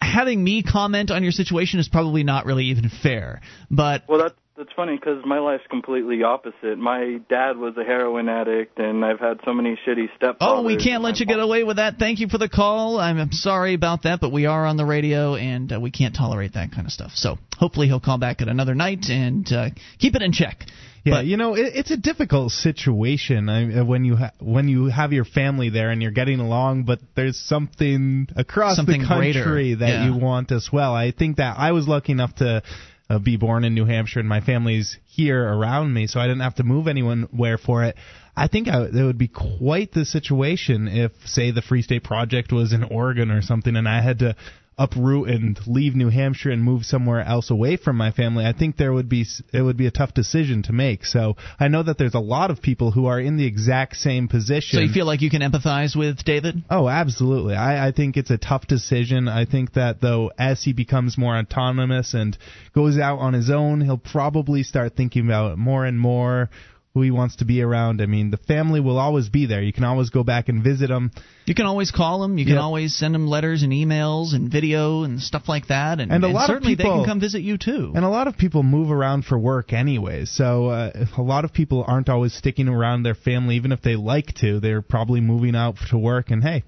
having 0.00 0.42
me 0.42 0.62
comment 0.62 1.10
on 1.10 1.22
your 1.22 1.32
situation 1.32 1.78
is 1.78 1.88
probably 1.88 2.24
not 2.24 2.46
really 2.46 2.64
even 2.66 2.88
fair. 2.88 3.42
But 3.70 4.04
Well, 4.08 4.18
that's 4.20 4.34
that's 4.56 4.72
funny 4.74 4.96
because 4.96 5.24
my 5.24 5.38
life's 5.38 5.64
completely 5.68 6.22
opposite. 6.22 6.78
My 6.78 7.20
dad 7.28 7.56
was 7.56 7.76
a 7.76 7.84
heroin 7.84 8.28
addict, 8.28 8.78
and 8.78 9.04
I've 9.04 9.20
had 9.20 9.40
so 9.44 9.52
many 9.52 9.78
shitty 9.86 10.06
stepfathers. 10.18 10.36
Oh, 10.40 10.62
we 10.62 10.76
can't 10.76 11.02
let 11.02 11.18
you 11.18 11.26
get 11.26 11.40
away 11.40 11.64
with 11.64 11.76
that. 11.76 11.98
Thank 11.98 12.20
you 12.20 12.28
for 12.28 12.38
the 12.38 12.48
call. 12.48 12.98
I'm, 12.98 13.18
I'm 13.18 13.32
sorry 13.32 13.74
about 13.74 14.04
that, 14.04 14.20
but 14.20 14.32
we 14.32 14.46
are 14.46 14.64
on 14.66 14.76
the 14.76 14.86
radio 14.86 15.34
and 15.34 15.72
uh, 15.72 15.80
we 15.80 15.90
can't 15.90 16.14
tolerate 16.14 16.54
that 16.54 16.72
kind 16.72 16.86
of 16.86 16.92
stuff. 16.92 17.12
So 17.14 17.36
hopefully 17.56 17.86
he'll 17.86 18.00
call 18.00 18.18
back 18.18 18.40
at 18.40 18.48
another 18.48 18.74
night 18.74 19.06
and 19.10 19.46
uh, 19.52 19.70
keep 19.98 20.14
it 20.14 20.22
in 20.22 20.32
check. 20.32 20.64
Yeah, 21.04 21.20
you 21.20 21.36
know, 21.36 21.54
it, 21.54 21.72
it's 21.76 21.92
a 21.92 21.96
difficult 21.96 22.50
situation 22.50 23.48
I, 23.48 23.78
uh, 23.78 23.84
when 23.84 24.04
you 24.04 24.16
ha- 24.16 24.32
when 24.40 24.68
you 24.68 24.86
have 24.86 25.12
your 25.12 25.24
family 25.24 25.70
there 25.70 25.90
and 25.90 26.02
you're 26.02 26.10
getting 26.10 26.40
along, 26.40 26.82
but 26.82 26.98
there's 27.14 27.38
something 27.38 28.26
across 28.34 28.74
Something 28.74 29.02
the 29.02 29.06
country 29.06 29.32
greater, 29.32 29.76
that 29.76 29.88
yeah. 29.88 30.06
you 30.06 30.18
want 30.18 30.50
as 30.50 30.70
well. 30.72 30.94
I 30.94 31.12
think 31.12 31.36
that 31.36 31.58
I 31.58 31.70
was 31.70 31.86
lucky 31.86 32.10
enough 32.10 32.34
to 32.36 32.64
uh, 33.08 33.18
be 33.18 33.36
born 33.36 33.64
in 33.64 33.74
New 33.74 33.84
Hampshire 33.84 34.20
and 34.20 34.28
my 34.28 34.40
family's 34.40 34.96
here 35.06 35.42
around 35.42 35.92
me, 35.92 36.06
so 36.06 36.20
I 36.20 36.26
didn't 36.26 36.42
have 36.42 36.56
to 36.56 36.64
move 36.64 36.88
anywhere 36.88 37.58
for 37.58 37.84
it. 37.84 37.96
I 38.36 38.48
think 38.48 38.68
I, 38.68 38.84
it 38.84 38.92
would 38.92 39.18
be 39.18 39.28
quite 39.28 39.92
the 39.92 40.04
situation 40.04 40.88
if, 40.88 41.12
say, 41.24 41.52
the 41.52 41.62
Free 41.62 41.82
State 41.82 42.04
Project 42.04 42.52
was 42.52 42.72
in 42.72 42.82
Oregon 42.82 43.30
or 43.30 43.42
something, 43.42 43.76
and 43.76 43.88
I 43.88 44.02
had 44.02 44.18
to 44.20 44.36
uproot 44.78 45.30
and 45.30 45.58
leave 45.66 45.96
New 45.96 46.10
Hampshire 46.10 46.50
and 46.50 46.62
move 46.62 46.84
somewhere 46.84 47.22
else 47.22 47.50
away 47.50 47.76
from 47.76 47.96
my 47.96 48.10
family, 48.10 48.44
I 48.44 48.52
think 48.52 48.76
there 48.76 48.92
would 48.92 49.08
be 49.08 49.24
it 49.52 49.62
would 49.62 49.76
be 49.76 49.86
a 49.86 49.90
tough 49.90 50.12
decision 50.12 50.62
to 50.64 50.72
make. 50.72 51.04
So 51.04 51.36
I 51.58 51.68
know 51.68 51.82
that 51.82 51.96
there's 51.98 52.14
a 52.14 52.20
lot 52.20 52.50
of 52.50 52.60
people 52.60 52.90
who 52.90 53.06
are 53.06 53.18
in 53.18 53.36
the 53.36 53.46
exact 53.46 53.96
same 53.96 54.28
position. 54.28 54.78
So 54.78 54.82
you 54.82 54.92
feel 54.92 55.06
like 55.06 55.22
you 55.22 55.30
can 55.30 55.40
empathize 55.42 55.96
with 55.96 56.24
David? 56.24 56.62
Oh, 56.68 56.88
absolutely. 56.88 57.54
I, 57.54 57.88
I 57.88 57.92
think 57.92 58.16
it's 58.16 58.30
a 58.30 58.38
tough 58.38 58.66
decision. 58.66 59.28
I 59.28 59.46
think 59.46 59.72
that 59.74 60.00
though, 60.00 60.30
as 60.38 60.62
he 60.62 60.72
becomes 60.72 61.16
more 61.16 61.36
autonomous 61.36 62.12
and 62.12 62.36
goes 62.74 62.98
out 62.98 63.18
on 63.18 63.32
his 63.32 63.50
own, 63.50 63.80
he'll 63.80 63.96
probably 63.96 64.62
start 64.62 64.94
thinking 64.94 65.24
about 65.26 65.52
it 65.52 65.56
more 65.56 65.86
and 65.86 65.98
more. 65.98 66.50
Who 66.96 67.02
he 67.02 67.10
wants 67.10 67.36
to 67.36 67.44
be 67.44 67.60
around. 67.60 68.00
I 68.00 68.06
mean, 68.06 68.30
the 68.30 68.38
family 68.38 68.80
will 68.80 68.96
always 68.98 69.28
be 69.28 69.44
there. 69.44 69.60
You 69.60 69.70
can 69.74 69.84
always 69.84 70.08
go 70.08 70.24
back 70.24 70.48
and 70.48 70.64
visit 70.64 70.88
them. 70.88 71.10
You 71.44 71.54
can 71.54 71.66
always 71.66 71.90
call 71.90 72.24
him. 72.24 72.38
You 72.38 72.46
can 72.46 72.54
Yep. 72.54 72.62
always 72.62 72.96
send 72.96 73.14
him 73.14 73.26
letters 73.28 73.62
and 73.62 73.70
emails 73.70 74.32
and 74.34 74.50
video 74.50 75.02
and 75.02 75.20
stuff 75.20 75.46
like 75.46 75.66
that. 75.66 76.00
And, 76.00 76.10
And 76.10 76.24
a 76.24 76.28
lot 76.28 76.44
of 76.48 76.54
certainly 76.54 76.74
they 76.74 76.84
people- 76.84 77.00
can 77.00 77.04
come 77.04 77.20
visit 77.20 77.42
you 77.42 77.58
too. 77.58 77.92
And 77.94 78.02
a 78.02 78.08
lot 78.08 78.28
of 78.28 78.38
people 78.38 78.62
move 78.62 78.90
around 78.90 79.26
for 79.26 79.38
work 79.38 79.74
anyway. 79.74 80.24
So 80.24 80.68
uh, 80.68 81.04
a 81.18 81.20
lot 81.22 81.44
of 81.44 81.52
people 81.52 81.84
aren't 81.86 82.08
always 82.08 82.32
sticking 82.32 82.66
around 82.66 83.02
their 83.02 83.14
family, 83.14 83.56
even 83.56 83.72
if 83.72 83.82
they 83.82 83.94
like 83.96 84.32
to. 84.36 84.58
They're 84.58 84.80
probably 84.80 85.20
moving 85.20 85.54
out 85.54 85.76
to 85.90 85.98
work. 85.98 86.30
And 86.30 86.42
hey, 86.42 86.64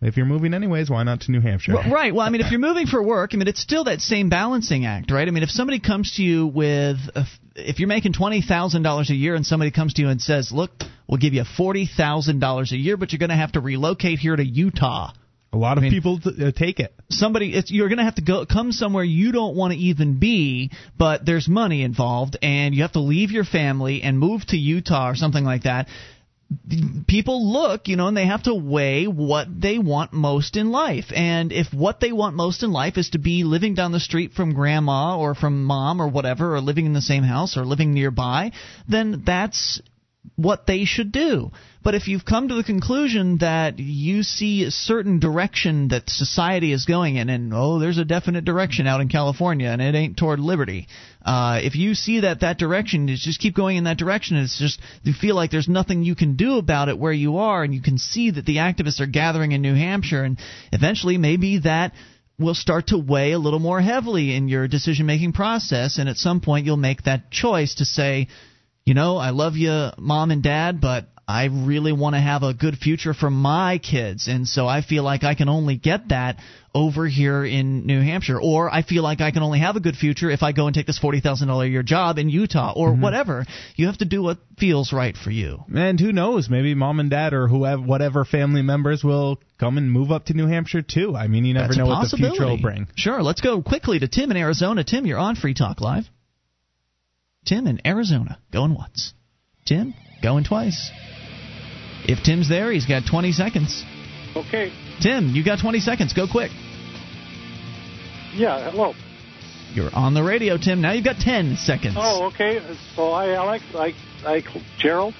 If 0.00 0.16
you're 0.16 0.26
moving 0.26 0.54
anyways, 0.54 0.88
why 0.88 1.02
not 1.02 1.22
to 1.22 1.32
New 1.32 1.40
Hampshire? 1.40 1.74
Well, 1.74 1.90
right. 1.90 2.14
Well, 2.14 2.24
I 2.24 2.30
mean, 2.30 2.40
if 2.40 2.52
you're 2.52 2.60
moving 2.60 2.86
for 2.86 3.02
work, 3.02 3.30
I 3.32 3.36
mean, 3.36 3.48
it's 3.48 3.60
still 3.60 3.84
that 3.84 4.00
same 4.00 4.28
balancing 4.28 4.86
act, 4.86 5.10
right? 5.10 5.26
I 5.26 5.30
mean, 5.32 5.42
if 5.42 5.50
somebody 5.50 5.80
comes 5.80 6.14
to 6.16 6.22
you 6.22 6.46
with, 6.46 6.98
a, 7.16 7.24
if 7.56 7.80
you're 7.80 7.88
making 7.88 8.12
twenty 8.12 8.40
thousand 8.40 8.82
dollars 8.82 9.10
a 9.10 9.14
year, 9.14 9.34
and 9.34 9.44
somebody 9.44 9.72
comes 9.72 9.94
to 9.94 10.02
you 10.02 10.08
and 10.08 10.20
says, 10.20 10.52
"Look, 10.52 10.70
we'll 11.08 11.18
give 11.18 11.34
you 11.34 11.42
forty 11.56 11.86
thousand 11.86 12.38
dollars 12.38 12.70
a 12.70 12.76
year, 12.76 12.96
but 12.96 13.12
you're 13.12 13.18
going 13.18 13.30
to 13.30 13.36
have 13.36 13.52
to 13.52 13.60
relocate 13.60 14.20
here 14.20 14.36
to 14.36 14.44
Utah." 14.44 15.12
A 15.52 15.56
lot 15.56 15.78
of 15.78 15.82
I 15.82 15.86
mean, 15.86 15.92
people 15.92 16.20
t- 16.20 16.46
uh, 16.46 16.52
take 16.52 16.78
it. 16.78 16.92
Somebody, 17.08 17.54
it's, 17.54 17.70
you're 17.70 17.88
going 17.88 17.98
to 17.98 18.04
have 18.04 18.16
to 18.16 18.22
go 18.22 18.44
come 18.44 18.70
somewhere 18.70 19.02
you 19.02 19.32
don't 19.32 19.56
want 19.56 19.72
to 19.72 19.78
even 19.78 20.18
be, 20.20 20.70
but 20.98 21.24
there's 21.24 21.48
money 21.48 21.82
involved, 21.82 22.36
and 22.42 22.74
you 22.74 22.82
have 22.82 22.92
to 22.92 23.00
leave 23.00 23.30
your 23.30 23.44
family 23.44 24.02
and 24.02 24.18
move 24.18 24.46
to 24.48 24.58
Utah 24.58 25.08
or 25.08 25.16
something 25.16 25.44
like 25.44 25.62
that 25.62 25.88
people 27.06 27.52
look, 27.52 27.88
you 27.88 27.96
know, 27.96 28.06
and 28.08 28.16
they 28.16 28.26
have 28.26 28.44
to 28.44 28.54
weigh 28.54 29.06
what 29.06 29.48
they 29.60 29.78
want 29.78 30.12
most 30.12 30.56
in 30.56 30.70
life. 30.70 31.06
And 31.14 31.52
if 31.52 31.72
what 31.72 32.00
they 32.00 32.12
want 32.12 32.36
most 32.36 32.62
in 32.62 32.72
life 32.72 32.96
is 32.96 33.10
to 33.10 33.18
be 33.18 33.44
living 33.44 33.74
down 33.74 33.92
the 33.92 34.00
street 34.00 34.32
from 34.32 34.54
grandma 34.54 35.18
or 35.18 35.34
from 35.34 35.64
mom 35.64 36.00
or 36.00 36.08
whatever, 36.08 36.54
or 36.54 36.60
living 36.60 36.86
in 36.86 36.94
the 36.94 37.02
same 37.02 37.22
house 37.22 37.56
or 37.56 37.64
living 37.64 37.92
nearby, 37.92 38.52
then 38.88 39.22
that's 39.26 39.80
what 40.36 40.66
they 40.66 40.84
should 40.84 41.12
do. 41.12 41.50
But 41.88 41.94
if 41.94 42.06
you've 42.06 42.26
come 42.26 42.48
to 42.48 42.54
the 42.54 42.62
conclusion 42.62 43.38
that 43.38 43.78
you 43.78 44.22
see 44.22 44.64
a 44.64 44.70
certain 44.70 45.20
direction 45.20 45.88
that 45.88 46.10
society 46.10 46.70
is 46.70 46.84
going 46.84 47.16
in, 47.16 47.30
and 47.30 47.54
oh, 47.54 47.78
there's 47.78 47.96
a 47.96 48.04
definite 48.04 48.44
direction 48.44 48.86
out 48.86 49.00
in 49.00 49.08
California, 49.08 49.68
and 49.68 49.80
it 49.80 49.94
ain't 49.94 50.18
toward 50.18 50.38
liberty. 50.38 50.86
Uh, 51.24 51.60
if 51.62 51.76
you 51.76 51.94
see 51.94 52.20
that 52.20 52.40
that 52.40 52.58
direction 52.58 53.08
is 53.08 53.22
just 53.22 53.40
keep 53.40 53.56
going 53.56 53.78
in 53.78 53.84
that 53.84 53.96
direction, 53.96 54.36
and 54.36 54.44
it's 54.44 54.58
just 54.58 54.78
you 55.02 55.14
feel 55.14 55.34
like 55.34 55.50
there's 55.50 55.66
nothing 55.66 56.02
you 56.02 56.14
can 56.14 56.36
do 56.36 56.58
about 56.58 56.90
it 56.90 56.98
where 56.98 57.10
you 57.10 57.38
are, 57.38 57.62
and 57.62 57.72
you 57.72 57.80
can 57.80 57.96
see 57.96 58.32
that 58.32 58.44
the 58.44 58.56
activists 58.56 59.00
are 59.00 59.06
gathering 59.06 59.52
in 59.52 59.62
New 59.62 59.74
Hampshire, 59.74 60.24
and 60.24 60.38
eventually 60.72 61.16
maybe 61.16 61.60
that 61.60 61.94
will 62.38 62.54
start 62.54 62.88
to 62.88 62.98
weigh 62.98 63.32
a 63.32 63.38
little 63.38 63.60
more 63.60 63.80
heavily 63.80 64.36
in 64.36 64.46
your 64.46 64.68
decision 64.68 65.06
making 65.06 65.32
process, 65.32 65.96
and 65.96 66.06
at 66.06 66.18
some 66.18 66.42
point 66.42 66.66
you'll 66.66 66.76
make 66.76 67.04
that 67.04 67.30
choice 67.30 67.76
to 67.76 67.86
say 67.86 68.28
you 68.84 68.94
know, 68.94 69.18
I 69.18 69.30
love 69.30 69.56
you, 69.56 69.90
mom 69.98 70.30
and 70.30 70.42
dad, 70.42 70.80
but 70.80 71.08
I 71.30 71.44
really 71.52 71.92
want 71.92 72.14
to 72.14 72.20
have 72.20 72.42
a 72.42 72.54
good 72.54 72.78
future 72.78 73.12
for 73.12 73.28
my 73.28 73.76
kids, 73.76 74.28
and 74.28 74.48
so 74.48 74.66
I 74.66 74.80
feel 74.80 75.02
like 75.02 75.24
I 75.24 75.34
can 75.34 75.50
only 75.50 75.76
get 75.76 76.08
that 76.08 76.38
over 76.74 77.06
here 77.06 77.44
in 77.44 77.84
New 77.84 78.00
Hampshire, 78.00 78.40
or 78.40 78.72
I 78.72 78.80
feel 78.80 79.02
like 79.02 79.20
I 79.20 79.30
can 79.30 79.42
only 79.42 79.58
have 79.58 79.76
a 79.76 79.80
good 79.80 79.94
future 79.94 80.30
if 80.30 80.42
I 80.42 80.52
go 80.52 80.68
and 80.68 80.74
take 80.74 80.86
this 80.86 80.98
forty 80.98 81.20
thousand 81.20 81.48
dollar 81.48 81.66
a 81.66 81.68
year 81.68 81.82
job 81.82 82.16
in 82.16 82.30
Utah, 82.30 82.72
or 82.74 82.92
mm-hmm. 82.92 83.02
whatever. 83.02 83.44
You 83.76 83.88
have 83.88 83.98
to 83.98 84.06
do 84.06 84.22
what 84.22 84.38
feels 84.58 84.90
right 84.90 85.14
for 85.14 85.30
you. 85.30 85.64
And 85.74 86.00
who 86.00 86.12
knows? 86.12 86.48
Maybe 86.48 86.74
mom 86.74 86.98
and 86.98 87.10
dad 87.10 87.34
or 87.34 87.46
whoever, 87.46 87.82
whatever 87.82 88.24
family 88.24 88.62
members 88.62 89.04
will 89.04 89.38
come 89.60 89.76
and 89.76 89.92
move 89.92 90.10
up 90.10 90.26
to 90.26 90.34
New 90.34 90.46
Hampshire 90.46 90.80
too. 90.80 91.14
I 91.14 91.26
mean, 91.26 91.44
you 91.44 91.52
never 91.52 91.68
That's 91.68 91.78
know 91.78 91.88
what 91.88 92.10
the 92.10 92.16
future 92.16 92.46
will 92.46 92.62
bring. 92.62 92.86
Sure. 92.96 93.22
Let's 93.22 93.42
go 93.42 93.60
quickly 93.60 93.98
to 93.98 94.08
Tim 94.08 94.30
in 94.30 94.38
Arizona. 94.38 94.82
Tim, 94.82 95.04
you're 95.04 95.18
on 95.18 95.36
Free 95.36 95.52
Talk 95.52 95.82
Live. 95.82 96.04
Tim 97.44 97.66
in 97.66 97.86
Arizona, 97.86 98.38
going 98.50 98.74
once. 98.74 99.12
Tim, 99.66 99.92
going 100.22 100.44
twice. 100.44 100.90
If 102.08 102.24
Tim's 102.24 102.48
there, 102.48 102.72
he's 102.72 102.86
got 102.86 103.04
20 103.04 103.32
seconds. 103.32 103.84
Okay. 104.34 104.72
Tim, 105.00 105.34
you 105.34 105.44
got 105.44 105.60
20 105.60 105.78
seconds. 105.80 106.14
Go 106.14 106.26
quick. 106.26 106.50
Yeah, 108.34 108.70
hello. 108.70 108.94
You're 109.74 109.94
on 109.94 110.14
the 110.14 110.22
radio, 110.22 110.56
Tim. 110.56 110.80
Now 110.80 110.92
you've 110.92 111.04
got 111.04 111.16
10 111.18 111.56
seconds. 111.56 111.96
Oh, 111.98 112.30
okay. 112.32 112.60
So 112.96 113.10
I, 113.10 113.34
Alex, 113.34 113.62
I, 113.74 113.94
I, 114.24 114.42
Gerald. 114.78 115.14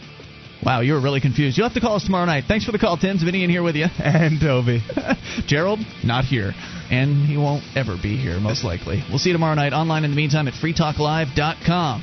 Wow, 0.64 0.80
you 0.80 0.94
were 0.94 1.00
really 1.00 1.20
confused. 1.20 1.56
You'll 1.56 1.68
have 1.68 1.74
to 1.74 1.80
call 1.80 1.96
us 1.96 2.04
tomorrow 2.04 2.24
night. 2.24 2.44
Thanks 2.48 2.64
for 2.64 2.72
the 2.72 2.78
call, 2.78 2.96
Tim. 2.96 3.18
Vinny 3.18 3.44
in 3.44 3.50
here 3.50 3.62
with 3.62 3.76
you. 3.76 3.86
And 3.98 4.40
Toby. 4.40 4.82
Gerald, 5.46 5.80
not 6.02 6.24
here. 6.24 6.52
And 6.90 7.26
he 7.26 7.36
won't 7.36 7.64
ever 7.76 7.96
be 8.00 8.16
here, 8.16 8.40
most 8.40 8.64
likely. 8.64 9.04
We'll 9.10 9.18
see 9.18 9.28
you 9.28 9.34
tomorrow 9.34 9.54
night 9.54 9.74
online 9.74 10.04
in 10.04 10.10
the 10.10 10.16
meantime 10.16 10.48
at 10.48 10.54
freetalklive.com. 10.54 12.02